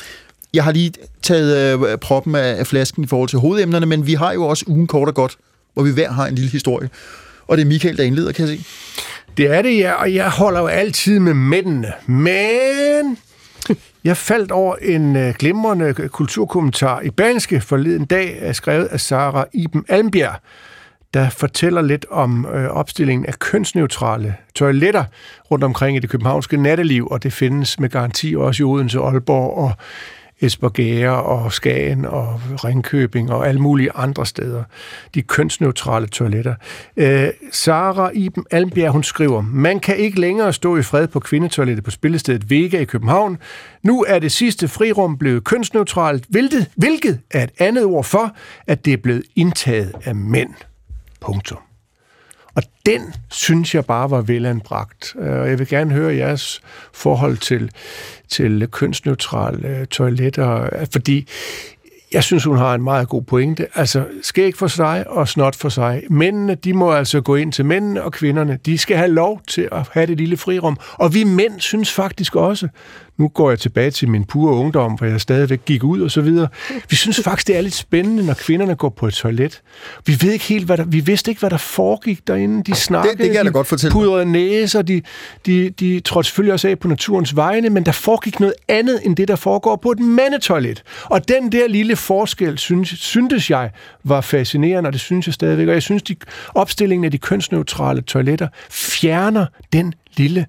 Jeg 0.54 0.64
har 0.64 0.72
lige 0.72 0.92
taget 1.22 1.78
øh, 1.78 1.98
proppen 1.98 2.34
af, 2.34 2.58
af 2.58 2.66
flasken 2.66 3.04
i 3.04 3.06
forhold 3.06 3.28
til 3.28 3.38
hovedemnerne, 3.38 3.86
men 3.86 4.06
vi 4.06 4.14
har 4.14 4.32
jo 4.32 4.44
også 4.44 4.64
ugen 4.66 4.86
kort 4.86 5.08
og 5.08 5.14
godt, 5.14 5.36
hvor 5.74 5.82
vi 5.82 5.90
hver 5.90 6.12
har 6.12 6.26
en 6.26 6.34
lille 6.34 6.50
historie. 6.50 6.90
Og 7.46 7.56
det 7.56 7.62
er 7.64 7.68
Michael, 7.68 7.96
der 7.96 8.04
indleder, 8.04 8.32
kan 8.32 8.48
jeg 8.48 8.58
se. 8.58 8.64
Det 9.38 9.46
er 9.46 9.62
det, 9.62 9.78
ja, 9.78 9.92
og 9.92 10.14
jeg 10.14 10.30
holder 10.30 10.60
jo 10.60 10.66
altid 10.66 11.18
med 11.18 11.34
mændene. 11.34 11.92
Men 12.06 13.18
jeg 14.04 14.16
faldt 14.16 14.52
over 14.52 14.76
en 14.76 15.16
øh, 15.16 15.34
glimrende 15.34 15.94
øh, 15.98 16.08
kulturkommentar 16.08 17.00
i 17.00 17.10
Banske 17.10 17.60
forleden 17.60 18.04
dag, 18.04 18.38
øh, 18.42 18.54
skrevet 18.54 18.84
af 18.84 19.00
Sara 19.00 19.44
Iben 19.52 19.84
Almbjerg, 19.88 20.34
der 21.14 21.30
fortæller 21.30 21.82
lidt 21.82 22.06
om 22.10 22.46
øh, 22.46 22.68
opstillingen 22.68 23.26
af 23.26 23.38
kønsneutrale 23.38 24.34
toiletter 24.54 25.04
rundt 25.50 25.64
omkring 25.64 25.96
i 25.96 26.00
det 26.00 26.10
københavnske 26.10 26.56
natteliv, 26.56 27.08
og 27.10 27.22
det 27.22 27.32
findes 27.32 27.80
med 27.80 27.88
garanti 27.88 28.34
også 28.36 28.62
i 28.62 28.64
Odense, 28.64 28.98
Aalborg 28.98 29.58
og 29.58 29.72
Esbjerg 30.40 31.10
og 31.10 31.52
Skagen 31.52 32.04
og 32.04 32.40
Ringkøbing 32.64 33.32
og 33.32 33.48
alle 33.48 33.60
mulige 33.60 33.92
andre 33.94 34.26
steder. 34.26 34.64
De 35.14 35.22
kønsneutrale 35.22 36.06
toiletter. 36.06 36.54
Øh, 36.96 37.28
Sara 37.52 38.10
Iben 38.14 38.44
Almbjerg, 38.50 38.92
hun 38.92 39.02
skriver, 39.02 39.40
man 39.40 39.80
kan 39.80 39.96
ikke 39.96 40.20
længere 40.20 40.52
stå 40.52 40.76
i 40.76 40.82
fred 40.82 41.08
på 41.08 41.20
kvindetoilettet 41.20 41.84
på 41.84 41.90
spillestedet 41.90 42.50
Vega 42.50 42.80
i 42.80 42.84
København. 42.84 43.38
Nu 43.82 44.04
er 44.08 44.18
det 44.18 44.32
sidste 44.32 44.68
frirum 44.68 45.18
blevet 45.18 45.44
kønsneutralt, 45.44 46.24
hvilket, 46.28 46.66
hvilket 46.76 47.20
er 47.30 47.44
et 47.44 47.50
andet 47.58 47.84
ord 47.84 48.04
for, 48.04 48.36
at 48.66 48.84
det 48.84 48.92
er 48.92 48.96
blevet 48.96 49.22
indtaget 49.36 49.92
af 50.04 50.14
mænd. 50.14 50.54
Punktum. 51.20 51.67
Og 52.58 52.64
den 52.86 53.14
synes 53.30 53.74
jeg 53.74 53.84
bare 53.84 54.10
var 54.10 54.20
velanbragt. 54.20 55.14
Og 55.18 55.48
jeg 55.48 55.58
vil 55.58 55.68
gerne 55.68 55.94
høre 55.94 56.16
jeres 56.16 56.60
forhold 56.92 57.36
til, 57.36 57.70
til 58.28 58.68
kønsneutrale 58.70 59.68
øh, 59.68 59.86
toiletter, 59.86 60.62
øh, 60.62 60.86
fordi 60.92 61.28
jeg 62.12 62.24
synes, 62.24 62.44
hun 62.44 62.56
har 62.58 62.74
en 62.74 62.82
meget 62.82 63.08
god 63.08 63.22
pointe. 63.22 63.66
Altså, 63.74 64.04
skæg 64.22 64.56
for 64.56 64.66
sig 64.66 65.10
og 65.10 65.28
snot 65.28 65.56
for 65.56 65.68
sig. 65.68 66.02
Mændene, 66.10 66.54
de 66.54 66.72
må 66.72 66.92
altså 66.92 67.20
gå 67.20 67.36
ind 67.36 67.52
til 67.52 67.64
mændene, 67.64 68.02
og 68.02 68.12
kvinderne, 68.12 68.58
de 68.66 68.78
skal 68.78 68.96
have 68.96 69.10
lov 69.10 69.40
til 69.48 69.68
at 69.72 69.88
have 69.92 70.06
det 70.06 70.16
lille 70.16 70.36
frirum. 70.36 70.76
Og 70.92 71.14
vi 71.14 71.24
mænd 71.24 71.60
synes 71.60 71.92
faktisk 71.92 72.36
også, 72.36 72.68
nu 73.18 73.28
går 73.28 73.50
jeg 73.50 73.58
tilbage 73.58 73.90
til 73.90 74.08
min 74.08 74.24
pure 74.24 74.54
ungdom, 74.54 74.92
hvor 74.92 75.06
jeg 75.06 75.20
stadigvæk 75.20 75.64
gik 75.64 75.84
ud 75.84 76.00
og 76.00 76.10
så 76.10 76.20
videre. 76.20 76.48
Vi 76.90 76.96
synes 76.96 77.20
faktisk, 77.24 77.46
det 77.46 77.56
er 77.56 77.60
lidt 77.60 77.74
spændende, 77.74 78.26
når 78.26 78.34
kvinderne 78.34 78.74
går 78.74 78.88
på 78.88 79.06
et 79.06 79.14
toilet. 79.14 79.62
Vi 80.06 80.18
ved 80.20 80.32
ikke 80.32 80.44
helt, 80.44 80.66
hvad 80.66 80.76
der, 80.76 80.84
vi 80.84 81.00
vidste 81.00 81.30
ikke, 81.30 81.40
hvad 81.40 81.50
der 81.50 81.56
foregik 81.56 82.26
derinde. 82.26 82.62
De 82.62 82.74
snakkede, 82.74 83.16
det 83.16 83.26
kan 83.26 83.34
jeg 83.34 83.44
da 83.44 83.48
de 83.48 83.52
godt 83.52 83.66
fortælle 83.66 83.92
pudrede 83.92 84.24
næser, 84.24 84.82
de, 84.82 85.02
de, 85.46 85.70
de 85.70 86.00
trådte 86.00 86.26
selvfølgelig 86.26 86.52
også 86.52 86.68
af 86.68 86.78
på 86.78 86.88
naturens 86.88 87.36
vegne, 87.36 87.70
men 87.70 87.86
der 87.86 87.92
foregik 87.92 88.40
noget 88.40 88.54
andet, 88.68 89.00
end 89.04 89.16
det, 89.16 89.28
der 89.28 89.36
foregår 89.36 89.76
på 89.76 89.90
et 89.90 89.98
mandetoilet. 89.98 90.82
Og 91.04 91.28
den 91.28 91.52
der 91.52 91.68
lille 91.68 91.96
forskel, 91.96 92.58
synes, 92.58 92.88
syntes 92.88 93.50
jeg, 93.50 93.70
var 94.04 94.20
fascinerende, 94.20 94.88
og 94.88 94.92
det 94.92 95.00
synes 95.00 95.26
jeg 95.26 95.34
stadigvæk. 95.34 95.68
Og 95.68 95.74
jeg 95.74 95.82
synes, 95.82 96.02
de 96.02 96.16
opstillingen 96.54 97.04
af 97.04 97.10
de 97.10 97.18
kønsneutrale 97.18 98.00
toiletter 98.00 98.48
fjerner 98.70 99.46
den 99.72 99.94
lille 100.16 100.46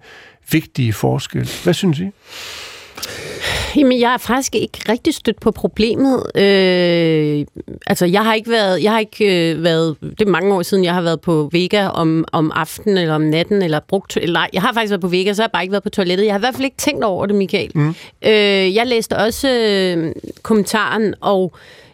vigtige 0.52 0.94
forskel. 0.94 1.50
Hvad 1.64 1.74
synes 1.74 2.00
I? 2.00 2.10
Jamen, 3.76 4.00
jeg 4.00 4.14
er 4.14 4.18
faktisk 4.18 4.56
ikke 4.56 4.80
rigtig 4.90 5.14
stødt 5.14 5.40
på 5.40 5.52
problemet. 5.52 6.24
Øh, 6.36 7.46
altså, 7.88 8.06
jeg 8.06 8.24
har 8.24 8.34
ikke 8.34 8.50
været, 8.50 8.84
jeg 8.84 8.92
har 8.92 9.00
ikke 9.00 9.52
øh, 9.52 9.64
været, 9.64 9.96
det 10.02 10.22
er 10.22 10.32
mange 10.32 10.54
år 10.54 10.62
siden, 10.62 10.84
jeg 10.84 10.94
har 10.94 11.02
været 11.02 11.22
på 11.22 11.50
Vega 11.52 11.88
om, 11.88 12.26
om 12.32 12.52
aftenen 12.56 12.98
eller 12.98 13.16
om 13.16 13.22
natten, 13.22 13.62
eller 13.62 13.80
brugt, 13.88 14.18
eller 14.18 14.46
jeg 14.54 14.62
har 14.62 14.74
faktisk 14.74 14.92
været 14.92 15.02
på 15.02 15.08
Vega, 15.08 15.34
så 15.34 15.42
har 15.42 15.48
jeg 15.48 15.52
bare 15.52 15.64
ikke 15.64 15.72
været 15.72 15.84
på 15.84 15.90
toilettet. 15.90 16.26
Jeg 16.26 16.34
har 16.34 16.40
i 16.40 16.46
hvert 16.46 16.56
fald 16.56 16.66
ikke 16.66 16.78
tænkt 16.78 17.04
over 17.04 17.26
det, 17.26 17.36
Michael. 17.36 17.72
Mm. 17.76 17.96
Øh, 18.26 18.76
jeg 18.76 18.88
læste 18.88 19.18
også 19.18 19.50
øh, 19.50 20.12
kommentaren, 20.44 21.14
og 21.22 21.54
øh, 21.56 21.89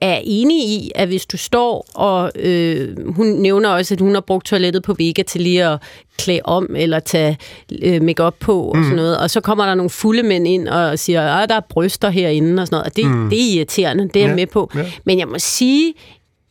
er 0.00 0.20
enig 0.24 0.68
i, 0.68 0.90
at 0.94 1.08
hvis 1.08 1.26
du 1.26 1.36
står, 1.36 1.86
og 1.94 2.32
øh, 2.36 3.08
hun 3.14 3.26
nævner 3.26 3.68
også, 3.68 3.94
at 3.94 4.00
hun 4.00 4.14
har 4.14 4.20
brugt 4.20 4.46
toilettet 4.46 4.82
på 4.82 4.94
Vega 4.98 5.22
til 5.22 5.40
lige 5.40 5.64
at 5.64 5.78
klæde 6.18 6.40
om, 6.44 6.68
eller 6.76 7.00
tage 7.00 7.38
øh, 7.82 8.02
makeup 8.02 8.34
på, 8.40 8.62
og 8.62 8.76
sådan 8.76 8.96
noget, 8.96 9.18
og 9.18 9.30
så 9.30 9.40
kommer 9.40 9.66
der 9.66 9.74
nogle 9.74 9.90
fulde 9.90 10.22
mænd 10.22 10.48
ind 10.48 10.68
og 10.68 10.98
siger, 10.98 11.22
at 11.30 11.48
der 11.48 11.54
er 11.56 11.60
bryster 11.70 12.10
herinde, 12.10 12.62
og 12.62 12.66
sådan 12.66 12.76
noget, 12.76 12.86
og 12.90 12.96
det, 12.96 13.06
mm. 13.06 13.30
det 13.30 13.38
er 13.40 13.56
irriterende, 13.56 14.08
det 14.08 14.16
er 14.16 14.20
jeg 14.20 14.28
Ja, 14.30 14.34
med 14.36 14.46
på. 14.46 14.70
ja. 14.74 14.92
Men 15.04 15.18
jeg 15.18 15.28
må 15.28 15.38
sige, 15.38 15.94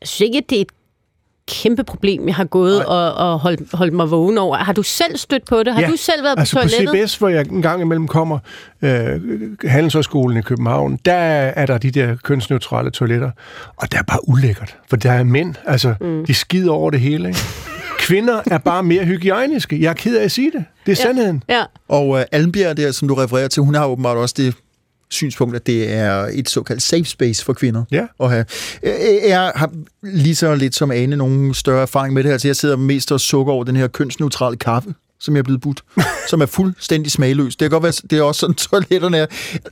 jeg 0.02 0.08
synes 0.08 0.22
ikke, 0.28 0.38
at 0.38 0.50
det 0.50 0.58
er 0.58 0.62
et 0.62 0.72
kæmpe 1.48 1.84
problem, 1.84 2.28
jeg 2.28 2.36
har 2.36 2.44
gået 2.46 2.86
og, 2.86 3.14
og 3.14 3.40
holdt, 3.40 3.62
holdt 3.74 3.94
mig 3.94 4.12
vågen 4.12 4.38
over. 4.38 4.58
Har 4.58 4.74
du 4.74 4.84
selv 4.84 5.18
stødt 5.18 5.46
på 5.46 5.64
det? 5.64 5.74
Har 5.74 5.82
Ja, 5.82 5.88
du 5.88 5.96
selv 5.96 6.24
været 6.24 6.36
altså 6.40 6.56
på 6.56 6.62
toilettet? 6.62 6.90
på 6.90 6.96
CBS, 7.08 7.16
hvor 7.18 7.30
jeg 7.30 7.46
en 7.52 7.62
gang 7.62 7.82
imellem 7.82 8.08
kommer, 8.08 8.40
øh, 8.82 9.22
Handelshøjskolen 9.66 10.38
i 10.38 10.42
København, 10.42 11.00
der 11.06 11.14
er 11.14 11.66
der 11.66 11.78
de 11.78 11.92
der 11.92 12.16
kønsneutrale 12.24 12.92
toiletter, 12.92 13.32
og 13.78 13.92
der 13.92 13.98
er 13.98 14.04
bare 14.04 14.30
ulækkert, 14.30 14.78
for 14.90 14.96
der 14.96 15.12
er 15.12 15.24
mænd, 15.24 15.56
altså, 15.66 15.94
mm. 16.02 16.26
de 16.26 16.34
skider 16.34 16.72
over 16.72 16.92
det 16.92 17.00
hele, 17.00 17.28
ikke? 17.30 17.40
Kvinder 18.00 18.42
er 18.52 18.58
bare 18.58 18.84
mere 18.84 19.06
hygiejniske. 19.06 19.82
Jeg 19.82 19.90
er 19.90 19.94
ked 19.94 20.18
af 20.18 20.24
at 20.24 20.32
sige 20.32 20.52
det. 20.52 20.66
Det 20.86 20.92
er 20.92 20.96
ja. 21.02 21.08
sandheden. 21.08 21.44
Ja. 21.50 21.64
Og 21.90 22.10
uh, 22.10 22.22
Almbjerg, 22.32 22.78
der, 22.78 22.92
som 22.92 23.08
du 23.08 23.14
refererer 23.14 23.48
til, 23.48 23.64
hun 23.64 23.76
har 23.76 23.86
åbenbart 23.86 24.18
også 24.18 24.36
det 24.38 24.56
synspunkt, 25.14 25.56
at 25.56 25.68
det 25.68 25.94
er 25.94 26.28
et 26.34 26.50
såkaldt 26.50 26.82
safe 26.82 27.06
space 27.06 27.46
for 27.46 27.54
kvinder 27.54 27.84
Ja. 27.92 28.06
at 28.20 28.30
have. 28.30 28.46
Jeg 29.28 29.52
har 29.56 29.72
lige 30.04 30.36
så 30.36 30.56
lidt 30.56 30.76
som 30.76 30.92
Ane 30.92 31.16
nogen 31.16 31.54
større 31.54 31.82
erfaring 31.82 32.14
med 32.14 32.24
det 32.24 32.32
her, 32.32 32.38
så 32.38 32.48
jeg 32.48 32.56
sidder 32.56 32.76
mest 32.78 33.12
og 33.12 33.20
sukker 33.20 33.54
over 33.54 33.64
den 33.64 33.76
her 33.76 33.88
kønsneutrale 33.88 34.58
kaffe, 34.58 34.94
som 35.24 35.36
jeg 35.36 35.40
er 35.40 35.44
blevet 35.44 35.62
budt, 35.62 35.84
som 36.30 36.42
er 36.42 36.46
fuldstændig 36.46 37.12
smagløs. 37.12 37.56
Det 37.56 37.60
kan 37.60 37.70
godt 37.70 37.84
være, 37.84 37.94
det 38.10 38.18
er 38.18 38.22
også 38.22 38.40
sådan, 38.40 38.56
toiletterne 38.72 39.18
er. 39.18 39.26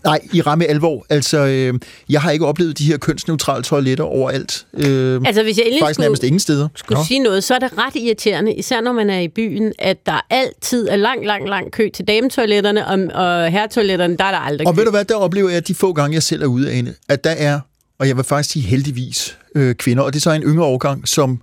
Nej, 0.04 0.20
i 0.34 0.41
ramme 0.41 0.66
alvor. 0.66 1.06
Altså, 1.10 1.38
øh, 1.45 1.74
jeg 2.10 2.22
har 2.22 2.32
ikke 2.32 2.45
oplevet 2.45 2.78
de 2.78 2.86
her 2.86 2.97
kønsneutrale 2.97 3.64
toiletter 3.64 4.04
overalt. 4.04 4.66
Øh, 4.74 5.22
Altså, 5.26 5.43
hvis 5.43 5.58
jeg 5.58 5.66
endelig 5.66 5.82
faktisk 5.82 5.95
skulle, 5.95 6.06
nærmest 6.06 6.24
ingen 6.24 6.39
steder. 6.39 6.68
skulle 6.76 7.06
sige 7.08 7.20
noget, 7.20 7.43
så 7.43 7.56
er 7.56 7.60
det 7.60 7.70
ret 7.78 7.95
irriterende, 7.95 8.54
især 8.54 8.82
når 8.82 8.91
man 8.93 9.10
er 9.10 9.20
i 9.20 9.28
byen, 9.28 9.74
at 9.80 10.06
der 10.06 10.26
altid 10.30 10.88
er 10.88 10.95
lang, 10.95 11.26
lang, 11.26 11.49
lang 11.49 11.72
kø 11.72 11.89
til 11.93 12.08
dametoiletterne, 12.08 12.88
og, 12.88 12.99
og 13.14 13.52
herretoiletterne, 13.52 14.18
der 14.18 14.24
er 14.24 14.32
der 14.32 14.38
aldrig 14.38 14.68
Og 14.68 14.74
kø. 14.74 14.78
ved 14.80 14.86
du 14.86 14.91
hvad, 14.91 15.06
der 15.06 15.16
oplever 15.16 15.49
jeg 15.49 15.68
de 15.68 15.76
få 15.76 15.93
gange, 15.93 16.14
jeg 16.14 16.24
selv 16.24 16.41
er 16.41 16.47
ude 16.47 16.72
af 16.72 16.84
at 17.10 17.24
der 17.24 17.30
er, 17.30 17.60
og 17.99 18.08
jeg 18.08 18.18
vil 18.18 18.24
faktisk 18.24 18.49
sige 18.54 18.64
heldigvis, 18.66 19.38
øh, 19.56 19.76
kvinder, 19.76 20.04
og 20.04 20.14
det 20.14 20.20
er 20.20 20.22
så 20.22 20.32
en 20.32 20.43
yngre 20.43 20.66
årgang, 20.66 21.08
som 21.08 21.41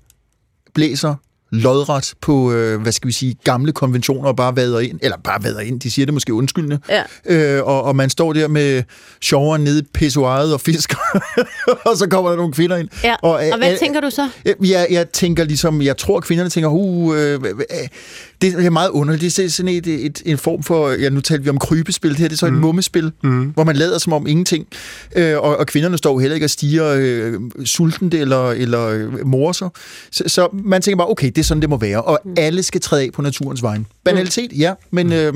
blæser 0.74 1.14
lodret 1.50 2.14
på, 2.20 2.52
øh, 2.52 2.80
hvad 2.82 2.92
skal 2.92 3.08
vi 3.08 3.12
sige, 3.12 3.36
gamle 3.44 3.72
konventioner 3.72 4.28
og 4.28 4.36
bare 4.36 4.56
vader 4.56 4.80
ind, 4.80 4.98
eller 5.02 5.16
bare 5.24 5.44
vader 5.44 5.60
ind, 5.60 5.80
de 5.80 5.90
siger 5.90 6.06
det 6.06 6.14
måske 6.14 6.34
undskyldende, 6.34 6.78
Ja. 6.88 7.02
øh, 7.56 7.64
og, 7.66 7.82
og 7.82 7.96
man 7.96 8.10
står 8.10 8.32
der 8.32 8.48
med 8.48 8.82
sjoveren 9.22 9.64
nede 9.64 9.78
i 9.80 9.82
pissoiret 9.94 10.54
og 10.54 10.60
fisker, 10.60 10.96
og 11.90 11.96
så 11.96 12.06
kommer 12.10 12.30
der 12.30 12.36
nogle 12.36 12.52
kvinder 12.52 12.76
ind. 12.76 12.88
Ja. 13.04 13.14
Og, 13.22 13.46
øh, 13.46 13.52
og 13.52 13.58
hvad 13.58 13.72
øh, 13.72 13.78
tænker 13.78 14.00
du 14.00 14.10
så? 14.10 14.28
jeg, 14.64 14.86
jeg 14.90 15.08
tænker 15.08 15.44
ligesom, 15.44 15.82
jeg 15.82 15.96
tror, 15.96 16.20
kvinderne 16.20 16.50
tænker, 16.50 16.68
uh, 16.70 17.16
øh, 17.18 17.40
øh, 17.44 17.88
det 18.42 18.66
er 18.66 18.70
meget 18.70 18.90
underligt. 18.90 19.36
Det 19.36 19.44
er 19.44 19.48
sådan 19.48 19.68
et, 19.74 19.86
et, 19.86 20.22
en 20.26 20.38
form 20.38 20.62
for, 20.62 20.90
ja, 20.90 21.08
nu 21.08 21.20
talte 21.20 21.44
vi 21.44 21.50
om 21.50 21.58
krybespil, 21.58 22.10
det 22.10 22.18
her 22.18 22.28
det 22.28 22.34
er 22.34 22.38
så 22.38 22.46
et 22.46 22.52
Mm. 22.52 22.58
mummespil, 22.58 23.12
mm. 23.22 23.44
hvor 23.54 23.64
man 23.64 23.76
lader 23.76 23.98
som 23.98 24.12
om 24.12 24.26
ingenting. 24.26 24.66
Øh, 25.16 25.36
og, 25.38 25.56
og 25.56 25.66
kvinderne 25.66 25.98
står 25.98 26.12
jo 26.12 26.18
heller 26.18 26.34
ikke 26.34 26.46
og 26.46 26.50
stiger 26.50 26.94
øh, 26.98 27.34
sultent 27.64 28.14
eller, 28.14 28.50
eller 28.50 28.86
øh, 28.86 29.26
morer 29.26 29.52
sig. 29.52 29.68
Så, 30.10 30.24
så 30.26 30.48
man 30.64 30.82
tænker 30.82 30.96
bare, 30.96 31.10
okay, 31.10 31.26
det 31.26 31.38
er 31.38 31.42
sådan, 31.42 31.60
det 31.60 31.70
må 31.70 31.76
være. 31.76 32.02
Og 32.02 32.18
Mm. 32.24 32.34
alle 32.36 32.62
skal 32.62 32.80
træde 32.80 33.02
af 33.02 33.08
på 33.14 33.22
naturens 33.22 33.62
vejen. 33.62 33.86
Banalitet, 34.04 34.52
ja, 34.58 34.72
men... 34.90 35.12
Øh, 35.12 35.32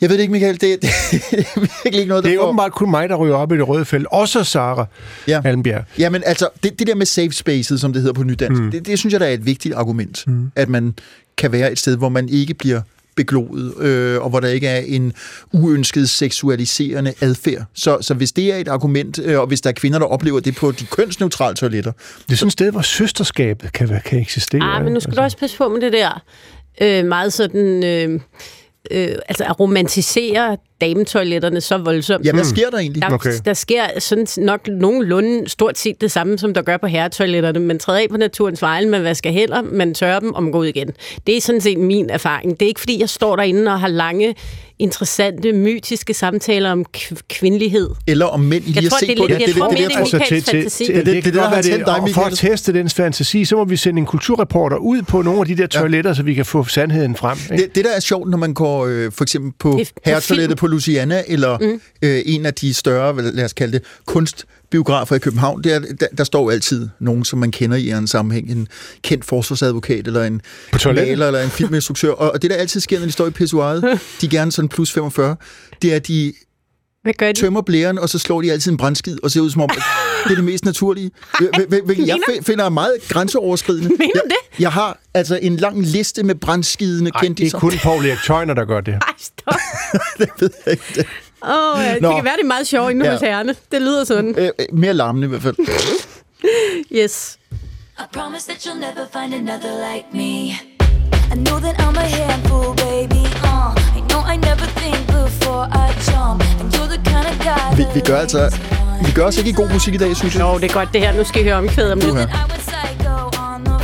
jeg 0.00 0.10
ved 0.10 0.16
det 0.16 0.22
ikke, 0.22 0.32
Michael. 0.32 0.60
Det, 0.60 0.60
det, 0.82 0.82
det 1.30 1.38
er 1.56 1.60
virkelig 1.60 1.94
ikke 1.94 2.08
noget, 2.08 2.24
der 2.24 2.30
Det 2.30 2.36
er 2.36 2.40
får- 2.40 2.46
åbenbart 2.48 2.72
kun 2.72 2.90
mig, 2.90 3.08
der 3.08 3.16
ryger 3.16 3.34
op 3.34 3.52
i 3.52 3.56
det 3.56 3.68
røde 3.68 3.84
felt. 3.84 4.06
Også 4.10 4.44
Sara 4.44 4.86
Ja. 5.28 5.40
Almbjerg. 5.44 5.84
Jamen 5.98 6.22
altså, 6.26 6.48
det, 6.62 6.78
det 6.78 6.86
der 6.86 6.94
med 6.94 7.06
safe 7.06 7.32
spaces, 7.32 7.80
som 7.80 7.92
det 7.92 8.02
hedder 8.02 8.14
på 8.14 8.22
nydansk, 8.22 8.62
mm. 8.62 8.70
det, 8.70 8.86
det 8.86 8.98
synes 8.98 9.12
jeg, 9.12 9.20
der 9.20 9.26
er 9.26 9.30
et 9.32 9.46
vigtigt 9.46 9.74
argument. 9.74 10.24
Mm. 10.26 10.50
At 10.56 10.68
man 10.68 10.94
kan 11.38 11.52
være 11.52 11.72
et 11.72 11.78
sted, 11.78 11.96
hvor 11.96 12.08
man 12.08 12.28
ikke 12.28 12.54
bliver 12.54 12.80
begloet, 13.16 13.78
øh, 13.80 14.22
og 14.22 14.30
hvor 14.30 14.40
der 14.40 14.48
ikke 14.48 14.66
er 14.66 14.78
en 14.78 15.12
uønsket 15.52 16.08
seksualiserende 16.08 17.14
adfærd. 17.20 17.64
Så, 17.74 17.98
så 18.00 18.14
hvis 18.14 18.32
det 18.32 18.52
er 18.52 18.56
et 18.56 18.68
argument, 18.68 19.18
øh, 19.24 19.40
og 19.40 19.46
hvis 19.46 19.60
der 19.60 19.70
er 19.70 19.74
kvinder, 19.74 19.98
der 19.98 20.06
oplever 20.06 20.40
det 20.40 20.56
på 20.56 20.72
de 20.72 20.86
kønsneutrale 20.86 21.56
toiletter, 21.56 21.92
Det 22.26 22.32
er 22.32 22.36
sådan 22.36 22.46
et 22.46 22.52
sted, 22.52 22.70
hvor 22.70 22.82
søsterskabet 22.82 23.72
kan, 23.72 24.00
kan 24.04 24.20
eksistere. 24.20 24.62
Ah, 24.62 24.84
men 24.84 24.92
nu 24.92 25.00
skal 25.00 25.10
altså. 25.10 25.20
du 25.20 25.24
også 25.24 25.38
passe 25.38 25.56
på 25.56 25.68
med 25.68 25.80
det 25.80 25.92
der 25.92 26.22
øh, 26.80 27.04
meget 27.04 27.32
sådan... 27.32 27.84
Øh, 27.84 28.20
øh, 28.90 29.08
altså 29.28 29.44
at 29.44 29.60
romantisere 29.60 30.56
dametoiletterne 30.80 31.60
så 31.60 31.78
voldsomt. 31.78 32.26
ja, 32.26 32.32
hvad 32.32 32.44
sker 32.44 32.70
der 32.70 32.78
egentlig? 32.78 33.02
Der, 33.02 33.14
Okay. 33.14 33.32
der 33.44 33.54
sker 33.54 33.82
sådan 33.98 34.26
nok 34.38 34.68
nogenlunde 34.68 35.48
stort 35.48 35.78
set 35.78 36.00
det 36.00 36.12
samme, 36.12 36.38
som 36.38 36.54
der 36.54 36.62
gør 36.62 36.76
på 36.76 36.86
herretoiletterne. 36.86 37.60
Man 37.60 37.78
træder 37.78 38.00
af 38.00 38.06
på 38.10 38.16
naturens 38.16 38.62
vejen, 38.62 38.90
man 38.90 39.04
vasker 39.04 39.30
hænder, 39.30 39.62
man 39.62 39.94
tørrer 39.94 40.20
dem, 40.20 40.34
og 40.34 40.42
man 40.42 40.52
går 40.52 40.58
ud 40.58 40.66
igen. 40.66 40.90
Det 41.26 41.36
er 41.36 41.40
sådan 41.40 41.60
set 41.60 41.78
min 41.78 42.10
erfaring. 42.10 42.60
Det 42.60 42.66
er 42.66 42.68
ikke, 42.68 42.80
fordi 42.80 43.00
jeg 43.00 43.08
står 43.08 43.36
derinde 43.36 43.72
og 43.72 43.80
har 43.80 43.88
lange, 43.88 44.34
interessante, 44.78 45.52
mytiske 45.52 46.14
samtaler 46.14 46.70
om 46.70 46.84
kv- 46.96 47.16
kvindelighed. 47.28 47.90
Eller 48.06 48.26
om 48.26 48.40
mænd 48.40 48.64
I 48.64 48.66
lige 48.66 48.74
Jeg 48.76 48.82
har 48.82 48.88
tror, 48.90 48.98
set 48.98 49.08
det 49.08 49.14
er 49.18 49.22
på 49.22 49.26
det? 49.26 49.40
jeg 49.46 49.54
tror 49.56 49.68
det, 49.68 49.78
det, 49.78 49.88
det 49.88 49.94
er 49.94 50.00
det, 50.00 50.08
Michaels 50.10 50.44
fantasi. 50.44 50.84
det- 50.86 51.06
det- 51.06 51.14
det, 51.14 51.22
kan 51.24 51.34
der 51.34 51.62
tændt 51.62 51.86
dig, 51.86 52.00
og 52.00 52.10
for 52.10 52.22
at 52.22 52.32
teste 52.38 52.72
dens 52.72 52.94
fantasi, 52.94 53.44
så 53.44 53.56
må 53.56 53.64
vi 53.64 53.76
sende 53.76 53.98
en 54.00 54.06
kulturreporter 54.06 54.76
ud 54.76 55.02
på 55.02 55.22
nogle 55.22 55.40
af 55.40 55.46
de 55.46 55.56
der 55.56 55.66
toiletter, 55.66 56.14
så 56.14 56.22
vi 56.22 56.34
kan 56.34 56.44
få 56.46 56.64
sandheden 56.64 57.16
frem. 57.16 57.38
Ikke? 57.52 57.64
Det, 57.64 57.74
det, 57.74 57.84
der 57.84 57.90
er 57.96 58.00
sjovt, 58.00 58.30
når 58.30 58.38
man 58.38 58.54
går 58.54 58.86
øh, 58.86 59.12
for 59.12 59.24
eksempel 59.24 59.52
på 59.58 59.70
Det 59.78 59.80
er 59.80 59.84
på 59.94 60.00
herretoilettet 60.04 60.58
på 60.58 60.66
Luciana, 60.66 61.22
eller 61.28 61.58
mm. 61.58 61.80
øh, 62.02 62.22
en 62.26 62.46
af 62.46 62.54
de 62.54 62.74
større, 62.74 63.22
lad 63.32 63.44
os 63.44 63.52
kalde 63.52 63.72
det, 63.72 63.82
kunstbiografer 64.72 65.16
i 65.16 65.18
København, 65.18 65.64
der, 65.64 65.78
der, 65.78 66.06
der 66.18 66.24
står 66.24 66.50
altid 66.50 66.88
nogen, 67.00 67.24
som 67.24 67.38
man 67.38 67.50
kender 67.50 67.76
i 67.76 67.90
en 67.90 68.06
sammenhæng. 68.06 68.50
En 68.50 68.68
kendt 69.02 69.24
forsvarsadvokat, 69.24 70.06
eller 70.06 70.24
en 70.24 70.40
maler, 70.94 71.26
eller 71.26 71.42
en 71.42 71.50
filminstruktør. 71.50 72.10
Og, 72.10 72.32
og 72.32 72.42
det, 72.42 72.50
der 72.50 72.56
altid 72.56 72.80
sker, 72.80 72.98
når 72.98 73.06
de 73.06 73.12
står 73.12 73.26
i 73.26 73.30
pissoiret, 73.30 73.82
de 74.20 74.26
er 74.26 74.30
gerne 74.30 74.52
sådan 74.52 74.68
plus 74.68 74.92
45, 74.92 75.36
det 75.82 75.92
er, 75.92 75.96
at 75.96 76.06
de 76.08 76.32
Hvad 77.02 77.12
gør 77.18 77.32
de? 77.32 77.40
tømmer 77.40 77.62
blæren, 77.62 77.98
og 77.98 78.08
så 78.08 78.18
slår 78.18 78.42
de 78.42 78.52
altid 78.52 78.70
en 78.72 78.76
brandskid, 78.78 79.18
og 79.22 79.30
ser 79.30 79.40
ud 79.40 79.50
som 79.50 79.62
om, 79.62 79.68
at 79.76 79.82
det 80.24 80.30
er 80.30 80.34
det 80.34 80.44
mest 80.44 80.64
naturlige. 80.64 81.10
Hvil- 81.38 81.66
hvil- 81.68 81.82
Hvilket 81.84 82.06
jeg 82.08 82.18
fi- 82.30 82.42
finder 82.42 82.68
meget 82.68 82.92
grænseoverskridende. 83.08 83.88
Mener 83.88 83.98
du 83.98 84.10
jeg, 84.14 84.22
det? 84.52 84.62
Jeg 84.62 84.72
har 84.72 84.98
altså 85.14 85.38
en 85.42 85.56
lang 85.56 85.82
liste 85.86 86.22
med 86.22 86.34
brandskidende 86.34 87.10
Ej, 87.14 87.20
det 87.20 87.54
er 87.54 87.58
kun 87.58 87.72
Paul 87.82 88.06
Erik 88.06 88.18
Tøjner, 88.26 88.54
der 88.54 88.64
gør 88.64 88.80
det. 88.80 88.94
Ej, 88.94 89.00
stop. 89.18 89.54
det 90.18 90.28
ved 90.40 90.50
jeg 90.66 90.72
ikke. 90.72 91.08
Åh, 91.42 91.80
ja, 91.84 91.94
det 91.94 92.02
Nå. 92.02 92.14
kan 92.14 92.24
være, 92.24 92.36
det 92.36 92.42
er 92.42 92.46
meget 92.46 92.66
sjovt 92.66 92.90
inde 92.90 93.04
Ja. 93.06 93.12
hos 93.12 93.20
herrerne. 93.20 93.54
Det 93.72 93.82
lyder 93.82 94.04
sådan. 94.04 94.34
Øh, 94.38 94.50
øh, 94.58 94.66
mere 94.72 94.94
larmende 94.94 95.26
i 95.26 95.28
hvert 95.28 95.42
fald. 95.42 95.56
Yes. 96.92 97.38
I 97.98 98.02
promise 98.12 98.46
that 98.48 98.58
you'll 98.66 98.80
never 98.88 99.04
find 99.16 99.34
another 99.34 99.72
like 99.92 100.06
me. 100.12 100.30
I 101.32 101.36
know 101.46 101.58
that 101.66 101.74
I'm 101.84 101.96
a 101.98 102.08
handful, 102.20 102.66
baby. 102.86 103.22
Uh, 103.50 103.70
I 103.98 104.00
know 104.10 104.20
I 104.34 104.36
never 104.36 104.66
think 104.80 104.98
before 105.06 105.64
I 105.84 105.86
jump. 106.08 106.38
And 106.60 106.68
you're 106.74 106.90
the 106.94 107.00
kind 107.12 107.26
of 107.32 107.36
guy 107.48 107.76
Vi, 107.76 107.84
vi 107.94 108.00
gør 108.00 108.18
altså... 108.18 108.58
Vi 109.06 109.12
gør 109.12 109.24
altså 109.26 109.40
ikke 109.40 109.52
god 109.52 109.68
musik 109.72 109.94
i 109.94 109.96
dag, 109.96 110.16
synes 110.16 110.34
jeg. 110.34 110.42
Jo, 110.42 110.58
det 110.58 110.64
er 110.70 110.74
godt 110.74 110.88
det 110.92 111.00
her. 111.00 111.12
Nu 111.12 111.24
skal 111.24 111.40
I 111.40 111.44
høre 111.44 111.54
omkvædet 111.56 111.92
om 111.92 111.98
lidt. 111.98 112.10
Uha. 112.10 112.22
I 112.22 112.26
went 112.26 112.62
psycho 112.66 113.14
on 113.42 113.64
the 113.64 113.78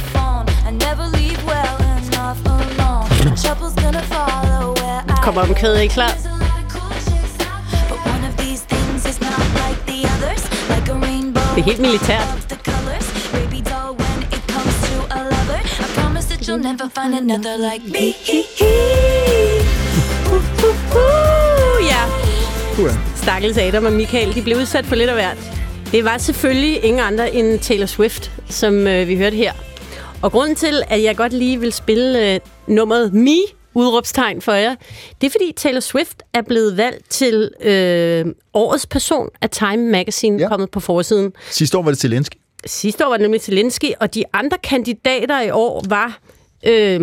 Det 11.55 11.61
er 11.61 11.65
helt 11.65 11.81
militært. 11.81 12.45
you'll 16.47 16.63
never 16.63 16.89
find 16.89 17.15
another 17.15 17.57
like 17.57 17.85
me. 17.95 18.15
Uh, 20.95 21.87
ja. 21.87 22.03
Stakkels 23.17 23.59
Adam 23.59 23.85
og 23.85 23.93
Michael, 23.93 24.35
de 24.35 24.43
blev 24.43 24.57
udsat 24.57 24.87
for 24.87 24.95
lidt 24.95 25.11
af 25.11 25.15
hvert. 25.15 25.39
Det 25.93 26.05
var 26.05 26.19
selvfølgelig 26.19 26.85
ingen 26.85 27.03
andre 27.03 27.35
end 27.35 27.59
Taylor 27.59 27.87
Swift, 27.87 28.31
som 28.49 28.87
øh, 28.87 29.09
vi 29.09 29.17
hørte 29.17 29.37
her. 29.37 29.53
Og 30.23 30.33
grunden 30.33 30.57
til, 30.57 30.83
at 30.89 31.03
jeg 31.03 31.17
godt 31.17 31.33
lige 31.33 31.61
vil 31.61 31.73
spille 31.73 32.35
øh, 32.35 32.41
nummeret 32.67 33.15
Me, 33.15 33.37
udråbstegn 33.75 34.41
for 34.41 34.53
jer, 34.53 34.75
det 35.21 35.27
er 35.27 35.31
fordi 35.31 35.53
Taylor 35.57 35.81
Swift 35.81 36.23
er 36.33 36.43
blevet 36.43 36.77
valgt 36.77 37.11
til 37.11 37.51
øh, 37.61 38.25
årets 38.55 38.87
person 38.87 39.29
af 39.43 39.51
Time 39.51 39.77
Magazine, 39.91 40.39
Ja. 40.43 40.49
kommet 40.49 40.71
på 40.71 40.81
forsiden. 40.81 41.33
Sidste 41.51 41.79
år 41.79 41.83
var 41.83 41.91
det 41.91 42.01
Zelensky. 42.01 42.37
Sidste 42.67 43.05
år 43.07 43.09
var 43.11 43.17
det 43.17 43.23
nemlig 43.25 43.41
Zelensky, 43.43 43.93
og 44.01 44.15
de 44.15 44.25
andre 44.33 44.59
kandidater 44.63 45.41
i 45.41 45.51
år 45.51 45.85
var 45.89 46.19
øh, 46.67 47.01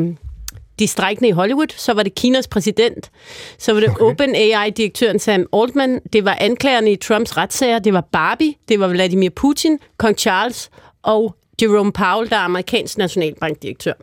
de 0.79 0.87
strækkende 0.87 1.29
i 1.29 1.31
Hollywood, 1.31 1.67
så 1.77 1.93
var 1.93 2.03
det 2.03 2.15
Kinas 2.15 2.47
præsident, 2.47 3.11
så 3.57 3.73
var 3.73 3.79
det 3.79 3.89
okay. 3.89 4.03
OpenAI-direktøren 4.05 5.19
Sam 5.19 5.45
Altman, 5.53 5.99
det 6.13 6.25
var 6.25 6.37
anklagerne 6.39 6.91
i 6.91 6.95
Trumps 6.95 7.37
retssager, 7.37 7.79
det 7.79 7.93
var 7.93 8.01
Barbie, 8.11 8.53
det 8.69 8.79
var 8.79 8.87
Vladimir 8.87 9.29
Putin, 9.29 9.79
Kong 9.97 10.17
Charles 10.19 10.69
og 11.03 11.35
Jerome 11.61 11.91
Powell, 11.91 12.29
der 12.29 12.35
er 12.35 12.39
amerikansk 12.41 12.97
nationalbankdirektør. 12.97 13.93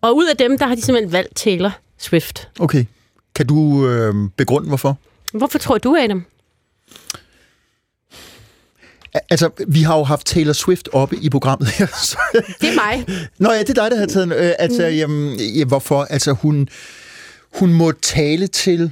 Og 0.00 0.16
ud 0.16 0.26
af 0.26 0.36
dem, 0.36 0.58
der 0.58 0.66
har 0.66 0.74
de 0.74 0.80
simpelthen 0.82 1.12
valgt 1.12 1.36
Taylor 1.36 1.72
Swift. 1.98 2.48
Okay. 2.60 2.84
Kan 3.34 3.46
du 3.46 3.88
øh, 3.88 4.14
begrunde, 4.36 4.68
hvorfor? 4.68 4.98
Hvorfor 5.32 5.58
tror 5.58 5.78
du, 5.78 5.96
Adam? 5.96 6.24
Al- 9.14 9.20
Altså, 9.30 9.50
vi 9.68 9.82
har 9.82 9.96
jo 9.98 10.04
haft 10.04 10.26
Taylor 10.26 10.52
Swift 10.52 10.88
oppe 10.92 11.16
i 11.16 11.30
programmet 11.30 11.68
her. 11.68 11.86
så- 12.10 12.18
Det 12.60 12.68
er 12.68 12.74
mig. 12.74 13.06
Nå 13.38 13.52
ja, 13.52 13.60
det 13.60 13.68
er 13.78 13.82
dig, 13.82 13.90
der 13.90 13.98
har 13.98 14.06
taget... 14.06 14.32
Øh, 14.36 14.52
altså, 14.58 14.82
mm. 14.88 14.94
jamen, 14.94 15.40
ja, 15.40 15.64
hvorfor? 15.64 16.02
Altså, 16.04 16.32
hun, 16.32 16.68
hun 17.58 17.72
må 17.72 17.92
tale 17.92 18.46
til 18.46 18.90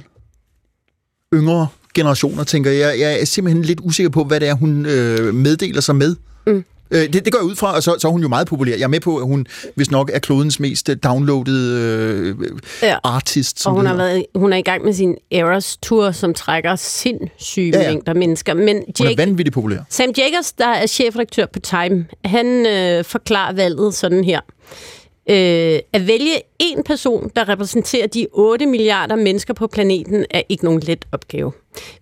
yngre 1.33 1.67
generationer, 1.93 2.43
tænker 2.43 2.71
jeg. 2.71 2.99
Jeg 2.99 3.21
er 3.21 3.25
simpelthen 3.25 3.63
lidt 3.65 3.79
usikker 3.83 4.09
på, 4.09 4.23
hvad 4.23 4.39
det 4.39 4.47
er, 4.49 4.53
hun 4.53 4.85
øh, 4.85 5.33
meddeler 5.33 5.81
sig 5.81 5.95
med. 5.95 6.15
Mm. 6.47 6.65
Øh, 6.91 6.99
det, 7.13 7.25
det 7.25 7.33
går 7.33 7.39
jeg 7.39 7.45
ud 7.45 7.55
fra, 7.55 7.75
og 7.75 7.83
så, 7.83 7.95
så 7.99 8.07
er 8.07 8.11
hun 8.11 8.21
jo 8.21 8.27
meget 8.27 8.47
populær. 8.47 8.75
Jeg 8.75 8.83
er 8.83 8.87
med 8.87 8.99
på, 8.99 9.17
at 9.17 9.23
hun 9.25 9.45
hvis 9.75 9.91
nok 9.91 10.11
er 10.13 10.19
klodens 10.19 10.59
mest 10.59 10.89
øh, 10.89 10.97
downloadede 11.03 12.35
øh, 12.39 12.47
Ja. 12.81 12.97
artist. 13.03 13.59
Som 13.61 13.71
Og 13.73 13.77
hun, 13.77 13.85
har 13.85 13.95
været, 13.95 14.25
hun 14.35 14.53
er 14.53 14.57
i 14.57 14.61
gang 14.61 14.85
med 14.85 14.93
sin 14.93 15.15
Eras 15.31 15.77
Tour, 15.81 16.11
som 16.11 16.33
trækker 16.33 16.75
sindssyge 16.75 17.71
Ja, 17.77 17.81
ja, 17.83 17.91
mængder 17.91 18.13
mennesker. 18.13 18.53
Men 18.53 18.75
Hun 18.75 18.85
er 18.99 19.09
Jake, 19.09 19.17
vanvittigt 19.17 19.53
populær. 19.53 19.77
Sam 19.89 20.11
Jacobs, 20.17 20.53
der 20.53 20.67
er 20.67 20.87
chefredaktør 20.87 21.45
på 21.45 21.59
Time, 21.59 22.05
han 22.25 22.65
øh, 22.65 23.03
forklarer 23.03 23.53
valget 23.53 23.93
sådan 23.93 24.23
her. 24.23 24.39
Øh, 25.29 25.79
at 25.93 26.07
vælge 26.07 26.41
en 26.59 26.83
person, 26.83 27.31
der 27.35 27.49
repræsenterer 27.49 28.07
de 28.07 28.27
8 28.33 28.65
milliarder 28.65 29.15
mennesker 29.15 29.53
på 29.53 29.67
planeten, 29.67 30.25
er 30.31 30.41
ikke 30.49 30.65
nogen 30.65 30.79
let 30.79 31.05
opgave. 31.11 31.51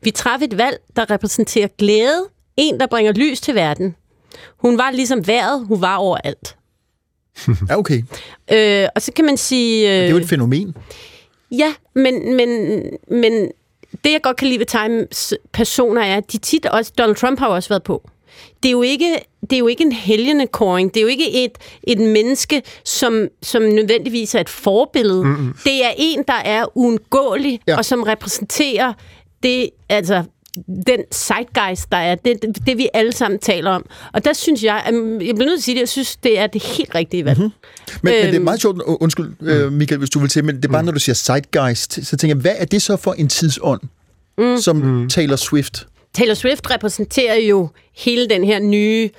Vi 0.02 0.12
træffede 0.12 0.52
et 0.52 0.58
valg, 0.58 0.78
der 0.96 1.12
repræsenterer 1.12 1.68
glæde, 1.78 2.24
en, 2.58 2.80
der 2.80 2.88
bringer 2.88 3.12
lys 3.12 3.42
til 3.42 3.56
verden. 3.56 3.96
Hun 4.58 4.78
var 4.78 4.92
ligesom 4.92 5.28
vejret, 5.28 5.66
hun 5.68 5.82
var 5.82 5.96
overalt. 5.96 6.56
Ja, 7.70 7.78
okay. 7.78 8.04
Øh, 8.52 8.88
og 8.96 9.02
så 9.02 9.12
kan 9.14 9.26
man 9.26 9.38
sige... 9.38 9.90
Øh, 9.90 9.96
Det 9.96 10.06
er 10.06 10.10
jo 10.10 10.18
et 10.18 10.30
fænomen. 10.30 10.76
Ja, 11.52 11.74
men, 11.96 12.36
men, 12.36 12.82
men 13.12 13.52
det, 14.04 14.12
jeg 14.12 14.22
godt 14.24 14.38
kan 14.38 14.48
lide 14.48 14.60
ved 14.60 14.66
Times 14.66 15.34
personer, 15.54 16.02
er, 16.02 16.18
at 16.18 16.32
de 16.32 16.38
tit 16.38 16.66
også... 16.66 16.92
Donald 16.98 17.16
Trump 17.16 17.40
har 17.40 17.48
jo 17.48 17.56
også 17.56 17.70
været 17.70 17.84
på. 17.84 18.10
Det 18.64 18.70
er 18.70 18.72
jo 18.72 18.82
ikke, 18.82 19.20
det 19.42 19.54
er 19.54 19.58
jo 19.58 19.68
ikke 19.68 19.84
en 19.84 19.92
helgende 19.92 20.48
Det 20.48 20.98
er 20.98 21.02
jo 21.02 21.08
ikke 21.08 21.46
et, 21.46 21.52
et 21.84 21.98
menneske, 22.00 22.62
som, 22.86 23.28
som 23.42 23.62
nødvendigvis 23.62 24.36
er 24.36 24.40
et 24.40 24.50
forbillede. 24.50 25.24
Mm-hmm. 25.24 25.54
Det 25.64 25.86
er 25.86 25.92
en, 25.98 26.24
der 26.28 26.34
er 26.46 26.78
uundgåelig, 26.78 27.60
ja. 27.68 27.78
og 27.78 27.86
som 27.86 28.04
repræsenterer 28.04 28.94
det, 29.44 29.70
altså 29.90 30.24
den 30.88 30.99
zeitgeist, 31.14 31.91
der 31.91 31.97
er, 31.97 32.16
det, 32.16 32.41
det, 32.41 32.58
det 32.68 32.78
vi 32.78 32.89
alle 32.93 33.12
sammen 33.12 33.39
taler 33.39 33.72
om. 33.72 33.86
Og 34.14 34.26
der 34.26 34.34
synes 34.34 34.64
jeg, 34.64 34.84
at- 34.86 34.93
jeg 35.28 35.36
bliver 35.36 35.45
nødt 35.49 35.49
til 35.49 35.54
at 35.58 35.64
sige 35.64 35.76
det, 35.76 35.80
jeg 35.80 35.89
synes, 35.89 36.16
det 36.16 36.39
er 36.39 36.47
det 36.47 36.64
helt 36.64 36.95
rigtige 36.95 37.26
valg. 37.26 37.39
Mm-hmm. 37.39 37.51
Men, 38.01 38.14
øhm. 38.14 38.18
men 38.20 38.26
det 38.26 38.30
er 38.30 38.36
Øhm. 38.36 38.43
meget 38.43 38.62
sjovt, 38.62 38.82
undskyld 38.82 39.34
øh, 39.41 39.72
Michael, 39.72 39.99
hvis 39.99 40.10
du 40.10 40.20
vil 40.20 40.30
til, 40.30 40.45
men 40.45 40.56
det 40.56 40.66
er 40.66 40.70
bare, 40.70 40.84
når 40.84 40.91
du 40.91 40.99
siger 40.99 41.16
zeitgeist, 41.16 42.06
så 42.06 42.18
tænker 42.18 42.36
jeg, 42.36 42.41
hvad 42.41 42.56
er 42.58 42.66
det 42.66 42.82
så 42.82 42.97
for 42.97 43.14
en 43.14 43.28
tidsånd, 43.30 43.82
mm. 44.38 44.58
som 44.58 44.76
mm. 44.76 45.10
Taylor 45.10 45.36
Swift? 45.36 45.88
Taylor 46.14 46.34
Swift 46.34 46.72
repræsenterer 46.72 47.36
jo 47.36 47.70
hele 47.97 48.28
den 48.30 48.43
her 48.43 48.60
nye 48.60 49.10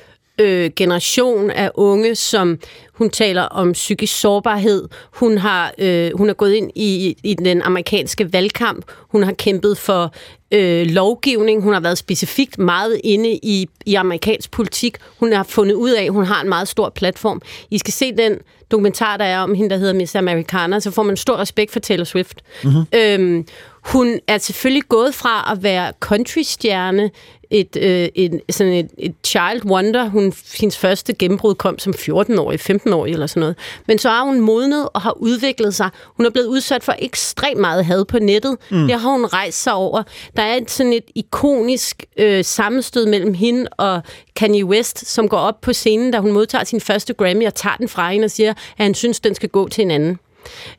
øh, 0.41 0.70
generation 0.76 1.51
af 1.51 1.70
unge, 1.74 2.14
som 2.14 2.59
hun 2.93 3.11
taler 3.11 3.43
om 3.43 3.72
psykisk 3.72 4.20
sårbarhed. 4.20 4.89
Hun 5.12 5.39
har 5.39 5.74
øh, 5.78 6.11
hun 6.14 6.30
er 6.30 6.35
gået 6.35 6.53
ind 6.53 6.70
i, 6.74 7.16
i 7.22 7.35
den 7.35 7.62
amerikanske 7.62 8.32
valgkamp. 8.32 8.85
Hun 9.09 9.22
har 9.22 9.32
kæmpet 9.32 9.78
for 9.78 10.14
øh, 10.53 10.87
lovgivning. 10.87 11.62
Hun 11.62 11.72
har 11.72 11.80
været 11.80 11.99
specifikt 11.99 12.59
meget 12.59 13.01
inde 13.05 13.30
i, 13.43 13.68
i 13.87 13.95
amerikansk 13.95 14.51
politik. 14.51 14.97
Hun 15.18 15.32
har 15.32 15.43
fundet 15.43 15.74
ud 15.74 15.91
af, 15.91 16.05
at 16.05 16.12
hun 16.12 16.24
har 16.24 16.43
en 16.43 16.49
meget 16.49 16.68
stor 16.68 16.89
platform. 16.89 17.43
I 17.70 17.78
skal 17.78 17.93
se 17.93 18.12
den 18.16 18.39
dokumentar, 18.70 19.16
der 19.16 19.24
er 19.24 19.39
om 19.39 19.55
hende, 19.55 19.70
der 19.70 19.76
hedder 19.76 19.93
Miss 19.93 20.14
Americana, 20.14 20.80
så 20.80 20.91
får 20.91 21.03
man 21.03 21.16
stor 21.16 21.37
respekt 21.37 21.72
for 21.72 21.80
Taylor 21.80 22.05
Swift. 22.05 22.43
Mm-hmm. 22.64 22.85
Øhm, 22.95 23.47
hun 23.85 24.20
er 24.26 24.39
selvfølgelig 24.39 24.89
gået 24.89 25.14
fra 25.14 25.53
at 25.53 25.62
være 25.62 25.93
countrystjerne, 26.01 27.11
et, 27.51 27.76
øh, 27.76 28.09
et, 28.14 28.41
sådan 28.51 28.72
et, 28.72 28.91
et 28.99 29.14
child 29.24 29.64
wonder. 29.64 30.09
Hun, 30.09 30.32
hendes 30.61 30.78
første 30.78 31.12
gennembrud 31.12 31.55
kom 31.55 31.78
som 31.78 31.95
14-årig, 31.97 32.70
15-årig 32.70 33.12
eller 33.12 33.26
sådan 33.26 33.41
noget. 33.41 33.57
Men 33.87 33.99
så 33.99 34.09
har 34.09 34.24
hun 34.24 34.41
modnet 34.41 34.89
og 34.95 35.01
har 35.01 35.16
udviklet 35.16 35.74
sig. 35.74 35.91
Hun 36.16 36.26
er 36.26 36.30
blevet 36.30 36.47
udsat 36.47 36.85
for 36.85 36.95
ekstremt 36.99 37.61
meget 37.61 37.85
had 37.85 38.05
på 38.05 38.18
nettet. 38.18 38.57
Mm. 38.70 38.87
Det 38.87 39.01
har 39.01 39.11
hun 39.11 39.26
rejst 39.26 39.62
sig 39.62 39.72
over. 39.72 40.03
Der 40.37 40.43
er 40.43 40.55
et, 40.55 40.70
sådan 40.70 40.93
et 40.93 41.05
ikonisk 41.14 42.05
øh, 42.16 42.45
sammenstød 42.45 43.07
mellem 43.07 43.35
hende 43.35 43.68
og 43.70 44.03
Kanye 44.37 44.64
West, 44.64 45.07
som 45.07 45.28
går 45.28 45.39
op 45.39 45.61
på 45.61 45.72
scenen, 45.72 46.11
da 46.11 46.18
hun 46.18 46.32
modtager 46.32 46.64
sin 46.64 46.80
første 46.80 47.14
Grammy 47.14 47.47
og 47.47 47.55
tager 47.55 47.76
den 47.76 47.89
fra 47.89 48.11
hende 48.11 48.24
og 48.24 48.30
siger, 48.30 48.51
at 48.51 48.57
han 48.76 48.95
synes, 48.95 49.20
den 49.20 49.35
skal 49.35 49.49
gå 49.49 49.68
til 49.68 49.82
en 49.82 49.91
anden. 49.91 50.18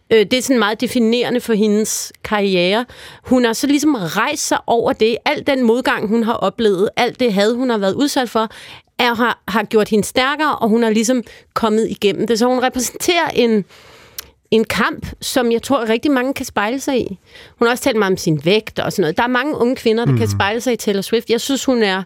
Øh, 0.10 0.20
det 0.20 0.34
er 0.34 0.42
sådan 0.42 0.60
meget 0.60 0.82
definerende 0.82 1.40
for 1.40 1.54
hendes 1.54 2.14
karriere. 2.24 2.86
Hun 3.24 3.46
har 3.46 3.54
så 3.54 3.68
ligesom 3.68 3.96
rejst 3.96 4.48
sig 4.48 4.58
over 4.68 4.94
det. 4.94 5.18
Al 5.26 5.48
den 5.48 5.64
modgang, 5.64 6.08
hun 6.08 6.24
har 6.24 6.34
oplevet, 6.34 6.90
alt 6.98 7.20
det 7.20 7.34
had, 7.34 7.56
hun 7.56 7.70
har 7.70 7.78
været 7.78 7.94
udsat 7.94 8.30
for, 8.30 8.50
er, 9.00 9.14
har, 9.14 9.44
har 9.48 9.64
gjort 9.64 9.90
hende 9.90 10.04
stærkere, 10.04 10.56
og 10.56 10.70
hun 10.70 10.84
har 10.84 10.90
ligesom 10.90 11.24
kommet 11.54 11.90
igennem 11.90 12.28
det. 12.28 12.40
Så 12.40 12.48
hun 12.48 12.64
repræsenterer 12.64 13.30
en, 13.34 13.66
en 14.52 14.64
kamp, 14.64 15.08
som 15.22 15.52
jeg 15.52 15.62
tror 15.62 15.90
rigtig 15.90 16.12
mange 16.12 16.34
kan 16.34 16.46
spejle 16.46 16.80
sig 16.80 17.00
i. 17.00 17.20
Hun 17.60 17.66
har 17.66 17.72
også 17.72 17.84
talt 17.84 17.98
meget 17.98 18.12
om 18.12 18.18
sin 18.18 18.46
vægt 18.46 18.80
og 18.80 18.92
sådan 18.92 19.02
noget. 19.02 19.18
Der 19.18 19.24
er 19.24 19.28
mange 19.28 19.58
unge 19.58 19.76
kvinder, 19.76 20.06
der 20.06 20.12
mm. 20.12 20.18
kan 20.18 20.30
spejle 20.30 20.62
sig 20.62 20.74
i 20.74 20.76
Taylor 20.76 21.02
Swift. 21.02 21.30
Jeg 21.30 21.42
synes, 21.42 21.66
hun 21.66 21.84
er 21.84 22.04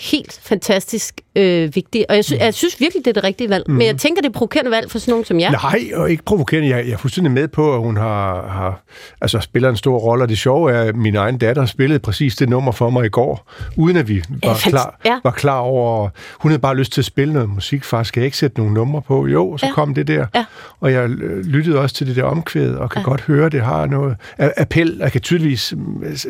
helt 0.00 0.40
fantastisk 0.42 1.14
øh, 1.36 1.74
vigtig, 1.74 2.06
og 2.10 2.16
jeg, 2.16 2.24
sy- 2.24 2.32
jeg 2.40 2.54
synes 2.54 2.80
virkelig, 2.80 3.04
det 3.04 3.10
er 3.10 3.14
det 3.14 3.24
rigtige 3.24 3.50
valg. 3.50 3.64
Mm. 3.68 3.74
Men 3.74 3.86
jeg 3.86 3.96
tænker, 3.96 4.22
det 4.22 4.28
er 4.28 4.32
provokerende 4.32 4.70
valg 4.70 4.90
for 4.90 4.98
sådan 4.98 5.12
nogen 5.12 5.24
som 5.24 5.40
jer. 5.40 5.50
Nej, 5.50 5.80
og 5.94 6.10
ikke 6.10 6.22
provokerende. 6.24 6.68
Jeg, 6.68 6.86
jeg 6.86 6.92
er 6.92 6.96
fuldstændig 6.96 7.32
med 7.32 7.48
på, 7.48 7.74
at 7.74 7.80
hun 7.80 7.96
har, 7.96 8.46
har 8.48 8.82
altså, 9.20 9.40
spiller 9.40 9.68
en 9.68 9.76
stor 9.76 9.98
rolle, 9.98 10.24
og 10.24 10.28
det 10.28 10.38
sjove 10.38 10.72
er, 10.72 10.82
at 10.82 10.96
min 10.96 11.16
egen 11.16 11.38
datter 11.38 11.66
spillede 11.66 11.98
præcis 11.98 12.36
det 12.36 12.48
nummer 12.48 12.72
for 12.72 12.90
mig 12.90 13.06
i 13.06 13.08
går, 13.08 13.50
uden 13.76 13.96
at 13.96 14.08
vi 14.08 14.22
var, 14.44 14.54
fant- 14.54 14.70
klar, 14.70 14.98
ja. 15.04 15.18
var 15.24 15.30
klar 15.30 15.58
over... 15.58 16.08
Hun 16.38 16.50
havde 16.50 16.60
bare 16.60 16.76
lyst 16.76 16.92
til 16.92 17.00
at 17.00 17.04
spille 17.04 17.32
noget 17.34 17.48
musik. 17.48 17.84
Far, 17.84 18.02
skal 18.02 18.20
jeg 18.20 18.24
ikke 18.24 18.36
sætte 18.36 18.58
nogle 18.58 18.74
numre 18.74 19.02
på? 19.02 19.26
Jo, 19.26 19.56
så 19.56 19.66
Ja. 19.66 19.72
kom 19.72 19.94
det 19.94 20.08
der. 20.08 20.26
Ja. 20.34 20.44
Og 20.80 20.92
jeg 20.92 21.08
øh, 21.10 21.44
lyttede 21.44 21.78
også 21.78 21.94
til 21.96 22.06
det 22.06 22.16
der 22.16 22.22
omkvæd, 22.24 22.74
og 22.74 22.90
kan 22.90 23.00
ja. 23.00 23.04
godt 23.04 23.20
høre, 23.20 23.48
det 23.48 23.60
har 23.62 23.86
noget 23.86 24.16
appel. 24.38 24.96
Jeg 25.00 25.12
kan 25.12 25.20
tydeligvis 25.20 25.74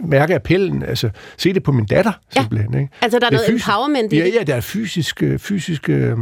mærke 0.04 0.34
appellen. 0.34 0.82
Altså, 0.82 1.10
se 1.38 1.54
det 1.54 1.62
på 1.62 1.72
min 1.72 1.84
datter, 1.86 2.12
Ja. 2.36 2.40
simpelthen. 2.40 2.74
Ikke? 2.74 2.88
Altså, 3.02 3.18
der 3.18 3.26
er 3.26 3.30
Det 3.30 3.36
noget 3.36 3.46
empowerment 3.68 4.12
i 4.12 4.16
ja, 4.16 4.24
det. 4.24 4.34
Ja, 4.34 4.42
der 4.42 4.54
er 4.54 4.60
fysisk, 4.60 5.22
øh, 5.22 5.38
fysisk 5.38 5.88
øh, 5.88 6.16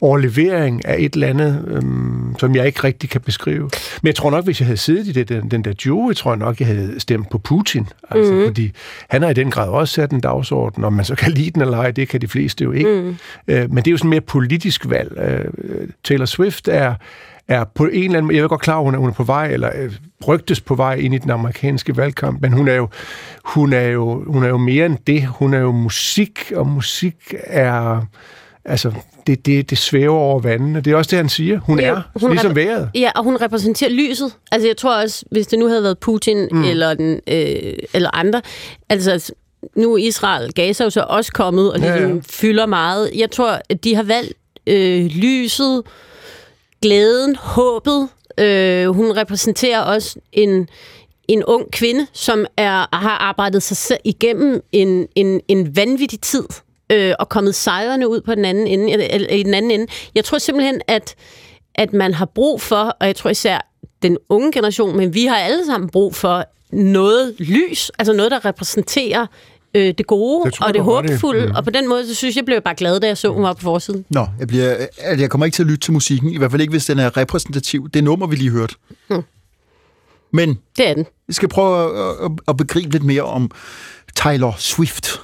overlevering 0.00 0.84
af 0.86 0.96
et 0.98 1.14
eller 1.14 1.26
andet, 1.26 1.64
øhm, 1.68 2.34
som 2.38 2.54
jeg 2.54 2.66
ikke 2.66 2.84
rigtig 2.84 3.10
kan 3.10 3.20
beskrive. 3.20 3.70
Men 4.02 4.06
jeg 4.06 4.14
tror 4.14 4.30
nok, 4.30 4.44
hvis 4.44 4.60
jeg 4.60 4.66
havde 4.66 4.76
siddet 4.76 5.06
i 5.06 5.12
det, 5.12 5.28
den, 5.28 5.50
den 5.50 5.64
der 5.64 5.72
jury, 5.86 6.12
tror 6.12 6.30
jeg 6.30 6.38
nok, 6.38 6.60
jeg 6.60 6.68
havde 6.68 6.94
stemt 7.00 7.30
på 7.30 7.38
Putin. 7.38 7.88
Altså, 8.10 8.32
mm. 8.32 8.46
Fordi 8.46 8.72
han 9.08 9.22
har 9.22 9.30
i 9.30 9.34
den 9.34 9.50
grad 9.50 9.68
også 9.68 9.94
sat 9.94 10.10
en 10.10 10.20
dagsorden, 10.20 10.84
om 10.84 10.92
man 10.92 11.04
så 11.04 11.14
kan 11.14 11.32
lide 11.32 11.50
den 11.50 11.62
eller 11.62 11.78
ej, 11.78 11.90
det 11.90 12.08
kan 12.08 12.20
de 12.20 12.28
fleste 12.28 12.64
jo 12.64 12.72
ikke. 12.72 12.90
Mm. 12.90 13.16
Øh, 13.48 13.70
men 13.70 13.76
det 13.76 13.86
er 13.86 13.90
jo 13.90 13.96
sådan 13.96 14.10
mere 14.10 14.20
politisk 14.20 14.88
valg. 14.88 15.18
Øh, 15.18 15.44
Taylor 16.04 16.24
Swift 16.24 16.68
er 16.68 16.94
er 17.48 17.64
på 17.74 17.84
en 17.84 18.04
eller 18.04 18.18
anden 18.18 18.36
jeg 18.36 18.42
er 18.42 18.48
godt 18.48 18.60
klar, 18.60 18.78
hun 18.78 18.94
er, 18.94 18.98
hun 18.98 19.08
er 19.08 19.12
på 19.12 19.24
vej, 19.24 19.46
eller 19.46 19.70
øh, 19.74 19.92
rygtes 20.28 20.60
på 20.60 20.74
vej 20.74 20.94
ind 20.94 21.14
i 21.14 21.18
den 21.18 21.30
amerikanske 21.30 21.96
valgkamp, 21.96 22.42
men 22.42 22.52
hun 22.52 22.68
er, 22.68 22.74
jo, 22.74 22.88
hun, 23.44 23.72
er 23.72 23.88
jo, 23.88 24.24
hun 24.32 24.44
er 24.44 24.48
jo 24.48 24.58
mere 24.58 24.86
end 24.86 24.98
det. 25.06 25.26
Hun 25.26 25.54
er 25.54 25.58
jo 25.58 25.72
musik, 25.72 26.52
og 26.56 26.66
musik 26.66 27.34
er... 27.44 28.06
Altså, 28.64 28.92
det, 29.26 29.46
det, 29.46 29.70
det 29.70 29.78
svæver 29.78 30.14
over 30.14 30.40
vandene. 30.40 30.80
Det 30.80 30.92
er 30.92 30.96
også 30.96 31.10
det, 31.10 31.16
han 31.16 31.28
siger. 31.28 31.58
Hun 31.58 31.80
Ja, 31.80 31.86
er, 31.86 32.02
hun 32.20 32.30
ligesom 32.30 32.56
vejret. 32.56 32.90
Ja, 32.94 33.10
og 33.16 33.24
hun 33.24 33.36
repræsenterer 33.40 33.90
lyset. 33.90 34.32
Altså, 34.52 34.68
jeg 34.68 34.76
tror 34.76 35.02
også, 35.02 35.24
hvis 35.30 35.46
det 35.46 35.58
nu 35.58 35.66
havde 35.68 35.82
været 35.82 35.98
Putin 35.98 36.48
mm. 36.52 36.64
eller, 36.64 36.94
den, 36.94 37.20
øh, 37.28 37.72
eller 37.94 38.10
andre, 38.14 38.42
altså 38.88 39.32
nu 39.76 39.94
er 39.94 39.98
Israel, 39.98 40.52
Gaza 40.52 40.84
jo 40.84 40.90
så 40.90 41.04
også 41.08 41.32
kommet, 41.32 41.72
og 41.72 41.80
Ja, 41.80 41.96
ligesom 41.96 42.16
ja. 42.16 42.22
fylder 42.30 42.66
meget. 42.66 43.10
Jeg 43.16 43.30
tror, 43.30 43.60
at 43.68 43.84
de 43.84 43.94
har 43.94 44.02
valgt 44.02 44.32
øh, 44.66 45.06
lyset, 45.06 45.82
glæden, 46.84 47.36
håbet. 47.36 48.08
Øh, 48.38 48.88
hun 48.88 49.16
repræsenterer 49.16 49.80
også 49.80 50.16
en, 50.32 50.68
en 51.28 51.44
ung 51.44 51.70
kvinde, 51.72 52.06
som 52.12 52.46
er, 52.56 52.96
har 52.96 53.18
arbejdet 53.18 53.62
sig 53.62 53.76
selv 53.76 54.00
igennem 54.04 54.64
en, 54.72 55.06
en, 55.14 55.40
en 55.48 55.76
vanvittig 55.76 56.20
tid 56.20 56.44
øh, 56.92 57.14
og 57.18 57.28
kommet 57.28 57.54
sejrende 57.54 58.08
ud 58.08 58.20
på 58.20 58.34
den 58.34 58.44
anden 58.44 58.66
ende, 58.66 58.92
eller, 58.92 59.28
i 59.28 59.42
den 59.42 59.54
anden 59.54 59.70
ende. 59.70 59.86
Jeg 60.14 60.24
tror 60.24 60.38
simpelthen, 60.38 60.80
at, 60.86 61.14
at 61.74 61.92
man 61.92 62.14
har 62.14 62.26
brug 62.26 62.60
for, 62.60 62.96
og 63.00 63.06
jeg 63.06 63.16
tror 63.16 63.30
især 63.30 63.70
den 64.02 64.18
unge 64.28 64.52
generation, 64.52 64.96
men 64.96 65.14
vi 65.14 65.24
har 65.24 65.36
alle 65.36 65.66
sammen 65.66 65.90
brug 65.90 66.14
for 66.14 66.44
noget 66.72 67.34
lys, 67.38 67.90
altså 67.98 68.12
noget, 68.12 68.30
der 68.30 68.44
repræsenterer 68.44 69.26
øh, 69.74 69.94
det 69.98 70.06
gode 70.06 70.44
Det 70.44 70.54
tror 70.54 70.66
og 70.66 70.74
det 70.74 70.80
du 70.80 70.84
har 70.90 70.98
ret 70.98 71.04
i. 71.04 71.08
håbefulde. 71.08 71.52
Og 71.56 71.64
på 71.64 71.70
den 71.70 71.88
måde, 71.88 72.06
så 72.08 72.14
synes 72.14 72.36
jeg, 72.36 72.44
blev 72.44 72.54
jeg 72.54 72.62
bare 72.62 72.74
glad, 72.74 73.00
da 73.00 73.06
jeg 73.06 73.18
så, 73.18 73.28
hun 73.28 73.42
var 73.42 73.52
på 73.52 73.60
forsiden. 73.60 74.04
Nå, 74.10 74.26
jeg, 74.38 74.48
bliver, 74.48 74.74
altså, 74.98 75.22
jeg 75.22 75.30
kommer 75.30 75.44
ikke 75.44 75.54
til 75.56 75.62
at 75.62 75.66
lytte 75.66 75.80
til 75.80 75.92
musikken, 75.92 76.30
i 76.30 76.38
hvert 76.38 76.50
fald 76.50 76.60
ikke, 76.62 76.70
hvis 76.70 76.86
den 76.86 76.98
er 76.98 77.16
repræsentativ. 77.16 77.88
Det 77.94 78.04
nummer, 78.04 78.26
vi 78.26 78.36
lige 78.36 78.50
hørte. 78.50 78.74
Hmm. 79.10 79.22
Men 80.32 80.58
Det 80.76 80.88
er 80.88 80.94
den. 80.94 81.06
vi 81.28 81.32
skal 81.32 81.48
prøve 81.48 81.84
at, 81.84 82.08
at, 82.24 82.30
at 82.48 82.56
begribe 82.56 82.92
lidt 82.92 83.04
mere 83.04 83.22
om 83.22 83.50
Taylor 84.16 84.54
Swift. 84.58 85.20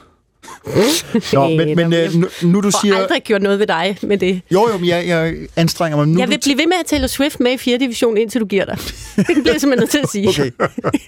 Nå, 1.33 1.49
men, 1.49 1.77
men 1.77 1.93
øh, 1.93 2.15
nu, 2.15 2.29
nu 2.43 2.61
du 2.61 2.67
Jeg 2.67 2.73
siger... 2.83 2.95
har 2.95 3.03
aldrig 3.03 3.23
gjort 3.23 3.43
noget 3.43 3.59
ved 3.59 3.67
dig 3.67 3.99
med 4.03 4.19
det. 4.19 4.41
Jo, 4.53 4.69
jo, 4.73 4.79
men 4.79 4.89
jeg, 4.89 5.07
jeg 5.07 5.35
anstrenger 5.57 5.97
mig. 5.97 6.09
Nu 6.09 6.21
Jeg 6.21 6.29
vil 6.29 6.39
blive 6.45 6.59
ved 6.59 6.67
med 6.67 6.77
at 6.81 6.87
Taylor 6.87 7.07
Swift 7.07 7.41
med 7.41 7.53
i 7.53 7.57
4. 7.57 7.79
division, 7.79 8.17
indtil 8.17 8.41
du 8.41 8.47
giver 8.47 8.65
dig. 8.65 8.79
Det 9.17 9.27
bliver 9.27 9.53
jeg 9.53 9.61
simpelthen 9.61 9.79
nødt 9.79 9.91
til 9.91 9.99
at 9.99 10.09
sige. 10.09 10.29
Okay, 10.29 10.51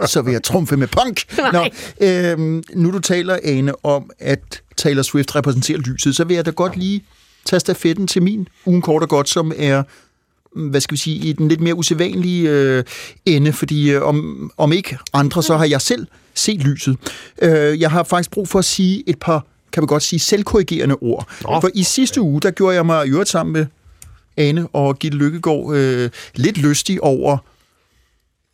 så 0.06 0.22
vil 0.22 0.32
jeg 0.32 0.42
trumfe 0.42 0.76
med 0.76 0.86
punk. 0.86 1.22
Nå, 1.52 1.66
øhm, 2.00 2.62
nu 2.74 2.90
du 2.90 2.98
taler, 2.98 3.38
Ane, 3.44 3.84
om, 3.84 4.10
at 4.18 4.62
Taylor 4.76 5.02
Swift 5.02 5.36
repræsenterer 5.36 5.78
lyset, 5.78 6.16
så 6.16 6.24
vil 6.24 6.34
jeg 6.34 6.46
da 6.46 6.50
godt 6.50 6.76
lige 6.76 7.04
tage 7.44 7.60
stafetten 7.60 8.06
til 8.06 8.22
min 8.22 8.48
ugen 8.66 8.82
kort 8.82 9.02
og 9.02 9.08
godt, 9.08 9.28
som 9.28 9.52
er 9.56 9.82
mm, 10.56 10.68
hvad 10.68 10.80
skal 10.80 10.94
vi 10.94 10.98
sige, 10.98 11.16
i 11.16 11.32
den 11.32 11.48
lidt 11.48 11.60
mere 11.60 11.74
usædvanlige 11.74 12.50
øh, 12.50 12.84
ende, 13.26 13.52
fordi 13.52 13.90
øh, 13.90 14.02
om, 14.02 14.50
om 14.56 14.72
ikke 14.72 14.98
andre, 15.12 15.42
så 15.42 15.56
har 15.56 15.64
jeg 15.64 15.80
selv 15.80 16.06
set 16.34 16.60
lyset. 16.60 16.96
Øh, 17.42 17.80
jeg 17.80 17.90
har 17.90 18.02
faktisk 18.02 18.30
brug 18.30 18.48
for 18.48 18.58
at 18.58 18.64
sige 18.64 19.02
et 19.06 19.18
par, 19.18 19.46
kan 19.72 19.82
vi 19.82 19.86
godt 19.86 20.02
sige, 20.02 20.20
selvkorrigerende 20.20 20.94
ord. 21.00 21.28
Nå. 21.42 21.60
For 21.60 21.70
i 21.74 21.82
sidste 21.82 22.20
uge, 22.20 22.40
der 22.40 22.50
gjorde 22.50 22.76
jeg 22.76 22.86
mig 22.86 23.06
i 23.06 23.10
øvrigt 23.10 23.28
sammen 23.28 23.52
med 23.52 23.66
Ane 24.36 24.66
og 24.72 24.98
Gitte 24.98 25.18
Lykkegaard 25.18 25.74
øh, 25.74 26.10
lidt 26.34 26.58
lystig 26.58 27.02
over 27.02 27.38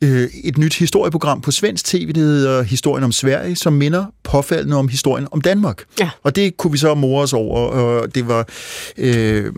øh, 0.02 0.28
et 0.44 0.58
nyt 0.58 0.74
historieprogram 0.74 1.40
på 1.40 1.50
svensk 1.50 1.84
tv, 1.84 2.06
det 2.06 2.16
hedder 2.16 2.62
Historien 2.62 3.04
om 3.04 3.12
Sverige, 3.12 3.56
som 3.56 3.72
minder 3.72 4.06
påfaldende 4.22 4.76
om 4.76 4.88
historien 4.88 5.28
om 5.30 5.40
Danmark. 5.40 5.84
Ja. 6.00 6.10
Og 6.22 6.36
det 6.36 6.56
kunne 6.56 6.72
vi 6.72 6.78
så 6.78 6.94
more 6.94 7.22
os 7.22 7.32
over, 7.32 7.60
og 7.60 8.14
det 8.14 8.28
var 8.28 8.48
øh, 8.96 9.52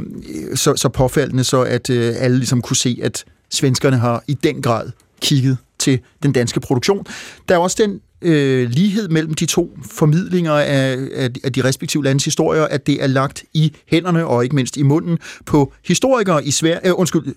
så, 0.55 0.76
så 0.76 0.88
påfaldende, 0.88 1.44
så 1.44 1.62
at 1.62 1.90
øh, 1.90 2.14
alle 2.18 2.36
ligesom 2.36 2.62
kunne 2.62 2.76
se, 2.76 3.01
at 3.02 3.24
svenskerne 3.51 3.97
har 3.97 4.24
i 4.26 4.34
den 4.34 4.62
grad 4.62 4.90
kigget 5.20 5.56
til 5.78 6.01
den 6.22 6.32
danske 6.32 6.60
produktion. 6.60 7.06
Der 7.48 7.55
er 7.55 7.59
også 7.59 7.76
den 7.82 8.01
øh, 8.22 8.70
lighed 8.70 9.09
mellem 9.09 9.34
de 9.34 9.47
to 9.47 9.78
formidlinger 9.90 10.52
af, 10.52 10.98
af, 11.14 11.30
af 11.44 11.52
de 11.52 11.64
respektive 11.64 12.05
landes 12.05 12.24
historier, 12.24 12.64
at 12.64 12.86
det 12.86 13.02
er 13.02 13.06
lagt 13.06 13.44
i 13.55 13.72
hænderne 13.86 14.26
og 14.26 14.42
ikke 14.44 14.56
mindst 14.56 14.76
i 14.76 14.82
munden 14.82 15.18
på 15.47 15.72
historikere 15.84 16.44
i 16.44 16.51
Sverige, 16.51 16.88
øh, 16.88 16.92
undskyld, 16.97 17.34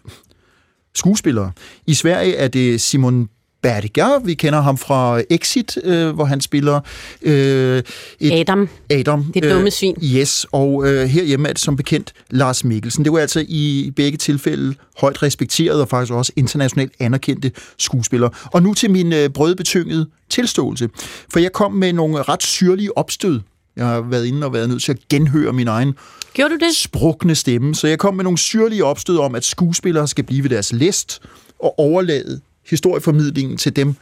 skuespillere. 0.96 1.52
I 1.88 1.94
Sverige 1.94 2.36
er 2.36 2.48
det 2.48 2.82
Simon 2.82 3.30
Berger, 3.64 4.20
vi 4.20 4.34
kender 4.34 4.62
ham 4.62 4.78
fra 4.78 5.22
Exit, 5.30 5.78
øh, 5.84 6.10
hvor 6.10 6.26
han 6.26 6.42
spiller 6.42 6.80
øh, 7.22 7.84
et 8.20 8.32
Adam, 8.32 8.70
Adam. 8.90 9.24
det 9.34 9.44
dumme 9.44 9.72
svin. 9.72 9.96
Yes, 10.04 10.46
og 10.52 10.88
øh, 10.88 11.08
herhjemme 11.08 11.50
er 11.50 11.54
det 11.54 11.62
som 11.62 11.76
bekendt 11.76 12.14
Lars 12.30 12.64
Mikkelsen. 12.64 13.04
Det 13.04 13.14
var 13.14 13.20
altså 13.20 13.46
i 13.48 13.92
begge 13.96 14.18
tilfælde 14.18 14.76
højt 14.98 15.24
respekteret 15.24 15.82
og 15.82 15.88
faktisk 15.88 16.14
også 16.14 16.32
internationalt 16.36 16.92
anerkendte 17.00 17.52
skuespillere. 17.78 18.30
Og 18.46 18.64
nu 18.64 18.74
til 18.74 18.92
min 18.92 19.14
øh, 19.14 19.30
brødbetyngede 19.30 20.10
tilståelse. 20.30 20.90
For 21.34 21.40
jeg 21.40 21.52
kom 21.52 21.72
med 21.72 21.94
nogle 21.94 22.22
ret 22.22 22.44
syrlige 22.44 22.98
opstød. 22.98 23.40
Jeg 23.76 23.86
har 23.86 24.02
været 24.02 24.26
inde 24.26 24.46
og 24.46 24.54
været 24.54 24.70
nødt 24.70 24.84
til 24.84 24.92
at 24.92 25.00
genhøre 25.10 25.54
min 25.54 25.68
egen 25.68 25.94
Gjorde 26.34 26.54
du 26.54 26.66
det? 26.66 26.76
sprukne 26.76 27.36
stemme. 27.36 27.76
Så 27.76 27.88
jeg 27.88 28.00
kom 28.00 28.16
med 28.16 28.24
nogle 28.24 28.38
syrlige 28.38 28.86
opstød 28.86 29.18
om, 29.18 29.36
at 29.36 29.44
skuespillere 29.46 30.08
skal 30.08 30.24
blive 30.24 30.44
ved 30.44 30.50
deres 30.50 30.74
læst 30.74 31.22
og 31.60 31.80
overlade 31.80 32.42
historieformidlingen 32.70 33.58
til 33.58 33.76
dem, 33.76 33.96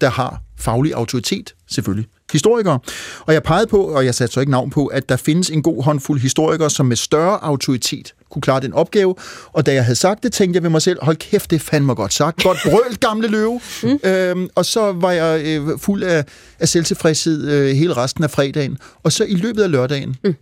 der 0.00 0.10
har 0.10 0.40
faglig 0.58 0.94
autoritet, 0.94 1.54
selvfølgelig. 1.70 2.08
Historikere. 2.32 2.78
Og 3.20 3.34
jeg 3.34 3.42
pegede 3.42 3.66
på, 3.66 3.82
og 3.82 4.04
jeg 4.04 4.14
satte 4.14 4.34
så 4.34 4.40
ikke 4.40 4.52
navn 4.52 4.70
på, 4.70 4.86
at 4.86 5.08
der 5.08 5.16
findes 5.16 5.50
en 5.50 5.62
god 5.62 5.82
håndfuld 5.82 6.20
historikere, 6.20 6.70
som 6.70 6.86
med 6.86 6.96
større 6.96 7.44
autoritet 7.44 8.14
kunne 8.30 8.42
klare 8.42 8.60
den 8.60 8.72
opgave. 8.72 9.14
Og 9.52 9.66
da 9.66 9.74
jeg 9.74 9.84
havde 9.84 9.96
sagt 9.96 10.22
det, 10.22 10.32
tænkte 10.32 10.56
jeg 10.56 10.62
ved 10.62 10.70
mig 10.70 10.82
selv, 10.82 10.98
hold 11.02 11.16
kæft, 11.16 11.50
det 11.50 11.60
fandme 11.62 11.94
godt 11.94 12.14
sagt. 12.14 12.42
Godt 12.42 12.58
brølt, 12.64 13.00
gamle 13.00 13.28
løve. 13.28 13.60
Mm. 13.82 13.98
Øhm, 14.04 14.48
og 14.54 14.64
så 14.64 14.92
var 14.92 15.12
jeg 15.12 15.42
øh, 15.44 15.78
fuld 15.78 16.02
af, 16.02 16.24
af 16.60 16.68
selvtilfredshed 16.68 17.50
øh, 17.50 17.76
hele 17.76 17.92
resten 17.96 18.24
af 18.24 18.30
fredagen. 18.30 18.78
Og 19.02 19.12
så 19.12 19.24
i 19.24 19.34
løbet 19.34 19.62
af 19.62 19.70
lørdagen, 19.70 20.16
mm 20.24 20.34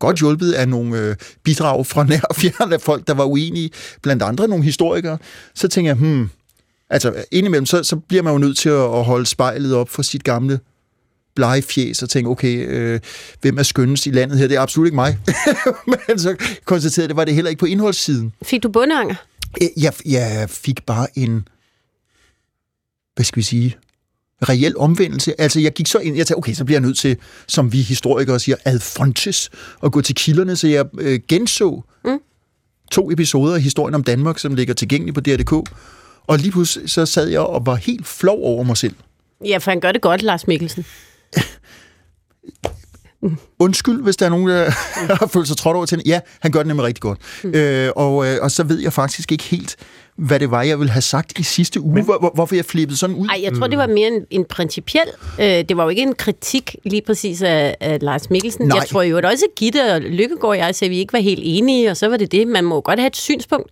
godt 0.00 0.18
hjulpet 0.18 0.52
af 0.52 0.68
nogle 0.68 0.98
øh, 0.98 1.16
bidrag 1.42 1.86
fra 1.86 2.04
nær 2.04 2.20
og 2.20 2.36
fjern 2.36 2.72
af 2.72 2.80
folk, 2.80 3.06
der 3.06 3.14
var 3.14 3.24
uenige, 3.24 3.70
blandt 4.02 4.22
andre 4.22 4.48
nogle 4.48 4.64
historikere, 4.64 5.18
så 5.54 5.68
tænker 5.68 5.90
jeg, 5.90 5.96
hmm, 5.96 6.30
altså 6.90 7.24
indimellem, 7.30 7.66
så, 7.66 7.82
så 7.82 7.96
bliver 7.96 8.22
man 8.22 8.32
jo 8.32 8.38
nødt 8.38 8.58
til 8.58 8.68
at, 8.68 8.98
at 8.98 9.04
holde 9.04 9.26
spejlet 9.26 9.74
op 9.74 9.88
for 9.88 10.02
sit 10.02 10.24
gamle 10.24 10.60
blege 11.34 11.62
fjes 11.62 12.02
og 12.02 12.10
tænke, 12.10 12.30
okay, 12.30 12.68
øh, 12.68 13.00
hvem 13.40 13.58
er 13.58 13.62
skønnest 13.62 14.06
i 14.06 14.10
landet 14.10 14.38
her? 14.38 14.48
Det 14.48 14.56
er 14.56 14.60
absolut 14.60 14.86
ikke 14.86 14.94
mig. 14.94 15.18
Men 16.08 16.18
så 16.18 16.36
konstaterede 16.64 17.08
det 17.08 17.16
var 17.16 17.24
det 17.24 17.34
heller 17.34 17.48
ikke 17.48 17.60
på 17.60 17.66
indholdssiden. 17.66 18.32
Fik 18.42 18.62
du 18.62 18.68
bundeanger? 18.68 19.14
Øh, 19.62 19.68
Jeg, 19.76 19.92
jeg 20.06 20.50
fik 20.50 20.86
bare 20.86 21.18
en, 21.18 21.48
hvad 23.14 23.24
skal 23.24 23.36
vi 23.36 23.42
sige, 23.42 23.76
reel 24.48 24.76
omvendelse. 24.78 25.40
Altså, 25.40 25.60
jeg 25.60 25.72
gik 25.72 25.86
så 25.86 25.98
ind, 25.98 26.16
jeg 26.16 26.26
tænkte, 26.26 26.38
okay, 26.38 26.54
så 26.54 26.64
bliver 26.64 26.80
jeg 26.80 26.86
nødt 26.86 26.98
til, 26.98 27.16
som 27.46 27.72
vi 27.72 27.80
historikere 27.80 28.40
siger, 28.40 28.56
ad 28.64 28.78
fontes, 28.78 29.50
at 29.82 29.92
gå 29.92 30.00
til 30.00 30.14
kilderne, 30.14 30.56
så 30.56 30.68
jeg 30.68 30.86
øh, 30.98 31.20
genså 31.28 31.82
mm. 32.04 32.18
to 32.90 33.10
episoder 33.10 33.54
af 33.54 33.62
historien 33.62 33.94
om 33.94 34.04
Danmark, 34.04 34.38
som 34.38 34.54
ligger 34.54 34.74
tilgængelig 34.74 35.14
på 35.14 35.20
DR.dk, 35.20 35.70
og 36.30 36.38
lige 36.38 36.50
pludselig 36.50 36.90
så 36.90 37.06
sad 37.06 37.28
jeg 37.28 37.40
og 37.40 37.66
var 37.66 37.74
helt 37.74 38.06
flov 38.06 38.42
over 38.42 38.62
mig 38.62 38.76
selv. 38.76 38.94
Ja, 39.44 39.58
for 39.58 39.70
han 39.70 39.80
gør 39.80 39.92
det 39.92 40.00
godt, 40.00 40.22
Lars 40.22 40.46
Mikkelsen. 40.46 40.86
Undskyld, 43.58 44.02
hvis 44.02 44.16
der 44.16 44.26
er 44.26 44.30
nogen, 44.30 44.48
der 44.48 44.70
har 45.20 45.26
følt 45.32 45.48
sig 45.48 45.56
trådt 45.56 45.76
over 45.76 45.86
til 45.86 46.02
Ja, 46.06 46.20
han 46.40 46.52
gør 46.52 46.58
det 46.58 46.66
nemlig 46.66 46.86
rigtig 46.86 47.02
godt. 47.02 47.18
Mm. 47.44 47.54
Øh, 47.54 47.92
og, 47.96 48.26
øh, 48.26 48.38
og 48.42 48.50
så 48.50 48.62
ved 48.62 48.78
jeg 48.78 48.92
faktisk 48.92 49.32
ikke 49.32 49.44
helt, 49.44 49.76
hvad 50.16 50.40
det 50.40 50.50
var, 50.50 50.62
jeg 50.62 50.78
ville 50.78 50.90
have 50.90 51.02
sagt 51.02 51.38
i 51.38 51.42
sidste 51.42 51.80
uge, 51.80 52.02
hvor, 52.02 52.18
hvor, 52.18 52.30
hvorfor 52.34 52.54
jeg 52.54 52.64
flippede 52.64 52.98
sådan 52.98 53.16
ud. 53.16 53.28
Ej, 53.28 53.40
jeg 53.42 53.52
tror, 53.58 53.66
det 53.66 53.78
var 53.78 53.86
mere 53.86 54.08
en, 54.08 54.26
en 54.30 54.44
principiel. 54.44 55.06
Øh, 55.40 55.46
det 55.46 55.76
var 55.76 55.82
jo 55.82 55.88
ikke 55.88 56.02
en 56.02 56.14
kritik 56.14 56.76
lige 56.84 57.02
præcis 57.06 57.42
af, 57.42 57.76
af 57.80 57.98
Lars 58.02 58.30
Mikkelsen. 58.30 58.66
Nej. 58.66 58.78
Jeg 58.78 58.88
tror 58.88 59.02
jo 59.02 59.18
at 59.18 59.24
også, 59.24 59.44
Gitte 59.56 59.92
og 59.92 60.00
Lykkegaard 60.00 60.50
og 60.50 60.58
jeg 60.58 60.74
sagde, 60.74 60.90
at 60.90 60.94
vi 60.94 60.98
ikke 60.98 61.12
var 61.12 61.18
helt 61.18 61.42
enige, 61.44 61.90
og 61.90 61.96
så 61.96 62.08
var 62.08 62.16
det 62.16 62.32
det. 62.32 62.48
Man 62.48 62.64
må 62.64 62.80
godt 62.80 62.98
have 62.98 63.06
et 63.06 63.16
synspunkt. 63.16 63.70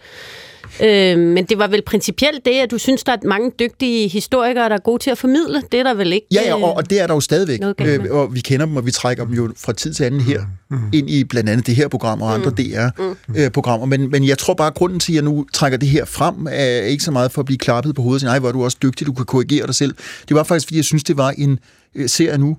Øh, 0.82 1.18
men 1.18 1.44
det 1.44 1.58
var 1.58 1.66
vel 1.66 1.82
principielt 1.82 2.44
det, 2.44 2.50
at 2.50 2.70
du 2.70 2.78
synes, 2.78 3.04
der 3.04 3.12
er 3.12 3.16
mange 3.24 3.52
dygtige 3.58 4.08
historikere, 4.08 4.68
der 4.68 4.74
er 4.74 4.80
gode 4.80 5.02
til 5.02 5.10
at 5.10 5.18
formidle. 5.18 5.62
Det 5.72 5.80
er 5.80 5.84
der 5.84 5.94
vel 5.94 6.12
ikke? 6.12 6.26
Ja, 6.32 6.42
ja, 6.42 6.56
øh, 6.56 6.62
og, 6.62 6.76
og 6.76 6.90
det 6.90 7.00
er 7.00 7.06
der 7.06 7.14
jo 7.14 7.20
stadigvæk. 7.20 7.60
Øh, 7.80 8.00
og 8.10 8.34
vi 8.34 8.40
kender 8.40 8.66
dem, 8.66 8.76
og 8.76 8.86
vi 8.86 8.90
trækker 8.90 9.24
dem 9.24 9.34
jo 9.34 9.52
fra 9.56 9.72
tid 9.72 9.94
til 9.94 10.04
anden 10.04 10.20
her, 10.20 10.42
mm. 10.70 10.78
ind 10.92 11.10
i 11.10 11.24
blandt 11.24 11.50
andet 11.50 11.66
det 11.66 11.76
her 11.76 11.88
program 11.88 12.22
og 12.22 12.34
andre 12.34 12.50
DR-programmer. 12.50 13.86
Men, 13.86 14.10
men 14.10 14.26
jeg 14.26 14.38
tror 14.38 14.54
bare, 14.54 14.66
at 14.66 14.74
grunden 14.74 15.00
til, 15.00 15.12
at 15.12 15.14
jeg 15.14 15.22
nu 15.22 15.46
trækker 15.52 15.78
det 15.78 15.88
her 15.88 16.04
frem, 16.04 16.46
er 16.50 16.80
ikke 16.80 17.04
så 17.04 17.10
meget 17.10 17.32
for 17.32 17.42
at 17.42 17.46
blive 17.46 17.58
klappet 17.58 17.94
på 17.94 18.02
hovedet 18.02 18.16
og 18.16 18.20
sige, 18.20 18.28
nej, 18.28 18.38
hvor 18.38 18.48
er 18.48 18.52
du 18.52 18.64
også 18.64 18.78
dygtig, 18.82 19.06
du 19.06 19.12
kan 19.12 19.24
korrigere 19.24 19.66
dig 19.66 19.74
selv. 19.74 19.94
Det 20.28 20.36
var 20.36 20.42
faktisk, 20.42 20.66
fordi 20.66 20.76
jeg 20.76 20.84
synes, 20.84 21.04
det 21.04 21.16
var 21.16 21.30
en 21.30 21.58
øh, 21.94 22.08
serie 22.08 22.38
nu 22.38 22.56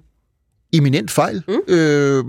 eminent 0.73 1.11
fejl. 1.11 1.43
Mm. 1.47 1.73
Øh, 1.73 2.25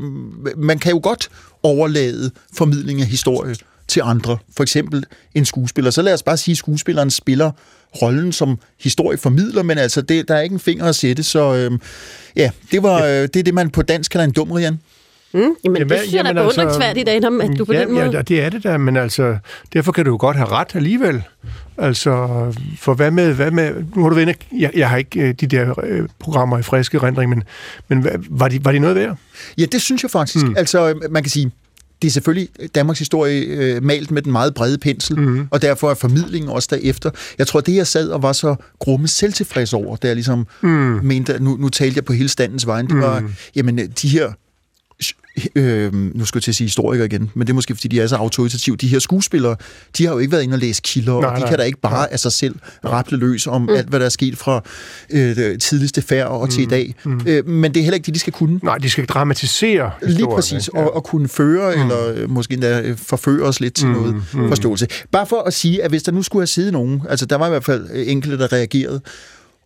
man 0.56 0.78
kan 0.78 0.92
jo 0.92 1.00
godt 1.02 1.28
overlade 1.62 2.30
formidling 2.54 3.00
af 3.00 3.06
historie 3.06 3.54
til 3.90 4.02
andre. 4.04 4.38
For 4.56 4.62
eksempel 4.62 5.04
en 5.34 5.44
skuespiller. 5.44 5.90
Så 5.90 6.02
lad 6.02 6.14
os 6.14 6.22
bare 6.22 6.36
sige, 6.36 6.52
at 6.52 6.58
skuespilleren 6.58 7.10
spiller 7.10 7.50
rollen 8.02 8.32
som 8.32 8.58
historieformidler, 8.80 9.62
men 9.62 9.78
altså, 9.78 10.00
det, 10.02 10.28
der 10.28 10.34
er 10.34 10.40
ikke 10.40 10.52
en 10.52 10.60
finger 10.60 10.84
at 10.84 10.94
sætte, 10.94 11.22
så 11.22 11.54
øh, 11.54 11.78
ja, 12.36 12.50
det, 12.70 12.82
var, 12.82 13.04
øh, 13.04 13.10
det 13.10 13.36
er 13.36 13.42
det, 13.42 13.54
man 13.54 13.70
på 13.70 13.82
dansk 13.82 14.10
kalder 14.10 14.24
en 14.24 14.32
dummer, 14.32 14.58
Jan. 14.58 14.78
Mm, 15.32 15.40
jamen, 15.40 15.56
Jamen, 15.64 15.88
det 15.88 15.98
synes 15.98 16.14
jeg 16.14 16.24
da 16.24 16.30
er 16.30 16.42
altså- 16.42 16.56
beundringsværdigt, 16.56 17.08
Adam, 17.08 17.40
at 17.40 17.50
du 17.58 17.64
på 17.64 17.72
ja, 17.72 17.80
den 17.80 17.92
måde... 17.92 18.10
Ja, 18.12 18.22
det 18.22 18.42
er 18.42 18.48
det 18.48 18.62
der, 18.62 18.78
men 18.78 18.96
altså, 18.96 19.36
derfor 19.72 19.92
kan 19.92 20.04
du 20.04 20.10
jo 20.10 20.16
godt 20.20 20.36
have 20.36 20.48
ret 20.48 20.74
alligevel. 20.74 21.22
Altså, 21.78 22.12
for 22.78 22.94
hvad 22.94 23.10
med, 23.10 23.34
hvad 23.34 23.50
med 23.50 23.74
nu 23.96 24.02
har 24.02 24.08
du 24.08 24.14
været 24.14 24.36
jeg, 24.58 24.70
jeg 24.74 24.88
har 24.88 24.96
ikke 24.96 25.20
øh, 25.20 25.34
de 25.34 25.46
der 25.46 25.84
øh, 25.84 26.08
programmer 26.18 26.58
i 26.58 26.62
friske 26.62 26.98
rendring, 26.98 27.30
men, 27.30 27.42
men 27.88 28.00
hvad, 28.00 28.12
var, 28.30 28.48
de, 28.48 28.64
var 28.64 28.72
de 28.72 28.78
noget 28.78 28.96
værd? 28.96 29.16
Ja, 29.58 29.64
det 29.64 29.82
synes 29.82 30.02
jeg 30.02 30.10
faktisk. 30.10 30.46
Mm. 30.46 30.54
Altså, 30.56 30.88
øh, 30.88 31.12
man 31.12 31.22
kan 31.22 31.30
sige, 31.30 31.50
det 32.02 32.08
er 32.08 32.12
selvfølgelig 32.12 32.48
Danmarks 32.74 32.98
historie 32.98 33.40
øh, 33.40 33.82
malt 33.82 34.10
med 34.10 34.22
den 34.22 34.32
meget 34.32 34.54
brede 34.54 34.78
pensel, 34.78 35.20
mm. 35.20 35.48
og 35.50 35.62
derfor 35.62 35.90
er 35.90 35.94
formidlingen 35.94 36.50
også 36.50 36.68
derefter. 36.70 37.10
Jeg 37.38 37.46
tror, 37.46 37.60
det 37.60 37.74
jeg 37.74 37.86
sad 37.86 38.08
og 38.08 38.22
var 38.22 38.32
så 38.32 38.56
grumme 38.78 39.08
selvtilfreds 39.08 39.72
over, 39.72 39.96
da 39.96 40.06
jeg 40.06 40.16
ligesom 40.16 40.46
mm. 40.62 40.68
mente, 41.02 41.34
at 41.34 41.42
nu, 41.42 41.56
nu 41.56 41.68
talte 41.68 41.96
jeg 41.96 42.04
på 42.04 42.12
hele 42.12 42.28
standens 42.28 42.66
vejen, 42.66 42.86
det 42.86 42.96
var, 42.96 43.30
jamen, 43.56 43.78
de 43.78 44.08
her 44.08 44.32
øh, 45.54 45.92
nu 45.92 46.24
skal 46.24 46.38
jeg 46.38 46.42
til 46.42 46.50
at 46.50 46.54
sige 46.56 46.64
historikere 46.66 47.06
igen, 47.06 47.30
men 47.34 47.46
det 47.46 47.52
er 47.52 47.54
måske, 47.54 47.74
fordi 47.74 47.88
de 47.88 48.00
er 48.00 48.06
så 48.06 48.16
autoritative. 48.16 48.76
De 48.76 48.88
her 48.88 48.98
skuespillere, 48.98 49.56
de 49.98 50.06
har 50.06 50.12
jo 50.12 50.18
ikke 50.18 50.32
været 50.32 50.42
inde 50.42 50.54
og 50.54 50.58
læse 50.58 50.80
kilder, 50.84 51.12
nej, 51.12 51.20
Nej, 51.20 51.30
og 51.30 51.36
de 51.36 51.40
nej. 51.40 51.48
kan 51.48 51.58
da 51.58 51.64
ikke 51.64 51.80
bare 51.80 52.12
af 52.12 52.20
sig 52.20 52.32
selv 52.32 52.54
raple 52.84 53.18
løs 53.18 53.46
om 53.46 53.62
mm. 53.62 53.68
alt, 53.68 53.88
hvad 53.88 54.00
der 54.00 54.06
er 54.06 54.10
sket 54.10 54.38
fra 54.38 54.62
øh, 55.10 55.36
det 55.36 55.62
tidligste 55.62 56.02
færd 56.02 56.26
og 56.26 56.50
til 56.50 56.62
i 56.62 56.66
dag. 56.66 56.94
Mm. 57.04 57.20
Øh, 57.26 57.46
men 57.46 57.74
det 57.74 57.80
er 57.80 57.84
heller 57.84 57.94
ikke 57.94 58.06
det, 58.06 58.14
de 58.14 58.20
skal 58.20 58.32
kunne. 58.32 58.60
Nej, 58.62 58.78
de 58.78 58.90
skal 58.90 59.06
dramatisere 59.06 59.90
Lige 60.02 60.26
præcis, 60.26 60.70
ja. 60.74 60.80
og, 60.80 60.94
og 60.94 61.04
kunne 61.04 61.28
føre, 61.28 61.76
mm. 61.76 61.82
eller 61.82 62.28
måske 62.28 62.54
endda 62.54 62.94
forføre 62.96 63.42
os 63.42 63.60
lidt 63.60 63.74
til 63.74 63.86
mm. 63.86 63.92
noget 63.92 64.14
mm. 64.14 64.48
forståelse. 64.48 64.86
Bare 65.12 65.26
for 65.26 65.42
at 65.42 65.54
sige, 65.54 65.82
at 65.82 65.90
hvis 65.90 66.02
der 66.02 66.12
nu 66.12 66.22
skulle 66.22 66.40
have 66.40 66.46
siddet 66.46 66.72
nogen, 66.72 67.02
altså 67.08 67.26
der 67.26 67.36
var 67.36 67.46
i 67.46 67.50
hvert 67.50 67.64
fald 67.64 67.88
enkelte, 67.94 68.38
der 68.38 68.52
reagerede, 68.52 69.00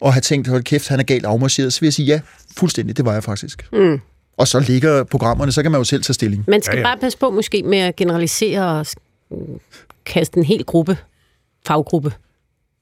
og 0.01 0.13
have 0.13 0.21
tænkt, 0.21 0.49
hold 0.49 0.63
kæft, 0.63 0.89
han 0.89 1.01
er 1.01 1.05
galt 1.05 1.25
afmarcheret, 1.25 1.73
så 1.73 1.81
vil 1.81 1.87
jeg 1.87 1.93
sige, 1.93 2.07
ja, 2.07 2.21
fuldstændig, 2.57 2.97
det 2.97 3.05
var 3.05 3.13
jeg 3.13 3.25
faktisk. 3.25 3.67
Mm. 3.73 4.01
Og 4.37 4.49
så 4.49 4.61
ligger 4.61 5.05
programmerne, 5.05 5.53
så 5.53 5.63
kan 5.63 5.71
man 5.71 5.79
jo 5.81 5.85
selv 5.85 6.03
tage 6.03 6.15
stilling. 6.15 6.45
Man 6.49 6.63
skal 6.63 6.77
Ja, 6.77 6.81
ja, 6.81 6.87
bare 6.87 6.99
passe 6.99 7.19
på 7.19 7.31
måske 7.31 7.63
med 7.63 7.79
at 7.79 7.97
generalisere 7.97 8.79
og 8.81 8.87
kaste 10.07 10.39
en 10.39 10.45
hel 10.45 10.65
gruppe, 10.65 10.97
faggruppe, 11.67 12.13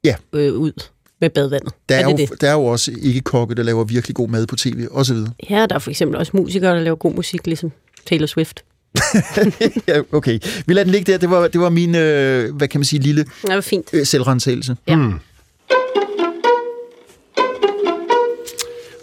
Ja. 0.05 0.15
øh, 0.33 0.53
ud 0.55 0.73
med 1.21 1.31
badevandet. 1.31 1.73
Der 1.89 1.95
er, 1.97 2.01
er 2.01 2.05
det 2.05 2.13
jo, 2.13 2.17
det? 2.33 2.41
der 2.41 2.49
er 2.49 2.53
jo 2.53 2.65
også 2.65 2.93
ikke 3.03 3.21
kokke, 3.21 3.55
der 3.55 3.63
laver 3.63 3.85
virkelig 3.85 4.15
god 4.17 4.29
mad 4.29 4.47
på 4.47 4.57
tv, 4.57 4.87
og 4.91 5.07
så 5.07 5.15
videre. 5.15 5.33
Ja, 5.51 5.67
der 5.67 5.75
er 5.75 5.79
for 5.79 5.91
eksempel 5.91 6.19
også 6.19 6.33
musikere, 6.35 6.75
der 6.77 6.81
laver 6.83 6.97
god 6.97 7.15
musik, 7.15 7.47
ligesom 7.47 7.73
Taylor 8.07 8.27
Swift. 8.27 8.65
ja, 9.89 10.01
okay. 10.13 10.39
Vi 10.67 10.75
lader 10.75 10.85
den 10.85 10.93
ligge 10.93 11.13
der. 11.13 11.19
Det 11.19 11.31
var, 11.31 11.49
det 11.49 11.61
var 11.61 11.69
min, 11.71 11.95
øh, 11.95 12.55
hvad 12.57 12.69
kan 12.69 12.81
man 12.81 12.85
sige, 12.85 13.01
lille 13.01 13.25
Det 13.25 13.55
var 13.55 13.61
fint. 13.61 13.87
øh, 13.93 14.07
selvrensagelse. 14.07 14.77
Ja. 14.89 14.97
Mm. 14.97 15.15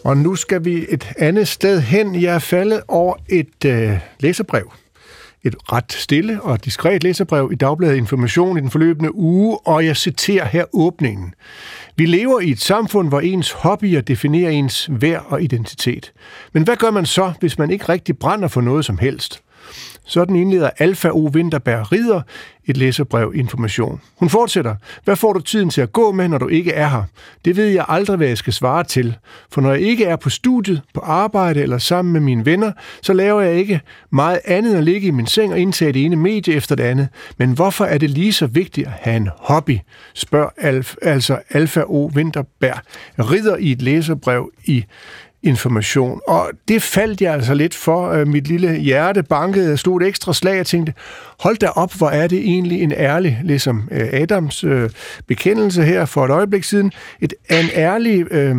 Og 0.10 0.18
nu 0.18 0.36
skal 0.36 0.66
vi 0.66 0.86
et 0.90 1.12
andet 1.18 1.48
sted 1.48 1.82
hen. 1.82 2.22
Jeg 2.22 2.36
er 2.36 2.40
faldet 2.40 2.82
over 2.88 3.16
et 3.30 3.66
øh, 3.66 4.00
læserbrev. 4.20 4.74
Et 5.44 5.56
ret 5.72 5.94
stille 5.94 6.42
og 6.42 6.66
diskret 6.66 7.04
læserbrev 7.04 7.50
i 7.52 7.56
Dagbladet 7.56 7.96
Information 7.96 8.58
i 8.58 8.62
den 8.62 8.70
forløbende 8.70 9.16
uge, 9.16 9.58
og 9.68 9.86
jeg 9.86 9.98
citerer 9.98 10.46
her 10.46 10.66
åbningen. 10.74 11.34
Vi 11.96 12.06
lever 12.06 12.40
i 12.40 12.52
et 12.52 12.60
samfund, 12.60 13.10
hvor 13.10 13.20
ens 13.20 13.52
hobbyer 13.52 14.02
definerer 14.02 14.52
ens 14.52 14.90
værd 14.92 15.26
og 15.28 15.44
identitet. 15.44 16.14
Men 16.54 16.64
hvad 16.64 16.76
gør 16.76 16.92
man 16.92 17.06
så, 17.06 17.34
hvis 17.40 17.58
man 17.58 17.72
ikke 17.72 17.90
rigtig 17.90 18.18
brænder 18.18 18.48
for 18.48 18.62
noget 18.62 18.86
som 18.86 18.98
helst? 18.98 19.42
Sådan 20.10 20.36
indleder 20.36 20.70
Alfa 20.78 21.10
O. 21.10 21.30
Winterberg 21.34 21.92
Rider 21.92 22.22
et 22.70 22.78
læserbrev 22.78 23.32
information. 23.36 24.02
Hun 24.18 24.30
fortsætter. 24.30 24.76
Hvad 25.04 25.16
får 25.16 25.34
du 25.34 25.40
tiden 25.40 25.70
til 25.70 25.82
at 25.82 25.94
gå 25.94 26.12
med, 26.12 26.28
når 26.28 26.38
du 26.38 26.48
ikke 26.48 26.72
er 26.72 26.90
her? 26.90 27.04
Det 27.46 27.58
ved 27.58 27.68
jeg 27.68 27.86
aldrig, 27.88 28.18
hvad 28.18 28.28
jeg 28.28 28.38
skal 28.38 28.54
svare 28.54 28.84
til. 28.84 29.16
For 29.52 29.62
når 29.62 29.72
jeg 29.72 29.82
ikke 29.82 30.06
er 30.06 30.16
på 30.16 30.30
studiet, 30.30 30.82
på 30.94 31.00
arbejde 31.00 31.62
eller 31.62 31.78
sammen 31.78 32.14
med 32.14 32.22
mine 32.22 32.46
venner, 32.46 32.72
så 33.02 33.14
laver 33.14 33.42
jeg 33.42 33.54
ikke 33.54 33.82
meget 34.12 34.40
andet 34.46 34.70
end 34.70 34.78
at 34.78 34.84
ligge 34.84 35.08
i 35.08 35.12
min 35.12 35.28
seng 35.28 35.54
og 35.54 35.60
indtage 35.60 35.92
det 35.92 36.06
ene 36.06 36.16
medie 36.16 36.54
efter 36.54 36.76
det 36.76 36.84
andet. 36.84 37.08
Men 37.38 37.52
hvorfor 37.52 37.86
er 37.86 37.98
det 37.98 38.10
lige 38.10 38.34
så 38.34 38.48
vigtigt 38.48 38.88
at 38.88 38.94
have 38.94 39.18
en 39.18 39.30
hobby? 39.38 39.78
Spørger 40.14 40.50
Alf, 40.58 40.96
altså 41.02 41.40
Alfa 41.50 41.82
O. 41.82 42.12
Winterberg 42.16 42.80
Rider 43.32 43.58
i 43.58 43.72
et 43.72 43.82
læserbrev 43.82 44.52
i 44.66 44.86
information. 45.44 46.22
Og 46.28 46.52
det 46.68 46.82
faldt 46.82 47.22
jeg 47.22 47.34
altså 47.34 47.54
lidt 47.54 47.76
for. 47.76 48.12
Øh, 48.12 48.28
Mit 48.28 48.48
lille 48.48 48.76
hjerte 48.78 49.24
bankede, 49.24 49.78
stod 49.78 50.02
et 50.02 50.08
ekstra 50.08 50.34
slag, 50.34 50.56
jeg 50.56 50.66
tænkte, 50.66 50.94
hold 51.40 51.58
da 51.58 51.68
op, 51.68 51.94
hvor 51.94 52.10
er 52.10 52.28
det 52.28 52.40
egentlig 52.40 52.82
en 52.82 52.92
ærlig, 52.92 53.40
ligesom 53.44 53.90
øh, 53.92 54.08
Adams 54.12 54.64
øh, 54.64 54.90
bekendelse 55.28 55.84
her 55.84 56.06
for 56.06 56.26
et 56.26 56.32
øjeblik 56.32 56.64
siden, 56.64 56.92
et, 57.22 57.34
en 57.50 57.70
ærlig 57.76 58.34
øh, 58.34 58.56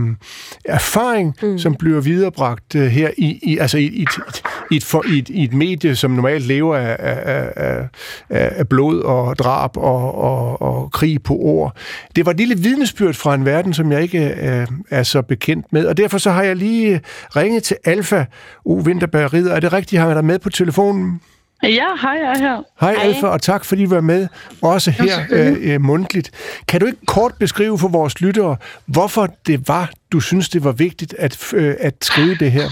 erfaring, 0.65 1.35
mm. 1.43 1.59
som 1.59 1.75
bliver 1.75 2.01
viderebragt 2.01 2.75
øh, 2.75 2.87
her 2.87 3.11
i, 3.19 3.39
i, 3.43 3.59
altså 3.59 3.79
i, 3.79 3.87
i, 3.87 4.03
et, 4.03 4.43
i, 4.71 4.77
et, 4.77 4.85
for, 4.85 5.05
i, 5.09 5.19
et, 5.19 5.29
i 5.29 5.45
et 5.45 5.53
medie, 5.53 5.97
som 5.97 6.11
normalt 6.11 6.47
lever 6.47 6.77
af, 6.77 6.97
af, 6.99 7.53
af, 7.57 7.89
af 8.29 8.51
af 8.61 8.69
blod 8.69 9.01
og 9.01 9.39
drab 9.39 9.77
og, 9.77 10.15
og, 10.15 10.63
og 10.63 10.91
krig 10.93 11.23
på 11.23 11.35
ord. 11.35 11.77
Det 12.17 12.27
var 12.27 12.31
et 12.31 12.37
lille 12.37 12.59
vidnesbyrd 12.59 13.15
fra 13.15 13.35
en 13.35 13.45
verden, 13.45 13.75
som 13.75 13.93
jeg 13.93 14.03
ikke 14.03 14.35
øh, 14.43 14.67
er 14.91 15.03
så 15.03 15.23
bekendt 15.23 15.73
med, 15.73 15.87
og 15.87 15.97
derfor 15.97 16.19
så 16.19 16.31
har 16.31 16.43
jeg 16.43 16.57
lige 16.57 16.70
øh, 16.79 17.01
ringet 17.37 17.63
til 17.63 17.77
Alfa 17.85 18.25
O. 18.65 18.75
Winterberg 18.75 19.33
Ridder. 19.33 19.55
Er 19.55 19.61
det 19.61 19.73
rigtigt, 19.73 20.01
har 20.01 20.09
jeg 20.09 20.17
dig 20.17 20.25
med 20.25 20.39
på 20.39 20.51
telefonen? 20.51 21.21
Ja, 21.63 21.87
hej, 22.03 22.11
jeg 22.11 22.33
er 22.33 22.39
her. 22.39 22.63
Hej 22.81 22.97
Alfa, 23.01 23.27
og 23.27 23.43
tak 23.43 23.65
fordi 23.65 23.85
du 23.85 23.89
var 23.89 24.01
med, 24.01 24.29
også 24.63 24.91
her 24.91 25.19
øh, 25.31 25.75
øh, 25.75 25.81
mundtligt. 25.81 26.31
Kan 26.69 26.81
du 26.81 26.87
ikke 26.87 27.07
kort 27.07 27.35
beskrive 27.39 27.79
for 27.79 27.89
vores 27.89 28.21
lyttere, 28.21 28.57
hvorfor 28.87 29.35
det 29.47 29.69
var, 29.69 29.91
du 30.13 30.21
synes, 30.21 30.49
det 30.49 30.65
var 30.65 30.73
vigtigt 30.73 31.15
at, 31.19 31.53
øh, 31.55 31.75
at 31.81 31.95
skrive 32.03 32.35
det 32.35 32.53
her? 32.53 32.69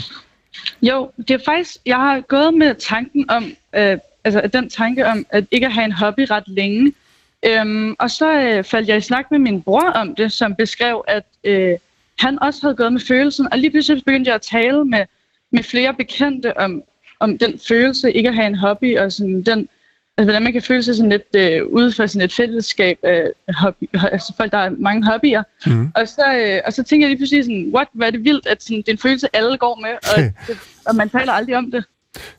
Jo, 0.82 1.10
det 1.18 1.30
er 1.30 1.38
faktisk, 1.44 1.76
jeg 1.86 1.96
har 1.96 2.20
gået 2.20 2.54
med 2.54 2.74
tanken 2.74 3.30
om, 3.30 3.44
øh, 3.74 3.98
altså 4.24 4.50
den 4.52 4.70
tanke 4.70 5.06
om, 5.06 5.26
at 5.30 5.44
ikke 5.50 5.66
at 5.66 5.72
have 5.72 5.84
en 5.84 5.92
hobby 5.92 6.26
ret 6.30 6.44
længe. 6.46 6.92
Øhm, 7.46 7.94
og 7.98 8.10
så 8.10 8.32
øh, 8.32 8.64
faldt 8.64 8.88
jeg 8.88 8.96
i 8.96 9.00
snak 9.00 9.30
med 9.30 9.38
min 9.38 9.62
bror 9.62 9.90
om 9.90 10.14
det, 10.14 10.32
som 10.32 10.54
beskrev, 10.54 11.04
at 11.08 11.24
øh, 11.44 11.78
han 12.18 12.42
også 12.42 12.60
havde 12.62 12.74
gået 12.74 12.92
med 12.92 13.00
følelsen, 13.00 13.48
og 13.52 13.58
lige 13.58 13.70
pludselig 13.70 14.04
begyndte 14.04 14.28
jeg 14.28 14.34
at 14.34 14.42
tale 14.42 14.84
med, 14.84 15.04
med 15.52 15.62
flere 15.62 15.94
bekendte 15.94 16.56
om, 16.56 16.82
om 17.20 17.38
den 17.38 17.60
følelse, 17.68 18.12
ikke 18.12 18.28
at 18.28 18.34
have 18.34 18.46
en 18.46 18.54
hobby, 18.54 18.98
og 18.98 19.12
sådan 19.12 19.42
den, 19.42 19.68
altså, 20.18 20.24
hvordan 20.24 20.42
man 20.42 20.52
kan 20.52 20.62
føle 20.62 20.82
sig 20.82 20.94
sådan 20.94 21.10
lidt 21.10 21.36
øh, 21.36 21.66
ude 21.66 21.92
for 21.92 22.06
sådan 22.06 22.24
et 22.24 22.32
fællesskab 22.32 22.98
af 23.02 23.32
hobby, 23.54 23.84
altså 24.12 24.32
folk, 24.36 24.52
der 24.52 24.58
har 24.58 24.70
mange 24.78 25.10
hobbyer. 25.10 25.42
Mm. 25.66 25.92
Og, 25.94 26.08
så, 26.08 26.24
øh, 26.36 26.60
og 26.66 26.72
så 26.72 26.82
tænker 26.82 27.06
jeg 27.06 27.10
lige 27.10 27.18
pludselig 27.18 27.44
sådan, 27.44 27.70
what, 27.74 27.88
hvad 27.92 28.06
er 28.06 28.10
det 28.10 28.24
vildt, 28.24 28.46
at 28.46 28.62
sådan, 28.62 28.76
det 28.76 28.88
er 28.88 28.92
en 28.92 28.98
følelse, 28.98 29.36
alle 29.36 29.58
går 29.58 29.80
med, 29.82 29.90
og, 30.16 30.32
og 30.88 30.94
man 30.94 31.10
taler 31.10 31.32
aldrig 31.32 31.56
om 31.56 31.70
det. 31.70 31.84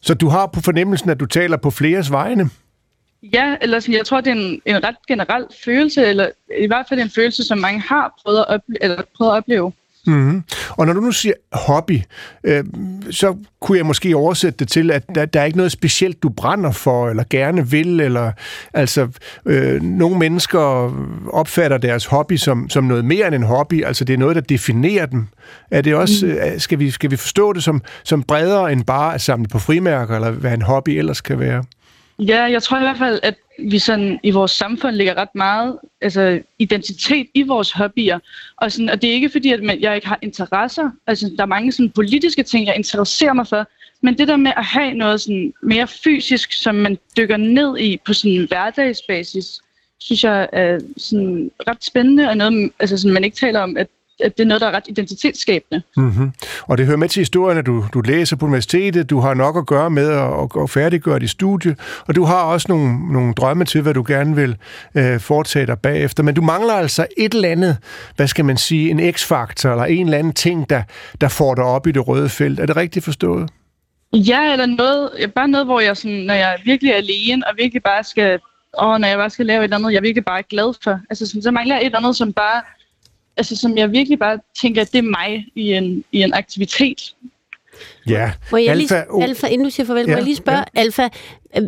Så 0.01 0.13
du 0.13 0.27
har 0.27 0.45
på 0.47 0.61
fornemmelsen, 0.61 1.09
at 1.09 1.19
du 1.19 1.25
taler 1.25 1.57
på 1.57 1.69
fleres 1.69 2.11
vegne? 2.11 2.49
Ja, 3.23 3.55
eller 3.61 3.79
sådan, 3.79 3.95
jeg 3.95 4.05
tror, 4.05 4.21
det 4.21 4.31
er 4.31 4.35
en, 4.35 4.61
en 4.65 4.83
ret 4.83 4.95
generel 5.07 5.45
følelse, 5.65 6.05
eller 6.05 6.29
i 6.59 6.67
hvert 6.67 6.85
fald 6.89 6.99
en 6.99 7.09
følelse, 7.09 7.43
som 7.43 7.57
mange 7.57 7.79
har 7.79 8.21
prøvet 8.23 8.45
at, 8.49 8.55
ople- 8.55 8.77
eller 8.81 9.01
prøvet 9.17 9.31
at 9.31 9.35
opleve. 9.37 9.71
Mm-hmm. 10.07 10.43
Og 10.69 10.85
når 10.85 10.93
du 10.93 11.01
nu 11.01 11.11
siger 11.11 11.33
hobby, 11.51 12.01
øh, 12.43 12.63
så 13.11 13.35
kunne 13.61 13.77
jeg 13.77 13.85
måske 13.85 14.15
oversætte 14.15 14.57
det 14.59 14.67
til, 14.67 14.91
at 14.91 15.03
der, 15.15 15.25
der 15.25 15.41
er 15.41 15.45
ikke 15.45 15.57
noget 15.57 15.71
specielt, 15.71 16.23
du 16.23 16.29
brænder 16.29 16.71
for, 16.71 17.09
eller 17.09 17.23
gerne 17.29 17.69
vil, 17.69 17.99
eller 17.99 18.31
altså, 18.73 19.07
øh, 19.45 19.81
nogle 19.81 20.19
mennesker 20.19 20.93
opfatter 21.33 21.77
deres 21.77 22.05
hobby 22.05 22.35
som, 22.35 22.69
som 22.69 22.83
noget 22.83 23.05
mere 23.05 23.27
end 23.27 23.35
en 23.35 23.43
hobby, 23.43 23.83
altså 23.83 24.05
det 24.05 24.13
er 24.13 24.17
noget, 24.17 24.35
der 24.35 24.41
definerer 24.41 25.05
dem. 25.05 25.27
Er 25.71 25.81
det 25.81 25.95
også, 25.95 26.25
mm. 26.25 26.31
øh, 26.31 26.59
skal, 26.59 26.79
vi, 26.79 26.91
skal 26.91 27.11
vi 27.11 27.15
forstå 27.15 27.53
det 27.53 27.63
som, 27.63 27.81
som 28.03 28.23
bredere 28.23 28.71
end 28.71 28.83
bare 28.83 29.13
at 29.13 29.21
samle 29.21 29.47
på 29.47 29.59
frimærker, 29.59 30.15
eller 30.15 30.31
hvad 30.31 30.53
en 30.53 30.61
hobby 30.61 30.89
ellers 30.89 31.21
kan 31.21 31.39
være? 31.39 31.63
Ja, 32.19 32.43
jeg 32.43 32.63
tror 32.63 32.77
i 32.77 32.83
hvert 32.83 32.97
fald, 32.97 33.19
at 33.23 33.35
vi 33.59 33.79
sådan 33.79 34.19
i 34.23 34.31
vores 34.31 34.51
samfund 34.51 34.95
ligger 34.95 35.17
ret 35.17 35.35
meget 35.35 35.77
altså, 36.01 36.41
identitet 36.59 37.27
i 37.33 37.43
vores 37.43 37.71
hobbyer. 37.71 38.19
Og, 38.57 38.71
sådan, 38.71 38.89
og 38.89 39.01
det 39.01 39.09
er 39.09 39.13
ikke 39.13 39.29
fordi, 39.29 39.53
at 39.53 39.81
jeg 39.81 39.95
ikke 39.95 40.07
har 40.07 40.19
interesser. 40.21 40.91
Altså, 41.07 41.31
der 41.37 41.43
er 41.43 41.47
mange 41.47 41.71
sådan, 41.71 41.89
politiske 41.89 42.43
ting, 42.43 42.67
jeg 42.67 42.75
interesserer 42.75 43.33
mig 43.33 43.47
for. 43.47 43.67
Men 44.01 44.17
det 44.17 44.27
der 44.27 44.37
med 44.37 44.51
at 44.57 44.65
have 44.65 44.93
noget 44.93 45.21
sådan, 45.21 45.53
mere 45.63 45.87
fysisk, 45.87 46.53
som 46.53 46.75
man 46.75 46.97
dykker 47.17 47.37
ned 47.37 47.77
i 47.77 47.97
på 48.05 48.13
sådan 48.13 48.31
en 48.31 48.47
hverdagsbasis, 48.47 49.61
synes 49.99 50.23
jeg 50.23 50.49
er 50.53 50.79
sådan, 50.97 51.51
ret 51.67 51.83
spændende, 51.83 52.29
og 52.29 52.37
noget, 52.37 52.71
altså, 52.79 52.97
sådan, 52.97 53.13
man 53.13 53.23
ikke 53.23 53.37
taler 53.37 53.59
om, 53.59 53.77
at, 53.77 53.87
at 54.19 54.37
det 54.37 54.43
er 54.43 54.47
noget, 54.47 54.61
der 54.61 54.67
er 54.67 54.71
ret 54.71 54.83
identitetsskabende. 54.87 55.81
Mm-hmm. 55.97 56.31
Og 56.61 56.77
det 56.77 56.85
hører 56.85 56.97
med 56.97 57.09
til 57.09 57.19
historien, 57.19 57.57
at 57.57 57.65
du, 57.65 57.85
du 57.93 58.01
læser 58.01 58.35
på 58.35 58.45
universitetet, 58.45 59.09
du 59.09 59.19
har 59.19 59.33
nok 59.33 59.57
at 59.57 59.65
gøre 59.65 59.89
med 59.89 60.09
at, 60.09 60.61
at, 60.63 60.69
færdiggøre 60.69 61.19
dit 61.19 61.29
studie, 61.29 61.75
og 62.07 62.15
du 62.15 62.23
har 62.23 62.43
også 62.43 62.65
nogle, 62.69 63.13
nogle 63.13 63.33
drømme 63.33 63.65
til, 63.65 63.81
hvad 63.81 63.93
du 63.93 64.03
gerne 64.07 64.35
vil 64.35 64.57
øh, 64.95 65.19
foretage 65.19 65.65
dig 65.65 65.79
bagefter. 65.79 66.23
Men 66.23 66.35
du 66.35 66.41
mangler 66.41 66.73
altså 66.73 67.07
et 67.17 67.33
eller 67.33 67.49
andet, 67.49 67.77
hvad 68.15 68.27
skal 68.27 68.45
man 68.45 68.57
sige, 68.57 68.89
en 68.89 69.13
x-faktor, 69.13 69.71
eller 69.71 69.85
en 69.85 70.05
eller 70.05 70.17
anden 70.17 70.33
ting, 70.33 70.69
der, 70.69 70.83
der 71.21 71.27
får 71.27 71.55
dig 71.55 71.63
op 71.63 71.87
i 71.87 71.91
det 71.91 72.07
røde 72.07 72.29
felt. 72.29 72.59
Er 72.59 72.65
det 72.65 72.75
rigtigt 72.75 73.05
forstået? 73.05 73.49
Ja, 74.13 74.51
eller 74.51 74.65
noget, 74.65 75.31
bare 75.35 75.47
noget, 75.47 75.67
hvor 75.67 75.79
jeg, 75.79 75.97
sådan, 75.97 76.17
når 76.17 76.33
jeg 76.33 76.53
er 76.53 76.57
virkelig 76.65 76.91
er 76.91 76.95
alene, 76.95 77.47
og 77.47 77.53
virkelig 77.57 77.83
bare 77.83 78.03
skal 78.03 78.39
åh, 78.77 78.97
når 78.99 79.07
jeg 79.07 79.17
bare 79.17 79.29
skal 79.29 79.45
lave 79.45 79.59
et 79.59 79.63
eller 79.63 79.77
andet, 79.77 79.91
jeg 79.91 79.97
er 79.97 80.01
virkelig 80.01 80.25
bare 80.25 80.43
glad 80.43 80.73
for. 80.83 80.99
Altså, 81.09 81.25
sådan, 81.25 81.41
så 81.41 81.51
mangler 81.51 81.75
jeg 81.75 81.81
et 81.81 81.85
eller 81.85 81.97
andet, 81.97 82.15
som 82.15 82.33
bare, 82.33 82.61
altså, 83.39 83.55
som 83.55 83.77
jeg 83.77 83.91
virkelig 83.91 84.19
bare 84.19 84.39
tænker, 84.61 84.81
at 84.81 84.91
det 84.91 84.97
er 84.97 85.01
mig 85.01 85.45
i 85.55 85.73
en, 85.73 86.03
i 86.11 86.21
en 86.21 86.33
aktivitet. 86.33 87.15
Ja, 88.09 88.31
Må 88.51 88.57
jeg 88.57 88.67
Alfa, 88.67 88.95
lige, 88.95 89.11
oh, 89.11 89.23
Alfa, 89.23 89.47
inden 89.47 89.65
du 89.65 89.69
siger 89.69 89.87
farvel, 89.87 90.05
ja, 90.05 90.11
må 90.11 90.17
jeg 90.17 90.23
lige 90.23 90.35
spørge, 90.35 90.57
ja. 90.57 90.79
Alfa, 90.79 91.09
øh, 91.57 91.63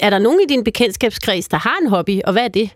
er 0.00 0.10
der 0.10 0.18
nogen 0.18 0.40
i 0.40 0.46
din 0.48 0.64
bekendtskabskreds, 0.64 1.48
der 1.48 1.56
har 1.56 1.76
en 1.82 1.88
hobby, 1.88 2.20
og 2.24 2.32
hvad 2.32 2.44
er 2.44 2.48
det? 2.48 2.70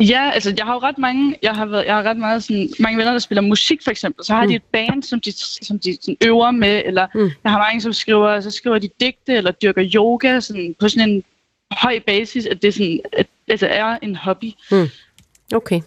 Ja, 0.00 0.30
altså 0.30 0.54
jeg 0.56 0.66
har 0.66 0.74
jo 0.74 0.78
ret 0.78 0.98
mange, 0.98 1.36
jeg 1.42 1.52
har, 1.52 1.66
været, 1.66 1.86
jeg 1.86 1.94
har 1.94 2.02
ret 2.02 2.16
meget 2.16 2.42
sådan, 2.42 2.68
mange 2.78 2.98
venner, 2.98 3.12
der 3.12 3.18
spiller 3.18 3.42
musik 3.42 3.82
for 3.84 3.90
eksempel, 3.90 4.24
så 4.24 4.34
har 4.34 4.42
mm. 4.42 4.48
de 4.48 4.54
et 4.54 4.62
band, 4.72 5.02
som 5.02 5.20
de, 5.20 5.32
som 5.62 5.78
de 5.78 5.98
sådan, 6.00 6.16
øver 6.24 6.50
med, 6.50 6.82
eller 6.84 7.06
mm. 7.14 7.30
jeg 7.44 7.52
har 7.52 7.58
mange, 7.58 7.80
som 7.80 7.92
skriver, 7.92 8.40
så 8.40 8.50
skriver 8.50 8.78
de 8.78 8.88
digte, 9.00 9.34
eller 9.34 9.50
dyrker 9.50 9.90
yoga, 9.94 10.40
sådan, 10.40 10.74
på 10.80 10.88
sådan 10.88 11.10
en 11.10 11.24
høj 11.70 12.00
basis, 12.06 12.46
at 12.46 12.62
det 12.62 12.74
sådan, 12.74 13.00
at, 13.12 13.26
altså 13.48 13.66
er 13.66 13.98
en 14.02 14.16
hobby. 14.16 14.52
Mm. 14.70 14.88
Okay. 15.54 15.80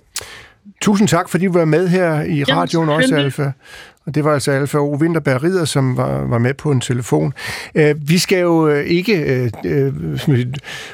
Tusind 0.81 1.07
tak, 1.07 1.29
fordi 1.29 1.45
du 1.45 1.51
var 1.51 1.65
med 1.65 1.87
her 1.87 2.21
i 2.21 2.35
Jamen, 2.35 2.47
radioen 2.49 2.89
også, 2.89 3.07
selvfølgelig. 3.07 3.25
Alfa. 3.25 3.51
Og 4.05 4.15
det 4.15 4.23
var 4.23 4.33
altså 4.33 4.51
Alfa 4.51 4.77
O. 4.77 4.95
Winterberg 4.95 5.43
Ridder, 5.43 5.65
som 5.65 5.97
var, 5.97 6.25
var 6.25 6.37
med 6.37 6.53
på 6.53 6.71
en 6.71 6.81
telefon. 6.81 7.33
Uh, 7.75 8.09
vi 8.09 8.17
skal 8.17 8.39
jo 8.39 8.69
uh, 8.69 8.79
ikke 8.79 9.51
uh, 9.65 9.71
uh, 10.29 10.45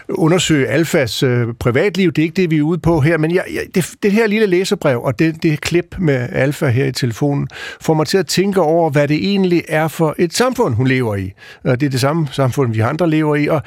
undersøge 0.09 0.67
Alfas 0.67 1.23
uh, 1.23 1.53
privatliv. 1.59 2.11
Det 2.11 2.21
er 2.21 2.23
ikke 2.23 2.41
det, 2.41 2.51
vi 2.51 2.57
er 2.57 2.61
ude 2.61 2.77
på 2.77 2.99
her. 2.99 3.17
Men 3.17 3.35
jeg, 3.35 3.43
jeg, 3.53 3.61
det, 3.75 3.91
det 4.03 4.11
her 4.11 4.27
lille 4.27 4.47
læserbrev 4.47 5.01
og 5.01 5.19
det, 5.19 5.43
det 5.43 5.61
klip 5.61 5.95
med 5.99 6.27
Alfa 6.31 6.67
her 6.67 6.85
i 6.85 6.91
telefonen 6.91 7.47
får 7.81 7.93
mig 7.93 8.07
til 8.07 8.17
at 8.17 8.27
tænke 8.27 8.61
over, 8.61 8.89
hvad 8.89 9.07
det 9.07 9.17
egentlig 9.17 9.63
er 9.67 9.87
for 9.87 10.15
et 10.17 10.33
samfund, 10.33 10.75
hun 10.75 10.87
lever 10.87 11.15
i. 11.15 11.31
Og 11.63 11.79
det 11.79 11.85
er 11.85 11.89
det 11.89 11.99
samme 11.99 12.27
samfund, 12.31 12.73
vi 12.73 12.79
andre 12.79 13.09
lever 13.09 13.35
i. 13.35 13.47
Og 13.47 13.61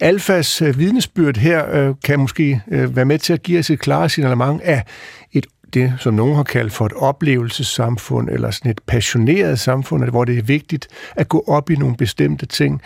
Alfas 0.00 0.62
uh, 0.62 0.78
vidnesbyrd 0.78 1.36
her 1.36 1.88
uh, 1.88 1.94
kan 2.04 2.20
måske 2.20 2.60
uh, 2.66 2.96
være 2.96 3.04
med 3.04 3.18
til 3.18 3.32
at 3.32 3.42
give 3.42 3.58
os 3.58 3.70
et 3.70 3.78
klare 3.78 4.08
signalement 4.08 4.62
af 4.62 4.82
det, 5.74 5.92
som 5.98 6.14
nogen 6.14 6.36
har 6.36 6.42
kaldt 6.42 6.72
for 6.72 6.86
et 6.86 6.92
oplevelsessamfund, 6.92 8.28
eller 8.28 8.50
sådan 8.50 8.70
et 8.70 8.80
passioneret 8.86 9.60
samfund, 9.60 10.10
hvor 10.10 10.24
det 10.24 10.38
er 10.38 10.42
vigtigt 10.42 10.88
at 11.16 11.28
gå 11.28 11.44
op 11.46 11.70
i 11.70 11.74
nogle 11.74 11.96
bestemte 11.96 12.46
ting. 12.46 12.82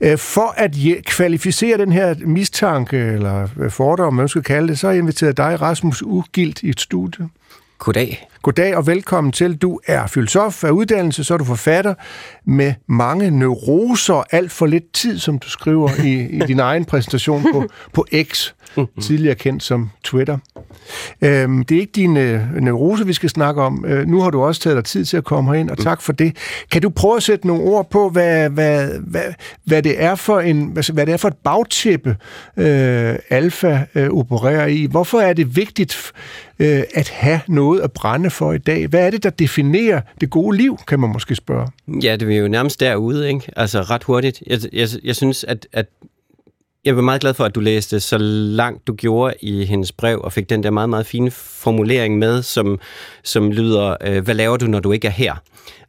Øh, 0.00 0.18
For 0.18 0.54
at 0.56 0.76
kvalificere 1.04 1.78
den 1.78 1.92
her 1.92 2.14
mistanke, 2.26 2.96
eller 2.96 3.48
øh, 3.60 3.70
fordom, 3.70 4.14
man 4.14 4.28
skal 4.28 4.42
kalde 4.42 4.68
det, 4.68 4.78
så 4.78 4.86
har 4.86 4.92
jeg 4.92 5.00
inviteret 5.00 5.36
dig, 5.36 5.60
Rasmus 5.60 6.02
Ugilt, 6.02 6.62
i 6.62 6.68
et 6.68 6.80
studie. 6.80 7.28
Goddag. 7.78 8.28
Goddag 8.42 8.76
og 8.76 8.86
velkommen 8.86 9.32
til. 9.32 9.56
Du 9.56 9.80
er 9.86 10.06
filosof 10.06 10.64
af 10.64 10.70
uddannelse, 10.70 11.24
så 11.24 11.34
er 11.34 11.38
du 11.38 11.44
forfatter 11.44 11.94
med 12.44 12.74
mange 12.86 13.30
neuroser, 13.30 14.24
alt 14.30 14.52
for 14.52 14.66
lidt 14.66 14.92
tid, 14.92 15.18
som 15.18 15.38
du 15.38 15.50
skriver 15.50 15.90
i, 16.04 16.36
i 16.36 16.38
din 16.38 16.60
egen 16.70 16.84
præsentation 16.84 17.46
på, 17.52 17.64
på 17.92 18.06
X, 18.22 18.52
tidligere 19.02 19.34
kendt 19.34 19.62
som 19.62 19.90
Twitter. 20.04 20.38
Øhm, 21.22 21.64
det 21.64 21.76
er 21.76 21.80
ikke 21.80 21.92
din 21.92 22.16
øh, 22.16 22.54
neurose, 22.54 23.06
vi 23.06 23.12
skal 23.12 23.30
snakke 23.30 23.62
om. 23.62 23.84
Øh, 23.88 24.06
nu 24.06 24.20
har 24.20 24.30
du 24.30 24.42
også 24.42 24.60
taget 24.60 24.76
dig 24.76 24.84
tid 24.84 25.04
til 25.04 25.16
at 25.16 25.24
komme 25.24 25.50
herind, 25.50 25.70
og 25.70 25.78
tak 25.78 26.02
for 26.02 26.12
det. 26.12 26.36
Kan 26.70 26.82
du 26.82 26.88
prøve 26.88 27.16
at 27.16 27.22
sætte 27.22 27.46
nogle 27.46 27.62
ord 27.62 27.90
på, 27.90 28.08
hvad, 28.08 28.50
hvad, 28.50 28.88
hvad, 29.00 29.22
hvad, 29.64 29.82
det, 29.82 30.02
er 30.02 30.14
for 30.14 30.40
en, 30.40 30.64
hvad, 30.64 30.92
hvad 30.92 31.06
det 31.06 31.12
er 31.12 31.16
for 31.16 31.28
et 31.28 31.36
bagtæppe, 31.44 32.16
øh, 32.56 33.14
Alfa 33.30 33.80
øh, 33.94 34.10
opererer 34.10 34.66
i? 34.66 34.86
Hvorfor 34.90 35.20
er 35.20 35.32
det 35.32 35.56
vigtigt 35.56 36.12
øh, 36.58 36.82
at 36.94 37.08
have 37.08 37.40
noget 37.48 37.80
at 37.80 37.92
brænde 37.92 38.30
for 38.30 38.52
i 38.52 38.58
dag? 38.58 38.86
Hvad 38.86 39.06
er 39.06 39.10
det, 39.10 39.22
der 39.22 39.30
definerer 39.30 40.00
det 40.20 40.30
gode 40.30 40.56
liv, 40.56 40.78
kan 40.88 41.00
man 41.00 41.10
måske 41.10 41.34
spørge? 41.34 41.68
Ja, 42.02 42.16
det 42.16 42.32
er 42.32 42.38
jo 42.38 42.48
nærmest 42.48 42.80
derude, 42.80 43.28
ikke? 43.28 43.52
Altså 43.56 43.80
ret 43.82 44.04
hurtigt. 44.04 44.42
Jeg, 44.46 44.58
jeg, 44.72 44.88
jeg 45.04 45.16
synes, 45.16 45.44
at, 45.44 45.66
at 45.72 45.86
jeg 46.86 46.96
var 46.96 47.02
meget 47.02 47.20
glad 47.20 47.34
for, 47.34 47.44
at 47.44 47.54
du 47.54 47.60
læste 47.60 48.00
så 48.00 48.18
langt 48.18 48.86
du 48.86 48.94
gjorde 48.94 49.34
i 49.40 49.64
hendes 49.64 49.92
brev, 49.92 50.20
og 50.24 50.32
fik 50.32 50.50
den 50.50 50.62
der 50.62 50.70
meget, 50.70 50.90
meget 50.90 51.06
fine 51.06 51.30
formulering 51.30 52.18
med, 52.18 52.42
som, 52.42 52.78
som 53.24 53.50
lyder, 53.50 53.96
øh, 54.04 54.24
hvad 54.24 54.34
laver 54.34 54.56
du, 54.56 54.66
når 54.66 54.80
du 54.80 54.92
ikke 54.92 55.06
er 55.06 55.12
her? 55.12 55.34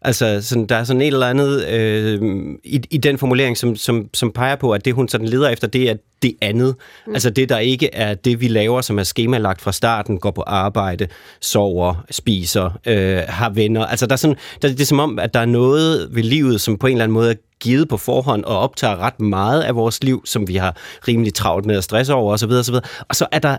Altså, 0.08 0.42
sådan, 0.42 0.66
der 0.66 0.76
er 0.76 0.84
sådan 0.84 1.02
et 1.02 1.08
eller 1.08 1.28
andet 1.28 1.66
øh, 1.66 2.22
i, 2.64 2.82
i 2.92 2.98
den 2.98 3.18
formulering, 3.18 3.58
som, 3.58 3.76
som, 3.76 4.10
som 4.14 4.32
peger 4.32 4.56
på, 4.56 4.72
at 4.72 4.86
det, 4.86 4.94
hun 4.94 5.08
sådan 5.08 5.28
leder 5.28 5.50
efter, 5.50 5.68
det 5.68 5.90
er 5.90 5.96
det 6.22 6.36
andet. 6.42 6.76
Mm. 7.08 7.14
Altså 7.14 7.30
det, 7.30 7.50
der 7.50 7.58
ikke 7.58 7.96
er 7.96 8.14
det, 8.14 8.42
vi 8.42 8.48
laver, 8.48 8.82
som 8.82 9.00
er 9.00 9.04
skemalagt 9.04 9.62
fra 9.62 9.72
starten, 9.72 10.20
går 10.20 10.32
på 10.32 10.44
arbejde, 10.48 11.08
sover, 11.42 12.06
spiser, 12.12 12.80
øh, 12.86 13.22
har 13.28 13.50
venner. 13.50 13.86
Altså 13.86 14.06
der 14.06 14.14
er 14.14 14.18
sådan, 14.18 14.36
der, 14.62 14.68
det 14.68 14.82
er 14.82 14.86
som 14.86 15.00
om, 15.00 15.20
at 15.20 15.34
der 15.34 15.40
er 15.40 15.46
noget 15.46 16.08
ved 16.12 16.24
livet, 16.24 16.62
som 16.62 16.78
på 16.78 16.88
en 16.88 16.94
eller 16.94 17.04
anden 17.04 17.14
måde 17.14 17.32
er 17.32 17.36
givet 17.60 17.90
på 17.90 17.98
forhånd 17.98 18.44
og 18.44 18.60
optager 18.60 18.98
ret 18.98 19.20
meget 19.20 19.62
af 19.62 19.76
vores 19.76 20.04
liv, 20.04 20.22
som 20.26 20.48
vi 20.48 20.56
har 20.56 20.78
rimelig 21.08 21.34
travlt 21.34 21.66
med 21.66 21.78
at 21.78 21.84
stresse 21.84 22.14
over 22.14 22.34
osv. 22.34 22.52
osv. 22.52 22.76
Og 23.10 23.16
så 23.16 23.28
er 23.32 23.40
der 23.40 23.58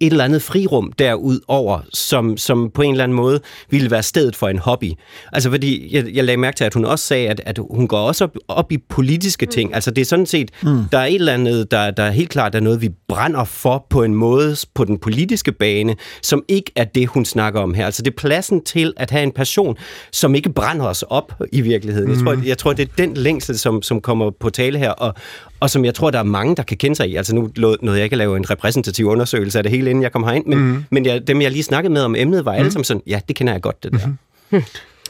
et 0.00 0.10
eller 0.10 0.24
andet 0.24 0.42
frirum 0.42 0.92
derudover, 0.92 1.80
som, 1.92 2.36
som 2.36 2.70
på 2.70 2.82
en 2.82 2.90
eller 2.90 3.04
anden 3.04 3.16
måde 3.16 3.40
ville 3.70 3.90
være 3.90 4.02
stedet 4.02 4.36
for 4.36 4.48
en 4.48 4.58
hobby. 4.58 4.92
Altså 5.32 5.50
fordi, 5.50 5.96
jeg, 5.96 6.06
jeg 6.14 6.24
lagde 6.24 6.36
mærke 6.36 6.56
til, 6.56 6.64
at 6.64 6.74
hun 6.74 6.84
også 6.84 7.04
sagde, 7.04 7.28
at, 7.28 7.40
at 7.46 7.58
hun 7.70 7.88
går 7.88 7.98
også 7.98 8.24
op, 8.24 8.36
op 8.48 8.72
i 8.72 8.78
politiske 8.88 9.46
ting. 9.46 9.74
Altså 9.74 9.90
det 9.90 10.02
er 10.02 10.06
sådan 10.06 10.26
set, 10.26 10.50
mm. 10.62 10.84
der 10.92 10.98
er 10.98 11.06
et 11.06 11.14
eller 11.14 11.32
andet, 11.32 11.70
der, 11.70 11.90
der 11.90 12.10
helt 12.10 12.30
klart 12.30 12.54
er 12.54 12.60
noget, 12.60 12.82
vi 12.82 12.88
brænder 13.08 13.44
for 13.44 13.86
på 13.90 14.02
en 14.02 14.14
måde 14.14 14.56
på 14.74 14.84
den 14.84 14.98
politiske 14.98 15.52
bane, 15.52 15.96
som 16.22 16.42
ikke 16.48 16.72
er 16.76 16.84
det, 16.84 17.06
hun 17.06 17.24
snakker 17.24 17.60
om 17.60 17.74
her. 17.74 17.86
Altså 17.86 18.02
det 18.02 18.10
er 18.10 18.16
pladsen 18.16 18.64
til 18.64 18.92
at 18.96 19.10
have 19.10 19.22
en 19.22 19.32
passion, 19.32 19.76
som 20.12 20.34
ikke 20.34 20.52
brænder 20.52 20.86
os 20.86 21.02
op 21.02 21.32
i 21.52 21.60
virkeligheden. 21.60 22.08
Mm. 22.08 22.14
Jeg, 22.14 22.24
tror, 22.24 22.46
jeg 22.46 22.58
tror, 22.58 22.72
det 22.72 22.88
er 22.88 22.92
den 22.98 23.14
længsel, 23.14 23.58
som, 23.58 23.82
som 23.82 24.00
kommer 24.00 24.30
på 24.40 24.50
tale 24.50 24.78
her, 24.78 24.90
og, 24.90 25.14
og 25.60 25.70
som 25.70 25.84
jeg 25.84 25.94
tror, 25.94 26.10
der 26.10 26.18
er 26.18 26.22
mange, 26.22 26.56
der 26.56 26.62
kan 26.62 26.76
kende 26.76 26.96
sig 26.96 27.08
i. 27.08 27.16
Altså 27.16 27.34
nu 27.34 27.50
nåede 27.56 27.98
jeg 27.98 28.04
ikke 28.04 28.14
at 28.14 28.18
lave 28.18 28.36
en 28.36 28.50
repræsentativ 28.50 29.06
undersøgelse 29.06 29.58
af 29.58 29.64
det 29.64 29.72
hele, 29.72 29.90
inden 29.90 30.02
jeg 30.02 30.12
kom 30.12 30.24
herind, 30.24 30.46
men, 30.46 30.58
mm. 30.58 30.84
men 30.90 31.06
jeg, 31.06 31.26
dem, 31.26 31.42
jeg 31.42 31.50
lige 31.50 31.62
snakkede 31.62 31.92
med 31.92 32.02
om 32.02 32.14
emnet, 32.16 32.44
var 32.44 32.52
alle 32.52 32.70
sammen 32.70 32.84
sådan, 32.84 33.02
ja, 33.06 33.20
det 33.28 33.36
kender 33.36 33.52
jeg 33.52 33.62
godt, 33.62 33.82
det 33.82 33.92
der. 33.92 34.06
Mm. 34.50 34.62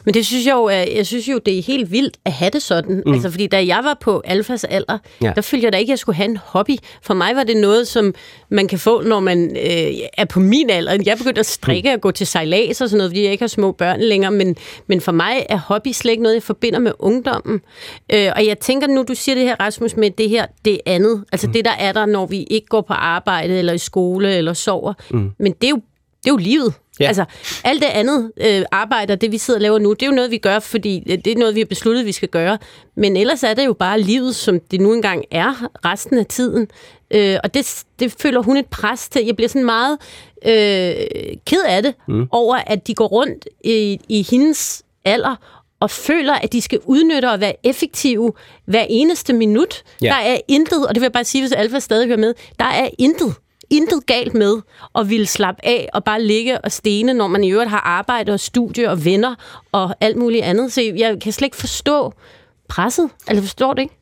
Men 0.07 0.15
det 0.15 0.27
synes 0.27 0.47
jeg 0.47 0.53
jo, 0.53 0.69
jeg 0.69 1.07
synes 1.07 1.29
jo, 1.29 1.39
det 1.47 1.59
er 1.59 1.63
helt 1.63 1.93
vildt 1.93 2.17
at 2.25 2.33
have 2.33 2.51
det 2.51 2.63
sådan. 2.63 3.03
Mm. 3.07 3.13
Altså, 3.13 3.31
fordi 3.31 3.47
da 3.47 3.67
jeg 3.67 3.81
var 3.85 3.97
på 4.01 4.23
alfas 4.25 4.65
alder, 4.65 4.99
Ja. 5.23 5.33
der 5.37 5.41
følte 5.43 5.65
jeg 5.65 5.73
da 5.73 5.79
ikke, 5.79 5.91
at 5.91 5.93
jeg 5.93 5.99
skulle 5.99 6.17
have 6.17 6.29
en 6.31 6.37
hobby. 6.45 6.77
For 7.03 7.15
mig 7.15 7.37
var 7.37 7.45
det 7.45 7.57
noget, 7.57 7.89
som 7.89 8.15
man 8.49 8.69
kan 8.69 8.79
få, 8.79 9.03
når 9.03 9.21
man 9.21 9.57
øh, 9.57 9.93
er 10.19 10.25
på 10.25 10.41
min 10.41 10.71
alder. 10.71 10.99
Jeg 11.07 11.19
begyndte 11.19 11.39
at 11.41 11.47
strikke 11.47 11.93
og 11.93 12.01
gå 12.01 12.11
til 12.11 12.27
sejlads 12.27 12.81
og 12.81 12.89
sådan 12.89 12.99
noget, 12.99 13.11
fordi 13.11 13.23
jeg 13.23 13.33
ikke 13.33 13.43
har 13.43 13.49
små 13.49 13.73
børn 13.73 14.01
længere. 14.01 14.31
Men, 14.31 14.57
men 14.87 15.01
for 15.01 15.13
mig 15.13 15.47
er 15.49 15.59
hobby 15.59 15.89
slet 15.93 16.11
ikke 16.11 16.23
noget, 16.23 16.35
jeg 16.35 16.43
forbinder 16.43 16.79
med 16.79 16.93
ungdommen. 16.99 17.61
Øh, 18.13 18.33
og 18.37 18.47
jeg 18.47 18.59
tænker 18.59 18.87
nu, 18.87 19.05
du 19.09 19.15
siger 19.15 19.35
det 19.35 19.45
her, 19.45 19.57
Rasmus, 19.61 19.97
med 19.97 20.11
det 20.11 20.29
her, 20.29 20.47
det 20.65 20.81
andet. 20.87 21.25
Altså 21.33 21.47
mm. 21.47 21.53
det, 21.53 21.65
der 21.65 21.71
er 21.79 21.93
der, 21.93 22.07
når 22.07 22.27
vi 22.27 22.43
ikke 22.51 22.67
går 22.67 22.81
på 22.81 22.93
arbejde 22.93 23.59
eller 23.59 23.73
i 23.73 23.79
skole 23.79 24.35
eller 24.37 24.53
sover. 24.53 24.93
Mm. 25.11 25.31
Men 25.39 25.53
det 25.53 25.65
er 25.67 25.71
jo 25.71 25.81
det 26.27 26.31
er 26.31 26.35
jo 26.35 26.39
livet. 26.39 26.75
Ja. 27.01 27.07
Altså, 27.07 27.25
alt 27.65 27.83
det 27.83 27.89
andet 27.89 28.33
øh, 28.37 28.63
arbejde, 28.73 29.13
og 29.13 29.21
det 29.21 29.33
vi 29.33 29.39
sidder 29.39 29.59
og 29.59 29.63
laver 29.63 29.79
nu, 29.79 29.93
det 29.93 30.03
er 30.03 30.07
jo 30.07 30.13
noget, 30.13 30.31
vi 30.31 30.39
gør, 30.39 30.59
fordi 30.59 31.03
øh, 31.11 31.19
det 31.25 31.33
er 31.33 31.37
noget, 31.37 31.55
vi 31.55 31.61
har 31.61 31.67
besluttet, 31.67 32.07
vi 32.07 32.13
skal 32.13 32.29
gøre. 32.29 32.59
Men 32.97 33.17
ellers 33.17 33.43
er 33.43 33.55
det 33.55 33.67
jo 33.67 33.73
bare 33.73 34.01
livet, 34.01 34.35
som 34.35 34.61
det 34.61 34.81
nu 34.81 34.95
engang 34.95 35.25
er 35.31 35.69
resten 35.85 36.19
af 36.19 36.27
tiden. 36.27 36.69
Øh, 37.11 37.37
og 37.45 37.55
det, 37.55 37.85
det 37.99 38.15
føler 38.21 38.43
hun 38.43 38.57
et 38.57 38.67
pres 38.67 39.09
til. 39.09 39.27
Jeg 39.27 39.37
bliver 39.37 39.49
sådan 39.49 39.65
meget 39.65 39.99
øh, 40.47 41.37
ked 41.47 41.63
af 41.67 41.83
det, 41.83 41.95
mm. 42.09 42.29
over 42.31 42.57
at 42.57 42.87
de 42.87 42.95
går 42.95 43.07
rundt 43.07 43.49
i, 43.65 44.01
i 44.09 44.27
hendes 44.31 44.83
alder 45.05 45.37
og 45.81 45.91
føler, 45.91 46.35
at 46.35 46.53
de 46.53 46.61
skal 46.61 46.81
udnytte 46.85 47.31
og 47.31 47.41
være 47.41 47.55
effektive 47.65 48.33
hver 48.65 48.87
eneste 48.89 49.33
minut. 49.33 49.83
Ja. 50.03 50.07
Der 50.07 50.15
er 50.15 50.39
intet, 50.49 50.87
og 50.87 50.95
det 50.95 51.01
vil 51.01 51.07
jeg 51.07 51.13
bare 51.13 51.25
sige, 51.25 51.43
hvis 51.43 51.53
Alfa 51.53 51.79
stadig 51.79 52.07
hører 52.07 52.19
med, 52.19 52.35
der 52.59 52.65
er 52.65 52.89
intet 52.99 53.35
intet 53.71 54.07
galt 54.07 54.35
med 54.35 54.61
at 54.95 55.11
ville 55.11 55.27
slappe 55.27 55.67
af 55.67 55.89
og 55.95 56.05
bare 56.05 56.23
ligge 56.23 56.61
og 56.61 56.73
stene, 56.73 57.15
når 57.15 57.27
man 57.29 57.45
i 57.45 57.51
øvrigt 57.51 57.71
har 57.71 57.81
arbejde 57.81 58.33
og 58.33 58.41
studie 58.41 58.91
og 58.91 59.05
venner 59.05 59.35
og 59.73 59.95
alt 60.01 60.17
muligt 60.17 60.45
andet. 60.45 60.73
Så 60.73 60.83
jeg 60.97 61.17
kan 61.23 61.33
slet 61.33 61.47
ikke 61.47 61.57
forstå 61.57 62.13
presset. 62.69 63.11
Altså, 63.27 63.43
forstår 63.43 63.75
det 63.75 63.83
ikke? 63.83 63.95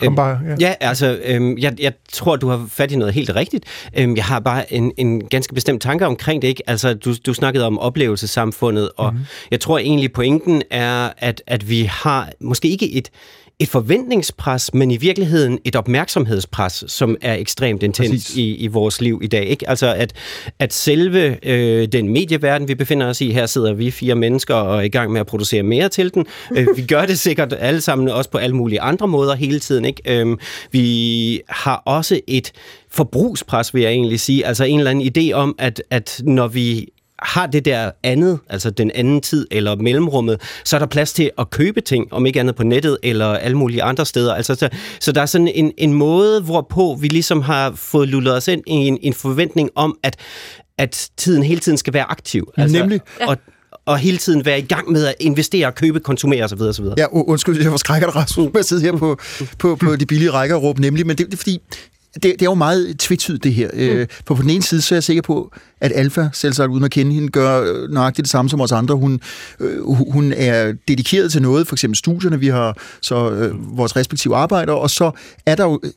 Kom 0.00 0.14
bare, 0.14 0.40
ja. 0.48 0.56
Ja, 0.60 0.74
altså, 0.80 1.18
øhm, 1.24 1.58
jeg, 1.58 1.80
jeg 1.80 1.92
tror, 2.12 2.36
du 2.36 2.48
har 2.48 2.66
fat 2.68 2.92
i 2.92 2.96
noget 2.96 3.14
helt 3.14 3.34
rigtigt. 3.34 3.64
Øhm, 3.96 4.16
jeg 4.16 4.24
har 4.24 4.40
bare 4.40 4.72
en, 4.72 4.92
en 4.96 5.28
ganske 5.28 5.54
bestemt 5.54 5.82
tanke 5.82 6.06
omkring 6.06 6.42
det. 6.42 6.48
ikke. 6.48 6.62
Altså, 6.70 6.94
du, 6.94 7.14
du 7.26 7.34
snakkede 7.34 7.66
om 7.66 7.78
oplevelsessamfundet, 7.78 8.90
og 8.96 9.12
mm-hmm. 9.12 9.26
jeg 9.50 9.60
tror 9.60 9.78
egentlig, 9.78 10.12
pointen 10.12 10.62
er, 10.70 11.10
at, 11.18 11.42
at 11.46 11.70
vi 11.70 11.82
har 11.82 12.30
måske 12.40 12.68
ikke 12.68 12.92
et, 12.92 13.10
et 13.58 13.68
forventningspres, 13.68 14.74
men 14.74 14.90
i 14.90 14.96
virkeligheden 14.96 15.58
et 15.64 15.76
opmærksomhedspres, 15.76 16.84
som 16.86 17.16
er 17.20 17.34
ekstremt 17.34 17.82
intens 17.82 18.36
i, 18.36 18.54
i 18.54 18.66
vores 18.66 19.00
liv 19.00 19.20
i 19.22 19.26
dag. 19.26 19.46
Ikke? 19.46 19.68
Altså 19.68 19.94
at, 19.94 20.12
at 20.58 20.72
selve 20.72 21.46
øh, 21.46 21.88
den 21.92 22.08
medieverden, 22.08 22.68
vi 22.68 22.74
befinder 22.74 23.06
os 23.06 23.20
i, 23.20 23.30
her 23.30 23.46
sidder 23.46 23.72
vi 23.72 23.90
fire 23.90 24.14
mennesker 24.14 24.54
og 24.54 24.76
er 24.76 24.80
i 24.80 24.88
gang 24.88 25.12
med 25.12 25.20
at 25.20 25.26
producere 25.26 25.62
mere 25.62 25.88
til 25.88 26.14
den. 26.14 26.26
Øh, 26.56 26.66
vi 26.76 26.82
gør 26.82 27.06
det 27.06 27.18
sikkert 27.18 27.54
alle 27.58 27.80
sammen 27.80 28.08
også 28.08 28.30
på 28.30 28.38
alle 28.38 28.56
mulige 28.56 28.80
andre 28.80 29.08
måder 29.08 29.34
hele 29.34 29.60
tiden. 29.60 29.84
Ikke? 29.84 30.20
Øhm, 30.20 30.38
vi 30.72 31.40
har 31.48 31.82
også 31.86 32.20
et 32.26 32.52
forbrugspres, 32.90 33.74
vil 33.74 33.82
jeg 33.82 33.92
egentlig 33.92 34.20
sige. 34.20 34.46
Altså 34.46 34.64
en 34.64 34.78
eller 34.78 34.90
anden 34.90 35.12
idé 35.18 35.32
om, 35.32 35.54
at, 35.58 35.82
at 35.90 36.20
når 36.24 36.48
vi 36.48 36.88
har 37.18 37.46
det 37.46 37.64
der 37.64 37.90
andet, 38.02 38.38
altså 38.48 38.70
den 38.70 38.90
anden 38.94 39.20
tid 39.20 39.46
eller 39.50 39.76
mellemrummet, 39.76 40.40
så 40.64 40.76
er 40.76 40.78
der 40.78 40.86
plads 40.86 41.12
til 41.12 41.30
at 41.38 41.50
købe 41.50 41.80
ting, 41.80 42.12
om 42.12 42.26
ikke 42.26 42.40
andet 42.40 42.56
på 42.56 42.64
nettet 42.64 42.98
eller 43.02 43.26
alle 43.26 43.56
mulige 43.56 43.82
andre 43.82 44.06
steder. 44.06 44.34
Altså, 44.34 44.54
så, 44.54 44.68
så 45.00 45.12
der 45.12 45.22
er 45.22 45.26
sådan 45.26 45.48
en, 45.48 45.72
en 45.78 45.92
måde, 45.92 46.42
hvorpå 46.42 46.98
vi 47.00 47.08
ligesom 47.08 47.42
har 47.42 47.72
fået 47.74 48.08
lullet 48.08 48.36
os 48.36 48.48
ind 48.48 48.62
i 48.66 48.72
en, 48.72 48.98
en 49.02 49.14
forventning 49.14 49.70
om, 49.74 49.98
at, 50.02 50.16
at 50.78 51.10
tiden 51.16 51.42
hele 51.42 51.60
tiden 51.60 51.78
skal 51.78 51.92
være 51.92 52.10
aktiv. 52.10 52.52
Altså, 52.56 52.78
Nemlig. 52.78 53.00
Og, 53.20 53.36
og 53.86 53.98
hele 53.98 54.18
tiden 54.18 54.44
være 54.44 54.58
i 54.58 54.62
gang 54.62 54.90
med 54.92 55.06
at 55.06 55.14
investere, 55.20 55.72
købe, 55.72 56.00
konsumere 56.00 56.44
osv. 56.44 56.60
osv. 56.60 56.84
Ja, 56.96 57.06
undskyld, 57.10 57.62
jeg 57.62 57.70
forskrækker 57.70 58.06
dig, 58.08 58.16
Rasmus, 58.16 58.52
med 58.52 58.60
at 58.60 58.66
sidde 58.66 58.82
her 58.82 58.96
på, 58.96 59.18
på, 59.58 59.76
på 59.76 59.96
de 59.96 60.06
billige 60.06 60.30
rækker 60.30 60.56
og 60.56 60.62
råbe 60.62 60.80
nemlig, 60.80 61.06
men 61.06 61.18
det, 61.18 61.26
det 61.26 61.32
er 61.32 61.36
fordi, 61.36 61.60
det, 62.22 62.22
det 62.22 62.42
er 62.42 62.46
jo 62.46 62.54
meget 62.54 62.98
tvetydigt 62.98 63.44
det 63.44 63.54
her. 63.54 63.98
Mm. 64.00 64.06
For 64.26 64.34
på 64.34 64.42
den 64.42 64.50
ene 64.50 64.62
side, 64.62 64.82
så 64.82 64.94
er 64.94 64.96
jeg 64.96 65.04
sikker 65.04 65.22
på, 65.22 65.52
at 65.80 65.92
Alfa, 65.94 66.28
selvsagt 66.32 66.70
uden 66.70 66.84
at 66.84 66.90
kende 66.90 67.12
hende, 67.12 67.28
gør 67.28 67.60
øh, 67.60 67.90
nøjagtigt 67.90 68.24
det 68.24 68.30
samme 68.30 68.48
som 68.48 68.60
os 68.60 68.72
andre. 68.72 68.94
Hun, 68.94 69.20
øh, 69.60 69.82
hun 70.12 70.32
er 70.32 70.72
dedikeret 70.88 71.32
til 71.32 71.42
noget, 71.42 71.68
for 71.68 71.74
eksempel 71.74 71.96
studierne, 71.96 72.40
vi 72.40 72.48
har 72.48 72.78
så 73.00 73.30
øh, 73.30 73.76
vores 73.76 73.96
respektive 73.96 74.36
arbejder, 74.36 74.72
og 74.72 74.90
så 74.90 75.10
er 75.46 75.54
der 75.54 75.64
jo 75.64 75.80
øh, 75.82 75.90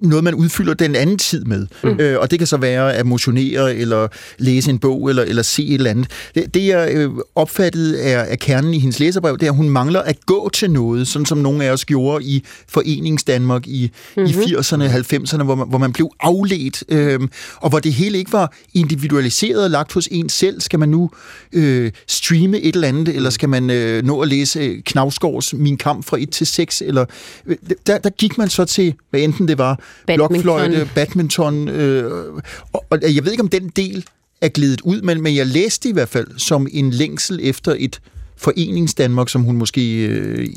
noget, 0.00 0.24
man 0.24 0.34
udfylder 0.34 0.74
den 0.74 0.96
anden 0.96 1.18
tid 1.18 1.44
med. 1.44 1.66
Mm. 1.84 2.00
Øh, 2.00 2.20
og 2.20 2.30
det 2.30 2.38
kan 2.38 2.46
så 2.46 2.56
være 2.56 2.94
at 2.94 3.06
motionere, 3.06 3.76
eller 3.76 4.08
læse 4.38 4.70
en 4.70 4.78
bog, 4.78 5.08
eller, 5.08 5.22
eller 5.22 5.42
se 5.42 5.66
et 5.66 5.74
eller 5.74 5.90
andet. 5.90 6.10
Det, 6.34 6.54
det 6.54 6.66
jeg 6.66 6.90
øh, 6.94 7.10
opfattede 7.34 8.00
er, 8.00 8.18
er 8.18 8.36
kernen 8.36 8.74
i 8.74 8.78
hendes 8.78 9.00
læserbrev, 9.00 9.38
det 9.38 9.46
er, 9.46 9.50
at 9.50 9.56
hun 9.56 9.70
mangler 9.70 10.00
at 10.00 10.26
gå 10.26 10.48
til 10.48 10.70
noget, 10.70 11.08
sådan 11.08 11.26
som 11.26 11.38
nogle 11.38 11.64
af 11.64 11.70
os 11.70 11.84
gjorde 11.84 12.24
i 12.24 12.44
Foreningsdanmark 12.68 13.66
i, 13.66 13.90
mm-hmm. 14.16 14.30
i 14.30 14.34
80'erne, 14.34 14.82
90'erne, 14.82 15.42
hvor 15.42 15.54
man, 15.54 15.68
hvor 15.68 15.78
man 15.78 15.92
blev 15.92 16.10
afledt, 16.20 16.84
øh, 16.88 17.20
og 17.56 17.70
hvor 17.70 17.78
det 17.78 17.92
hele 17.92 18.18
ikke 18.18 18.32
var 18.32 18.52
individualiseret 18.74 19.64
og 19.64 19.70
lagt 19.70 19.92
hos 19.92 20.08
en 20.10 20.28
selv. 20.28 20.60
Skal 20.60 20.78
man 20.78 20.88
nu 20.88 21.10
øh, 21.52 21.92
streame 22.06 22.60
et 22.60 22.74
eller 22.74 22.88
andet, 22.88 23.08
eller 23.08 23.30
skal 23.30 23.48
man 23.48 23.70
øh, 23.70 24.04
nå 24.04 24.20
at 24.20 24.28
læse 24.28 24.82
Knavsgaards 24.86 25.54
Min 25.54 25.76
Kamp 25.76 26.04
fra 26.04 26.16
1 26.20 26.30
til 26.30 26.46
6? 26.46 26.82
Eller, 26.86 27.04
øh, 27.46 27.56
der, 27.86 27.98
der 27.98 28.10
gik 28.10 28.38
man 28.38 28.48
så 28.48 28.64
til, 28.64 28.94
hvad 29.10 29.20
enten 29.20 29.48
det 29.48 29.58
var 29.58 29.80
Badminton. 30.06 30.42
blokfløjte, 30.42 30.90
badminton, 30.94 31.68
øh, 31.68 32.32
og, 32.72 32.84
og 32.90 33.14
jeg 33.14 33.24
ved 33.24 33.32
ikke, 33.32 33.42
om 33.42 33.48
den 33.48 33.68
del 33.68 34.04
er 34.40 34.48
glidet 34.48 34.80
ud, 34.80 35.02
men, 35.02 35.22
men 35.22 35.36
jeg 35.36 35.46
læste 35.46 35.88
i 35.88 35.92
hvert 35.92 36.08
fald 36.08 36.38
som 36.38 36.66
en 36.72 36.90
længsel 36.90 37.40
efter 37.42 37.76
et 37.78 38.00
foreningsdanmark, 38.36 39.28
som 39.28 39.42
hun 39.42 39.56
måske 39.56 40.06
øh, 40.06 40.48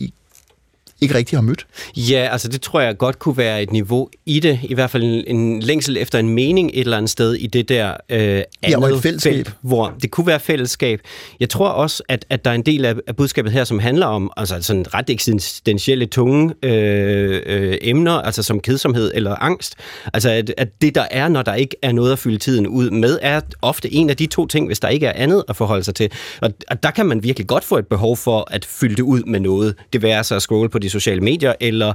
ikke 1.02 1.16
rigtig 1.16 1.38
har 1.38 1.42
mødt. 1.42 1.68
Ja, 1.96 2.30
altså 2.32 2.48
det 2.48 2.62
tror 2.62 2.82
jeg 2.82 2.98
godt 2.98 3.20
kunne 3.20 3.38
være 3.38 3.64
et 3.64 3.72
niveau 3.72 4.10
i 4.26 4.40
det. 4.40 4.60
I 4.64 4.74
hvert 4.74 4.90
fald 4.90 5.04
en, 5.04 5.38
en 5.38 5.60
længsel 5.62 5.98
efter 5.98 6.20
en 6.20 6.30
mening 6.30 6.72
et 6.74 6.80
eller 6.80 6.98
andet 6.98 7.10
sted 7.10 7.34
i 7.34 7.48
det 7.48 7.70
der 7.70 7.98
øh, 8.10 8.44
andet 8.64 8.84
og 8.84 8.90
et 8.90 9.02
fællesskab. 9.02 9.34
felt, 9.34 9.52
hvor 9.62 9.94
det 10.02 10.12
kunne 10.12 10.28
være 10.28 10.40
fællesskab. 10.40 11.00
Jeg 11.40 11.50
tror 11.50 11.68
også, 11.68 12.04
at, 12.10 12.26
at 12.30 12.46
der 12.46 12.52
er 12.52 12.56
en 12.56 12.66
del 12.66 12.86
af, 12.86 12.96
af 13.08 13.16
budskabet 13.16 13.52
her, 13.52 13.64
som 13.64 13.80
handler 13.80 14.06
om 14.06 14.32
altså 14.38 14.62
sådan 14.62 14.94
ret 14.94 15.10
eksistentielle, 15.10 16.06
tunge 16.06 16.54
øh, 16.64 17.42
øh, 17.46 17.78
emner, 17.82 18.12
altså 18.12 18.44
som 18.44 18.60
kedsomhed 18.60 19.12
eller 19.14 19.36
angst. 19.36 19.76
Altså 20.14 20.30
at, 20.30 20.54
at 20.58 20.82
det, 20.82 20.96
der 20.96 21.06
er, 21.12 21.28
når 21.28 21.42
der 21.42 21.54
ikke 21.54 21.76
er 21.82 21.92
noget 21.92 22.12
at 22.12 22.20
fylde 22.20 22.38
tiden 22.38 22.68
ud 22.68 22.90
med, 22.90 23.20
er 23.22 23.42
ofte 23.62 23.94
en 23.94 24.10
af 24.10 24.18
de 24.18 24.26
to 24.26 24.48
ting, 24.48 24.68
hvis 24.68 24.80
der 24.80 24.88
ikke 24.88 25.06
er 25.06 25.14
andet 25.24 25.44
at 25.50 25.56
forholde 25.56 25.84
sig 25.84 25.96
til. 25.96 26.12
Og, 26.42 26.54
og 26.70 26.84
der 26.84 26.92
kan 26.92 27.06
man 27.06 27.24
virkelig 27.24 27.48
godt 27.48 27.64
få 27.64 27.78
et 27.78 27.88
behov 27.88 28.18
for 28.18 28.48
at 28.52 28.66
fylde 28.66 28.96
det 28.96 29.04
ud 29.04 29.24
med 29.24 29.40
noget. 29.40 29.76
Det 29.94 30.02
være 30.02 30.24
så 30.24 30.36
at 30.36 30.42
scrolle 30.42 30.70
på 30.70 30.80
de 30.80 30.91
sociale 30.92 31.22
medier, 31.22 31.54
eller, 31.60 31.94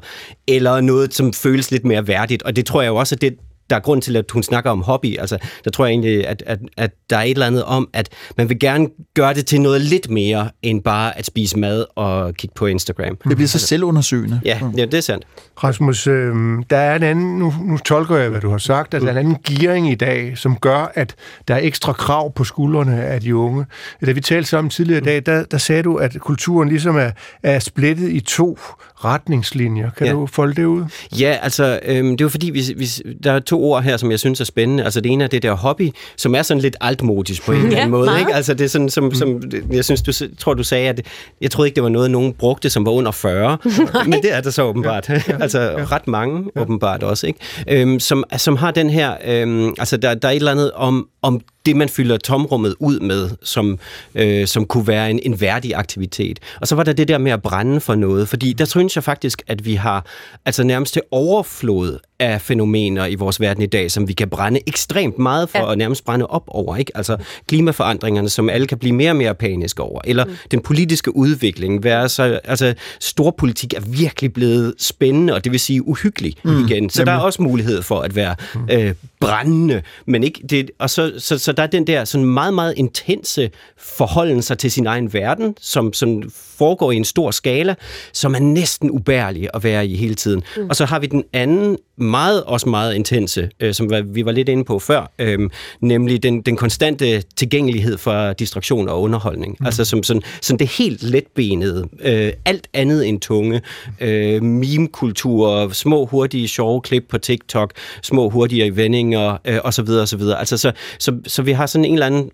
eller 0.49 0.81
noget, 0.81 1.15
som 1.15 1.33
føles 1.33 1.71
lidt 1.71 1.85
mere 1.85 2.09
værdigt. 2.09 2.43
Og 2.43 2.57
det 2.57 2.67
tror 2.67 2.83
jeg 2.83 2.89
jo 2.89 2.97
også, 2.97 3.15
at 3.15 3.21
det, 3.21 3.35
der 3.71 3.77
er 3.77 3.81
grund 3.81 4.03
til, 4.03 4.17
at 4.17 4.25
hun 4.31 4.43
snakker 4.43 4.71
om 4.71 4.83
hobby. 4.83 5.19
Altså, 5.19 5.39
der 5.65 5.71
tror 5.71 5.85
jeg 5.87 5.91
egentlig, 5.91 6.27
at, 6.27 6.43
at, 6.47 6.59
at 6.77 6.91
der 7.11 7.17
er 7.17 7.23
et 7.23 7.31
eller 7.31 7.47
andet 7.47 7.65
om, 7.65 7.89
at 7.93 8.09
man 8.37 8.49
vil 8.49 8.59
gerne 8.59 8.89
gøre 9.15 9.35
det 9.35 9.47
til 9.47 9.61
noget 9.61 9.81
lidt 9.81 10.11
mere, 10.11 10.51
end 10.63 10.83
bare 10.83 11.19
at 11.19 11.27
spise 11.27 11.59
mad 11.59 11.85
og 11.97 12.35
kigge 12.35 12.55
på 12.55 12.67
Instagram. 12.67 13.17
Det 13.29 13.37
bliver 13.37 13.49
så 13.49 13.59
selvundersøgende. 13.59 14.41
Ja, 14.45 14.61
ja 14.77 14.85
det 14.85 14.95
er 14.95 15.01
sandt. 15.01 15.25
Rasmus, 15.65 16.07
øh, 16.07 16.35
der 16.71 16.77
er 16.77 16.97
en 16.97 17.03
anden, 17.03 17.39
nu, 17.39 17.55
nu 17.65 17.79
tolker 17.79 18.17
jeg, 18.17 18.29
hvad 18.29 18.41
du 18.41 18.51
har 18.51 18.59
sagt, 18.59 18.95
at 18.95 19.03
der 19.03 19.09
er 19.09 19.13
en 19.13 19.19
anden 19.19 19.37
gearing 19.49 19.91
i 19.91 19.95
dag, 19.95 20.39
som 20.39 20.57
gør, 20.57 20.93
at 20.95 21.15
der 21.49 21.55
er 21.55 21.61
ekstra 21.63 21.93
krav 21.93 22.33
på 22.35 22.45
skuldrene 22.45 23.03
af 23.03 23.21
de 23.21 23.37
unge. 23.37 23.67
Da 24.07 24.13
vi 24.13 24.21
talte 24.21 24.49
sammen 24.49 24.71
tidligere 24.71 25.01
i 25.01 25.05
dag, 25.05 25.23
der, 25.27 25.45
der 25.45 25.59
sagde 25.59 25.83
du, 25.83 25.97
at 25.97 26.17
kulturen 26.21 26.69
ligesom 26.69 26.97
er, 26.97 27.11
er 27.43 27.59
splittet 27.59 28.11
i 28.11 28.21
to 28.21 28.59
retningslinjer. 29.05 29.91
Kan 29.91 30.07
Ja. 30.07 30.13
du 30.13 30.27
folde 30.27 30.55
det 30.55 30.65
ud? 30.65 30.85
Ja, 31.21 31.39
altså, 31.43 31.81
øhm, 31.85 32.11
det 32.11 32.21
er 32.21 32.25
jo 32.25 32.29
fordi, 32.29 32.51
vi, 32.51 32.75
vi, 32.77 32.87
der 33.25 33.33
er 33.33 33.39
to 33.41 33.56
ord 33.59 33.83
her, 33.83 33.97
som 33.97 34.11
jeg 34.11 34.19
synes 34.19 34.41
er 34.41 34.45
spændende. 34.45 34.85
Altså, 34.85 35.01
det 35.01 35.13
ene 35.13 35.25
er 35.25 35.29
det 35.29 35.43
der 35.43 35.53
hobby, 35.53 35.91
som 36.17 36.35
er 36.35 36.43
sådan 36.43 36.61
lidt 36.61 36.77
altmodisk 36.81 37.47
på 37.47 37.53
en 37.53 37.59
eller 37.59 37.71
Ja, 37.71 37.77
anden 37.77 37.91
måde. 37.91 38.05
meget. 38.05 38.21
Ikke? 38.21 38.35
Altså, 38.35 38.55
det 38.55 38.65
er 38.65 38.69
sådan, 38.69 38.89
som, 38.89 39.15
som 39.15 39.43
jeg 39.73 39.85
synes, 39.85 40.03
du 40.03 40.13
tror, 40.39 40.55
du 40.55 40.63
sagde, 40.65 40.89
at 40.89 41.01
jeg 41.41 41.51
troede 41.51 41.69
ikke, 41.69 41.75
det 41.77 41.83
var 41.83 41.89
noget, 41.89 42.11
nogen 42.11 42.33
brugte, 42.33 42.71
som 42.71 42.87
var 42.87 42.93
under 42.93 43.11
40. 43.13 43.59
Men 44.11 44.13
det 44.23 44.35
er 44.35 44.41
der 44.41 44.51
så 44.51 44.63
åbenbart. 44.63 45.11
altså, 45.41 45.87
ret 45.93 46.09
mange 46.09 46.51
åbenbart 46.57 47.03
også, 47.03 47.27
ikke? 47.27 47.39
Øhm, 47.69 48.01
som, 48.01 48.25
som 48.37 48.57
har 48.57 48.71
den 48.71 48.91
her, 48.91 49.15
øhm, 49.27 49.75
altså, 49.79 49.97
der, 49.97 50.15
der 50.15 50.29
er 50.29 50.33
et 50.33 50.37
eller 50.37 50.53
andet 50.53 50.73
om, 50.73 51.09
om 51.23 51.41
det, 51.67 51.77
man 51.77 51.89
fylder 51.89 52.17
tomrummet 52.17 52.75
ud 52.81 53.01
med, 53.01 53.31
som, 53.43 53.79
øh, 54.15 54.47
som 54.47 54.65
kunne 54.67 54.87
være 54.87 55.11
en, 55.11 55.21
en 55.23 55.41
værdig 55.41 55.75
aktivitet. 55.75 56.39
Og 56.61 56.67
så 56.69 56.75
var 56.75 56.83
der 56.83 56.93
det 56.93 57.09
der 57.09 57.19
med 57.19 57.33
at 57.33 57.43
brænde 57.43 57.81
for 57.81 57.95
noget, 57.95 58.29
fordi 58.29 58.53
der 58.53 58.65
synes 58.65 58.97
jeg 58.97 59.05
faktisk, 59.05 59.43
at 59.47 59.65
vi 59.65 59.75
har 59.75 60.07
altså 60.45 60.63
nærmest 60.65 60.93
til 60.93 61.03
overflod 61.11 61.99
af 62.19 62.41
fænomener 62.41 63.07
i 63.07 63.15
vores 63.15 63.41
verden 63.41 63.63
i 63.63 63.67
dag, 63.67 63.91
som 63.91 64.09
vi 64.09 64.13
kan 64.13 64.29
brænde 64.29 64.61
ekstremt 64.67 65.19
meget 65.19 65.49
for, 65.49 65.59
ja. 65.59 65.65
Og 65.65 65.79
nærmest 65.79 66.05
brænde 66.05 66.27
op 66.27 66.45
over. 66.49 66.77
Ikke? 66.77 66.93
Altså 66.95 67.17
klimaforandringerne, 67.49 68.29
som 68.29 68.49
alle 68.49 68.67
kan 68.67 68.79
blive 68.79 68.95
mere 68.95 69.11
og 69.11 69.17
mere 69.17 69.35
paniske 69.35 69.83
over, 69.83 70.01
eller 70.05 70.25
mm. 70.25 70.31
den 70.51 70.61
politiske 70.61 71.17
udvikling. 71.17 71.85
Være 71.85 72.09
så, 72.09 72.41
altså, 72.45 72.75
storpolitik 73.01 73.75
er 73.75 73.81
virkelig 73.81 74.33
blevet 74.33 74.75
spændende, 74.79 75.35
og 75.35 75.45
det 75.45 75.53
vil 75.53 75.61
sige 75.61 75.89
uhyggelig 75.89 76.35
mm. 76.45 76.65
igen. 76.65 76.91
Så 76.91 77.05
der 77.05 77.13
er 77.13 77.19
også 77.19 77.43
mulighed 77.43 77.83
for 77.83 78.01
at 78.01 78.17
være 78.17 78.35
øh, 78.71 78.95
brændende, 79.21 79.83
men 80.07 80.23
ikke 80.23 80.41
det, 80.51 80.71
og 80.79 80.91
så, 80.91 81.13
så, 81.19 81.39
så 81.39 81.53
der 81.53 81.63
er 81.63 81.67
den 81.67 81.87
der 81.87 82.05
sådan 82.05 82.25
meget, 82.25 82.55
meget 82.55 82.75
intense 82.77 83.51
forholden 83.79 84.43
sig 84.43 84.59
til 84.59 84.71
sin 84.71 84.87
egen 84.87 85.13
verden, 85.13 85.55
som, 85.61 85.93
som 85.93 86.23
foregår 86.59 86.93
i 86.93 86.97
en 86.97 87.05
stor 87.05 87.31
skala, 87.31 87.75
som 88.13 88.35
er 88.35 88.39
næsten 88.39 88.91
ubærlig 88.91 89.49
at 89.55 89.65
være 89.65 89.87
i 89.87 89.97
hele 89.97 90.15
tiden. 90.15 90.43
Mm. 90.57 90.69
Og 90.69 90.77
så 90.77 90.85
har 90.85 90.99
vi 90.99 91.07
den 91.07 91.25
anden, 91.33 91.77
meget 91.99 92.45
også 92.45 92.69
meget 92.69 92.95
intense, 92.95 93.51
øh, 93.61 93.75
som 93.75 93.91
vi 94.05 94.25
var 94.25 94.33
lidt 94.33 94.49
inde 94.49 94.65
på 94.65 94.79
før, 94.79 95.13
øh, 95.19 95.51
nemlig 95.81 96.23
den, 96.23 96.43
den 96.43 96.57
konstante 96.57 97.23
tilgængelighed 97.37 97.99
for 97.99 98.33
distraktion 98.33 98.89
og 98.89 99.03
underholdning. 99.03 99.57
Mm. 99.61 99.67
Altså 99.67 99.85
som 99.85 100.03
sådan, 100.03 100.23
sådan 100.43 100.59
det 100.59 100.69
helt 100.69 101.03
letbenede, 101.03 101.89
øh, 102.01 102.33
alt 102.45 102.69
andet 102.75 103.09
end 103.09 103.21
tunge, 103.21 103.61
øh, 104.01 104.43
meme-kultur, 104.43 105.73
små 105.73 106.07
hurtige 106.07 106.49
sjove 106.49 106.81
klip 106.81 107.05
på 107.09 107.19
TikTok, 107.19 107.73
små 108.03 108.31
hurtige 108.31 108.65
vendinger 109.07 109.39
øh, 109.45 109.59
osv. 109.65 109.89
osv. 109.89 110.23
Altså 110.37 110.57
så, 110.57 110.73
så, 110.99 111.19
så 111.27 111.43
vi 111.43 111.53
har 111.53 111.67
sådan 111.67 111.85
en 111.85 111.93
eller 111.93 112.07
anden 112.07 112.31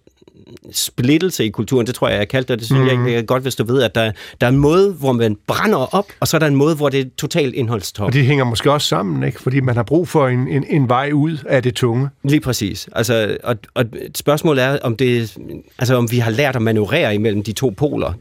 splittelse 0.71 1.45
i 1.45 1.49
kulturen, 1.49 1.87
det 1.87 1.95
tror 1.95 2.09
jeg, 2.09 2.19
jeg 2.19 2.29
kaldte 2.29 2.53
det. 2.53 2.59
Det 2.59 2.67
synes 2.67 2.81
mm. 2.81 2.87
jeg 2.87 2.93
egentlig 2.93 3.15
er 3.15 3.23
godt, 3.23 3.43
hvis 3.43 3.55
du 3.55 3.65
ved, 3.65 3.83
at 3.83 3.95
der, 3.95 4.13
der 4.41 4.47
er 4.47 4.51
en 4.51 4.59
måde, 4.59 4.93
hvor 4.93 5.13
man 5.13 5.37
brænder 5.47 5.95
op, 5.95 6.07
og 6.21 6.29
så 6.29 6.37
er 6.37 6.39
der 6.39 6.47
en 6.47 6.57
måde, 6.57 6.77
hvor 6.77 6.89
det 6.89 7.01
er 7.01 7.05
totalt 7.17 7.55
indholdstomt. 7.55 8.07
Og 8.07 8.13
de 8.13 8.23
hænger 8.23 8.45
måske 8.45 8.73
også 8.73 8.89
sammen, 8.89 9.23
ikke? 9.23 9.43
fordi 9.43 9.61
man 9.61 9.77
har 9.77 9.83
brug 9.83 10.09
for 10.09 10.29
en, 10.29 10.49
en, 10.49 10.65
en 10.69 10.89
vej 10.89 11.11
ud 11.13 11.39
af 11.49 11.63
det 11.63 11.75
tunge. 11.75 12.09
Lige 12.25 12.41
præcis. 12.41 12.89
Altså, 12.93 13.37
og, 13.45 13.57
og 13.75 13.85
spørgsmålet 14.17 14.65
er, 14.65 14.79
om, 14.79 14.97
det, 14.97 15.37
altså, 15.79 15.95
om 15.95 16.11
vi 16.11 16.19
har 16.19 16.31
lært 16.31 16.57
at 16.57 16.63
manøvrere 16.63 17.15
imellem 17.15 17.43
de 17.43 17.53
to 17.53 17.71
poler. 17.77 18.13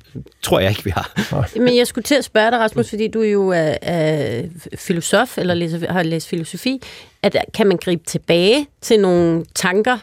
Tror 0.42 0.60
jeg 0.60 0.70
ikke, 0.70 0.84
vi 0.84 0.90
har. 0.90 1.12
Men 1.60 1.78
jeg 1.78 1.88
skulle 1.88 2.04
til 2.04 2.16
at 2.16 2.24
spørge 2.24 2.52
dig, 2.52 2.60
Rasmus, 2.60 2.90
fordi 2.90 3.08
du 3.08 3.22
jo 3.22 3.50
er, 3.50 3.76
er 3.82 4.44
filosof, 4.78 5.38
eller 5.38 5.54
læser, 5.54 5.92
har 5.92 6.04
læst 6.04 6.28
filosofi, 6.28 6.82
at 7.24 7.38
kan 7.54 7.68
man 7.68 7.78
gribe 7.78 8.04
tilbage 8.06 8.68
til 8.82 9.00
nogle 9.00 9.46
tanker 9.56 9.98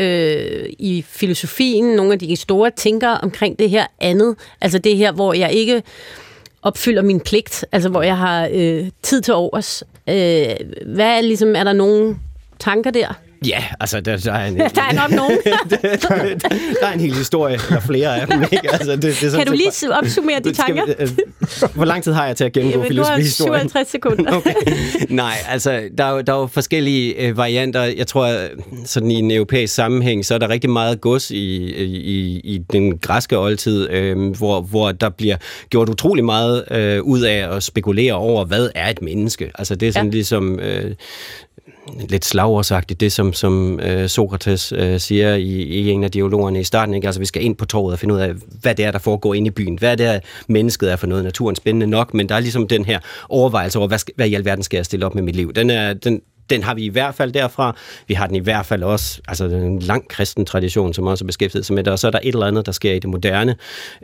øh, 0.00 0.66
i 0.78 1.04
filosofien, 1.08 1.84
nogle 1.84 2.12
af 2.12 2.18
de 2.18 2.36
store 2.36 2.70
tænkere 2.70 3.18
omkring 3.18 3.58
det 3.58 3.70
her 3.70 3.86
andet, 4.00 4.36
altså 4.60 4.78
det 4.78 4.96
her, 4.96 5.12
hvor 5.12 5.32
jeg 5.32 5.52
ikke 5.52 5.82
opfylder 6.62 7.02
min 7.02 7.20
pligt, 7.20 7.64
altså 7.72 7.88
hvor 7.88 8.02
jeg 8.02 8.16
har 8.16 8.48
øh, 8.52 8.88
tid 9.02 9.20
til 9.20 9.34
overs. 9.34 9.82
Øh, 10.08 10.46
hvad 10.86 11.16
er 11.16 11.20
ligesom, 11.20 11.56
er 11.56 11.64
der 11.64 11.72
nogle 11.72 12.16
tanker 12.58 12.90
der? 12.90 13.14
Ja, 13.46 13.64
altså, 13.80 14.00
der, 14.00 14.16
der 14.16 14.32
er 14.32 14.46
en... 14.46 14.56
Der 14.76 14.82
er 14.82 14.92
nok 14.92 15.10
nogen. 15.10 15.38
der 16.80 16.86
er 16.86 16.92
en 16.92 17.00
hel 17.00 17.14
historie, 17.14 17.58
eller 17.68 17.80
flere 17.80 18.20
af 18.20 18.26
dem, 18.26 18.42
ikke? 18.42 18.72
Altså, 18.72 18.92
det, 18.92 19.02
det 19.02 19.10
er 19.10 19.14
sådan 19.14 19.38
Kan 19.38 19.46
du 19.46 19.52
lige 19.52 19.94
opsummere 19.94 20.40
de 20.44 20.52
tanker? 20.52 20.86
vi, 20.86 20.92
øh, 20.98 21.74
hvor 21.74 21.84
lang 21.84 22.04
tid 22.04 22.12
har 22.12 22.26
jeg 22.26 22.36
til 22.36 22.44
at 22.44 22.52
gennemgå 22.52 22.78
Jamen, 22.78 22.88
filosofihistorien? 22.88 23.68
57 23.68 23.88
sekunder. 23.88 24.32
Okay. 24.40 24.54
Nej, 25.08 25.34
altså, 25.48 25.82
der 25.98 26.04
er, 26.04 26.10
jo, 26.10 26.20
der 26.20 26.32
er 26.32 26.40
jo 26.40 26.46
forskellige 26.46 27.14
øh, 27.14 27.36
varianter. 27.36 27.82
Jeg 27.82 28.06
tror, 28.06 28.26
øh, 28.26 28.48
sådan 28.84 29.10
i 29.10 29.14
en 29.14 29.30
europæisk 29.30 29.74
sammenhæng, 29.74 30.24
så 30.24 30.34
er 30.34 30.38
der 30.38 30.48
rigtig 30.48 30.70
meget 30.70 31.00
gods 31.00 31.30
i, 31.30 31.56
i, 31.84 32.40
i 32.44 32.58
den 32.72 32.98
græske 32.98 33.38
oldtid, 33.38 33.90
øh, 33.90 34.36
hvor, 34.36 34.60
hvor 34.60 34.92
der 34.92 35.08
bliver 35.08 35.36
gjort 35.70 35.88
utrolig 35.88 36.24
meget 36.24 36.64
øh, 36.70 37.02
ud 37.02 37.20
af 37.20 37.56
at 37.56 37.62
spekulere 37.62 38.12
over, 38.12 38.44
hvad 38.44 38.70
er 38.74 38.90
et 38.90 39.02
menneske? 39.02 39.50
Altså, 39.54 39.74
det 39.74 39.88
er 39.88 39.92
sådan 39.92 40.06
ja. 40.06 40.12
ligesom... 40.12 40.60
Øh, 40.60 40.94
lidt 42.08 42.24
slagårsagtigt, 42.24 43.00
det 43.00 43.12
som, 43.12 43.32
som 43.32 43.80
øh, 43.80 44.08
Sokrates 44.08 44.72
øh, 44.72 45.00
siger 45.00 45.34
i, 45.34 45.62
i 45.62 45.90
en 45.90 46.04
af 46.04 46.10
dialogerne 46.10 46.60
i 46.60 46.64
starten. 46.64 46.94
Ikke? 46.94 47.08
Altså, 47.08 47.20
vi 47.20 47.26
skal 47.26 47.44
ind 47.44 47.56
på 47.56 47.64
torvet 47.64 47.92
og 47.92 47.98
finde 47.98 48.14
ud 48.14 48.20
af, 48.20 48.32
hvad 48.60 48.74
det 48.74 48.84
er, 48.84 48.90
der 48.90 48.98
foregår 48.98 49.34
inde 49.34 49.46
i 49.46 49.50
byen. 49.50 49.78
Hvad 49.78 49.96
det 49.96 50.06
er, 50.06 50.20
mennesket 50.48 50.92
er 50.92 50.96
for 50.96 51.06
noget. 51.06 51.24
Naturen 51.24 51.56
spændende 51.56 51.86
nok, 51.86 52.14
men 52.14 52.28
der 52.28 52.34
er 52.34 52.40
ligesom 52.40 52.68
den 52.68 52.84
her 52.84 52.98
overvejelse 53.28 53.78
over, 53.78 53.88
hvad, 53.88 53.98
skal, 53.98 54.14
hvad 54.16 54.28
i 54.28 54.34
alverden 54.34 54.62
skal 54.62 54.78
jeg 54.78 54.84
stille 54.84 55.06
op 55.06 55.14
med 55.14 55.22
mit 55.22 55.36
liv. 55.36 55.52
Den, 55.52 55.70
er, 55.70 55.92
den, 55.94 56.20
den 56.50 56.62
har 56.62 56.74
vi 56.74 56.84
i 56.84 56.88
hvert 56.88 57.14
fald 57.14 57.32
derfra. 57.32 57.76
Vi 58.08 58.14
har 58.14 58.26
den 58.26 58.36
i 58.36 58.38
hvert 58.38 58.66
fald 58.66 58.82
også, 58.82 59.20
altså 59.28 59.44
en 59.44 59.78
lang 59.78 60.08
kristen 60.08 60.44
tradition, 60.44 60.94
som 60.94 61.06
også 61.06 61.24
er 61.24 61.26
beskæftiget 61.26 61.66
sig 61.66 61.74
med 61.74 61.84
det, 61.84 61.92
og 61.92 61.98
så 61.98 62.06
er 62.06 62.10
der 62.10 62.18
et 62.22 62.34
eller 62.34 62.46
andet, 62.46 62.66
der 62.66 62.72
sker 62.72 62.92
i 62.92 62.98
det 62.98 63.10
moderne, 63.10 63.56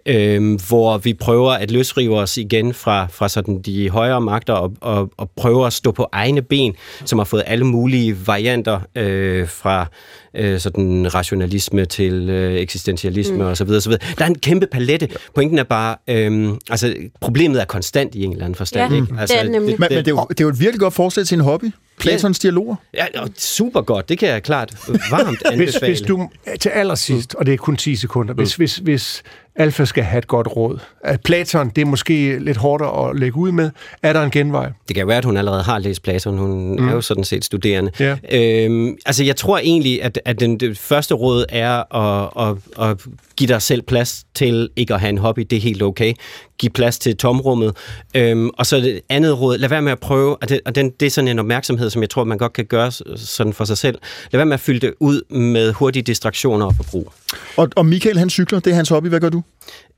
øh, 0.07 0.61
hvor 0.69 0.99
vi 0.99 1.15
prøver 1.15 1.53
at 1.53 1.71
løsrive 1.71 2.19
os 2.19 2.37
igen 2.37 2.75
fra, 2.75 3.07
fra 3.11 3.29
sådan 3.29 3.63
de 3.63 3.91
højere 3.91 4.21
magter 4.21 4.53
og, 4.53 4.73
og, 4.81 5.11
og 5.17 5.31
prøver 5.37 5.67
at 5.67 5.73
stå 5.73 5.93
på 5.93 6.09
egne 6.13 6.43
ben, 6.43 6.75
som 7.05 7.19
har 7.19 7.25
fået 7.25 7.43
alle 7.47 7.65
mulige 7.65 8.27
varianter 8.27 8.81
øh, 8.95 9.49
fra 9.49 9.87
øh, 10.35 10.61
sådan 10.61 11.15
rationalisme 11.15 11.85
til 11.85 12.31
øh, 12.31 12.55
eksistentialisme 12.61 13.37
mm. 13.37 13.41
og 13.41 13.57
så 13.57 13.65
videre, 13.65 13.81
så 13.81 13.89
videre. 13.89 14.03
Der 14.19 14.25
er 14.25 14.29
en 14.29 14.39
kæmpe 14.39 14.67
palette. 14.67 15.09
Pointen 15.35 15.59
er 15.59 15.65
bare, 15.65 15.97
øh, 16.09 16.53
altså 16.71 16.95
problemet 17.21 17.61
er 17.61 17.65
konstant 17.65 18.15
i 18.15 18.25
en 18.25 18.33
eller 18.33 18.45
anden 18.45 18.57
forstand. 18.57 18.93
Ja, 18.93 19.01
ikke? 19.01 19.13
det 19.13 19.21
Altså, 19.21 19.37
er 19.37 19.43
det 19.43 19.53
nemlig. 19.53 19.77
Men, 19.81 19.89
men 19.91 19.99
det, 19.99 20.09
er 20.09 20.13
jo, 20.13 20.27
det 20.29 20.41
er 20.41 20.45
jo 20.45 20.49
et 20.49 20.61
virkelig 20.61 20.81
godt 20.81 20.95
forslag 20.95 21.27
til 21.27 21.35
en 21.35 21.41
hobby. 21.45 21.71
Platons 21.99 22.39
dialoger. 22.39 22.77
Ja, 22.95 23.07
og 23.23 23.29
super 23.39 23.81
godt. 23.81 24.09
Det 24.09 24.19
kan 24.19 24.29
jeg 24.29 24.43
klart 24.43 24.75
varmt 25.11 25.29
Hvis, 25.29 25.43
anbefale. 25.75 25.93
hvis 25.93 26.01
du 26.01 26.29
til 26.61 26.69
allersidst, 26.69 27.35
og 27.35 27.47
det 27.47 27.55
er 27.55 27.59
kun 27.59 27.77
10 27.77 27.97
sekunder, 27.97 28.35
hvis, 28.35 28.55
hvis, 28.57 28.77
hvis 28.77 29.23
Alfa 29.59 29.85
skal 29.85 30.05
have 30.05 30.19
et 30.19 30.27
godt 30.27 30.57
råd, 30.57 30.79
at 31.05 31.21
Platon, 31.21 31.69
det 31.69 31.83
er 31.83 31.87
måske 31.87 32.39
lidt 32.39 32.57
hårdere 32.57 33.11
at 33.11 33.19
lægge 33.19 33.37
ud 33.37 33.53
med, 33.53 33.71
er 34.03 34.13
der 34.13 34.23
en 34.23 34.31
genvej? 34.31 34.73
Det 34.89 34.97
kan 34.97 35.01
jo 35.01 35.07
være, 35.07 35.19
at 35.19 35.25
hun 35.25 35.37
allerede 35.37 35.63
har 35.63 35.79
læst 35.79 36.03
Platon. 36.03 36.39
Hun 36.39 36.81
mm. 36.81 36.89
er 36.89 36.93
jo 36.93 37.01
sådan 37.01 37.25
set 37.25 37.45
studerende. 37.45 37.91
Ja. 38.01 38.17
Øhm, 38.33 38.97
altså, 39.07 39.25
jeg 39.25 39.37
tror 39.37 39.59
egentlig, 39.59 40.03
at, 40.03 40.21
at 40.25 40.41
den, 40.41 40.61
det 40.61 40.79
første 40.79 41.15
råd 41.15 41.45
er 41.49 41.95
at, 41.97 42.31
at, 42.49 42.91
at 42.91 42.97
give 43.37 43.49
dig 43.49 43.63
selv 43.63 43.83
plads 43.83 44.25
til 44.35 44.69
ikke 44.77 44.95
at 44.95 45.01
have 45.01 45.11
en 45.11 45.19
hobby. 45.19 45.47
Det 45.51 45.57
er 45.57 45.61
helt 45.61 45.83
okay. 45.83 46.13
Giv 46.59 46.71
plads 46.71 46.99
til 46.99 47.17
tomrummet. 47.17 47.77
Øhm, 48.15 48.51
og 48.59 48.67
så 48.67 48.77
det 48.77 49.01
andet 49.09 49.41
råd, 49.41 49.59
lad 49.59 49.69
være 49.69 49.83
med 49.83 49.93
at 49.93 49.99
prøve, 49.99 50.37
og, 50.37 50.49
det, 50.49 50.61
og 50.65 50.75
den, 50.75 50.91
det 51.01 51.07
er 51.07 51.11
sådan 51.11 51.29
en 51.29 51.39
opmærksomhed, 51.39 51.91
som 51.91 52.03
jeg 52.03 52.11
tror, 52.11 52.25
man 52.25 52.39
godt 52.39 52.53
kan 52.53 52.65
gøre 52.65 52.91
sådan 53.17 53.53
for 53.53 53.65
sig 53.65 53.79
selv. 53.79 53.99
Lad 54.33 54.39
være 54.39 54.47
med 54.47 54.55
at 54.55 54.61
fylde 54.61 54.81
det 54.81 54.95
ud 55.01 55.35
med 55.35 55.73
hurtige 55.73 56.03
distraktioner 56.03 56.67
og 56.67 56.75
forbrug. 56.75 57.13
Og, 57.57 57.69
og 57.77 57.87
Michael, 57.87 58.19
han 58.19 58.31
cykler. 58.31 58.61
Det 58.61 58.71
er 58.71 58.75
hans 58.75 58.89
hobby. 58.89 59.09
Hvad 59.09 59.21
gør 59.21 59.29
du? 59.29 59.43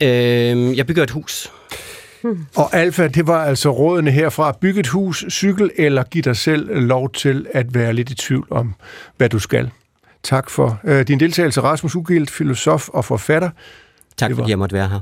Øhm, 0.03 0.75
jeg 0.75 0.87
bygger 0.87 1.03
et 1.03 1.11
hus. 1.11 1.53
Og 2.57 2.75
Alfa, 2.77 3.09
det 3.09 3.27
var 3.27 3.45
altså 3.45 3.71
rådene 3.71 4.11
herfra. 4.11 4.57
Byg 4.61 4.79
et 4.79 4.87
hus, 4.87 5.25
cykel 5.31 5.71
eller 5.77 6.03
giv 6.03 6.23
dig 6.23 6.37
selv 6.37 6.81
lov 6.81 7.13
til 7.13 7.47
at 7.55 7.75
være 7.75 7.93
lidt 7.93 8.11
i 8.11 8.15
tvivl 8.15 8.47
om, 8.51 8.75
hvad 9.17 9.29
du 9.29 9.39
skal. 9.39 9.71
Tak 10.23 10.51
for 10.51 10.81
øh, 10.85 11.09
din 11.09 11.21
deltagelse, 11.21 11.61
Rasmus 11.61 11.97
Ugilt, 11.97 12.31
filosof 12.31 12.89
og 12.89 13.05
forfatter. 13.05 13.51
Tak 14.17 14.31
var- 14.31 14.37
fordi 14.37 14.51
jeg 14.51 14.59
måtte 14.59 14.75
være 14.75 14.89
her. 14.89 15.01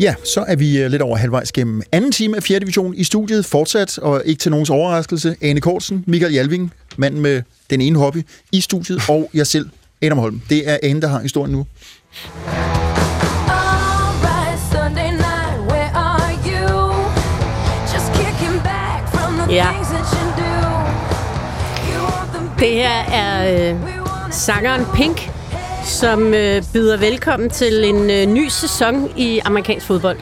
Ja, 0.00 0.14
så 0.24 0.44
er 0.48 0.56
vi 0.56 0.82
øh, 0.82 0.90
lidt 0.90 1.02
over 1.02 1.16
halvvejs 1.16 1.52
gennem 1.52 1.82
anden 1.92 2.12
time 2.12 2.36
af 2.36 2.42
4. 2.42 2.58
division 2.58 2.94
i 2.94 3.04
studiet. 3.04 3.44
Fortsat, 3.46 3.98
og 3.98 4.22
ikke 4.24 4.38
til 4.38 4.50
nogens 4.50 4.70
overraskelse, 4.70 5.36
Ane 5.42 5.60
Kortsen, 5.60 6.04
Michael 6.06 6.32
Jalving, 6.32 6.72
manden 6.96 7.20
med 7.20 7.42
den 7.70 7.80
ene 7.80 7.98
hobby 7.98 8.18
i 8.52 8.60
studiet, 8.60 9.00
og 9.08 9.30
jeg 9.34 9.46
selv, 9.46 9.68
Adam 10.02 10.18
Holm. 10.18 10.42
Det 10.50 10.70
er 10.70 10.78
Ane, 10.82 11.00
der 11.00 11.08
har 11.08 11.20
historien 11.20 11.52
nu. 11.52 11.66
Ja. 19.50 19.66
Det 22.58 22.70
her 22.70 23.04
er 23.12 23.70
øh, 23.70 23.76
sangeren 24.30 24.86
Pink, 24.94 25.30
som 25.84 26.34
øh, 26.34 26.62
byder 26.72 26.96
velkommen 26.96 27.50
til 27.50 27.84
en 27.84 28.10
øh, 28.10 28.26
ny 28.26 28.48
sæson 28.48 29.10
i 29.16 29.40
amerikansk 29.44 29.86
fodbold. 29.86 30.18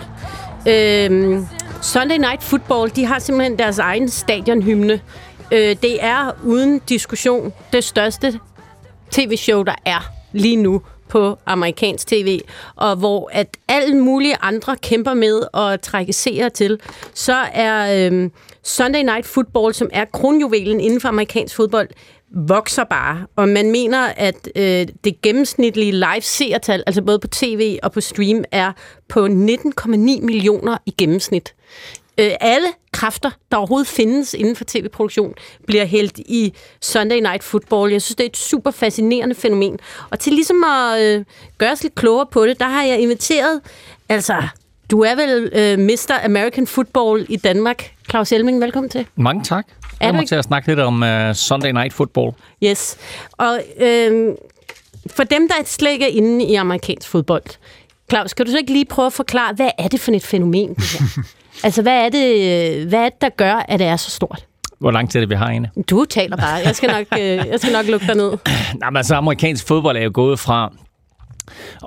Øh, 0.69 1.39
Sunday 1.83 2.17
Night 2.17 2.43
Football, 2.43 2.91
de 2.97 3.05
har 3.05 3.19
simpelthen 3.19 3.59
deres 3.59 3.79
egen 3.79 4.09
stadionhymne. 4.09 5.01
Øh, 5.53 5.77
det 5.83 6.05
er 6.05 6.31
uden 6.45 6.79
diskussion 6.89 7.53
det 7.73 7.85
største 7.85 8.41
tv-show, 9.15 9.63
der 9.63 9.75
er 9.85 10.11
lige 10.33 10.57
nu 10.57 10.83
på 11.09 11.39
amerikansk 11.47 12.07
tv, 12.07 12.41
og 12.77 12.97
hvor 12.97 13.31
at 13.33 13.57
alle 13.69 13.97
mulige 13.97 14.37
andre 14.41 14.77
kæmper 14.77 15.15
med 15.15 15.43
at 15.55 15.81
trække 15.81 16.13
seere 16.13 16.51
til, 16.51 16.81
så 17.15 17.35
er 17.53 18.07
øhm, 18.07 18.33
Sunday 18.63 19.03
Night 19.03 19.27
Football, 19.27 19.75
som 19.75 19.89
er 19.93 20.05
kronjuvelen 20.05 20.81
inden 20.81 21.01
for 21.01 21.09
amerikansk 21.09 21.57
fodbold, 21.57 21.89
vokser 22.31 22.85
bare. 22.85 23.27
Og 23.37 23.49
man 23.49 23.71
mener, 23.71 24.07
at 24.17 24.49
øh, 24.57 24.87
det 25.05 25.23
gennemsnitlige 25.23 25.93
live-seertal, 25.93 26.83
altså 26.87 27.03
både 27.03 27.19
på 27.19 27.29
tv 27.29 27.79
og 27.83 27.93
på 27.93 28.01
stream, 28.01 28.45
er 28.51 28.73
på 29.09 29.27
19,9 29.27 29.31
millioner 29.97 30.79
i 30.87 30.95
gennemsnit. 30.99 31.55
Øh, 32.19 32.31
alle 32.41 32.67
kræfter, 32.93 33.31
der 33.51 33.57
overhovedet 33.57 33.89
findes 33.89 34.35
inden 34.35 34.57
for 34.57 34.65
tv-produktion, 34.69 35.35
bliver 35.67 35.85
hældt 35.85 36.19
i 36.19 36.53
Sunday 36.83 37.21
Night 37.21 37.45
Football. 37.45 37.93
Jeg 37.93 38.03
synes, 38.03 38.17
det 38.17 38.25
er 38.25 38.29
et 38.29 38.37
super 38.37 38.71
fascinerende 38.71 39.35
fænomen. 39.35 39.79
Og 40.11 40.19
til 40.19 40.33
ligesom 40.33 40.65
at 40.65 41.03
øh, 41.03 41.25
gøre 41.59 41.73
os 41.73 41.83
lidt 41.83 41.95
klogere 41.95 42.27
på 42.27 42.47
det, 42.47 42.61
der 42.61 42.69
har 42.69 42.83
jeg 42.83 42.99
inviteret, 43.01 43.61
altså, 44.09 44.43
du 44.91 45.01
er 45.01 45.15
vel 45.15 45.51
øh, 45.53 45.79
Mr. 45.79 46.25
American 46.25 46.67
Football 46.67 47.27
i 47.29 47.37
Danmark. 47.37 47.91
Claus 48.11 48.33
Elming, 48.33 48.61
velkommen 48.61 48.91
til. 48.91 49.07
Mange 49.17 49.45
tak. 49.45 49.67
Er 50.01 50.07
Jeg 50.13 50.15
ikke- 50.21 50.29
til 50.29 50.35
at 50.35 50.45
snakke 50.45 50.69
lidt 50.69 50.81
om 50.81 51.03
uh, 51.03 51.33
Sunday 51.35 51.71
Night 51.71 51.93
Football. 51.93 52.33
Yes. 52.65 52.97
Og 53.33 53.61
øh, 53.81 54.35
for 55.11 55.25
dem, 55.25 55.49
der 55.49 55.55
slet 55.65 55.91
ikke 55.91 56.05
er 56.05 56.09
inde 56.09 56.45
i 56.45 56.55
amerikansk 56.55 57.09
fodbold, 57.09 57.43
Claus, 58.11 58.35
kan 58.35 58.47
du 58.47 58.53
så 58.53 58.59
ikke 58.59 58.73
lige 58.73 58.85
prøve 58.85 59.07
at 59.07 59.13
forklare, 59.13 59.55
hvad 59.55 59.71
er 59.79 59.89
det 59.89 60.01
for 60.01 60.13
et 60.13 60.23
fænomen, 60.23 60.75
det 60.75 60.85
her? 60.85 61.23
altså, 61.63 61.83
hvad 61.83 62.05
er, 62.05 62.09
det, 62.09 62.87
hvad 62.89 62.99
er 62.99 63.09
det, 63.09 63.21
der 63.21 63.29
gør, 63.29 63.55
at 63.69 63.79
det 63.79 63.87
er 63.87 63.97
så 63.97 64.11
stort? 64.11 64.47
Hvor 64.79 64.91
lang 64.91 65.11
tid 65.11 65.21
er 65.21 65.21
det, 65.21 65.31
vi 65.31 65.35
har 65.35 65.51
inde? 65.51 65.69
Du 65.91 66.05
taler 66.05 66.37
bare. 66.37 66.55
Jeg 66.65 66.77
skal 66.77 66.91
nok, 66.91 67.21
øh, 67.21 67.27
jeg 67.27 67.61
skal 67.61 67.73
nok 67.73 67.87
lukke 67.87 68.07
dig 68.07 68.17
ned. 68.17 68.33
Nej, 68.81 68.91
men 68.91 68.97
altså, 68.97 69.15
amerikansk 69.15 69.67
fodbold 69.67 69.97
er 69.97 70.03
jo 70.03 70.11
gået 70.15 70.39
fra 70.39 70.73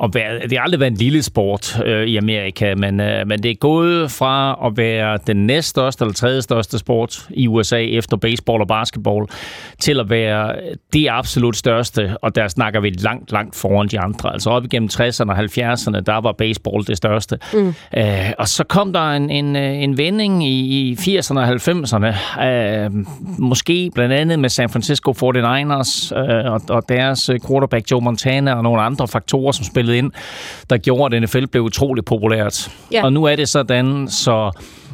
at 0.04 0.10
være, 0.14 0.40
det 0.40 0.58
har 0.58 0.64
aldrig 0.64 0.80
været 0.80 0.92
en 0.92 0.98
lille 0.98 1.24
sport 1.24 1.82
øh, 1.86 2.08
i 2.08 2.18
Amerika, 2.18 2.76
men, 2.76 3.00
øh, 3.00 3.28
men 3.28 3.44
det 3.44 3.52
er 3.52 3.56
gået 3.56 4.12
fra 4.12 4.60
at 4.66 4.78
være 4.78 5.20
den 5.28 5.48
næststørste 5.48 6.04
eller 6.04 6.14
tredje 6.14 6.42
største 6.42 6.80
sport 6.80 7.28
i 7.30 7.48
USA 7.48 7.80
efter 7.80 8.18
baseball 8.18 8.62
og 8.62 8.68
basketball, 8.68 9.26
til 9.80 10.00
at 10.00 10.10
være 10.10 10.56
det 10.94 11.08
absolut 11.10 11.56
største, 11.56 12.18
og 12.22 12.36
der 12.36 12.48
snakker 12.48 12.80
vi 12.80 12.90
langt, 12.90 13.32
langt 13.32 13.56
foran 13.56 13.88
de 13.88 14.00
andre. 14.00 14.34
Altså 14.34 14.50
op 14.50 14.66
igennem 14.66 14.90
60'erne 14.94 15.30
og 15.30 15.40
70'erne, 15.40 16.00
der 16.00 16.22
var 16.22 16.32
baseball 16.32 16.88
det 16.88 16.98
største. 16.98 17.40
Mm. 17.54 17.74
Øh, 17.98 18.32
og 18.38 18.48
så 18.48 18.64
kom 18.64 18.94
der 18.94 19.12
en, 19.12 19.30
en, 19.30 19.56
øh, 19.56 19.84
en 19.84 19.98
vending 19.98 20.48
i, 20.48 20.90
i 20.90 20.94
80'erne 20.94 21.40
og 21.40 21.50
90'erne, 21.50 22.42
øh, 22.46 22.92
måske 23.40 23.92
blandt 23.94 24.14
andet 24.14 24.40
med 24.40 24.50
San 24.50 24.70
Francisco 24.70 25.12
49ers 25.12 26.18
øh, 26.18 26.52
og, 26.52 26.62
og 26.70 26.90
deres 26.90 27.30
quarterback 27.48 27.92
Joe 27.92 28.02
Montana 28.02 28.54
og 28.54 28.64
nogle 28.64 28.82
andre 28.82 29.08
faktorer, 29.08 29.47
som 29.52 29.66
spillede 29.66 29.98
ind, 29.98 30.12
der 30.70 30.78
gjorde, 30.78 31.16
at 31.16 31.24
NFL 31.24 31.46
blev 31.46 31.64
utrolig 31.64 32.06
populært. 32.06 32.72
Ja. 32.92 33.04
Og 33.04 33.14
nu 33.14 33.24
er 33.24 33.36
det 33.36 33.50
sådan, 33.50 34.08
så 34.08 34.52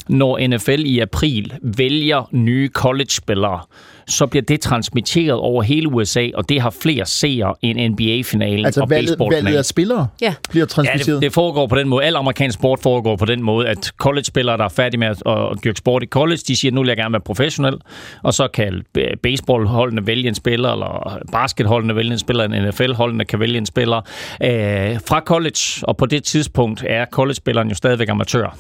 når 0.07 0.47
NFL 0.47 0.85
i 0.85 0.99
april 0.99 1.53
vælger 1.61 2.30
nye 2.31 2.69
college-spillere, 2.69 3.59
så 4.07 4.25
bliver 4.25 4.43
det 4.43 4.61
transmitteret 4.61 5.38
over 5.39 5.63
hele 5.63 5.88
USA, 5.88 6.27
og 6.35 6.49
det 6.49 6.61
har 6.61 6.69
flere 6.81 7.05
seere 7.05 7.53
end 7.61 7.89
NBA-finalen 7.89 8.65
Altså 8.65 8.81
og 8.81 8.89
baseballfinalen. 8.89 9.45
valget 9.45 9.57
af 9.57 9.65
spillere 9.65 10.07
Ja. 10.21 10.34
bliver 10.49 10.61
Ja, 10.63 10.67
transmitteret. 10.67 11.21
det, 11.21 11.21
det 11.21 11.34
foregår 11.34 11.67
på 11.67 11.75
den 11.75 11.88
måde. 11.89 12.05
Al 12.05 12.15
amerikansk 12.15 12.59
sport 12.59 12.80
foregår 12.80 13.15
på 13.15 13.25
den 13.25 13.43
måde, 13.43 13.67
at 13.67 13.91
college-spillere, 13.97 14.57
der 14.57 14.63
er 14.63 14.69
færdige 14.69 14.99
med 14.99 15.07
at, 15.07 15.21
at 15.25 15.63
dyrke 15.63 15.77
sport 15.77 16.03
i 16.03 16.05
college, 16.05 16.39
de 16.47 16.55
siger, 16.55 16.71
nu 16.71 16.81
vil 16.81 16.88
jeg 16.88 16.97
gerne 16.97 17.11
være 17.13 17.21
professionel, 17.21 17.75
og 18.23 18.34
så 18.34 18.47
kan 18.47 18.81
baseballholdene 19.23 20.07
vælge 20.07 20.27
en 20.27 20.35
spiller, 20.35 20.71
eller 20.71 21.17
basketholdene 21.31 21.95
vælge 21.95 22.11
en 22.11 22.19
spiller, 22.19 22.43
en 22.43 22.67
NFL-holdene 22.67 23.25
kan 23.25 23.39
vælge 23.39 23.57
en 23.57 23.65
spiller 23.65 23.97
øh, 24.43 24.99
fra 25.07 25.19
college, 25.25 25.59
og 25.84 25.97
på 25.97 26.05
det 26.05 26.23
tidspunkt 26.23 26.84
er 26.88 27.05
college-spilleren 27.11 27.69
jo 27.69 27.75
stadigvæk 27.75 28.09
amatør. 28.09 28.57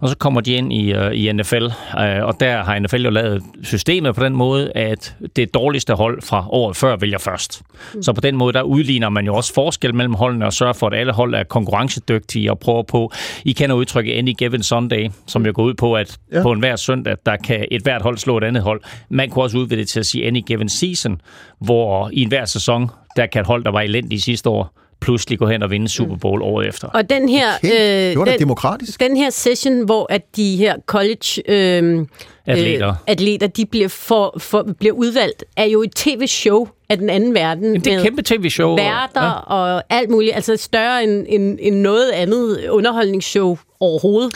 Og 0.00 0.08
så 0.08 0.16
kommer 0.16 0.40
de 0.40 0.52
ind 0.52 0.72
i, 0.72 0.92
øh, 0.92 1.12
i 1.12 1.32
NFL, 1.32 1.64
øh, 1.64 2.24
og 2.24 2.40
der 2.40 2.62
har 2.62 2.78
NFL 2.78 3.02
jo 3.02 3.10
lavet 3.10 3.42
systemet 3.62 4.14
på 4.14 4.24
den 4.24 4.36
måde, 4.36 4.72
at 4.74 5.16
det 5.36 5.54
dårligste 5.54 5.94
hold 5.94 6.22
fra 6.22 6.46
året 6.50 6.76
før 6.76 6.96
vælger 6.96 7.18
først. 7.18 7.62
Så 8.02 8.12
på 8.12 8.20
den 8.20 8.36
måde, 8.36 8.52
der 8.52 8.62
udligner 8.62 9.08
man 9.08 9.26
jo 9.26 9.34
også 9.34 9.54
forskel 9.54 9.94
mellem 9.94 10.14
holdene 10.14 10.46
og 10.46 10.52
sørger 10.52 10.72
for, 10.72 10.86
at 10.86 10.94
alle 10.94 11.12
hold 11.12 11.34
er 11.34 11.44
konkurrencedygtige 11.44 12.50
og 12.50 12.58
prøver 12.58 12.82
på. 12.82 13.12
I 13.44 13.52
kender 13.52 13.76
udtrykket 13.76 14.18
Any 14.18 14.34
Given 14.38 14.62
Sunday, 14.62 15.10
som 15.26 15.46
jo 15.46 15.52
går 15.54 15.62
ud 15.62 15.74
på, 15.74 15.94
at 15.94 16.18
ja. 16.32 16.42
på 16.42 16.52
enhver 16.52 16.76
søndag, 16.76 17.16
der 17.26 17.36
kan 17.36 17.66
et 17.70 17.82
hvert 17.82 18.02
hold 18.02 18.18
slå 18.18 18.38
et 18.38 18.44
andet 18.44 18.62
hold. 18.62 18.80
Man 19.08 19.30
kunne 19.30 19.44
også 19.44 19.58
udvide 19.58 19.80
det 19.80 19.88
til 19.88 20.00
at 20.00 20.06
sige 20.06 20.26
Any 20.26 20.40
Given 20.46 20.68
Season, 20.68 21.20
hvor 21.58 22.10
i 22.12 22.22
enhver 22.22 22.44
sæson, 22.44 22.90
der 23.16 23.26
kan 23.26 23.40
et 23.40 23.46
hold, 23.46 23.64
der 23.64 23.70
var 23.70 23.80
elendig 23.80 24.22
sidste 24.22 24.48
år, 24.50 24.83
pludselig 25.04 25.38
gå 25.38 25.46
hen 25.46 25.62
og 25.62 25.70
vinde 25.70 25.88
Super 25.88 26.16
Bowl 26.16 26.42
året 26.42 26.68
efter. 26.68 26.88
Og 26.88 27.10
den 27.10 27.28
her, 27.28 27.46
Okay, 27.64 28.10
det 28.10 28.18
var 28.18 28.24
da 28.24 28.30
den, 28.30 28.40
demokratisk. 28.40 29.00
den 29.00 29.16
her 29.16 29.30
session, 29.30 29.84
hvor 29.84 30.06
at 30.10 30.22
de 30.36 30.56
her 30.56 30.76
college 30.86 31.42
øh, 31.48 32.06
Atleter. 32.46 32.88
øh, 32.88 32.94
atleter 33.06 33.46
de 33.46 33.66
bliver, 33.66 33.88
for, 33.88 34.36
for, 34.38 34.66
bliver 34.78 34.94
udvalgt, 34.94 35.44
er 35.56 35.64
jo 35.64 35.82
et 35.82 35.90
tv-show 35.94 36.68
af 36.88 36.98
den 36.98 37.10
anden 37.10 37.34
verden. 37.34 37.64
Jamen, 37.64 37.80
det 37.80 37.92
er 37.92 37.96
et 37.96 38.02
kæmpe 38.02 38.22
tv-show. 38.22 38.76
Værter 38.76 39.22
ja. 39.22 39.30
og 39.30 39.82
alt 39.90 40.10
muligt. 40.10 40.34
Altså 40.34 40.56
større 40.56 41.04
end, 41.04 41.26
end, 41.28 41.58
end 41.60 41.76
noget 41.76 42.10
andet 42.10 42.66
underholdningsshow 42.70 43.58
overhovedet. 43.80 44.34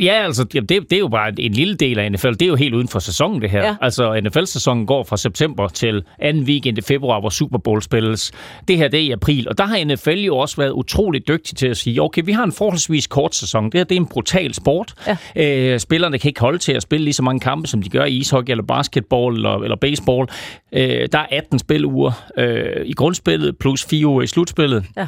Ja, 0.00 0.24
altså, 0.24 0.44
det, 0.44 0.70
det 0.70 0.92
er 0.92 0.98
jo 0.98 1.08
bare 1.08 1.32
en 1.38 1.52
lille 1.52 1.74
del 1.74 1.98
af 1.98 2.12
NFL. 2.12 2.30
Det 2.32 2.42
er 2.42 2.46
jo 2.46 2.54
helt 2.54 2.74
uden 2.74 2.88
for 2.88 2.98
sæsonen, 2.98 3.42
det 3.42 3.50
her. 3.50 3.66
Ja. 3.66 3.76
Altså, 3.80 4.20
NFL-sæsonen 4.20 4.86
går 4.86 5.04
fra 5.04 5.16
september 5.16 5.68
til 5.68 6.02
anden 6.18 6.44
weekend 6.44 6.78
i 6.78 6.80
februar, 6.80 7.20
hvor 7.20 7.28
Super 7.28 7.58
Bowl 7.58 7.82
spilles. 7.82 8.32
Det 8.68 8.76
her, 8.76 8.88
det 8.88 9.00
er 9.00 9.04
i 9.04 9.10
april. 9.10 9.48
Og 9.48 9.58
der 9.58 9.64
har 9.64 9.84
NFL 9.84 10.10
jo 10.10 10.36
også 10.36 10.56
været 10.56 10.70
utrolig 10.70 11.28
dygtig 11.28 11.56
til 11.56 11.66
at 11.66 11.76
sige, 11.76 12.02
okay, 12.02 12.22
vi 12.24 12.32
har 12.32 12.44
en 12.44 12.52
forholdsvis 12.52 13.06
kort 13.06 13.34
sæson. 13.34 13.64
Det 13.64 13.74
her, 13.74 13.84
det 13.84 13.96
er 13.96 14.00
en 14.00 14.06
brutal 14.06 14.54
sport. 14.54 14.94
Ja. 15.36 15.72
Øh, 15.72 15.80
spillerne 15.80 16.18
kan 16.18 16.28
ikke 16.28 16.40
holde 16.40 16.58
til 16.58 16.72
at 16.72 16.82
spille 16.82 17.04
lige 17.04 17.14
så 17.14 17.22
mange 17.22 17.40
kampe, 17.40 17.68
som 17.68 17.82
de 17.82 17.88
gør 17.88 18.04
i 18.04 18.16
ishockey, 18.16 18.50
eller 18.50 18.64
basketball, 18.64 19.36
eller, 19.36 19.62
eller 19.62 19.76
baseball. 19.76 20.28
Øh, 20.72 21.08
der 21.12 21.18
er 21.18 21.26
18 21.30 21.58
spiluger 21.58 22.12
øh, 22.38 22.86
i 22.86 22.92
grundspillet, 22.92 23.58
plus 23.58 23.84
4 23.84 24.06
uger 24.06 24.22
i 24.22 24.26
slutspillet. 24.26 24.84
Ja. 24.96 25.06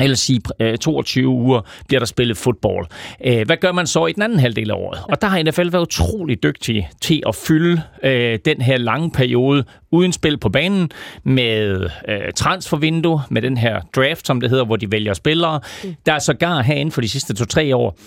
Ellers 0.00 0.18
sige, 0.20 0.40
øh, 0.60 0.78
22 0.78 1.28
uger 1.28 1.60
bliver 1.88 1.98
der 1.98 2.06
spillet 2.06 2.36
fodbold. 2.36 2.86
Øh, 3.24 3.46
Hvad 3.46 3.56
gør 3.56 3.72
man 3.72 3.86
så 3.86 4.06
i 4.06 4.12
den 4.12 4.22
anden 4.22 4.38
halvdel 4.38 4.70
af 4.70 4.74
året? 4.74 5.00
Og 5.08 5.20
der 5.22 5.28
har 5.28 5.42
NFL 5.42 5.72
været 5.72 5.82
utrolig 5.82 6.42
dygtig 6.42 6.88
til 7.00 7.22
at 7.26 7.34
fylde 7.34 7.82
øh, 8.04 8.38
den 8.44 8.60
her 8.60 8.76
lange 8.76 9.10
periode 9.10 9.64
uden 9.90 10.12
spil 10.12 10.38
på 10.38 10.48
banen, 10.48 10.90
med 11.24 11.88
øh, 12.08 12.18
transfervindue, 12.36 13.20
med 13.30 13.42
den 13.42 13.56
her 13.56 13.80
draft, 13.96 14.26
som 14.26 14.40
det 14.40 14.50
hedder, 14.50 14.64
hvor 14.64 14.76
de 14.76 14.92
vælger 14.92 15.14
spillere. 15.14 15.60
Der 16.06 16.12
er 16.12 16.18
sågar 16.18 16.62
herinde 16.62 16.90
for 16.92 17.00
de 17.00 17.08
sidste 17.08 17.34
to-tre 17.34 17.76
år 17.76 17.98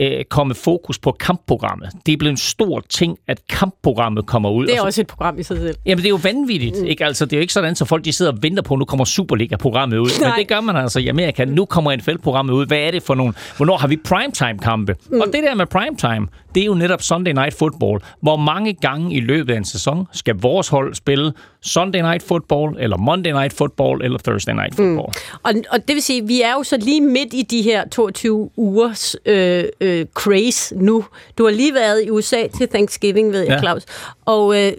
øh, 0.00 0.24
kommet 0.24 0.56
fokus 0.56 0.98
på 0.98 1.12
kampprogrammet. 1.20 1.88
Det 2.06 2.12
er 2.12 2.16
blevet 2.16 2.30
en 2.32 2.36
stor 2.36 2.80
ting, 2.88 3.18
at 3.28 3.40
kampprogrammet 3.48 4.26
kommer 4.26 4.50
ud. 4.50 4.66
Det 4.66 4.74
er 4.74 4.80
Og 4.80 4.82
så- 4.82 4.86
også 4.86 5.00
et 5.00 5.06
program 5.06 5.38
i 5.38 5.42
sig 5.42 5.56
selv. 5.58 5.76
Jamen, 5.86 5.98
det 5.98 6.06
er 6.06 6.10
jo 6.10 6.18
vanvittigt. 6.22 6.80
Mm. 6.80 6.86
Ikke? 6.86 7.04
Altså, 7.04 7.24
det 7.24 7.32
er 7.32 7.36
jo 7.36 7.40
ikke 7.40 7.52
sådan, 7.52 7.74
så 7.76 7.84
folk 7.84 8.04
de 8.04 8.12
sidder 8.12 8.32
og 8.32 8.38
venter 8.42 8.62
på, 8.62 8.74
at 8.74 8.78
nu 8.78 8.84
kommer 8.84 9.04
Superliga-programmet 9.04 9.98
ud. 9.98 10.10
Nej. 10.20 10.30
Men 10.30 10.38
det 10.38 10.48
gør 10.48 10.60
man 10.60 10.76
altså 10.76 10.98
i 10.98 11.08
Amerika. 11.08 11.37
Nu 11.44 11.64
kommer 11.64 11.96
NFL-programmet 11.96 12.52
ud. 12.54 12.66
Hvad 12.66 12.78
er 12.78 12.90
det 12.90 13.02
for 13.02 13.14
nogle... 13.14 13.32
Hvornår 13.56 13.76
har 13.76 13.88
vi 13.88 13.96
primetime-kampe? 13.96 14.96
Mm. 15.10 15.20
Og 15.20 15.26
det 15.26 15.42
der 15.42 15.54
med 15.54 15.66
primetime, 15.66 16.26
det 16.54 16.60
er 16.60 16.64
jo 16.66 16.74
netop 16.74 17.02
Sunday 17.02 17.32
Night 17.32 17.54
Football. 17.58 18.00
Hvor 18.20 18.36
mange 18.36 18.72
gange 18.74 19.14
i 19.14 19.20
løbet 19.20 19.52
af 19.52 19.56
en 19.56 19.64
sæson 19.64 20.06
skal 20.12 20.34
vores 20.34 20.68
hold 20.68 20.94
spille 20.94 21.32
Sunday 21.62 22.00
Night 22.00 22.22
Football, 22.22 22.76
eller 22.78 22.96
Monday 22.96 23.30
Night 23.30 23.52
Football, 23.52 24.04
eller 24.04 24.18
Thursday 24.18 24.52
Night 24.54 24.74
Football? 24.74 25.08
Mm. 25.08 25.38
Og, 25.42 25.52
og 25.70 25.88
det 25.88 25.94
vil 25.94 26.02
sige, 26.02 26.26
vi 26.26 26.42
er 26.42 26.52
jo 26.52 26.62
så 26.62 26.76
lige 26.76 27.00
midt 27.00 27.34
i 27.34 27.42
de 27.42 27.62
her 27.62 27.88
22 27.88 28.50
ugers 28.56 29.16
øh, 29.26 29.64
øh, 29.80 30.06
craze 30.14 30.74
nu. 30.76 31.04
Du 31.38 31.44
har 31.44 31.50
lige 31.50 31.74
været 31.74 32.04
i 32.06 32.10
USA 32.10 32.46
til 32.56 32.68
Thanksgiving, 32.68 33.32
ved 33.32 33.40
jeg, 33.40 33.48
Ja. 33.48 33.58
Claus. 33.58 33.82
Og 34.24 34.64
øh, 34.64 34.72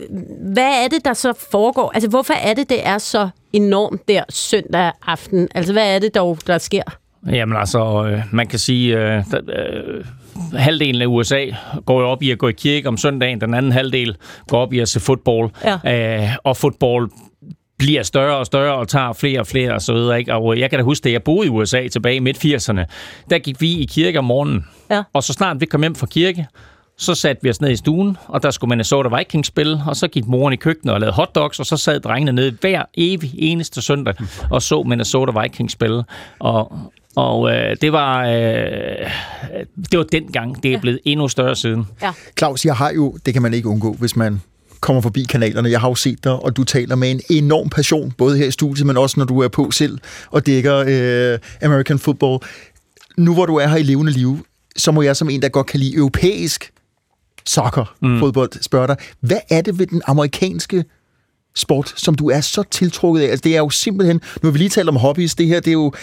hvad 0.53 0.83
er 0.83 0.87
det, 0.87 1.05
der 1.05 1.13
så 1.13 1.33
foregår? 1.51 1.91
Altså, 1.93 2.09
hvorfor 2.09 2.33
er 2.33 2.53
det, 2.53 2.69
det 2.69 2.87
er 2.87 2.97
så 2.97 3.29
enormt 3.53 4.07
der 4.07 4.23
søndag 4.29 4.91
aften? 5.07 5.47
Altså, 5.55 5.73
hvad 5.73 5.95
er 5.95 5.99
det 5.99 6.15
dog, 6.15 6.37
der 6.47 6.57
sker? 6.57 6.81
Jamen 7.31 7.57
altså, 7.57 8.05
øh, 8.07 8.21
man 8.31 8.47
kan 8.47 8.59
sige, 8.59 8.97
øh, 8.97 9.23
øh, 9.49 10.05
halvdelen 10.59 11.01
af 11.01 11.05
USA 11.05 11.45
går 11.85 12.01
op 12.03 12.23
i 12.23 12.31
at 12.31 12.37
gå 12.37 12.47
i 12.47 12.51
kirke 12.51 12.87
om 12.87 12.97
søndagen, 12.97 13.41
den 13.41 13.53
anden 13.53 13.71
halvdel 13.71 14.15
går 14.47 14.57
op 14.61 14.73
i 14.73 14.79
at 14.79 14.89
se 14.89 14.99
fodbold, 14.99 15.49
Ja. 15.85 16.23
øh, 16.23 16.29
og 16.43 16.57
fodbold 16.57 17.09
bliver 17.79 18.03
større 18.03 18.37
og 18.37 18.45
større 18.45 18.75
og 18.75 18.87
tager 18.87 19.13
flere 19.13 19.39
og 19.39 19.47
flere 19.47 19.73
og 19.73 19.81
så 19.81 19.93
videre. 19.93 20.19
Ikke? 20.19 20.33
Og 20.35 20.59
jeg 20.59 20.69
kan 20.69 20.79
da 20.79 20.83
huske, 20.83 21.03
da 21.03 21.11
jeg 21.11 21.23
boede 21.23 21.47
i 21.47 21.49
USA 21.49 21.87
tilbage 21.87 22.15
i 22.15 22.19
midt-80'erne, 22.19 22.85
der 23.29 23.39
gik 23.39 23.61
vi 23.61 23.71
i 23.77 23.85
kirke 23.85 24.19
om 24.19 24.25
morgenen, 24.25 24.65
Ja. 24.91 25.03
og 25.13 25.23
så 25.23 25.33
snart 25.33 25.61
vi 25.61 25.65
kom 25.65 25.81
hjem 25.81 25.95
fra 25.95 26.07
kirke, 26.07 26.47
så 26.99 27.15
satte 27.15 27.43
vi 27.43 27.49
os 27.49 27.61
ned 27.61 27.71
i 27.71 27.75
stuen, 27.75 28.17
og 28.27 28.43
der 28.43 28.51
skulle 28.51 28.69
Minnesota 28.69 29.17
Vikings 29.17 29.47
spille, 29.47 29.83
og 29.87 29.95
så 29.95 30.07
gik 30.07 30.27
moren 30.27 30.53
i 30.53 30.55
køkkenet 30.55 30.93
og 30.93 30.99
lavede 30.99 31.15
hotdogs, 31.15 31.59
og 31.59 31.65
så 31.65 31.77
sad 31.77 31.99
drengene 31.99 32.31
nede 32.31 32.57
hver 32.61 32.83
evig 32.97 33.31
eneste 33.37 33.81
søndag 33.81 34.13
og 34.51 34.61
så 34.61 34.83
Minnesota 34.83 35.41
Vikings 35.41 35.73
spille. 35.73 36.03
Og, 36.39 36.71
og 37.15 37.51
øh, 37.51 37.75
det 37.81 37.91
var 37.91 38.25
øh, 38.25 39.11
det 39.91 39.97
var 39.97 40.03
dengang. 40.03 40.63
Det 40.63 40.73
er 40.73 40.79
blevet 40.79 40.99
endnu 41.05 41.27
større 41.27 41.55
siden. 41.55 41.87
Ja. 42.01 42.11
Claus, 42.37 42.65
jeg 42.65 42.75
har 42.75 42.91
jo, 42.91 43.17
det 43.25 43.33
kan 43.33 43.41
man 43.41 43.53
ikke 43.53 43.67
undgå, 43.67 43.93
hvis 43.93 44.15
man 44.15 44.41
kommer 44.79 45.01
forbi 45.01 45.23
kanalerne. 45.23 45.69
Jeg 45.69 45.79
har 45.81 45.89
jo 45.89 45.95
set 45.95 46.23
dig, 46.23 46.33
og 46.33 46.57
du 46.57 46.63
taler 46.63 46.95
med 46.95 47.11
en 47.11 47.21
enorm 47.29 47.69
passion, 47.69 48.11
både 48.17 48.37
her 48.37 48.45
i 48.45 48.51
studiet, 48.51 48.87
men 48.87 48.97
også 48.97 49.19
når 49.19 49.25
du 49.25 49.39
er 49.39 49.47
på 49.47 49.71
selv 49.71 49.97
og 50.31 50.45
dækker 50.45 50.77
øh, 50.87 51.39
American 51.61 51.99
football. 51.99 52.39
Nu 53.17 53.33
hvor 53.33 53.45
du 53.45 53.55
er 53.55 53.67
her 53.67 53.77
i 53.77 53.83
levende 53.83 54.11
liv, 54.11 54.45
så 54.77 54.91
må 54.91 55.01
jeg 55.01 55.15
som 55.15 55.29
en, 55.29 55.41
der 55.41 55.49
godt 55.49 55.67
kan 55.67 55.79
lide 55.79 55.95
europæisk 55.95 56.71
soccer, 57.49 57.95
mm. 58.01 58.19
fodbold, 58.19 58.61
spørge 58.61 58.87
dig, 58.87 58.97
hvad 59.19 59.39
er 59.49 59.61
det 59.61 59.79
ved 59.79 59.87
den 59.87 60.01
amerikanske 60.07 60.83
sport, 61.55 61.93
som 61.95 62.15
du 62.15 62.29
er 62.29 62.41
så 62.41 62.63
tiltrukket 62.63 63.21
af? 63.21 63.27
Altså, 63.27 63.41
det 63.43 63.53
er 63.53 63.59
jo 63.59 63.69
simpelthen, 63.69 64.21
nu 64.41 64.47
har 64.47 64.51
vi 64.51 64.57
lige 64.57 64.69
talt 64.69 64.89
om 64.89 64.95
hobbies, 64.95 65.35
det 65.35 65.47
her, 65.47 65.59
det 65.59 65.67
er 65.67 65.73
jo, 65.73 65.93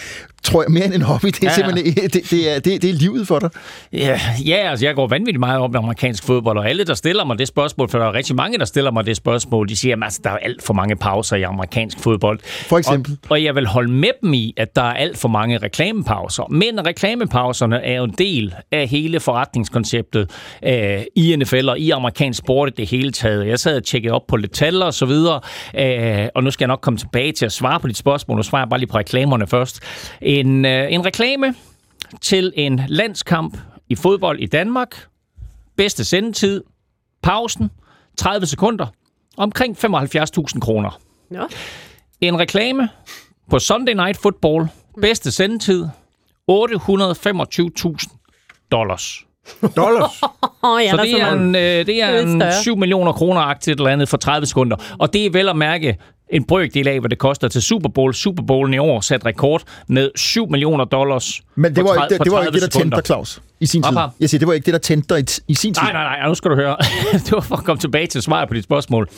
tror 0.47 0.63
jeg, 0.63 0.71
mere 0.71 0.85
end 0.85 0.93
en 0.93 1.01
hobby, 1.01 1.27
det 1.27 1.43
er 1.43 1.47
Ja, 1.47 1.53
simpelthen, 1.53 1.93
det, 1.95 2.29
det, 2.31 2.55
er, 2.55 2.59
det, 2.59 2.81
det 2.81 2.89
er 2.89 2.93
livet 2.93 3.27
for 3.27 3.39
dig. 3.39 3.49
Ja, 3.93 4.19
ja, 4.45 4.55
altså 4.55 4.85
jeg 4.85 4.95
går 4.95 5.07
vanvittigt 5.07 5.39
meget 5.39 5.59
op 5.59 5.73
i 5.73 5.77
amerikansk 5.77 6.23
fodbold, 6.23 6.57
og 6.57 6.69
alle, 6.69 6.83
der 6.83 6.93
stiller 6.93 7.25
mig 7.25 7.39
det 7.39 7.47
spørgsmål, 7.47 7.89
for 7.89 7.97
der 7.97 8.05
er 8.05 8.13
rigtig 8.13 8.35
mange, 8.35 8.57
der 8.57 8.65
stiller 8.65 8.91
mig 8.91 9.05
det 9.05 9.17
spørgsmål, 9.17 9.69
de 9.69 9.75
siger, 9.75 9.95
at 9.95 10.03
altså, 10.03 10.21
der 10.23 10.29
er 10.29 10.37
alt 10.37 10.63
for 10.63 10.73
mange 10.73 10.95
pauser 10.95 11.35
i 11.35 11.41
amerikansk 11.41 11.99
fodbold. 11.99 12.39
For 12.43 12.77
eksempel? 12.77 13.17
Og, 13.23 13.31
og 13.31 13.43
jeg 13.43 13.55
vil 13.55 13.67
holde 13.67 13.91
med 13.91 14.09
dem 14.21 14.33
i, 14.33 14.53
at 14.57 14.75
der 14.75 14.81
er 14.81 14.93
alt 14.93 15.17
for 15.17 15.29
mange 15.29 15.57
reklamepauser. 15.57 16.47
Men 16.51 16.85
reklamepauserne 16.85 17.83
er 17.83 17.97
jo 17.97 18.03
en 18.03 18.15
del 18.17 18.55
af 18.71 18.87
hele 18.87 19.19
forretningskonceptet 19.19 20.29
øh, 20.63 21.01
i 21.15 21.35
NFL 21.35 21.69
og 21.69 21.79
i 21.79 21.89
amerikansk 21.91 22.39
sport 22.39 22.69
i 22.69 22.71
det 22.77 22.89
hele 22.89 23.11
taget. 23.11 23.47
Jeg 23.47 23.59
sad 23.59 23.77
og 23.77 23.83
tjekkede 23.83 24.13
op 24.13 24.27
på 24.27 24.35
lidt 24.35 24.51
tal 24.51 24.81
og 24.81 24.93
så 24.93 25.05
videre, 25.05 25.39
øh, 25.77 26.27
og 26.35 26.43
nu 26.43 26.51
skal 26.51 26.65
jeg 26.65 26.67
nok 26.67 26.81
komme 26.81 26.97
tilbage 26.97 27.31
til 27.31 27.45
at 27.45 27.51
svare 27.51 27.79
på 27.79 27.87
dit 27.87 27.97
spørgsmål. 27.97 28.37
Nu 28.37 28.43
svarer 28.43 28.61
jeg 28.61 28.69
bare 28.69 28.79
lige 28.79 28.89
på 28.89 28.97
reklamerne 28.97 29.47
først. 29.47 29.79
En, 30.39 30.65
øh, 30.65 30.93
en 30.93 31.05
reklame 31.05 31.55
til 32.21 32.53
en 32.55 32.81
landskamp 32.87 33.57
i 33.89 33.95
fodbold 33.95 34.39
i 34.39 34.45
Danmark. 34.45 35.07
Bedste 35.77 36.05
sendetid. 36.05 36.63
Pausen. 37.23 37.71
30 38.17 38.45
sekunder. 38.45 38.87
Omkring 39.37 39.77
75.000 39.77 40.59
kroner. 40.59 40.99
Nå. 41.29 41.47
En 42.21 42.39
reklame 42.39 42.89
på 43.49 43.59
Sunday 43.59 43.93
Night 43.93 44.17
Football. 44.17 44.67
Bedste 45.01 45.31
sendetid. 45.31 45.85
825.000 46.51 48.67
dollars. 48.71 49.26
Dollars. 49.75 50.21
Åh, 50.63 50.83
ja, 50.83 50.91
så 50.91 50.97
det 50.97 51.21
er, 51.21 51.31
en, 51.31 51.55
øh, 51.55 51.61
det 51.61 52.01
er 52.03 52.19
en 52.19 52.41
større. 52.41 52.61
7 52.61 52.77
millioner 52.77 53.11
kroner 53.11 53.41
aktie 53.41 53.73
eller 53.73 53.87
andet 53.89 54.09
for 54.09 54.17
30 54.17 54.45
sekunder. 54.47 54.77
Og 54.99 55.13
det 55.13 55.25
er 55.25 55.29
vel 55.29 55.49
at 55.49 55.55
mærke 55.55 55.97
en 56.29 56.43
brøkdel 56.43 56.87
af, 56.87 56.99
hvad 56.99 57.09
det 57.09 57.17
koster 57.17 57.47
til 57.47 57.61
Super 57.61 57.89
Bowl. 57.89 58.13
Super 58.13 58.43
Bowlen 58.43 58.73
i 58.73 58.77
år 58.77 59.01
satte 59.01 59.25
rekord 59.25 59.61
med 59.87 60.11
7 60.15 60.49
millioner 60.49 60.85
dollars 60.85 61.41
Men 61.55 61.75
det 61.75 61.83
var, 61.83 61.93
tre- 61.95 62.03
ikke, 62.03 62.09
det, 62.13 62.17
på 62.17 62.23
det 62.23 62.31
var 62.31 62.39
ikke 62.39 62.51
30 62.51 62.59
det, 62.65 62.73
der 62.73 62.79
tændte 62.79 62.95
dig, 62.97 63.05
Claus, 63.05 63.41
i 63.59 63.65
sin 63.65 63.83
tid. 63.83 63.91
Hvad, 63.91 64.01
Pap? 64.01 64.09
Jeg 64.19 64.29
siger, 64.29 64.39
det 64.39 64.47
var 64.47 64.53
ikke 64.53 64.65
det, 64.65 64.73
der 64.73 64.79
tændte 64.79 65.15
dig 65.15 65.19
i, 65.47 65.51
i 65.51 65.53
sin 65.53 65.73
tid. 65.73 65.83
Nej, 65.83 65.93
nej, 65.93 66.03
nej, 66.19 66.27
nu 66.27 66.35
skal 66.35 66.51
du 66.51 66.55
høre. 66.55 66.77
det 67.25 67.31
var 67.31 67.39
for 67.41 67.55
at 67.55 67.63
komme 67.63 67.79
tilbage 67.79 68.07
til 68.07 68.21
svaret 68.21 68.47
på 68.47 68.53
dit 68.53 68.63
spørgsmål. 68.63 69.09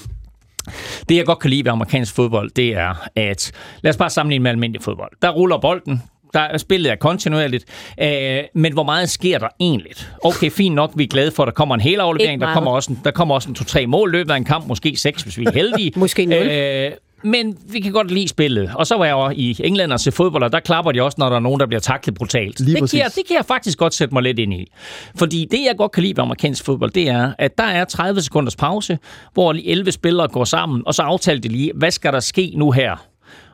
Det, 1.09 1.15
jeg 1.15 1.25
godt 1.25 1.39
kan 1.39 1.49
lide 1.49 1.65
ved 1.65 1.71
amerikansk 1.71 2.15
fodbold, 2.15 2.51
det 2.55 2.67
er, 2.77 3.07
at 3.15 3.51
lad 3.81 3.89
os 3.89 3.97
bare 3.97 4.09
sammenligne 4.09 4.43
med 4.43 4.51
almindelig 4.51 4.81
fodbold. 4.83 5.11
Der 5.21 5.29
ruller 5.29 5.57
bolden, 5.57 6.03
der 6.33 6.39
er 6.39 6.57
spillet 6.57 6.91
er 6.91 6.95
kontinuerligt, 6.95 7.65
øh, 8.01 8.43
men 8.53 8.73
hvor 8.73 8.83
meget 8.83 9.09
sker 9.09 9.37
der 9.37 9.47
egentlig? 9.59 9.91
Okay, 10.23 10.51
fint 10.51 10.75
nok, 10.75 10.91
vi 10.95 11.03
er 11.03 11.07
glade 11.07 11.31
for, 11.31 11.43
at 11.43 11.47
der 11.47 11.53
kommer 11.53 11.75
en 11.75 11.81
hel 11.81 11.99
aflevering, 11.99 12.41
der 12.41 12.53
kommer 12.53 12.71
også 12.71 12.91
en, 12.91 12.99
der 13.03 13.11
kommer 13.11 13.35
også 13.35 13.49
en 13.49 13.55
to-tre 13.55 13.87
mål 13.87 14.09
i 14.09 14.11
løbet 14.11 14.31
af 14.31 14.37
en 14.37 14.45
kamp, 14.45 14.67
måske 14.67 14.97
seks, 14.97 15.21
hvis 15.21 15.37
vi 15.37 15.45
er 15.45 15.51
heldige. 15.51 15.91
Måske 15.99 16.25
nul. 16.25 16.47
Øh, 16.47 16.91
men 17.23 17.57
vi 17.71 17.79
kan 17.79 17.91
godt 17.91 18.11
lide 18.11 18.27
spillet. 18.27 18.71
Og 18.75 18.87
så 18.87 18.97
var 18.97 19.05
jeg 19.05 19.11
jo 19.11 19.29
i 19.29 19.55
England 19.63 19.93
og 19.93 19.99
se 19.99 20.11
fodbold, 20.11 20.43
og 20.43 20.51
der 20.51 20.59
klapper 20.59 20.91
de 20.91 21.01
også, 21.01 21.15
når 21.19 21.29
der 21.29 21.35
er 21.35 21.39
nogen, 21.39 21.59
der 21.59 21.65
bliver 21.65 21.79
taklet 21.79 22.15
brutalt. 22.15 22.59
Lige 22.59 22.73
det, 22.73 22.81
præcis. 22.81 22.97
kan 22.97 23.03
jeg, 23.03 23.11
det 23.15 23.27
kan 23.27 23.35
jeg 23.35 23.45
faktisk 23.45 23.77
godt 23.77 23.93
sætte 23.93 24.13
mig 24.13 24.23
lidt 24.23 24.39
ind 24.39 24.53
i. 24.53 24.71
Fordi 25.15 25.47
det, 25.51 25.59
jeg 25.67 25.77
godt 25.77 25.91
kan 25.91 26.03
lide 26.03 26.17
ved 26.17 26.23
amerikansk 26.23 26.65
fodbold, 26.65 26.91
det 26.91 27.09
er, 27.09 27.33
at 27.37 27.57
der 27.57 27.63
er 27.63 27.85
30 27.85 28.21
sekunders 28.21 28.55
pause, 28.55 28.99
hvor 29.33 29.55
11 29.63 29.91
spillere 29.91 30.27
går 30.27 30.43
sammen, 30.43 30.83
og 30.85 30.93
så 30.93 31.01
aftaler 31.01 31.41
de 31.41 31.47
lige, 31.47 31.71
hvad 31.75 31.91
skal 31.91 32.13
der 32.13 32.19
ske 32.19 32.53
nu 32.55 32.71
her? 32.71 33.08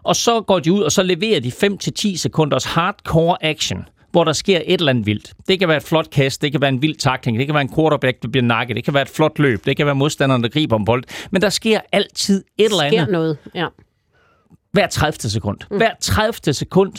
Og 0.06 0.16
så 0.16 0.42
går 0.42 0.60
de 0.60 0.74
ud, 0.74 0.82
og 0.82 0.92
så 0.92 1.04
leverer 1.04 1.40
de 1.40 1.50
5-10 1.50 2.18
sekunders 2.18 2.66
hardcore 2.66 3.46
action, 3.46 3.86
hvor 4.12 4.24
der 4.24 4.34
sker 4.34 4.62
et 4.66 4.80
eller 4.80 4.90
andet 4.90 5.06
vildt. 5.06 5.34
Det 5.48 5.60
kan 5.60 5.68
være 5.68 5.78
et 5.78 5.84
flot 5.84 6.10
kast, 6.10 6.42
det 6.42 6.52
kan 6.52 6.62
være 6.62 6.70
en 6.70 6.82
vild 6.82 6.96
takling, 6.96 7.40
det 7.40 7.48
kan 7.48 7.54
være 7.54 7.62
en 7.62 7.76
quarterback, 7.76 8.22
der 8.22 8.28
bliver 8.28 8.44
nakket, 8.44 8.76
det 8.76 8.84
kan 8.84 8.94
være 8.94 9.04
et 9.04 9.10
flot 9.10 9.40
løb, 9.40 9.66
det 9.66 9.78
kan 9.78 9.86
være 9.86 9.96
modstanderen, 9.96 10.44
der 10.44 10.50
griber 10.50 10.76
om 10.76 10.86
bold. 10.86 11.04
Men 11.32 11.42
der 11.42 11.50
sker 11.50 11.80
altid 11.92 12.44
et 12.58 12.66
eller 12.66 12.84
andet 12.84 13.02
sker 13.02 13.12
noget. 13.12 13.38
Ja. 13.56 13.68
hver 14.72 14.88
30. 14.88 15.30
sekund. 15.30 15.58
Mm. 15.72 15.78
Hver 15.78 15.92
30. 16.02 16.54
sekund 16.54 16.94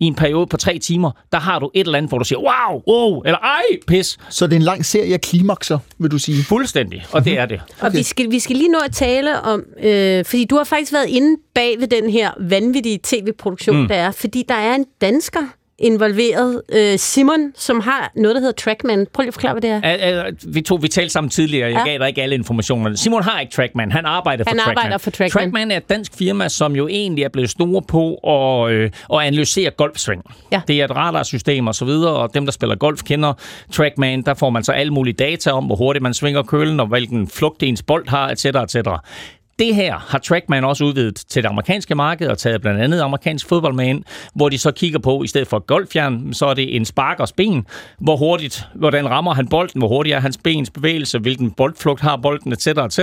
i 0.00 0.04
en 0.04 0.14
periode 0.14 0.46
på 0.46 0.56
tre 0.56 0.78
timer, 0.78 1.10
der 1.32 1.38
har 1.38 1.58
du 1.58 1.70
et 1.74 1.86
eller 1.86 1.98
andet, 1.98 2.10
hvor 2.10 2.18
du 2.18 2.24
siger, 2.24 2.38
wow, 2.38 2.82
wow, 2.88 3.22
eller 3.22 3.38
ej, 3.38 3.62
pis. 3.86 4.18
Så 4.28 4.46
det 4.46 4.52
er 4.52 4.56
en 4.56 4.62
lang 4.62 4.84
serie 4.84 5.14
af 5.14 5.20
klimakser, 5.20 5.78
vil 5.98 6.10
du 6.10 6.18
sige? 6.18 6.44
Fuldstændig, 6.44 7.04
og 7.12 7.24
det 7.24 7.38
er 7.38 7.46
det. 7.46 7.60
Og 7.80 7.92
vi 7.92 8.02
skal, 8.02 8.30
vi 8.30 8.38
skal 8.38 8.56
lige 8.56 8.68
nå 8.68 8.78
at 8.84 8.92
tale 8.92 9.40
om, 9.40 9.62
øh, 9.82 10.24
fordi 10.24 10.44
du 10.44 10.56
har 10.56 10.64
faktisk 10.64 10.92
været 10.92 11.08
inde 11.08 11.40
bag 11.54 11.80
ved 11.80 11.88
den 11.88 12.10
her 12.10 12.30
vanvittige 12.40 12.98
tv-produktion, 13.02 13.80
mm. 13.80 13.88
der 13.88 13.94
er, 13.94 14.10
fordi 14.10 14.44
der 14.48 14.54
er 14.54 14.74
en 14.74 14.84
dansker 15.00 15.40
involveret, 15.78 16.62
øh, 16.72 16.98
Simon, 16.98 17.52
som 17.56 17.80
har 17.80 18.12
noget, 18.16 18.34
der 18.34 18.40
hedder 18.40 18.52
Trackman. 18.52 19.06
Prøv 19.12 19.22
lige 19.22 19.28
at 19.28 19.34
forklare, 19.34 19.54
hvad 19.54 19.62
det 19.62 19.70
er. 19.82 20.22
Uh, 20.26 20.32
uh, 20.48 20.54
vi, 20.54 20.60
to, 20.60 20.74
vi 20.74 20.88
talte 20.88 21.10
sammen 21.10 21.30
tidligere, 21.30 21.68
jeg 21.70 21.82
Ja. 21.86 21.90
gav 21.90 21.98
dig 21.98 22.08
ikke 22.08 22.22
alle 22.22 22.34
informationerne. 22.34 22.96
Simon 22.96 23.22
har 23.22 23.40
ikke 23.40 23.52
Trackman, 23.52 23.92
han 23.92 24.04
arbejder 24.06 24.44
for 24.44 24.50
Han 24.50 24.58
Trackman. 24.58 24.76
arbejder 24.78 24.98
for 24.98 25.10
Trackman. 25.10 25.30
Trackman 25.44 25.70
er 25.70 25.76
et 25.76 25.88
dansk 25.88 26.12
firma, 26.18 26.48
som 26.48 26.76
jo 26.76 26.88
egentlig 26.88 27.24
er 27.24 27.28
blevet 27.28 27.50
store 27.50 27.82
på 27.82 28.14
at, 28.14 28.72
øh, 28.72 28.90
at 29.12 29.18
analysere 29.20 29.70
golfsving. 29.70 30.22
Ja. 30.52 30.60
Det 30.68 30.80
er 30.80 30.84
et 30.84 30.90
radarsystem 30.96 31.66
og 31.66 31.74
så 31.74 31.84
videre, 31.84 32.12
og 32.16 32.34
dem, 32.34 32.44
der 32.46 32.52
spiller 32.52 32.76
golf, 32.76 33.02
kender 33.02 33.32
Trackman. 33.72 34.22
Der 34.22 34.34
får 34.34 34.50
man 34.50 34.64
så 34.64 34.72
alle 34.72 34.92
mulige 34.92 35.14
data 35.14 35.50
om, 35.50 35.64
hvor 35.64 35.76
hurtigt 35.76 36.02
man 36.02 36.14
svinger 36.14 36.42
kølen, 36.42 36.80
og 36.80 36.86
hvilken 36.86 37.28
flugt 37.28 37.62
ens 37.62 37.82
bold 37.82 38.08
har, 38.08 38.28
etc. 38.28 38.44
etc. 38.44 38.76
Det 39.58 39.74
her 39.74 39.98
har 39.98 40.18
Trackman 40.18 40.64
også 40.64 40.84
udvidet 40.84 41.16
til 41.28 41.42
det 41.42 41.48
amerikanske 41.48 41.94
marked 41.94 42.28
og 42.28 42.38
taget 42.38 42.60
blandt 42.60 42.80
andet 42.80 43.00
amerikansk 43.00 43.48
fodbold 43.48 43.74
med 43.74 43.86
ind, 43.86 44.04
hvor 44.34 44.48
de 44.48 44.58
så 44.58 44.70
kigger 44.70 44.98
på, 44.98 45.22
i 45.22 45.26
stedet 45.26 45.48
for 45.48 45.58
golfjern, 45.58 46.34
så 46.34 46.46
er 46.46 46.54
det 46.54 46.76
en 46.76 46.84
sparkers 46.84 47.32
ben. 47.32 47.66
Hvor 47.98 48.16
hurtigt, 48.16 48.66
hvordan 48.74 49.10
rammer 49.10 49.34
han 49.34 49.48
bolden, 49.48 49.80
hvor 49.80 49.88
hurtigt 49.88 50.16
er 50.16 50.20
hans 50.20 50.38
bens 50.38 50.70
bevægelse, 50.70 51.18
hvilken 51.18 51.50
boldflugt 51.50 52.00
har 52.00 52.16
bolden, 52.16 52.52
etc. 52.52 52.66
etc. 52.66 52.98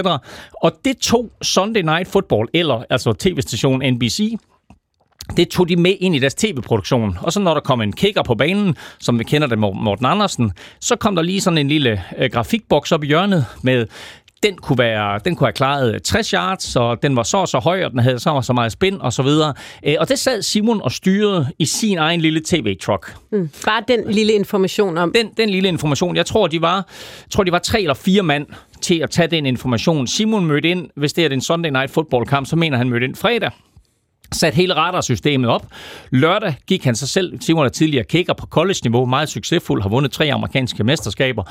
Og 0.63 0.71
det 0.85 0.97
tog 0.97 1.31
Sunday 1.41 1.81
Night 1.81 2.07
Football, 2.07 2.47
eller 2.53 2.83
altså 2.89 3.13
tv-stationen 3.13 3.93
NBC, 3.93 4.37
det 5.37 5.49
tog 5.49 5.69
de 5.69 5.75
med 5.75 5.95
ind 5.99 6.15
i 6.15 6.19
deres 6.19 6.35
tv-produktion. 6.35 7.17
Og 7.21 7.33
så 7.33 7.39
når 7.39 7.53
der 7.53 7.61
kom 7.61 7.81
en 7.81 7.93
kicker 7.93 8.23
på 8.23 8.35
banen, 8.35 8.75
som 8.99 9.19
vi 9.19 9.23
kender 9.23 9.47
det 9.47 9.59
med 9.59 9.69
Morten 9.73 10.05
Andersen, 10.05 10.51
så 10.79 10.95
kom 10.95 11.15
der 11.15 11.21
lige 11.21 11.41
sådan 11.41 11.57
en 11.57 11.67
lille 11.67 12.03
øh, 12.17 12.29
grafikboks 12.31 12.91
op 12.91 13.03
i 13.03 13.07
hjørnet 13.07 13.45
med 13.61 13.87
den 14.43 14.55
kunne, 14.57 14.77
være, 14.77 15.19
den 15.25 15.35
kunne 15.35 15.47
have 15.47 15.53
klaret 15.53 16.03
60 16.03 16.29
yards, 16.29 16.75
og 16.75 17.03
den 17.03 17.15
var 17.15 17.23
så 17.23 17.37
og 17.37 17.47
så 17.47 17.59
høj, 17.59 17.83
og 17.85 17.91
den 17.91 17.99
havde 17.99 18.19
så 18.19 18.29
og 18.29 18.45
så 18.45 18.53
meget 18.53 18.71
spin, 18.71 19.01
og 19.01 19.13
så 19.13 19.23
videre. 19.23 19.53
Øh, 19.85 19.95
Og 19.99 20.09
det 20.09 20.19
sad 20.19 20.41
Simon 20.41 20.81
og 20.81 20.91
styrede 20.91 21.47
i 21.59 21.65
sin 21.65 21.97
egen 21.97 22.21
lille 22.21 22.41
tv-truck. 22.45 23.15
Mm. 23.31 23.49
Bare 23.65 23.83
den 23.87 24.11
lille 24.11 24.33
information 24.33 24.97
om... 24.97 25.11
Den, 25.15 25.29
den 25.37 25.49
lille 25.49 25.69
information, 25.69 26.15
jeg 26.15 26.25
tror, 26.25 26.47
de 26.47 26.61
var, 26.61 26.75
jeg 26.75 27.31
tror, 27.31 27.43
de 27.43 27.51
var 27.51 27.59
tre 27.59 27.81
eller 27.81 27.93
fire 27.93 28.23
mand 28.23 28.45
til 28.81 28.99
at 28.99 29.09
tage 29.09 29.27
den 29.27 29.45
information. 29.45 30.07
Simon 30.07 30.45
mødte 30.45 30.69
ind, 30.69 30.89
hvis 30.95 31.13
det 31.13 31.25
er 31.25 31.29
en 31.29 31.41
Sunday 31.41 31.69
Night 31.69 31.91
Football-kamp, 31.91 32.47
så 32.47 32.55
mener 32.55 32.77
han 32.77 32.89
mødte 32.89 33.05
ind 33.05 33.15
fredag 33.15 33.51
sat 34.33 34.53
hele 34.53 34.75
radarsystemet 34.75 35.49
op. 35.49 35.65
Lørdag 36.11 36.55
gik 36.67 36.83
han 36.83 36.95
sig 36.95 37.09
selv, 37.09 37.41
Simon 37.41 37.65
er 37.65 37.69
tidligere 37.69 38.05
kicker 38.05 38.33
på 38.33 38.45
college-niveau, 38.45 39.05
meget 39.05 39.29
succesfuld, 39.29 39.81
har 39.81 39.89
vundet 39.89 40.11
tre 40.11 40.33
amerikanske 40.33 40.83
mesterskaber. 40.83 41.43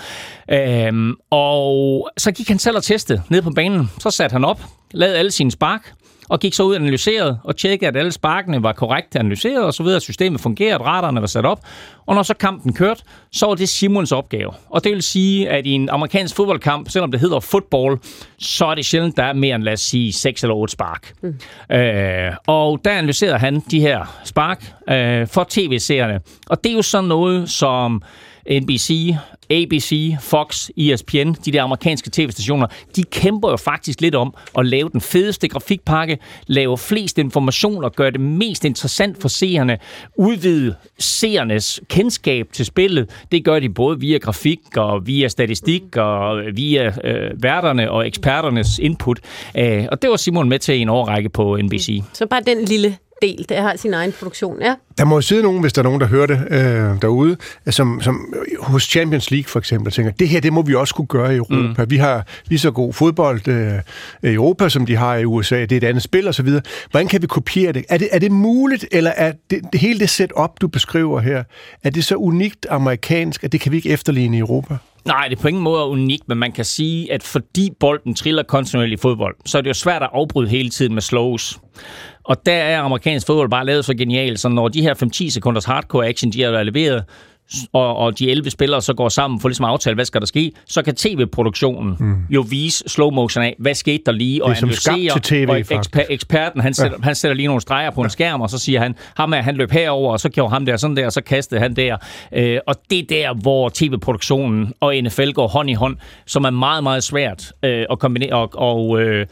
Øhm, 0.51 1.15
og 1.31 2.11
så 2.19 2.33
gik 2.33 2.49
han 2.49 2.59
selv 2.59 2.77
og 2.77 2.83
testede 2.83 3.23
ned 3.29 3.43
på 3.43 3.51
banen. 3.51 3.91
Så 3.99 4.11
satte 4.11 4.33
han 4.33 4.45
op, 4.45 4.61
lavede 4.91 5.19
alle 5.19 5.31
sine 5.31 5.51
spark, 5.51 5.93
og 6.29 6.41
gik 6.41 6.55
så 6.55 6.63
ud 6.63 6.75
og 6.75 6.81
analyserede 6.81 7.39
og 7.45 7.57
tjekkede, 7.57 7.89
at 7.89 7.97
alle 7.97 8.13
sparkene 8.13 8.63
var 8.63 8.73
korrekt 8.73 9.17
analyseret 9.17 9.65
og 9.65 9.75
så 9.75 9.83
videre. 9.83 10.01
Systemet 10.01 10.41
fungerede, 10.41 10.85
radarerne 10.85 11.21
var 11.21 11.27
sat 11.27 11.47
op. 11.47 11.61
Og 12.07 12.15
når 12.15 12.23
så 12.23 12.35
kampen 12.35 12.73
kørte, 12.73 13.03
så 13.33 13.47
var 13.47 13.55
det 13.55 13.69
Simons 13.69 14.13
opgave. 14.13 14.51
Og 14.71 14.85
det 14.85 14.93
vil 14.93 15.03
sige, 15.03 15.49
at 15.49 15.67
i 15.67 15.71
en 15.71 15.89
amerikansk 15.89 16.37
fodboldkamp, 16.37 16.91
selvom 16.91 17.11
det 17.11 17.21
hedder 17.21 17.41
football, 17.41 17.99
så 18.39 18.67
er 18.67 18.75
det 18.75 18.85
sjældent, 18.85 19.17
der 19.17 19.25
er 19.25 19.33
mere 19.33 19.55
end, 19.55 19.65
lad 19.65 19.73
os 19.73 19.81
sige, 19.81 20.13
6 20.13 20.43
eller 20.43 20.55
8 20.55 20.73
spark. 20.73 21.13
Mm. 21.23 21.77
Øh, 21.77 22.33
og 22.47 22.81
der 22.85 22.91
analyserede 22.91 23.39
han 23.39 23.61
de 23.71 23.81
her 23.81 24.21
spark 24.25 24.73
øh, 24.89 25.27
for 25.27 25.47
tv-seerne. 25.49 26.21
Og 26.47 26.65
det 26.65 26.73
er 26.73 26.77
jo 26.77 26.83
sådan 26.83 27.09
noget, 27.09 27.51
som 27.51 28.03
NBC, 28.51 29.15
ABC, 29.51 30.17
Fox, 30.21 30.69
ESPN, 30.77 31.33
de 31.45 31.53
der 31.53 31.63
amerikanske 31.63 32.11
tv-stationer, 32.13 32.67
de 32.97 33.03
kæmper 33.03 33.51
jo 33.51 33.57
faktisk 33.57 34.01
lidt 34.01 34.15
om 34.15 34.35
at 34.59 34.67
lave 34.67 34.89
den 34.89 35.01
fedeste 35.01 35.49
grafikpakke, 35.49 36.19
lave 36.47 36.79
flest 36.79 37.19
informationer, 37.19 37.89
gøre 37.89 38.11
det 38.11 38.21
mest 38.21 38.65
interessant 38.65 39.23
for 39.23 39.29
seerne, 39.29 39.79
udvide 40.17 40.75
seernes 40.99 41.81
kendskab 41.93 42.47
til 42.53 42.67
spillet. 42.67 43.11
Det 43.33 43.45
gør 43.45 43.61
de 43.61 43.69
både 43.69 44.01
via 44.01 44.19
grafik 44.19 44.77
og 44.77 45.07
via 45.07 45.29
statistik 45.29 45.97
og 45.97 46.43
via 46.55 46.93
øh, 47.05 47.43
værterne 47.43 47.91
og 47.91 48.07
eksperternes 48.07 48.79
input. 48.79 49.21
Øh, 49.57 49.85
og 49.91 50.03
det 50.03 50.11
var 50.11 50.17
Simon 50.17 50.49
med 50.49 50.59
til 50.59 50.81
en 50.81 50.89
årrække 50.89 51.29
på 51.29 51.59
NBC. 51.63 52.03
Så 52.13 52.27
bare 52.27 52.41
den 52.47 52.65
lille 52.65 52.97
del, 53.23 53.47
der 53.49 53.63
har 53.63 53.77
sin 53.77 53.95
egen 53.95 54.13
produktion, 54.13 54.63
ja. 54.63 54.75
Der 54.99 55.05
må 55.05 55.15
jo 55.15 55.21
sidde 55.21 55.43
nogen, 55.43 55.61
hvis 55.61 55.73
der 55.73 55.83
er 55.83 55.85
nogen, 55.85 56.01
der 56.01 56.07
hører 56.07 56.27
det 56.27 56.47
øh, 56.51 57.03
derude, 57.03 57.37
som, 57.71 58.01
som 58.01 58.35
hos 58.61 58.83
Champions 58.83 59.31
League 59.31 59.49
for 59.49 59.59
eksempel 59.59 59.93
tænker, 59.93 60.13
det 60.13 60.29
her, 60.29 60.41
det 60.41 60.53
må 60.53 60.63
vi 60.63 60.75
også 60.75 60.95
kunne 60.95 61.07
gøre 61.07 61.35
i 61.35 61.37
Europa. 61.37 61.83
Mm. 61.83 61.91
Vi 61.91 61.97
har 61.97 62.27
lige 62.49 62.59
så 62.59 62.71
god 62.71 62.93
fodbold 62.93 63.49
øh, 63.49 64.31
i 64.31 64.35
Europa, 64.35 64.69
som 64.69 64.87
de 64.87 64.97
har 64.97 65.17
i 65.17 65.25
USA. 65.25 65.61
Det 65.61 65.73
er 65.73 65.77
et 65.77 65.85
andet 65.85 66.03
spil 66.03 66.29
osv. 66.29 66.49
Hvordan 66.91 67.09
kan 67.09 67.23
vi 67.23 67.27
kopiere 67.27 67.73
det? 67.73 67.85
Er 67.89 67.99
det, 67.99 68.09
er 68.13 68.19
det 68.19 68.33
muligt, 68.33 68.87
eller 68.93 69.11
er 69.11 69.33
det, 69.51 69.61
det 69.73 69.81
hele 69.81 70.01
det 70.01 70.11
setup, 70.11 70.51
du 70.61 70.69
beskriver 70.69 71.21
her, 71.21 71.45
er 71.83 71.91
det 71.91 72.05
så 72.05 72.17
unikt 72.17 72.67
amerikansk, 72.71 73.45
at 73.45 73.53
det 73.53 73.61
kan 73.61 73.73
vi 73.73 73.77
ikke 73.77 73.91
efterligne 73.91 74.37
i 74.37 74.41
Europa? 74.41 74.77
Nej, 75.05 75.29
det 75.29 75.39
er 75.39 75.43
på 75.43 75.49
ingen 75.49 75.63
måde 75.63 75.85
unikt, 75.85 76.29
men 76.29 76.39
man 76.39 76.53
kan 76.53 76.65
sige, 76.65 77.13
at 77.13 77.23
fordi 77.23 77.71
bolden 77.81 78.15
triller 78.15 78.43
kontinuerligt 78.43 79.01
i 79.01 79.03
fodbold, 79.03 79.37
så 79.47 79.59
er 79.59 79.63
det 79.63 79.69
jo 79.69 79.75
svært 79.75 80.03
at 80.03 80.09
afbryde 80.13 80.49
hele 80.49 80.71
tiden 80.71 80.95
med 80.95 81.03
slows. 81.03 81.61
Og 82.25 82.47
der 82.47 82.53
er 82.53 82.81
amerikansk 82.81 83.27
fodbold 83.27 83.51
bare 83.51 83.67
lavet 83.67 83.85
så 83.85 83.95
genialt, 83.95 84.41
så 84.41 84.49
når 84.49 84.69
de 84.69 84.83
her 84.83 84.95
5-10 85.27 85.31
sekunders 85.31 85.65
hardcore 85.65 86.07
action, 86.07 86.33
de 86.33 86.43
har 86.43 86.63
leveret, 86.63 87.05
og, 87.73 87.97
og 87.97 88.19
de 88.19 88.31
11 88.31 88.51
spillere 88.51 88.83
så 88.83 88.95
går 88.95 89.09
sammen 89.09 89.41
for 89.41 89.49
ligesom 89.49 89.65
at 89.65 89.71
aftale, 89.71 89.95
hvad 89.95 90.05
skal 90.05 90.21
der 90.21 90.27
ske, 90.27 90.53
så 90.67 90.83
kan 90.83 90.95
tv-produktionen 90.95 91.97
mm. 92.01 92.17
jo 92.31 92.45
vise 92.51 92.85
slow 92.87 93.11
motion 93.11 93.45
af, 93.45 93.57
hvad 93.59 93.75
skete 93.75 94.03
der 94.07 94.13
lige, 94.13 94.45
og 94.45 94.51
er 94.51 94.57
analysere, 94.57 95.21
TV, 95.23 95.47
og 95.49 95.59
eksper, 95.59 96.03
eksperten, 96.11 96.61
han 96.61 96.75
sætter, 96.75 96.99
ja. 97.01 97.05
han 97.05 97.15
sætter 97.15 97.35
lige 97.35 97.47
nogle 97.47 97.61
streger 97.61 97.91
på 97.91 98.03
en 98.03 98.11
skærm, 98.11 98.41
og 98.41 98.51
så 98.51 98.59
siger 98.59 98.81
han, 98.81 98.95
ham 99.17 99.33
er, 99.33 99.43
han 99.43 99.57
løb 99.57 99.71
herover, 99.71 100.13
og 100.13 100.21
så 100.21 100.29
gjorde 100.29 100.53
ham 100.53 100.67
der 100.67 100.77
sådan 100.77 100.97
der, 100.97 101.07
og 101.07 101.13
så 101.13 101.21
kastede 101.21 101.61
han 101.61 101.77
der. 101.77 101.97
Øh, 102.33 102.59
og 102.67 102.75
det 102.91 102.99
er 102.99 103.07
der, 103.09 103.35
hvor 103.35 103.69
tv-produktionen 103.75 104.73
og 104.81 104.95
NFL 105.03 105.31
går 105.31 105.49
hånd 105.49 105.71
i 105.71 105.75
hånd, 105.75 105.97
som 106.27 106.45
er 106.45 106.51
meget, 106.51 106.83
meget 106.83 107.03
svært 107.03 107.53
øh, 107.65 107.87
at 107.91 107.99
kombinere 107.99 108.35
og, 108.35 108.51
og 108.55 109.01
øh, 109.01 109.27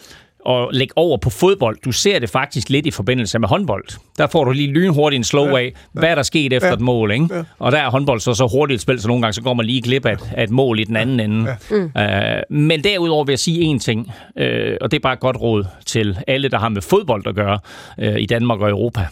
og 0.44 0.68
lægge 0.72 0.92
over 0.96 1.16
på 1.18 1.30
fodbold. 1.30 1.78
Du 1.84 1.92
ser 1.92 2.18
det 2.18 2.30
faktisk 2.30 2.68
lidt 2.68 2.86
i 2.86 2.90
forbindelse 2.90 3.38
med 3.38 3.48
håndbold. 3.48 3.84
Der 4.18 4.26
får 4.26 4.44
du 4.44 4.50
lige 4.50 4.72
lynhurtigt 4.72 5.18
en 5.18 5.24
slow 5.24 5.56
af, 5.56 5.72
hvad 5.92 6.08
er 6.08 6.14
der 6.14 6.22
sket 6.22 6.52
efter 6.52 6.68
Ja. 6.68 6.74
et 6.74 6.80
mål. 6.80 7.12
Ikke? 7.12 7.44
Og 7.58 7.72
der 7.72 7.78
er 7.78 7.90
håndbold 7.90 8.20
så, 8.20 8.34
så 8.34 8.46
hurtigt 8.52 8.74
et 8.76 8.80
spil, 8.82 9.00
så 9.00 9.08
nogle 9.08 9.22
gange 9.22 9.32
så 9.32 9.42
går 9.42 9.54
man 9.54 9.66
lige 9.66 9.82
glip 9.82 10.06
af 10.06 10.12
et, 10.12 10.30
af 10.36 10.42
et 10.44 10.50
mål 10.50 10.78
i 10.80 10.84
den 10.84 10.96
anden 10.96 11.20
ende. 11.20 11.56
Mm. 11.70 11.90
Øh, 12.00 12.42
men 12.50 12.84
derudover 12.84 13.24
vil 13.24 13.32
jeg 13.32 13.38
sige 13.38 13.74
én 13.74 13.78
ting, 13.78 14.12
øh, 14.38 14.76
og 14.80 14.90
det 14.90 14.96
er 14.96 15.00
bare 15.02 15.12
et 15.12 15.20
godt 15.20 15.36
råd 15.40 15.64
til 15.86 16.18
alle, 16.26 16.48
der 16.48 16.58
har 16.58 16.68
med 16.68 16.82
fodbold 16.82 17.26
at 17.26 17.34
gøre 17.34 17.58
øh, 17.98 18.20
i 18.20 18.26
Danmark 18.26 18.60
og 18.60 18.70
Europa. 18.70 19.06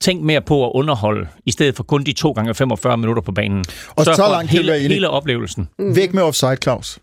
Tænk 0.00 0.22
mere 0.22 0.40
på 0.40 0.66
at 0.66 0.72
underholde, 0.74 1.26
i 1.46 1.50
stedet 1.50 1.76
for 1.76 1.82
kun 1.82 2.02
de 2.04 2.12
to 2.12 2.32
gange 2.32 2.54
45 2.54 2.96
minutter 2.96 3.22
på 3.22 3.32
banen. 3.32 3.64
Og 3.96 4.04
så 4.04 4.14
for, 4.16 4.30
langt 4.30 4.42
at 4.52 4.58
hele, 4.58 4.78
hele 4.88 5.08
oplevelsen. 5.10 5.68
Væk 5.78 6.14
med 6.14 6.22
offside, 6.22 6.56
Claus. 6.62 6.98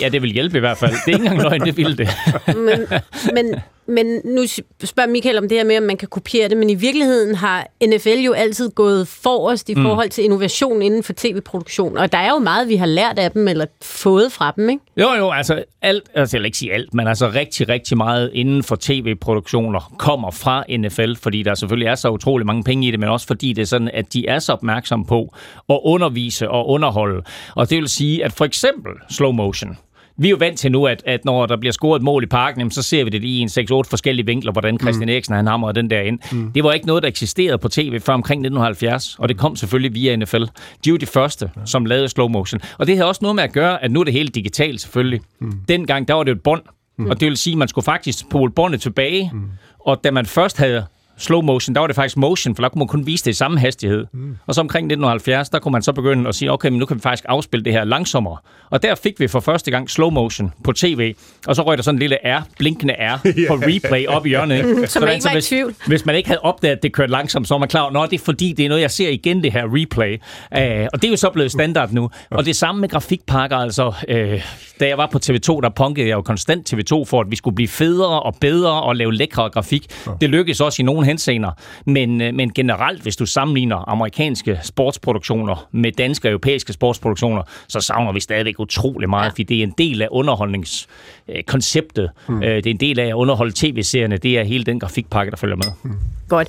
Ja, 0.00 0.08
det 0.08 0.22
vil 0.22 0.30
hjælpe 0.30 0.56
i 0.56 0.60
hvert 0.60 0.78
fald. 0.78 0.92
Det 0.92 1.14
er 1.14 1.18
ikke 1.18 1.26
engang 1.26 1.42
løgn, 1.42 1.60
det 1.60 1.76
ville 1.76 1.96
det. 1.96 2.08
men, 2.56 2.86
men, 3.34 3.54
men 3.88 4.20
nu 4.24 4.42
spørger 4.84 5.10
Michael 5.10 5.38
om 5.38 5.48
det 5.48 5.58
her 5.58 5.64
med, 5.64 5.76
om 5.76 5.82
man 5.82 5.96
kan 5.96 6.08
kopiere 6.08 6.48
det, 6.48 6.56
men 6.56 6.70
i 6.70 6.74
virkeligheden 6.74 7.34
har 7.34 7.66
NFL 7.86 8.18
jo 8.26 8.32
altid 8.32 8.70
gået 8.70 9.08
forrest 9.08 9.68
i 9.68 9.74
Mm. 9.74 9.82
forhold 9.82 10.08
til 10.10 10.24
innovation 10.24 10.82
inden 10.82 11.02
for 11.02 11.12
tv-produktion, 11.16 11.96
og 11.98 12.12
der 12.12 12.18
er 12.18 12.30
jo 12.30 12.38
meget, 12.38 12.68
vi 12.68 12.76
har 12.76 12.86
lært 12.86 13.18
af 13.18 13.30
dem, 13.30 13.48
eller 13.48 13.66
fået 13.82 14.32
fra 14.32 14.52
dem, 14.56 14.68
ikke? 14.68 14.82
Jo, 14.96 15.12
jo, 15.18 15.30
altså 15.30 15.64
alt, 15.82 16.02
altså 16.14 16.36
jeg 16.36 16.40
vil 16.40 16.46
ikke 16.46 16.58
sige 16.58 16.72
alt, 16.72 16.94
men 16.94 17.08
altså 17.08 17.28
rigtig, 17.34 17.68
rigtig 17.68 17.96
meget 17.96 18.30
inden 18.34 18.62
for 18.62 18.76
tv-produktioner 18.80 19.92
kommer 19.98 20.30
fra 20.30 20.64
NFL, 20.76 21.14
fordi 21.22 21.42
der 21.42 21.54
selvfølgelig 21.54 21.86
er 21.88 21.94
så 21.94 22.08
utrolig 22.10 22.46
mange 22.46 22.62
penge 22.64 22.88
i 22.88 22.90
det, 22.90 23.00
men 23.00 23.08
også 23.08 23.26
fordi 23.26 23.52
det 23.52 23.62
er 23.62 23.66
sådan, 23.66 23.90
at 23.92 24.12
de 24.12 24.26
er 24.28 24.38
så 24.38 24.52
opmærksomme 24.52 25.04
på 25.06 25.34
at 25.70 25.80
undervise 25.84 26.48
og 26.50 26.68
underholde. 26.68 27.22
Og 27.54 27.70
det 27.70 27.78
vil 27.78 27.88
sige, 27.88 28.24
at 28.24 28.32
for 28.32 28.44
eksempel 28.44 28.92
slow 29.10 29.32
motion, 29.32 29.78
vi 30.18 30.28
er 30.28 30.30
jo 30.30 30.36
vant 30.36 30.58
til 30.58 30.72
nu, 30.72 30.86
at, 30.86 31.02
at 31.06 31.24
når 31.24 31.46
der 31.46 31.56
bliver 31.56 31.72
scoret 31.72 32.00
et 32.00 32.04
mål 32.04 32.22
i 32.22 32.26
parken, 32.26 32.60
jamen, 32.60 32.70
så 32.70 32.82
ser 32.82 33.04
vi 33.04 33.10
det 33.10 33.24
i 33.24 33.38
en 33.38 33.48
6-8 33.48 33.62
forskellige 33.90 34.26
vinkler, 34.26 34.52
hvordan 34.52 34.78
Christian 34.78 35.08
Eriksen 35.08 35.34
han 35.34 35.46
hamrede 35.46 35.74
den 35.74 35.90
der 35.90 36.00
ind. 36.00 36.18
Mm. 36.32 36.52
Det 36.52 36.64
var 36.64 36.72
ikke 36.72 36.86
noget, 36.86 37.02
der 37.02 37.08
eksisterede 37.08 37.58
på 37.58 37.68
tv 37.68 38.00
før 38.00 38.14
omkring 38.14 38.40
1970, 38.40 39.16
og 39.18 39.28
det 39.28 39.38
kom 39.38 39.56
selvfølgelig 39.56 39.94
via 39.94 40.16
NFL. 40.16 40.42
De 40.84 40.90
jo 40.90 40.96
de 40.96 41.06
første, 41.06 41.50
som 41.64 41.84
lavede 41.84 42.08
slow 42.08 42.28
motion. 42.28 42.60
Og 42.78 42.86
det 42.86 42.96
har 42.96 43.04
også 43.04 43.18
noget 43.22 43.34
med 43.36 43.44
at 43.44 43.52
gøre, 43.52 43.84
at 43.84 43.90
nu 43.90 44.00
er 44.00 44.04
det 44.04 44.12
helt 44.12 44.34
digitalt 44.34 44.80
selvfølgelig. 44.80 45.20
Mm. 45.40 45.52
Dengang, 45.68 46.08
der 46.08 46.14
var 46.14 46.22
det 46.22 46.30
jo 46.30 46.36
et 46.36 46.42
bånd, 46.42 46.62
mm. 46.98 47.06
og 47.06 47.20
det 47.20 47.28
vil 47.28 47.36
sige, 47.36 47.54
at 47.54 47.58
man 47.58 47.68
skulle 47.68 47.84
faktisk 47.84 48.18
spole 48.18 48.52
båndet 48.52 48.80
tilbage, 48.80 49.30
mm. 49.34 49.42
og 49.80 50.04
da 50.04 50.10
man 50.10 50.26
først 50.26 50.58
havde 50.58 50.86
slow 51.18 51.40
motion, 51.40 51.74
der 51.74 51.80
var 51.80 51.86
det 51.86 51.96
faktisk 51.96 52.16
motion, 52.16 52.54
for 52.54 52.62
der 52.62 52.68
kunne 52.68 52.78
man 52.78 52.88
kun 52.88 53.06
vise 53.06 53.24
det 53.24 53.30
i 53.30 53.34
samme 53.34 53.58
hastighed. 53.58 54.06
Mm. 54.12 54.36
Og 54.46 54.54
så 54.54 54.60
omkring 54.60 54.84
1970, 54.84 55.48
der 55.48 55.58
kunne 55.58 55.72
man 55.72 55.82
så 55.82 55.92
begynde 55.92 56.28
at 56.28 56.34
sige, 56.34 56.52
okay, 56.52 56.68
men 56.68 56.78
nu 56.78 56.86
kan 56.86 56.96
vi 56.96 57.00
faktisk 57.00 57.24
afspille 57.28 57.64
det 57.64 57.72
her 57.72 57.84
langsommere. 57.84 58.36
Og 58.70 58.82
der 58.82 58.94
fik 58.94 59.20
vi 59.20 59.28
for 59.28 59.40
første 59.40 59.70
gang 59.70 59.90
slow 59.90 60.10
motion 60.10 60.52
på 60.64 60.72
tv, 60.72 61.14
og 61.46 61.56
så 61.56 61.62
røg 61.62 61.76
der 61.78 61.82
sådan 61.82 61.94
en 61.94 61.98
lille 61.98 62.16
R, 62.24 62.42
blinkende 62.58 62.94
R, 62.94 63.18
på 63.48 63.54
replay 63.54 64.06
op 64.06 64.26
i 64.26 64.28
hjørnet. 64.28 64.56
Ikke? 64.56 64.74
Mm, 64.74 64.86
så 64.92 65.00
man 65.00 65.12
ikke 65.14 65.24
var 65.24 65.32
hvis, 65.32 65.48
tvivl. 65.48 65.74
hvis 65.86 66.06
man 66.06 66.16
ikke 66.16 66.28
havde 66.28 66.40
opdaget, 66.40 66.76
at 66.76 66.82
det 66.82 66.92
kørte 66.92 67.12
langsomt, 67.12 67.48
så 67.48 67.54
var 67.54 67.58
man 67.58 67.68
klar 67.68 67.80
over, 67.80 68.06
det 68.06 68.20
er 68.20 68.24
fordi, 68.24 68.52
det 68.52 68.64
er 68.64 68.68
noget, 68.68 68.82
jeg 68.82 68.90
ser 68.90 69.08
igen, 69.08 69.42
det 69.42 69.52
her 69.52 69.64
replay. 69.64 70.14
Uh, 70.14 70.86
og 70.92 71.02
det 71.02 71.04
er 71.04 71.10
jo 71.10 71.16
så 71.16 71.30
blevet 71.30 71.52
standard 71.52 71.92
nu. 71.92 72.10
Og 72.30 72.46
det 72.46 72.56
samme 72.56 72.80
med 72.80 72.88
grafikpakker, 72.88 73.56
altså, 73.56 73.86
uh, 73.88 74.40
da 74.80 74.88
jeg 74.88 74.98
var 74.98 75.08
på 75.12 75.18
TV2, 75.24 75.60
der 75.60 75.70
punkede 75.76 76.08
jeg 76.08 76.14
jo 76.14 76.22
konstant 76.22 76.74
TV2 76.74 77.04
for, 77.04 77.20
at 77.20 77.30
vi 77.30 77.36
skulle 77.36 77.54
blive 77.54 77.68
federe 77.68 78.22
og 78.22 78.36
bedre 78.40 78.82
og 78.82 78.96
lave 78.96 79.14
lækre 79.14 79.50
grafik. 79.50 79.86
Det 80.20 80.30
lykkedes 80.30 80.60
også 80.60 80.82
i 80.82 80.84
nogle 80.84 81.06
henseender. 81.06 81.50
Men, 81.86 82.20
øh, 82.20 82.34
men 82.34 82.52
generelt, 82.52 83.02
hvis 83.02 83.16
du 83.16 83.26
sammenligner 83.26 83.88
amerikanske 83.88 84.60
sportsproduktioner 84.62 85.68
med 85.72 85.92
danske 85.92 86.28
og 86.28 86.32
europæiske 86.32 86.72
sportsproduktioner, 86.72 87.42
så 87.68 87.80
savner 87.80 88.12
vi 88.12 88.20
stadigvæk 88.20 88.54
utrolig 88.58 89.08
meget, 89.08 89.32
fordi 89.32 89.42
det 89.42 89.58
er 89.58 89.62
en 89.62 89.74
del 89.78 90.02
af 90.02 90.08
underholdningskonceptet. 90.10 92.10
Mm. 92.28 92.40
Det 92.40 92.66
er 92.66 92.70
en 92.70 92.80
del 92.80 92.98
af 92.98 93.06
at 93.06 93.12
underholde 93.12 93.52
tv-serierne. 93.56 94.16
Det 94.16 94.38
er 94.38 94.44
hele 94.44 94.64
den 94.64 94.80
grafikpakke, 94.80 95.30
der 95.30 95.36
følger 95.36 95.56
med. 95.56 95.92
Godt. 96.28 96.48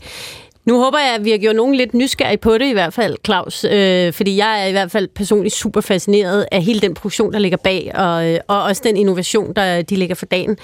Nu 0.68 0.84
håber 0.84 1.00
jeg, 1.00 1.16
at 1.16 1.26
vi 1.26 1.32
har 1.32 1.38
gjort 1.38 1.56
nogen 1.56 1.76
lidt 1.76 1.94
nysgerrige 1.94 2.38
på 2.38 2.58
det 2.58 2.66
i 2.66 2.74
hvert 2.74 2.94
fald, 2.94 3.16
Claus. 3.26 3.64
Øh, 3.64 4.14
fordi 4.14 4.38
jeg 4.38 4.64
er 4.64 4.66
i 4.66 4.72
hvert 4.72 4.92
fald 4.92 5.08
personligt 5.08 5.56
super 5.56 5.82
fascineret 5.82 6.48
af 6.52 6.64
hele 6.64 6.80
den 6.80 6.94
produktion, 6.94 7.34
der 7.34 7.40
ligger 7.40 7.58
bag, 7.58 7.92
og, 7.96 8.30
øh, 8.30 8.40
og 8.48 8.64
også 8.64 8.82
den 8.86 8.98
innovation, 8.98 9.54
der 9.54 9.82
de 9.82 9.96
lægger 9.96 10.16
for 10.16 10.26
dagen. 10.26 10.58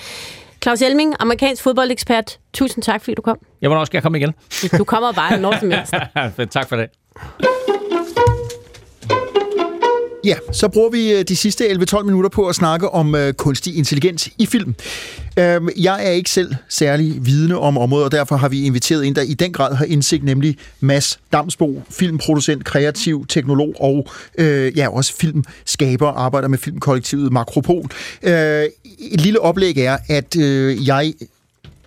Claus 0.64 0.82
Elming, 0.82 1.16
amerikansk 1.20 1.64
fodboldekspert. 1.64 2.40
Tusind 2.54 2.84
tak, 2.84 3.02
fordi 3.02 3.16
du 3.16 3.22
kom. 3.22 3.38
Jeg 3.62 3.70
må 3.70 3.76
også 3.76 3.92
gerne 3.92 4.02
komme 4.02 4.18
igen. 4.18 4.34
Du 4.78 4.84
kommer 4.84 5.12
bare 5.12 5.40
når 5.40 5.60
som 5.60 5.72
helst. 5.72 5.94
tak 6.58 6.70
for 6.70 6.76
det. 6.76 6.90
Ja, 10.26 10.36
så 10.52 10.68
bruger 10.68 10.90
vi 10.90 11.12
øh, 11.12 11.24
de 11.24 11.36
sidste 11.36 11.66
11-12 11.66 12.04
minutter 12.04 12.30
på 12.30 12.48
at 12.48 12.56
snakke 12.56 12.90
om 12.90 13.16
øh, 13.16 13.34
kunstig 13.34 13.78
intelligens 13.78 14.30
i 14.38 14.46
film. 14.46 14.76
Øhm, 15.40 15.70
jeg 15.78 16.06
er 16.06 16.10
ikke 16.10 16.30
selv 16.30 16.56
særlig 16.70 17.26
vidne 17.26 17.58
om 17.58 17.78
området, 17.78 18.06
og 18.06 18.12
derfor 18.12 18.36
har 18.36 18.50
vi 18.50 18.66
inviteret 18.66 19.08
en, 19.08 19.16
der 19.16 19.22
i 19.22 19.34
den 19.34 19.54
grad 19.54 19.76
har 19.76 19.86
indsigt, 19.86 20.24
nemlig 20.24 20.58
Mads 20.80 21.20
Damsbo, 21.34 21.82
filmproducent, 21.90 22.66
kreativ 22.66 23.26
teknolog 23.28 23.76
og 23.80 24.08
øh, 24.38 24.78
ja, 24.78 24.90
også 24.90 25.14
filmskaber, 25.18 26.08
arbejder 26.08 26.48
med 26.48 26.58
filmkollektivet 26.58 27.34
Makropol. 27.34 27.86
Øh, 28.24 28.66
et 29.00 29.22
lille 29.22 29.40
oplæg 29.40 29.78
er, 29.78 29.98
at 30.08 30.38
øh, 30.38 30.88
jeg 30.88 31.14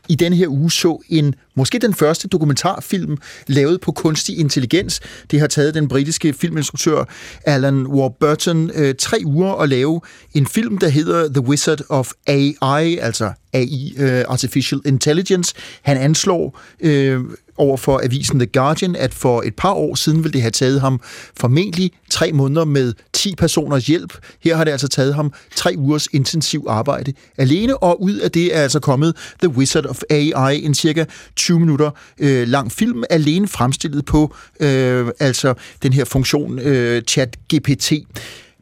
i 0.09 0.15
den 0.15 0.33
her 0.33 0.49
uge 0.49 0.71
så 0.71 1.03
en, 1.09 1.35
måske 1.55 1.79
den 1.79 1.95
første 1.95 2.29
dokumentarfilm 2.29 3.17
lavet 3.47 3.81
på 3.81 3.93
kunstig 3.93 4.39
intelligens. 4.39 5.01
Det 5.31 5.41
har 5.41 5.47
taget 5.47 5.75
den 5.75 5.89
britiske 5.89 6.33
filminstruktør 6.33 7.05
Alan 7.45 7.87
Warburton 7.87 8.71
øh, 8.75 8.95
tre 8.95 9.19
uger 9.25 9.53
at 9.55 9.69
lave 9.69 10.01
en 10.35 10.47
film, 10.47 10.79
der 10.79 10.89
hedder 10.89 11.29
The 11.29 11.41
Wizard 11.41 11.81
of 11.89 12.11
AI, 12.27 12.99
altså 12.99 13.33
AI, 13.53 13.95
øh, 13.99 14.25
Artificial 14.29 14.81
Intelligence. 14.85 15.55
Han 15.83 15.97
anslår 15.97 16.61
øh, 16.81 17.21
over 17.59 17.77
for 17.77 18.01
avisen 18.05 18.39
The 18.39 18.47
Guardian, 18.47 18.97
at 18.97 19.15
for 19.15 19.43
et 19.43 19.55
par 19.57 19.73
år 19.73 19.95
siden 19.95 20.25
ville 20.25 20.33
det 20.33 20.41
have 20.41 20.51
taget 20.51 20.81
ham 20.81 21.01
formentlig 21.41 21.91
tre 22.11 22.33
måneder 22.33 22.65
med 22.65 22.95
10 23.13 23.35
personers 23.35 23.87
hjælp. 23.87 24.19
Her 24.41 24.57
har 24.57 24.65
det 24.65 24.71
altså 24.71 24.89
taget 24.89 25.15
ham 25.15 25.33
tre 25.55 25.75
ugers 25.79 26.07
intensiv 26.13 26.65
arbejde 26.69 27.13
alene, 27.39 27.77
og 27.77 28.03
ud 28.03 28.15
af 28.17 28.31
det 28.31 28.57
er 28.57 28.61
altså 28.61 28.81
kommet 28.81 29.17
The 29.39 29.49
Wizard 29.49 29.87
of 29.87 30.03
AI, 30.11 30.65
en 30.65 30.75
cirka 30.75 31.05
20 31.37 31.61
minutter 31.61 31.91
øh, 32.19 32.49
lang 32.49 32.73
film, 32.73 33.05
alene 33.11 33.49
fremstillet 33.49 34.05
på 34.05 34.35
øh, 34.61 35.09
altså 35.21 35.55
den 35.83 35.93
her 35.93 36.05
funktion 36.05 36.59
øh, 36.59 37.03
ChatGPT. 37.03 37.93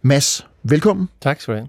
Mads, 0.02 0.46
velkommen. 0.62 1.08
Tak 1.22 1.40
skal 1.40 1.54
du 1.54 1.58
have. 1.58 1.68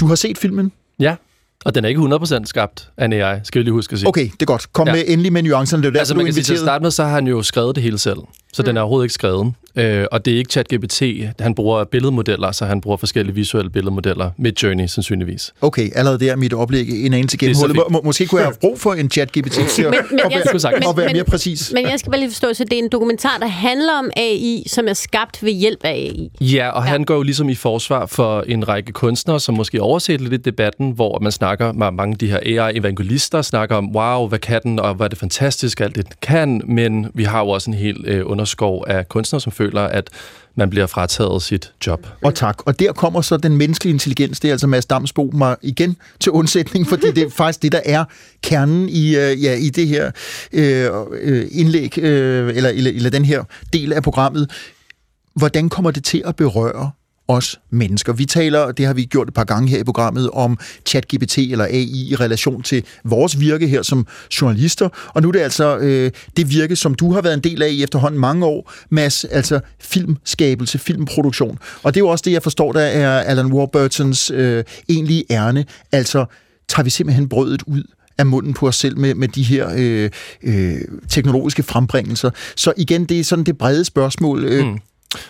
Du 0.00 0.06
har 0.06 0.14
set 0.14 0.38
filmen? 0.38 0.72
Ja, 0.98 1.16
og 1.64 1.74
den 1.74 1.84
er 1.84 1.88
ikke 1.88 2.00
100% 2.00 2.44
skabt 2.44 2.90
af 2.96 3.04
en 3.04 3.12
AI, 3.12 3.40
skal 3.44 3.58
vi 3.58 3.64
lige 3.64 3.72
huske 3.72 3.92
at 3.92 3.98
sige. 3.98 4.08
Okay, 4.08 4.24
det 4.24 4.42
er 4.42 4.46
godt. 4.46 4.72
Kom 4.72 4.86
ja. 4.86 4.92
med 4.92 5.04
endelig 5.06 5.32
med 5.32 5.42
nuancerne. 5.42 5.82
Det 5.82 5.88
er 5.88 5.92
jo 5.92 5.98
altså, 5.98 6.14
man 6.14 6.24
kan 6.24 6.34
sige, 6.34 6.44
til 6.44 6.52
at 6.52 6.58
starte 6.58 6.82
med, 6.82 6.90
så 6.90 7.04
har 7.04 7.10
han 7.10 7.26
jo 7.26 7.42
skrevet 7.42 7.74
det 7.74 7.82
hele 7.82 7.98
selv. 7.98 8.18
Så 8.58 8.62
mm. 8.62 8.66
den 8.66 8.76
er 8.76 8.80
overhovedet 8.80 9.04
ikke 9.04 9.14
skrevet. 9.14 9.52
Øh, 9.76 10.06
og 10.12 10.24
det 10.24 10.32
er 10.34 10.38
ikke 10.38 10.50
ChatGPT. 10.52 11.02
Han 11.40 11.54
bruger 11.54 11.84
billedmodeller, 11.84 12.52
så 12.52 12.64
han 12.64 12.80
bruger 12.80 12.96
forskellige 12.96 13.34
visuelle 13.34 13.70
billedmodeller. 13.70 14.30
Midjourney, 14.38 14.86
sandsynligvis. 14.86 15.52
Okay, 15.60 15.90
allerede 15.94 16.18
der 16.20 16.32
er 16.32 16.36
mit 16.36 16.52
oplæg 16.54 17.06
en 17.06 17.12
anelse 17.14 17.36
gennemhullet. 17.38 17.76
Må, 17.90 18.00
måske 18.04 18.26
kunne 18.26 18.40
jeg 18.40 18.46
have 18.50 18.56
brug 18.60 18.80
for 18.80 18.94
en 18.94 19.10
ChatGPT 19.10 19.52
til 19.52 19.82
at, 19.82 19.90
Men- 19.90 19.98
men 20.10 20.20
at, 20.20 20.32
jeg- 20.32 20.42
være, 20.62 20.72
men- 20.72 20.88
at 20.88 20.96
være 20.96 21.06
men- 21.06 21.12
mere 21.16 21.24
præcis. 21.24 21.72
Men 21.74 21.86
jeg 21.86 21.98
skal 21.98 22.10
bare 22.10 22.20
lige 22.20 22.30
forstå, 22.30 22.54
så 22.54 22.64
det 22.64 22.72
er 22.72 22.78
en 22.82 22.88
dokumentar, 22.92 23.36
der 23.40 23.46
handler 23.46 23.92
om 23.98 24.10
AI, 24.16 24.62
som 24.66 24.88
er 24.88 24.92
skabt 24.92 25.42
ved 25.44 25.52
hjælp 25.52 25.80
af 25.84 25.90
AI. 25.90 26.30
Ja, 26.40 26.68
og 26.68 26.84
ja. 26.84 26.88
han 26.90 27.04
går 27.04 27.14
jo 27.14 27.22
ligesom 27.22 27.48
i 27.48 27.54
forsvar 27.54 28.06
for 28.06 28.44
en 28.46 28.68
række 28.68 28.92
kunstnere, 28.92 29.40
som 29.40 29.54
måske 29.54 29.82
overset 29.82 30.20
lidt 30.20 30.32
i 30.32 30.36
debatten, 30.36 30.90
hvor 30.90 31.18
man 31.18 31.32
snakker 31.32 31.72
med 31.72 31.90
mange 31.90 32.12
af 32.12 32.18
de 32.18 32.26
her 32.26 32.38
AI-evangelister, 32.68 33.42
snakker 33.42 33.76
om, 33.76 33.96
wow, 33.96 34.28
hvad 34.28 34.38
kan 34.38 34.60
den, 34.62 34.78
og 34.80 34.94
hvad 34.94 35.06
er 35.06 35.08
det 35.08 35.18
fantastisk, 35.18 35.80
alt 35.80 35.96
det 35.96 36.20
kan, 36.20 36.62
men 36.64 37.06
vi 37.14 37.24
har 37.24 37.40
jo 37.40 37.48
også 37.48 37.70
en 37.70 37.74
hel 37.76 38.04
øh, 38.06 38.26
underskov 38.48 38.84
af 38.86 39.08
kunstnere, 39.08 39.40
som 39.40 39.52
føler, 39.52 39.80
at 39.80 40.10
man 40.54 40.70
bliver 40.70 40.86
frataget 40.86 41.42
sit 41.42 41.72
job. 41.86 42.06
Og 42.24 42.34
tak. 42.34 42.66
Og 42.66 42.78
der 42.78 42.92
kommer 42.92 43.20
så 43.20 43.36
den 43.36 43.56
menneskelige 43.56 43.92
intelligens. 43.92 44.40
Det 44.40 44.48
er 44.48 44.52
altså 44.52 44.66
Mads 44.66 44.86
Damsbo 44.86 45.30
mig 45.34 45.56
igen 45.62 45.96
til 46.20 46.32
undsætning, 46.32 46.86
fordi 46.86 47.12
det 47.12 47.22
er 47.22 47.30
faktisk 47.30 47.62
det, 47.62 47.72
der 47.72 47.80
er 47.84 48.04
kernen 48.42 48.88
i, 48.88 49.16
øh, 49.16 49.44
ja, 49.44 49.54
i 49.54 49.68
det 49.68 49.88
her 49.88 50.10
øh, 50.52 50.90
øh, 51.20 51.46
indlæg, 51.50 51.98
øh, 51.98 52.56
eller, 52.56 52.70
eller, 52.70 52.90
eller 52.90 53.10
den 53.10 53.24
her 53.24 53.44
del 53.72 53.92
af 53.92 54.02
programmet. 54.02 54.50
Hvordan 55.34 55.68
kommer 55.68 55.90
det 55.90 56.04
til 56.04 56.22
at 56.26 56.36
berøre 56.36 56.90
os 57.28 57.60
mennesker. 57.70 58.12
Vi 58.12 58.24
taler, 58.24 58.72
det 58.72 58.86
har 58.86 58.94
vi 58.94 59.04
gjort 59.04 59.28
et 59.28 59.34
par 59.34 59.44
gange 59.44 59.68
her 59.68 59.78
i 59.78 59.84
programmet, 59.84 60.30
om 60.30 60.58
ChatGPT 60.86 61.38
eller 61.38 61.64
AI 61.64 62.08
i 62.10 62.14
relation 62.14 62.62
til 62.62 62.84
vores 63.04 63.40
virke 63.40 63.68
her 63.68 63.82
som 63.82 64.06
journalister. 64.40 64.88
Og 65.08 65.22
nu 65.22 65.28
er 65.28 65.32
det 65.32 65.40
altså 65.40 65.78
øh, 65.78 66.10
det 66.36 66.50
virke, 66.50 66.76
som 66.76 66.94
du 66.94 67.12
har 67.12 67.20
været 67.20 67.34
en 67.34 67.40
del 67.40 67.62
af 67.62 67.68
i 67.70 67.82
efterhånden 67.82 68.20
mange 68.20 68.46
år, 68.46 68.72
Mads, 68.90 69.24
altså 69.24 69.60
filmskabelse, 69.80 70.78
filmproduktion. 70.78 71.58
Og 71.82 71.94
det 71.94 72.00
er 72.00 72.04
jo 72.04 72.08
også 72.08 72.22
det, 72.22 72.32
jeg 72.32 72.42
forstår, 72.42 72.72
der 72.72 72.80
er 72.80 73.20
Alan 73.20 73.52
Warburtons 73.52 74.30
øh, 74.30 74.64
egentlige 74.88 75.24
ærne. 75.30 75.64
Altså, 75.92 76.24
tager 76.68 76.84
vi 76.84 76.90
simpelthen 76.90 77.28
brødet 77.28 77.62
ud 77.66 77.82
af 78.18 78.26
munden 78.26 78.54
på 78.54 78.68
os 78.68 78.76
selv 78.76 78.98
med, 78.98 79.14
med 79.14 79.28
de 79.28 79.42
her 79.42 79.70
øh, 79.76 80.10
øh, 80.42 80.80
teknologiske 81.08 81.62
frembringelser. 81.62 82.30
Så 82.56 82.72
igen, 82.76 83.04
det 83.04 83.20
er 83.20 83.24
sådan 83.24 83.44
det 83.44 83.58
brede 83.58 83.84
spørgsmål. 83.84 84.44
Øh, 84.44 84.66
mm. 84.66 84.78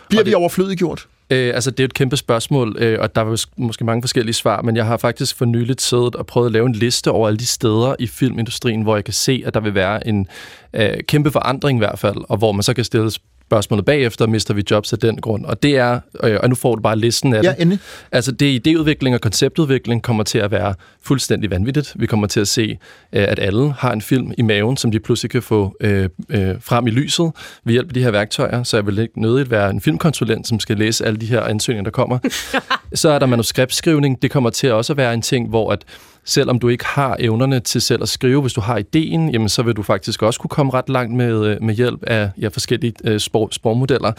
Bliver 0.08 0.24
vi 0.24 0.34
overflødiggjort? 0.34 1.06
Øh, 1.30 1.54
altså, 1.54 1.70
det 1.70 1.80
er 1.80 1.84
et 1.84 1.94
kæmpe 1.94 2.16
spørgsmål, 2.16 2.76
øh, 2.78 3.00
og 3.00 3.14
der 3.14 3.24
er 3.24 3.46
måske 3.56 3.84
mange 3.84 4.02
forskellige 4.02 4.34
svar, 4.34 4.62
men 4.62 4.76
jeg 4.76 4.86
har 4.86 4.96
faktisk 4.96 5.36
for 5.36 5.44
nyligt 5.44 5.80
siddet 5.80 6.16
og 6.16 6.26
prøvet 6.26 6.46
at 6.46 6.52
lave 6.52 6.66
en 6.66 6.72
liste 6.72 7.10
over 7.10 7.28
alle 7.28 7.38
de 7.38 7.46
steder 7.46 7.96
i 7.98 8.06
filmindustrien, 8.06 8.82
hvor 8.82 8.96
jeg 8.96 9.04
kan 9.04 9.14
se, 9.14 9.42
at 9.46 9.54
der 9.54 9.60
vil 9.60 9.74
være 9.74 10.06
en 10.06 10.26
øh, 10.72 10.90
kæmpe 11.08 11.30
forandring 11.30 11.78
i 11.78 11.80
hvert 11.80 11.98
fald, 11.98 12.16
og 12.28 12.36
hvor 12.36 12.52
man 12.52 12.62
så 12.62 12.74
kan 12.74 12.84
stille 12.84 13.10
spørgsmålet 13.48 13.84
bagefter, 13.84 14.26
mister 14.26 14.54
vi 14.54 14.62
jobs 14.70 14.92
af 14.92 14.98
den 14.98 15.16
grund. 15.20 15.44
Og 15.44 15.62
det 15.62 15.76
er, 15.76 16.00
øh, 16.24 16.38
og 16.42 16.48
nu 16.48 16.54
får 16.54 16.74
du 16.74 16.82
bare 16.82 16.96
listen 16.98 17.34
af 17.34 17.42
Ja, 17.42 17.48
det. 17.50 17.56
endelig. 17.62 17.78
Altså 18.12 18.32
det 18.32 18.68
idéudvikling 18.68 19.14
og 19.14 19.20
konceptudvikling 19.20 20.02
kommer 20.02 20.24
til 20.24 20.38
at 20.38 20.50
være 20.50 20.74
fuldstændig 21.02 21.50
vanvittigt. 21.50 21.92
Vi 21.96 22.06
kommer 22.06 22.26
til 22.26 22.40
at 22.40 22.48
se, 22.48 22.78
øh, 23.12 23.22
at 23.28 23.38
alle 23.38 23.72
har 23.72 23.92
en 23.92 24.02
film 24.02 24.32
i 24.38 24.42
maven, 24.42 24.76
som 24.76 24.90
de 24.90 25.00
pludselig 25.00 25.30
kan 25.30 25.42
få 25.42 25.76
øh, 25.80 26.08
øh, 26.28 26.54
frem 26.60 26.86
i 26.86 26.90
lyset 26.90 27.30
ved 27.64 27.72
hjælp 27.72 27.88
af 27.88 27.94
de 27.94 28.02
her 28.02 28.10
værktøjer. 28.10 28.62
Så 28.62 28.76
jeg 28.76 28.86
vil 28.86 28.98
ikke 28.98 29.20
nødigt 29.22 29.50
være 29.50 29.70
en 29.70 29.80
filmkonsulent, 29.80 30.48
som 30.48 30.60
skal 30.60 30.76
læse 30.76 31.06
alle 31.06 31.20
de 31.20 31.26
her 31.26 31.40
ansøgninger, 31.42 31.84
der 31.84 31.90
kommer. 31.90 32.18
Så 32.94 33.08
er 33.08 33.18
der 33.18 33.26
manuskriptskrivning. 33.26 34.22
Det 34.22 34.30
kommer 34.30 34.50
til 34.50 34.72
også 34.72 34.92
at 34.92 34.96
være 34.96 35.14
en 35.14 35.22
ting, 35.22 35.48
hvor 35.48 35.72
at 35.72 35.84
selvom 36.28 36.58
du 36.58 36.68
ikke 36.68 36.84
har 36.84 37.16
evnerne 37.20 37.60
til 37.60 37.80
selv 37.80 38.02
at 38.02 38.08
skrive, 38.08 38.40
hvis 38.40 38.52
du 38.52 38.60
har 38.60 38.76
ideen, 38.76 39.30
jamen 39.30 39.48
så 39.48 39.62
vil 39.62 39.74
du 39.74 39.82
faktisk 39.82 40.22
også 40.22 40.40
kunne 40.40 40.48
komme 40.48 40.72
ret 40.72 40.88
langt 40.88 41.14
med, 41.16 41.46
øh, 41.46 41.62
med 41.62 41.74
hjælp 41.74 42.04
af 42.06 42.30
ja, 42.40 42.48
forskellige 42.48 42.92
øh, 43.04 43.20
sprog, 43.20 43.48
sprogmodeller. 43.52 44.12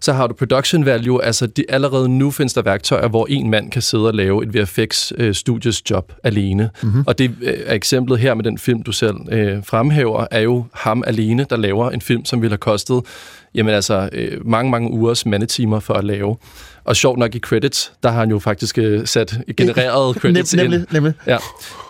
Så 0.00 0.12
har 0.12 0.26
du 0.26 0.34
production 0.34 0.84
value, 0.84 1.24
altså 1.24 1.46
de, 1.46 1.64
allerede 1.68 2.08
nu 2.08 2.30
findes 2.30 2.54
der 2.54 2.62
værktøjer, 2.62 3.08
hvor 3.08 3.26
en 3.30 3.50
mand 3.50 3.70
kan 3.70 3.82
sidde 3.82 4.06
og 4.06 4.14
lave 4.14 4.42
et 4.42 4.54
VFX-studios 4.54 5.90
job 5.90 6.12
alene. 6.24 6.70
Mm-hmm. 6.82 7.04
Og 7.06 7.18
det 7.18 7.30
øh, 7.42 7.54
er 7.66 7.74
eksemplet 7.74 8.18
her 8.18 8.34
med 8.34 8.44
den 8.44 8.58
film, 8.58 8.82
du 8.82 8.92
selv 8.92 9.16
øh, 9.30 9.64
fremhæver, 9.64 10.26
er 10.30 10.40
jo 10.40 10.64
ham 10.72 11.04
alene, 11.06 11.46
der 11.50 11.56
laver 11.56 11.90
en 11.90 12.00
film, 12.00 12.24
som 12.24 12.42
ville 12.42 12.52
have 12.52 12.58
kostet 12.58 13.02
jamen 13.54 13.74
altså, 13.74 14.08
øh, 14.12 14.46
mange, 14.46 14.70
mange 14.70 14.90
ugers 14.90 15.26
mandetimer 15.26 15.80
for 15.80 15.94
at 15.94 16.04
lave. 16.04 16.36
Og 16.84 16.96
sjovt 16.96 17.18
nok 17.18 17.34
i 17.34 17.38
credits, 17.38 17.92
der 18.02 18.10
har 18.10 18.18
han 18.18 18.30
jo 18.30 18.38
faktisk 18.38 18.78
øh, 18.78 19.06
sat 19.06 19.38
genereret 19.56 20.16
credits 20.16 20.54
Nem- 20.54 20.56
nemlig, 20.56 20.78
ind. 20.78 20.86
nemlig. 20.90 21.12
Ja. 21.26 21.38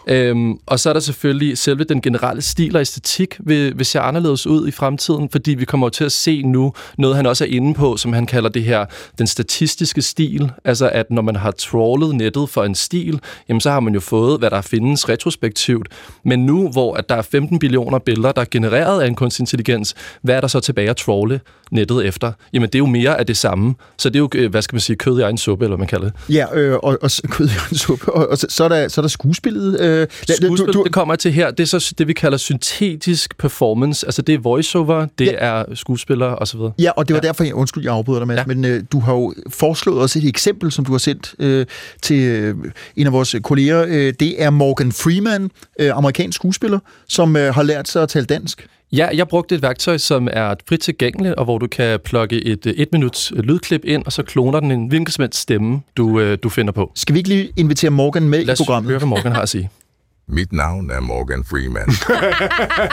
Øhm, 0.06 0.54
og 0.66 0.80
så 0.80 0.88
er 0.88 0.92
der 0.92 1.00
selvfølgelig 1.00 1.58
selve 1.58 1.84
den 1.84 2.02
generelle 2.02 2.42
stil 2.42 2.76
og 2.76 2.80
æstetik 2.80 3.36
vil, 3.40 3.78
vil 3.78 3.86
se 3.86 4.00
anderledes 4.00 4.46
ud 4.46 4.68
i 4.68 4.70
fremtiden, 4.70 5.28
fordi 5.32 5.54
vi 5.54 5.64
kommer 5.64 5.88
til 5.88 6.04
at 6.04 6.12
se 6.12 6.42
nu 6.42 6.72
noget, 6.98 7.16
han 7.16 7.26
også 7.26 7.44
er 7.44 7.48
inde 7.48 7.74
på, 7.74 7.96
som 7.96 8.12
han 8.12 8.26
kalder 8.26 8.48
det 8.48 8.62
her, 8.64 8.84
den 9.18 9.26
statistiske 9.26 10.02
stil. 10.02 10.50
Altså 10.64 10.88
at 10.88 11.10
når 11.10 11.22
man 11.22 11.36
har 11.36 11.50
trawlet 11.50 12.14
nettet 12.14 12.48
for 12.48 12.64
en 12.64 12.74
stil, 12.74 13.20
jamen 13.48 13.60
så 13.60 13.70
har 13.70 13.80
man 13.80 13.94
jo 13.94 14.00
fået, 14.00 14.38
hvad 14.38 14.50
der 14.50 14.60
findes 14.60 15.08
retrospektivt. 15.08 15.88
Men 16.24 16.46
nu, 16.46 16.68
hvor 16.68 16.94
at 16.94 17.08
der 17.08 17.14
er 17.14 17.22
15 17.22 17.58
billioner 17.58 17.98
billeder, 17.98 18.32
der 18.32 18.40
er 18.40 18.46
genereret 18.50 19.02
af 19.02 19.06
en 19.06 19.14
kunstig 19.14 19.42
intelligens, 19.42 19.94
hvad 20.22 20.34
er 20.34 20.40
der 20.40 20.48
så 20.48 20.60
tilbage 20.60 20.90
at 20.90 20.96
trawle 20.96 21.40
nettet 21.70 22.06
efter? 22.06 22.32
Jamen 22.52 22.66
det 22.68 22.74
er 22.74 22.78
jo 22.78 22.86
mere 22.86 23.18
af 23.18 23.26
det 23.26 23.36
samme. 23.36 23.74
Så 23.98 24.08
det 24.10 24.16
er 24.16 24.20
jo, 24.20 24.28
øh, 24.34 24.50
hvad 24.50 24.62
skal 24.62 24.74
man 24.74 24.80
sige, 24.80 24.96
kød 24.96 25.18
i 25.18 25.22
egen 25.22 25.38
suppe, 25.38 25.64
eller 25.64 25.76
hvad 25.76 25.82
man 25.82 25.88
kalder 25.88 26.10
det. 26.10 26.34
Ja, 26.34 26.46
øh, 26.58 26.78
og, 26.82 26.98
og 27.02 27.10
s- 27.10 27.20
kød 27.30 27.46
i 27.46 27.50
egen 27.66 27.76
suppe. 27.76 28.12
Og, 28.12 28.28
og 28.28 28.38
så, 28.38 28.46
så, 28.50 28.64
er 28.64 28.68
der, 28.68 28.88
så 28.88 29.00
er 29.00 29.02
der 29.02 29.08
skuespillet. 29.08 29.80
Øh, 29.80 29.91
lad- 29.98 30.36
Skuespil, 30.36 30.66
du, 30.66 30.72
du, 30.72 30.82
det 30.84 30.92
kommer 30.92 31.16
til 31.16 31.32
her. 31.32 31.50
Det 31.50 31.60
er 31.60 31.78
så 31.78 31.94
det, 31.98 32.08
vi 32.08 32.12
kalder 32.12 32.38
syntetisk 32.38 33.38
performance. 33.38 34.06
Altså 34.06 34.22
det 34.22 34.34
er 34.34 34.38
voiceover, 34.38 35.06
det 35.18 35.26
ja. 35.26 35.32
er 35.38 35.64
skuespillere 35.74 36.36
osv. 36.38 36.60
Ja, 36.78 36.90
og 36.90 37.08
det 37.08 37.14
var 37.14 37.20
ja. 37.22 37.26
derfor, 37.28 37.44
jeg, 37.44 37.54
undskyld, 37.54 37.84
jeg 37.84 37.92
afbryder 37.92 38.20
dig, 38.20 38.26
Mads, 38.28 38.38
ja. 38.38 38.44
men 38.46 38.64
øh, 38.64 38.82
du 38.92 39.00
har 39.00 39.12
jo 39.12 39.34
foreslået 39.48 40.00
også 40.00 40.18
et 40.18 40.28
eksempel, 40.28 40.72
som 40.72 40.84
du 40.84 40.92
har 40.92 40.98
sendt 40.98 41.34
øh, 41.38 41.66
til 42.02 42.18
øh, 42.20 42.54
en 42.96 43.06
af 43.06 43.12
vores 43.12 43.36
kolleger. 43.42 43.84
Øh, 43.88 44.12
det 44.20 44.42
er 44.42 44.50
Morgan 44.50 44.92
Freeman, 44.92 45.50
øh, 45.78 45.96
amerikansk 45.96 46.36
skuespiller, 46.36 46.78
som 47.08 47.36
øh, 47.36 47.54
har 47.54 47.62
lært 47.62 47.88
sig 47.88 48.02
at 48.02 48.08
tale 48.08 48.24
dansk. 48.26 48.66
Ja, 48.92 49.08
jeg 49.14 49.28
brugte 49.28 49.54
et 49.54 49.62
værktøj, 49.62 49.98
som 49.98 50.28
er 50.32 50.54
frit 50.68 50.80
tilgængeligt, 50.80 51.34
og 51.34 51.44
hvor 51.44 51.58
du 51.58 51.66
kan 51.66 52.00
plukke 52.04 52.44
et 52.44 52.66
øh, 52.66 52.72
et 52.72 52.88
minuts 52.92 53.32
lydklip 53.36 53.84
ind, 53.84 54.02
og 54.06 54.12
så 54.12 54.22
kloner 54.22 54.60
den 54.60 54.70
en 54.70 54.86
hvilken 54.86 55.10
som 55.12 55.22
helst 55.22 55.38
stemme, 55.40 55.80
du, 55.96 56.20
øh, 56.20 56.38
du 56.42 56.48
finder 56.48 56.72
på. 56.72 56.92
Skal 56.94 57.12
vi 57.14 57.18
ikke 57.18 57.28
lige 57.28 57.50
invitere 57.56 57.90
Morgan 57.90 58.28
med 58.28 58.44
Lad 58.44 58.54
i 58.54 58.56
programmet? 58.56 58.90
høre, 58.90 58.98
hvad 58.98 59.08
Morgan 59.08 59.32
har 59.32 59.42
at 59.42 59.48
sige. 59.48 59.70
Mit 60.28 60.52
navn 60.52 60.90
er 60.90 61.00
Morgan 61.00 61.44
Freeman. 61.44 61.88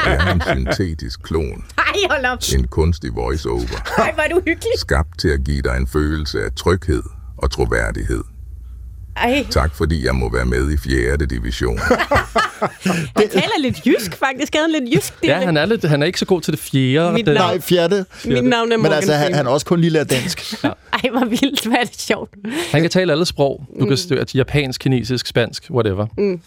Jeg 0.05 0.27
er 0.29 0.33
en 0.33 0.41
syntetisk 0.41 1.21
klon. 1.23 1.63
Ej, 1.77 1.83
hold 2.09 2.25
op. 2.25 2.39
En 2.55 2.67
kunstig 2.67 3.15
voiceover. 3.15 3.93
Ej, 3.97 4.11
hvor 4.13 4.23
er 4.23 4.27
du 4.27 4.35
hyggelig. 4.35 4.71
Skabt 4.77 5.19
til 5.19 5.27
at 5.29 5.43
give 5.45 5.61
dig 5.61 5.77
en 5.77 5.87
følelse 5.87 6.43
af 6.43 6.51
tryghed 6.55 7.03
og 7.37 7.51
troværdighed. 7.51 8.23
Ej, 9.17 9.45
Tak 9.51 9.75
fordi 9.75 10.05
jeg 10.05 10.15
må 10.15 10.31
være 10.33 10.45
med 10.45 10.71
i 10.71 10.77
4. 10.77 11.17
division. 11.17 11.79
han 13.17 13.29
taler 13.29 13.61
lidt 13.61 13.85
jysk, 13.87 14.15
faktisk. 14.15 14.53
Han 14.55 14.71
lidt 14.81 14.95
jysk 14.95 15.13
Ja, 15.23 15.39
han 15.45 15.57
er, 15.57 15.65
lidt, 15.65 15.83
han 15.85 16.01
er 16.01 16.05
ikke 16.07 16.19
så 16.19 16.25
god 16.25 16.41
til 16.41 16.53
det 16.53 16.59
fjerde. 16.59 17.13
Mit 17.13 17.25
navn- 17.25 17.37
Nej, 17.37 17.59
fjerde. 17.61 18.05
Mit 18.25 18.43
navn 18.43 18.71
er 18.71 18.77
Men 18.77 18.81
Morgan 18.83 18.93
altså, 18.97 19.13
han, 19.13 19.33
han 19.33 19.47
også 19.47 19.65
kun 19.65 19.79
lige 19.81 19.91
lært 19.91 20.09
dansk. 20.09 20.53
Ej, 20.63 21.09
hvor 21.11 21.25
vildt. 21.25 21.65
Hvad 21.67 21.77
er 21.77 21.83
det 21.83 22.01
sjovt. 22.01 22.33
Han 22.71 22.81
kan 22.81 22.89
tale 22.91 23.11
alle 23.11 23.25
sprog. 23.25 23.65
Du 23.79 23.85
kan 23.85 23.97
støtte 23.97 24.25
japansk, 24.37 24.81
kinesisk, 24.81 25.27
spansk, 25.27 25.67
whatever. 25.71 26.07
Mm. 26.17 26.41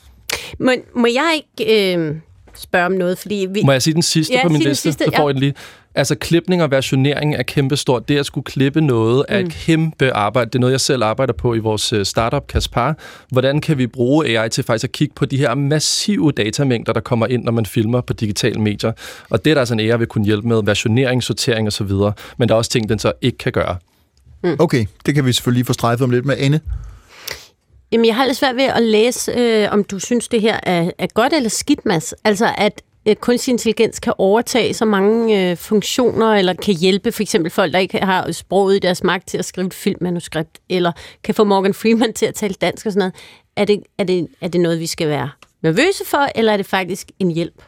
Men 0.59 0.81
må 0.97 1.07
jeg 1.07 1.41
ikke 1.59 1.95
øh, 1.97 2.15
spørge 2.55 2.87
om 2.87 2.93
noget? 2.93 3.19
Fordi 3.19 3.47
vi... 3.51 3.63
Må 3.65 3.73
jeg 3.73 3.83
sige 3.83 3.95
den 3.95 4.03
sidste 4.03 4.35
Ja, 4.35 4.43
på 4.43 4.49
min 4.49 4.63
liste? 4.63 4.83
sidste, 4.83 5.05
så 5.05 5.11
får 5.17 5.23
ja. 5.23 5.27
jeg 5.27 5.35
den 5.35 5.41
lige. 5.41 5.55
Altså, 5.95 6.15
klipning 6.15 6.63
og 6.63 6.71
versionering 6.71 7.35
er 7.35 7.43
kæmpestort. 7.43 8.09
Det 8.09 8.19
at 8.19 8.27
skulle 8.27 8.45
klippe 8.45 8.81
noget 8.81 9.25
er 9.29 9.41
Mm. 9.41 9.47
et 9.47 9.53
kæmpe 9.53 10.13
arbejde. 10.13 10.51
Det 10.51 10.55
er 10.55 10.61
noget, 10.61 10.73
jeg 10.73 10.81
selv 10.81 11.03
arbejder 11.05 11.33
på 11.33 11.55
i 11.55 11.59
vores 11.59 11.93
øh, 11.93 12.05
startup 12.07 12.47
Kaspar. 12.47 12.97
Hvordan 13.31 13.61
kan 13.61 13.79
vi 13.79 13.87
bruge 13.87 14.27
AI 14.39 14.49
til 14.49 14.65
faktisk 14.65 14.85
at 14.85 14.93
kigge 14.93 15.15
på 15.15 15.25
de 15.27 15.37
her 15.37 15.55
massive 15.55 16.33
datamængder, 16.33 16.93
der 16.93 17.01
kommer 17.01 17.27
ind, 17.27 17.45
når 17.45 17.53
man 17.53 17.67
filmer 17.67 18.01
på 18.01 18.13
digitale 18.13 18.61
medier? 18.61 18.93
Og 19.31 19.45
det 19.45 19.51
er 19.51 19.55
der 19.55 19.61
altså 19.61 19.75
en 19.75 19.81
AI 19.81 19.99
vil 19.99 20.07
kunne 20.07 20.25
hjælpe 20.25 20.49
med. 20.49 20.63
Versionering, 20.65 21.23
sortering 21.23 21.67
osv. 21.67 21.91
Men 22.37 22.49
der 22.49 22.55
er 22.55 22.59
også 22.59 22.71
ting, 22.71 22.89
den 22.89 22.99
så 22.99 23.13
ikke 23.23 23.39
kan 23.39 23.53
gøre. 23.53 23.77
Okay, 24.59 24.87
det 25.07 25.15
kan 25.15 25.27
vi 25.27 25.33
selvfølgelig 25.33 25.59
lige 25.59 25.67
få 25.67 25.73
strejfet 25.73 26.05
om 26.05 26.11
lidt 26.11 26.27
med 26.27 26.35
Anne. 26.39 26.61
Jamen, 27.93 28.07
jeg 28.07 28.17
har 28.17 28.27
lidt 28.27 28.37
svært 28.37 28.57
ved 28.57 28.65
at 28.65 28.83
læse, 28.83 29.33
øh, 29.33 29.69
om 29.73 29.85
du 29.85 29.99
synes, 29.99 30.29
det 30.29 30.41
her 30.41 30.61
er, 30.63 30.91
er 30.99 31.07
godt 31.07 31.33
eller 31.33 31.49
skidt, 31.49 31.87
Mads. 31.87 32.15
Altså, 32.25 32.55
at 32.59 32.83
øh, 33.09 33.17
kunstig 33.17 33.53
intelligens 33.53 34.01
kan 34.01 34.13
overtage 34.19 34.75
så 34.75 34.85
mange 34.85 35.51
øh, 35.51 35.57
funktioner, 35.57 36.35
eller 36.35 36.55
kan 36.55 36.75
hjælpe 36.75 37.13
for 37.13 37.23
eksempel 37.23 37.51
folk, 37.51 37.73
der 37.73 37.79
ikke 37.79 37.99
har 37.99 38.33
sproget 38.33 38.77
i 38.77 38.79
deres 38.79 39.05
magt 39.05 39.29
til 39.29 39.39
at 39.39 39.45
skrive 39.45 39.67
et 39.67 39.75
filmmanuskript, 39.75 40.59
eller 40.69 40.93
kan 41.25 41.35
få 41.35 41.45
Morgan 41.45 41.75
Freeman 41.75 42.13
til 42.13 42.27
at 42.27 42.35
tale 42.35 42.55
dansk 42.55 42.87
og 42.87 42.93
sådan 42.93 42.99
noget. 42.99 43.15
Er 43.57 43.65
det, 43.65 43.83
er 43.99 44.05
det, 44.05 44.29
er 44.41 44.49
det 44.49 44.61
noget, 44.61 44.81
vi 44.81 44.87
skal 44.87 45.09
være 45.09 45.31
nervøse 45.63 46.05
for, 46.07 46.29
eller 46.35 46.53
er 46.53 46.57
det 46.57 46.67
faktisk 46.67 47.11
en 47.19 47.31
hjælp? 47.31 47.63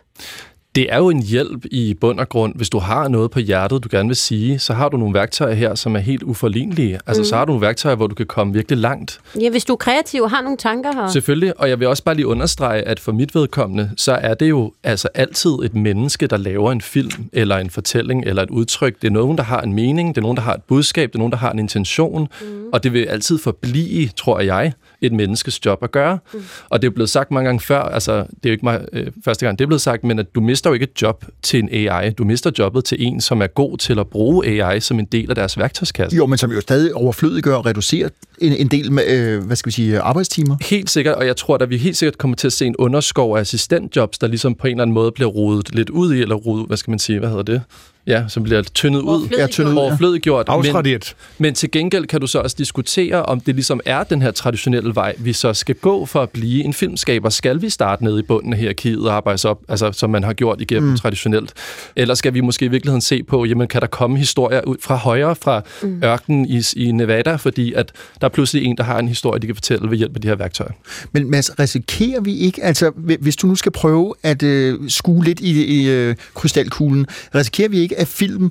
Det 0.75 0.87
er 0.93 0.99
jo 0.99 1.11
en 1.11 1.23
hjælp 1.23 1.65
i 1.71 1.95
bund 2.01 2.21
og 2.21 2.29
grund. 2.29 2.55
Hvis 2.57 2.71
du 2.71 2.79
har 2.79 3.09
noget 3.09 3.31
på 3.31 3.39
hjertet, 3.41 3.85
du 3.85 3.89
gerne 3.91 4.09
vil 4.09 4.17
sige, 4.17 4.59
så 4.59 4.75
har 4.75 4.89
du 4.89 4.97
nogle 4.97 5.15
værktøjer 5.15 5.55
her, 5.55 5.75
som 5.75 5.97
er 5.97 6.01
helt 6.01 6.23
uforlignelige. 6.23 6.99
Altså, 7.07 7.21
Mhm. 7.21 7.25
så 7.29 7.37
har 7.37 7.45
du 7.45 7.51
nogle 7.53 7.67
værktøjer, 7.67 7.97
hvor 7.97 8.07
du 8.07 8.15
kan 8.15 8.27
komme 8.27 8.53
virkelig 8.53 8.79
langt. 8.79 9.21
Ja, 9.41 9.51
hvis 9.51 9.65
du 9.65 9.73
er 9.73 9.77
kreativ 9.77 10.23
og 10.23 10.31
har 10.31 10.43
nogle 10.43 10.57
tanker 10.57 10.93
her. 10.93 11.09
Selvfølgelig, 11.09 11.61
og 11.61 11.69
jeg 11.69 11.81
vil 11.81 11.89
også 11.89 12.05
bare 12.05 12.15
lige 12.15 12.27
understrege, 12.27 12.83
at 12.83 13.01
for 13.01 13.13
mit 13.13 13.35
vedkommende, 13.35 13.91
så 13.97 14.13
er 14.13 14.35
det 14.35 14.51
jo 14.51 14.73
altså 14.83 15.09
altid 15.15 15.51
et 15.65 15.75
menneske, 15.75 16.27
der 16.27 16.37
laver 16.37 16.73
en 16.73 16.81
film, 16.81 17.11
eller 17.33 17.57
en 17.57 17.71
fortælling, 17.71 18.25
eller 18.27 18.43
et 18.43 18.51
udtryk. 18.51 19.03
Det 19.03 19.07
er 19.09 19.13
nogen, 19.13 19.39
der 19.39 19.45
har 19.45 19.61
en 19.61 19.73
mening, 19.73 20.09
det 20.15 20.21
er 20.21 20.23
nogen, 20.23 20.37
der 20.37 20.43
har 20.43 20.55
et 20.55 20.63
budskab, 20.63 21.09
det 21.09 21.15
er 21.15 21.19
nogen, 21.19 21.33
der 21.33 21.39
har 21.39 21.53
en 21.53 21.59
intention, 21.59 22.29
mm. 22.43 22.47
og 22.73 22.83
det 22.85 22.93
vil 22.93 23.05
altid 23.05 23.39
forblive, 23.39 24.09
tror 24.17 24.41
jeg, 24.41 24.73
et 25.07 25.13
menneskes 25.13 25.67
job 25.67 25.79
at 25.83 25.93
gøre. 25.93 26.19
Mm. 26.35 26.45
Og 26.69 26.83
det 26.83 26.89
er 26.89 26.93
blevet 26.93 27.11
sagt 27.11 27.31
mange 27.31 27.49
gange 27.49 27.61
før, 27.61 27.81
altså 27.81 28.13
det 28.17 28.25
er 28.45 28.49
jo 28.49 28.53
ikke 28.53 28.65
mig 28.65 28.85
øh, 28.93 29.07
første 29.25 29.47
gang, 29.47 29.59
det 29.59 29.65
er 29.65 29.67
blevet 29.67 29.81
sagt, 29.81 30.05
men 30.05 30.19
at 30.19 30.35
du 30.35 30.41
mister 30.41 30.71
jo 30.71 30.75
ikke 30.75 30.85
et 30.85 31.03
job 31.03 31.25
til 31.43 31.59
en 31.59 31.69
AI. 31.73 32.11
Du 32.11 32.25
mister 32.25 32.51
jobbet 32.59 32.85
til 32.85 33.07
en, 33.07 33.21
som 33.21 33.43
er 33.43 33.47
god 33.47 33.79
til 33.79 33.99
at 33.99 34.07
bruge 34.07 34.47
AI 34.47 34.81
som 34.81 34.99
en 34.99 35.05
del 35.05 35.31
af 35.31 35.35
deres 35.35 35.59
værktøjskasse. 35.59 36.17
Jo, 36.17 36.27
men 36.27 36.39
som 36.39 36.53
jo 36.53 36.61
stadig 36.61 36.95
overflødiggør 36.95 37.55
og 37.55 37.67
reducerer 37.67 38.09
en, 38.39 38.53
en 38.53 38.69
del 38.69 38.93
med, 38.93 39.07
øh, 39.09 39.45
hvad 39.45 39.57
skal 39.57 39.67
vi 39.67 39.73
sige, 39.73 40.01
arbejdstimer. 40.01 40.57
Helt 40.61 40.91
sikkert, 40.91 41.15
og 41.15 41.27
jeg 41.27 41.37
tror, 41.37 41.59
at 41.63 41.71
vi 41.71 41.77
helt 41.77 41.97
sikkert 41.97 42.19
kommer 42.19 42.37
til 42.37 42.47
at 42.47 42.53
se 42.53 42.67
en 42.67 42.77
underskov 42.77 43.37
af 43.37 43.41
assistentjobs, 43.41 44.19
der 44.19 44.27
ligesom 44.27 44.55
på 44.55 44.67
en 44.67 44.71
eller 44.71 44.83
anden 44.83 44.95
måde 44.95 45.13
bliver 45.13 45.31
rodet 45.31 45.75
lidt 45.75 45.91
ud 45.91 46.15
i, 46.15 46.23
eller 46.23 46.35
rodet, 46.35 46.67
hvad 46.67 46.77
skal 46.77 46.91
man 46.91 46.99
sige, 46.99 47.19
hvad 47.19 47.29
hedder 47.29 47.43
det? 47.43 47.63
Ja, 48.07 48.25
som 48.29 48.43
bliver 48.43 48.63
tyndet 48.63 49.01
ud. 49.01 49.29
Ja, 49.39 49.47
tyndet 49.47 49.73
ud. 49.73 49.77
Overflødiggjort. 49.77 50.49
Afstraderet. 50.49 51.15
Men, 51.39 51.47
men 51.47 51.55
til 51.55 51.71
gengæld 51.71 52.07
kan 52.07 52.21
du 52.21 52.27
så 52.27 52.39
også 52.39 52.57
diskutere, 52.59 53.23
om 53.23 53.41
det 53.41 53.55
ligesom 53.55 53.81
er 53.85 54.05
den 54.05 54.23
her 54.23 54.31
traditionelle 54.31 54.95
vej, 54.95 55.15
vi 55.19 55.33
så 55.33 55.55
skal 55.55 55.75
gå 55.75 56.07
for 56.07 56.23
at 56.23 56.31
blive 56.31 56.65
en 56.65 56.73
filmskaber. 56.73 57.29
Skal 57.29 57.63
vi 57.63 57.71
starte 57.71 58.05
nede 58.05 58.21
i 58.21 58.23
bunden 58.23 58.53
af 58.53 58.59
hierarkiet 58.59 59.09
og 59.09 59.15
arbejde 59.15 59.35
os 59.35 59.45
op, 59.45 59.61
altså, 59.69 59.93
som 59.93 60.11
man 60.11 60.25
har 60.25 60.33
gjort 60.33 60.61
igennem 60.61 60.91
mm. 60.91 60.97
traditionelt? 60.97 61.53
Eller 61.97 62.15
skal 62.15 62.35
vi 62.35 62.41
måske 62.41 62.65
i 62.65 62.69
virkeligheden 62.69 63.01
se 63.01 63.23
på, 63.23 63.45
jamen 63.45 63.69
kan 63.69 63.81
der 63.81 63.87
komme 63.87 64.19
historier 64.19 64.61
ud 64.67 64.77
fra 64.81 64.97
højre, 64.97 65.37
fra 65.37 65.63
mm. 65.83 66.03
ørkenen 66.05 66.47
i, 66.47 66.63
i 66.77 66.93
Nevada, 66.93 67.37
fordi 67.37 67.73
at 67.73 67.93
der 68.21 68.27
er 68.27 68.31
pludselig 68.31 68.65
en, 68.65 68.77
der 68.77 68.85
har 68.85 68.99
en 68.99 69.09
historie, 69.09 69.41
de 69.41 69.47
kan 69.47 69.57
fortælle 69.57 69.91
ved 69.91 69.99
hjælp 69.99 70.15
af 70.15 70.21
de 70.21 70.29
her 70.29 70.35
værktøjer. 70.35 70.73
Men 71.13 71.31
Mads, 71.31 71.59
risikerer 71.59 72.21
vi 72.21 72.37
ikke, 72.37 72.65
altså 72.65 72.91
hvi- 72.97 73.17
hvis 73.21 73.37
du 73.37 73.47
nu 73.47 73.55
skal 73.55 73.73
prøve 73.73 74.15
at 74.23 74.43
øh, 74.43 74.79
skue 74.89 75.25
lidt 75.25 75.41
i, 75.41 75.65
i 75.65 75.91
øh, 75.91 76.17
krystalkuglen, 76.35 77.07
risikerer 77.35 77.69
vi 77.69 77.79
ikke, 77.79 77.94
at 77.97 78.09
film 78.09 78.51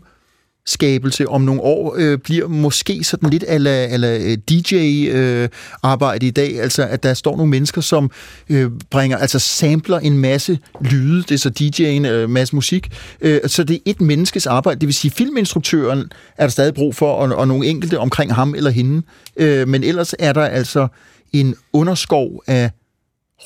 skabelse 0.66 1.28
om 1.28 1.42
nogle 1.42 1.62
år 1.62 1.96
øh, 1.98 2.18
bliver 2.18 2.48
måske 2.48 3.04
sådan 3.04 3.30
lidt 3.30 3.44
ala, 3.48 3.70
ala 3.70 4.18
øh, 4.18 4.38
DJ-arbejde 4.50 6.26
øh, 6.26 6.28
i 6.28 6.32
dag, 6.32 6.62
altså 6.62 6.84
at 6.84 7.04
der 7.04 7.14
står 7.14 7.38
nogle 7.38 7.50
mennesker, 7.50 7.82
som 7.82 8.12
øh, 8.50 8.72
bringer, 8.90 9.18
altså 9.18 9.40
sampler 9.40 10.00
en 10.00 10.18
masse 10.18 10.60
lyde, 10.82 11.22
det 11.22 11.32
er 11.32 11.38
så 11.38 11.52
DJ'en, 11.60 12.08
øh, 12.08 12.30
masse 12.30 12.56
musik, 12.56 12.90
øh, 13.22 13.40
så 13.48 13.64
det 13.64 13.76
er 13.76 13.80
et 13.86 14.02
menneskes 14.02 14.48
arbejde, 14.48 14.80
det 14.80 14.88
vil 14.88 14.96
sige 14.96 15.12
filminstruktøren 15.12 16.12
er 16.38 16.44
der 16.44 16.50
stadig 16.50 16.74
brug 16.74 16.96
for, 16.96 17.14
og, 17.14 17.36
og 17.36 17.48
nogle 17.48 17.68
enkelte 17.68 18.00
omkring 18.00 18.34
ham 18.34 18.56
eller 18.56 18.70
hende, 18.70 19.02
øh, 19.38 19.68
men 19.68 19.84
ellers 19.84 20.16
er 20.20 20.34
der 20.34 20.46
altså 20.46 20.88
en 21.34 21.56
underskov 21.74 22.44
af 22.48 22.72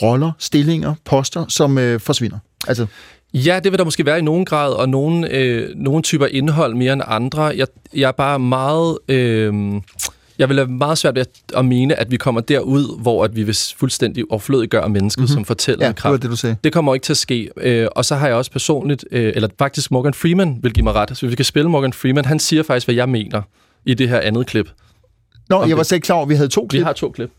roller, 0.02 0.32
stillinger, 0.40 0.94
poster, 1.06 1.46
som 1.48 1.78
øh, 1.78 2.00
forsvinder. 2.00 2.38
Altså, 2.68 2.86
Ja, 3.46 3.60
det 3.64 3.72
vil 3.72 3.80
der 3.80 3.86
måske 3.86 4.06
være 4.06 4.20
i 4.20 4.22
nogen 4.22 4.46
grad, 4.46 4.72
og 4.74 4.90
nogle, 4.90 5.32
øh, 5.36 5.70
nogle 5.76 6.02
typer 6.02 6.26
indhold 6.26 6.74
mere 6.76 6.94
end 6.94 7.02
andre. 7.08 7.44
Jeg, 7.44 7.68
jeg 7.94 8.08
er 8.08 8.12
bare 8.12 8.40
meget... 8.40 8.98
Øh, 9.08 9.54
jeg 10.40 10.50
vil 10.50 10.58
have 10.58 10.68
meget 10.68 10.98
svært 10.98 11.16
ved 11.16 11.26
at, 11.56 11.66
mene, 11.66 12.00
at 12.00 12.12
vi 12.12 12.18
kommer 12.18 12.42
derud, 12.42 13.02
hvor 13.02 13.24
at 13.24 13.36
vi 13.36 13.44
vil 13.44 13.58
fuldstændig 13.78 14.24
overflødiggøre 14.30 14.90
mennesket 14.90 15.22
mm-hmm. 15.22 15.34
som 15.34 15.46
fortæller 15.46 15.86
ja, 15.86 15.92
det 15.92 16.04
var 16.04 16.18
det, 16.18 16.30
du 16.30 16.36
sagde. 16.36 16.56
Det 16.64 16.74
kommer 16.74 16.94
ikke 16.94 17.04
til 17.04 17.14
at 17.14 17.18
ske. 17.18 17.50
Øh, 17.58 17.88
og 17.96 18.06
så 18.06 18.16
har 18.16 18.28
jeg 18.28 18.36
også 18.36 18.52
personligt, 18.52 19.06
øh, 19.12 19.32
eller 19.36 19.50
faktisk 19.60 19.92
Morgan 19.92 20.14
Freeman 20.14 20.58
vil 20.62 20.74
give 20.74 20.84
mig 20.84 20.94
ret. 20.94 21.18
Så 21.18 21.22
hvis 21.26 21.32
vi 21.32 21.36
kan 21.36 21.46
spille 21.46 21.70
Morgan 21.70 21.94
Freeman, 21.94 22.26
han 22.26 22.40
siger 22.40 22.64
faktisk, 22.64 22.88
hvad 22.88 22.96
jeg 22.96 23.10
mener 23.10 23.42
i 23.86 23.94
det 23.94 24.10
her 24.10 24.20
andet 24.20 24.48
klip. 24.48 24.70
Nå, 25.50 25.56
Om 25.56 25.70
jeg 25.70 25.78
var 25.78 25.84
det- 25.84 25.88
slet 25.88 25.96
ikke 25.96 26.06
klar 26.06 26.16
over, 26.16 26.26
at 26.26 26.30
vi 26.30 26.36
havde 26.36 26.50
to 26.50 26.68
klip. 26.70 26.80
Vi 26.80 26.84
har 26.84 26.94
to 26.94 27.10
klip. 27.12 27.30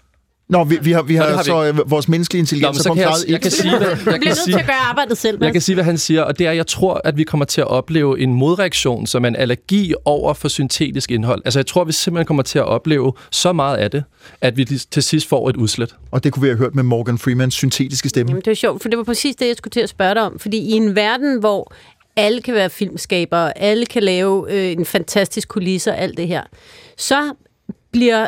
Nå, 0.49 0.65
vi, 0.65 0.79
vi 0.83 0.93
har, 0.93 1.03
vi 1.03 1.17
Nå, 1.17 1.23
har, 1.23 1.31
har 1.31 1.43
vi 1.43 1.45
så 1.45 1.65
øh, 1.65 1.91
vores 1.91 2.09
menneskelige 2.09 2.41
Nå, 2.41 2.43
intelligens 2.43 2.77
men 2.77 2.83
så 2.83 2.91
er 2.91 2.95
kan 2.95 3.03
jeg, 3.03 3.13
jeg 3.29 3.41
kan 3.41 3.51
sige, 3.51 3.79
hvad, 3.79 3.89
jeg 3.89 3.97
kan 4.05 4.21
nødt 4.25 4.39
sige, 4.39 4.55
til 4.55 4.61
at 4.61 4.67
gøre 4.67 4.77
arbejdet 4.77 5.19
selv, 5.19 5.39
Jeg 5.43 5.53
kan 5.53 5.61
sige, 5.61 5.75
hvad 5.75 5.85
han 5.85 5.99
siger, 5.99 6.23
og 6.23 6.39
det 6.39 6.47
er, 6.47 6.51
at 6.51 6.57
jeg 6.57 6.67
tror, 6.67 7.01
at 7.05 7.17
vi 7.17 7.25
kommer 7.25 7.45
til 7.45 7.61
at 7.61 7.67
opleve 7.67 8.21
en 8.21 8.35
modreaktion, 8.35 9.07
som 9.07 9.25
er 9.25 9.29
en 9.29 9.37
allergi 9.37 9.95
over 10.05 10.35
for 10.35 10.49
syntetisk 10.49 11.11
indhold. 11.11 11.43
Altså, 11.45 11.59
jeg 11.59 11.67
tror, 11.67 11.81
at 11.81 11.87
vi 11.87 11.93
simpelthen 11.93 12.27
kommer 12.27 12.43
til 12.43 12.59
at 12.59 12.65
opleve 12.65 13.13
så 13.31 13.53
meget 13.53 13.77
af 13.77 13.91
det, 13.91 14.05
at 14.41 14.57
vi 14.57 14.65
til 14.65 15.03
sidst 15.03 15.29
får 15.29 15.49
et 15.49 15.57
udslet. 15.57 15.97
Og 16.11 16.25
det 16.25 16.33
kunne 16.33 16.43
vi 16.43 16.49
have 16.49 16.59
hørt 16.59 16.75
med 16.75 16.83
Morgan 16.83 17.19
Freemans 17.19 17.55
syntetiske 17.55 18.09
stemme. 18.09 18.31
Jamen, 18.31 18.43
det 18.45 18.51
er 18.51 18.55
sjovt, 18.55 18.83
for 18.83 18.89
det 18.89 18.99
var 18.99 19.05
præcis 19.05 19.37
det, 19.37 19.49
jeg 19.49 19.57
skulle 19.57 19.73
til 19.73 19.81
at 19.81 19.89
spørge 19.89 20.15
dig 20.15 20.23
om. 20.23 20.39
Fordi 20.39 20.59
i 20.59 20.73
en 20.73 20.97
verden, 20.97 21.41
hvor 21.41 21.73
alle 22.17 22.43
kan 22.43 22.55
være 22.55 22.71
filmskabere, 22.71 23.59
alle 23.59 23.87
kan 23.87 24.03
lave 24.03 24.53
øh, 24.53 24.73
en 24.73 24.85
fantastisk 24.85 25.49
kulisse 25.49 25.91
og 25.91 25.99
alt 25.99 26.17
det 26.17 26.29
her, 26.29 26.43
så 26.97 27.33
bliver 27.93 28.27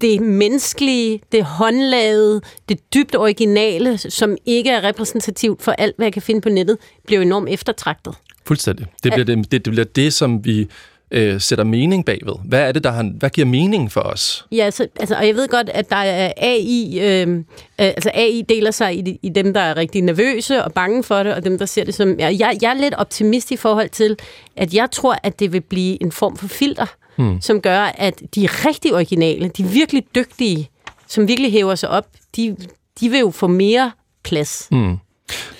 det 0.00 0.20
menneskelige, 0.20 1.20
det 1.32 1.44
håndlavede, 1.44 2.40
det 2.68 2.94
dybt 2.94 3.16
originale, 3.16 3.98
som 3.98 4.36
ikke 4.46 4.70
er 4.70 4.84
repræsentativt 4.84 5.62
for 5.62 5.72
alt, 5.72 5.96
hvad 5.96 6.06
jeg 6.06 6.12
kan 6.12 6.22
finde 6.22 6.40
på 6.40 6.48
nettet, 6.48 6.78
bliver 7.06 7.22
enormt 7.22 7.48
eftertragtet. 7.48 8.14
Fuldstændig. 8.44 8.86
Det 9.02 9.12
bliver 9.12 9.24
det, 9.24 9.52
det, 9.52 9.64
det, 9.64 9.72
bliver 9.72 9.84
det 9.84 10.12
som 10.12 10.44
vi 10.44 10.68
øh, 11.10 11.40
sætter 11.40 11.64
mening 11.64 12.04
bagved. 12.04 12.34
Hvad 12.44 12.60
er 12.60 12.72
det, 12.72 12.84
der 12.84 12.90
har, 12.90 13.12
hvad 13.18 13.30
giver 13.30 13.46
mening 13.46 13.92
for 13.92 14.00
os? 14.00 14.46
Ja, 14.52 14.64
altså, 14.64 14.88
altså, 15.00 15.14
og 15.16 15.26
jeg 15.26 15.34
ved 15.34 15.48
godt, 15.48 15.68
at 15.68 15.90
der 15.90 15.96
er 15.96 16.32
AI, 16.36 16.98
øh, 17.00 17.28
øh, 17.28 17.44
altså 17.78 18.10
AI 18.14 18.42
deler 18.48 18.70
sig 18.70 18.98
i, 18.98 19.00
de, 19.00 19.18
i 19.22 19.28
dem, 19.28 19.54
der 19.54 19.60
er 19.60 19.76
rigtig 19.76 20.02
nervøse 20.02 20.64
og 20.64 20.72
bange 20.72 21.02
for 21.02 21.22
det, 21.22 21.34
og 21.34 21.44
dem, 21.44 21.58
der 21.58 21.66
ser 21.66 21.84
det 21.84 21.94
som... 21.94 22.18
Jeg, 22.18 22.38
jeg 22.40 22.70
er 22.70 22.80
lidt 22.80 22.94
optimist 22.94 23.50
i 23.50 23.56
forhold 23.56 23.88
til, 23.88 24.16
at 24.56 24.74
jeg 24.74 24.90
tror, 24.92 25.16
at 25.22 25.40
det 25.40 25.52
vil 25.52 25.60
blive 25.60 26.02
en 26.02 26.12
form 26.12 26.36
for 26.36 26.48
filter, 26.48 26.86
hmm. 27.16 27.40
som 27.40 27.60
gør, 27.60 27.80
at 27.80 28.22
de 28.34 28.46
rigtig 28.46 28.94
originale, 28.94 29.48
de 29.48 29.64
virkelig 29.64 30.04
dygtige, 30.14 30.68
som 31.06 31.28
virkelig 31.28 31.52
hæver 31.52 31.74
sig 31.74 31.88
op, 31.88 32.06
de, 32.36 32.56
de 33.00 33.08
vil 33.08 33.20
jo 33.20 33.30
få 33.30 33.46
mere 33.46 33.92
plads. 34.24 34.68
Hmm. 34.70 34.96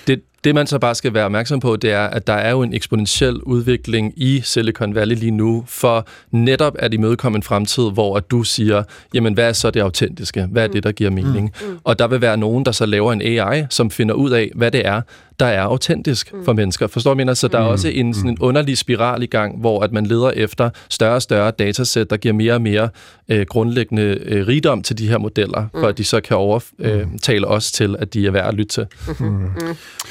Det, 0.07 0.21
det, 0.43 0.55
man 0.55 0.67
så 0.67 0.79
bare 0.79 0.95
skal 0.95 1.13
være 1.13 1.25
opmærksom 1.25 1.59
på, 1.59 1.75
det 1.75 1.91
er, 1.91 2.03
at 2.03 2.27
der 2.27 2.33
er 2.33 2.51
jo 2.51 2.61
en 2.61 2.73
eksponentiel 2.73 3.35
udvikling 3.35 4.13
i 4.15 4.41
Silicon 4.43 4.95
Valley 4.95 5.15
lige 5.15 5.31
nu, 5.31 5.63
for 5.67 6.07
netop 6.31 6.75
at 6.79 6.93
imødekomme 6.93 7.35
en 7.35 7.43
fremtid, 7.43 7.91
hvor 7.91 8.17
at 8.17 8.31
du 8.31 8.43
siger, 8.43 8.83
jamen 9.13 9.33
hvad 9.33 9.49
er 9.49 9.53
så 9.53 9.71
det 9.71 9.79
autentiske? 9.79 10.47
Hvad 10.51 10.63
er 10.63 10.67
det, 10.67 10.83
der 10.83 10.91
giver 10.91 11.09
mening? 11.09 11.51
Mm. 11.61 11.77
Og 11.83 11.99
der 11.99 12.07
vil 12.07 12.21
være 12.21 12.37
nogen, 12.37 12.65
der 12.65 12.71
så 12.71 12.85
laver 12.85 13.13
en 13.13 13.21
AI, 13.21 13.65
som 13.69 13.91
finder 13.91 14.15
ud 14.15 14.31
af, 14.31 14.51
hvad 14.55 14.71
det 14.71 14.87
er, 14.87 15.01
der 15.39 15.45
er 15.45 15.61
autentisk 15.61 16.33
mm. 16.33 16.45
for 16.45 16.53
mennesker. 16.53 16.87
Forstår 16.87 17.11
du, 17.11 17.17
mener? 17.17 17.33
Så 17.33 17.47
der 17.47 17.57
er 17.57 17.63
også 17.63 17.87
en, 17.87 18.13
sådan 18.13 18.29
en 18.29 18.37
underlig 18.39 18.77
spiral 18.77 19.23
i 19.23 19.25
gang, 19.25 19.59
hvor 19.59 19.83
at 19.83 19.91
man 19.91 20.05
leder 20.05 20.31
efter 20.31 20.69
større 20.89 21.15
og 21.15 21.21
større 21.21 21.51
datasæt, 21.51 22.09
der 22.09 22.17
giver 22.17 22.33
mere 22.33 22.53
og 22.53 22.61
mere 22.61 22.89
øh, 23.29 23.45
grundlæggende 23.49 24.19
øh, 24.25 24.47
rigdom 24.47 24.81
til 24.81 24.97
de 24.97 25.07
her 25.07 25.17
modeller, 25.17 25.61
mm. 25.61 25.79
for 25.79 25.87
at 25.87 25.97
de 25.97 26.03
så 26.03 26.21
kan 26.21 26.37
overtale 26.37 27.47
øh, 27.47 27.53
os 27.53 27.71
til, 27.71 27.95
at 27.99 28.13
de 28.13 28.27
er 28.27 28.31
værd 28.31 28.47
at 28.47 28.53
lytte 28.53 28.73
til. 28.73 28.85
Mm. 29.19 29.45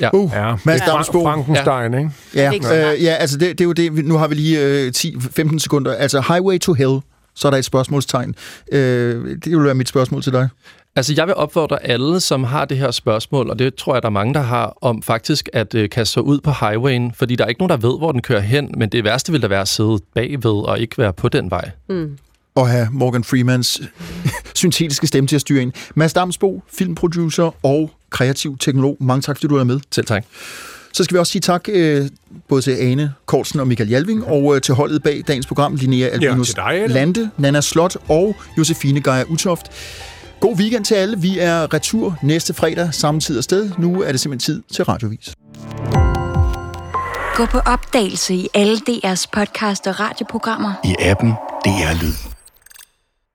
Ja. 0.01 0.11
Uh, 0.13 0.31
ja. 0.35 0.55
Mads 0.65 0.81
Damsbo. 0.81 1.25
Frankenstein, 1.25 2.11
ja. 2.35 2.51
ikke? 2.51 2.67
Ja, 2.67 2.93
øh, 2.93 3.03
ja 3.03 3.15
altså 3.15 3.39
det, 3.39 3.59
det 3.59 3.61
er 3.61 3.65
jo 3.65 3.73
det. 3.73 4.05
Nu 4.05 4.17
har 4.17 4.29
vi 4.29 4.35
lige 4.35 4.61
øh, 4.61 4.93
10-15 4.97 5.59
sekunder. 5.59 5.95
Altså 5.95 6.21
Highway 6.21 6.59
to 6.59 6.73
Hell, 6.73 7.01
så 7.35 7.49
er 7.49 7.51
der 7.51 7.59
et 7.59 7.65
spørgsmålstegn. 7.65 8.35
Øh, 8.73 9.37
det 9.45 9.47
vil 9.47 9.65
være 9.65 9.75
mit 9.75 9.89
spørgsmål 9.89 10.23
til 10.23 10.33
dig. 10.33 10.49
Altså, 10.97 11.15
jeg 11.17 11.27
vil 11.27 11.35
opfordre 11.35 11.87
alle, 11.87 12.21
som 12.21 12.45
har 12.45 12.65
det 12.65 12.79
her 12.79 12.91
spørgsmål, 12.91 13.51
og 13.51 13.59
det 13.59 13.75
tror 13.75 13.95
jeg, 13.95 14.03
der 14.03 14.09
er 14.09 14.13
mange, 14.13 14.35
der 14.35 14.41
har, 14.41 14.77
om 14.81 15.03
faktisk 15.03 15.49
at 15.53 15.75
øh, 15.75 15.91
kaste 15.91 16.13
sig 16.13 16.23
ud 16.23 16.41
på 16.41 16.51
highwayen, 16.61 17.13
fordi 17.15 17.37
der 17.37 17.45
er 17.45 17.49
ikke 17.49 17.61
nogen, 17.61 17.71
der 17.71 17.89
ved, 17.89 17.99
hvor 17.99 18.13
den 18.13 18.23
kører 18.23 18.41
hen, 18.41 18.75
men 18.77 18.89
det 18.89 19.05
værste 19.05 19.33
vil 19.33 19.43
da 19.43 19.47
være 19.47 19.61
at 19.61 19.69
sidde 19.69 19.99
bagved 20.15 20.67
og 20.67 20.81
ikke 20.81 20.99
være 20.99 21.13
på 21.13 21.29
den 21.29 21.51
vej. 21.51 21.71
Mm. 21.89 22.19
Og 22.55 22.69
have 22.69 22.89
Morgan 22.93 23.25
Freemans 23.25 23.83
syntetiske 24.55 25.07
stemme 25.07 25.29
til 25.29 25.37
at 25.37 25.41
styre 25.41 25.63
ind. 25.63 25.73
Mads 25.95 26.13
Damsbo, 26.13 26.63
filmproducer 26.73 27.55
og 27.63 27.91
kreativ 28.11 28.59
teknolog. 28.59 28.97
Mange 29.01 29.23
tak, 29.23 29.37
fordi 29.37 29.47
du 29.47 29.57
er 29.57 29.65
med. 29.65 29.81
Selv 29.93 30.07
tak. 30.07 30.25
Så 30.93 31.05
skal 31.05 31.15
vi 31.15 31.19
også 31.19 31.33
sige 31.33 31.41
tak 31.41 31.69
øh, 31.69 32.07
både 32.49 32.63
til 32.63 32.71
Ane 32.71 33.13
Kortsen 33.27 33.61
og 33.61 33.69
Michael 33.69 33.91
Jalving, 33.91 34.27
og 34.27 34.55
øh, 34.57 34.61
til 34.61 34.75
holdet 34.75 35.03
bag 35.03 35.23
dagens 35.29 35.47
program, 35.47 35.75
Linnea 35.75 36.09
Albinus 36.09 36.57
ja, 36.57 36.63
dig, 36.63 36.91
Lande, 36.91 37.31
Nana 37.39 37.61
Slot 37.61 37.97
og 38.09 38.37
Josefine 38.59 39.01
Geyer 39.03 39.25
Utoft. 39.31 39.67
God 40.47 40.57
weekend 40.57 40.85
til 40.85 40.95
alle. 40.95 41.21
Vi 41.21 41.39
er 41.39 41.75
retur 41.75 42.19
næste 42.23 42.55
fredag, 42.55 42.95
samme 42.95 43.21
tid 43.21 43.39
og 43.39 43.45
sted. 43.45 43.71
Nu 43.79 44.03
er 44.03 44.13
det 44.13 44.21
simpelthen 44.21 44.55
tid 44.55 44.63
til 44.75 44.85
Radiovis. 44.85 45.35
Gå 47.37 47.47
på 47.47 47.59
opdagelse 47.59 48.35
i 48.35 48.49
alle 48.55 48.77
DR's 48.77 49.27
podcast 49.33 49.87
og 49.87 50.01
radioprogrammer. 50.01 50.73
I 50.85 50.95
appen 51.01 51.31
DR 51.65 52.03
Lyd. 52.03 52.36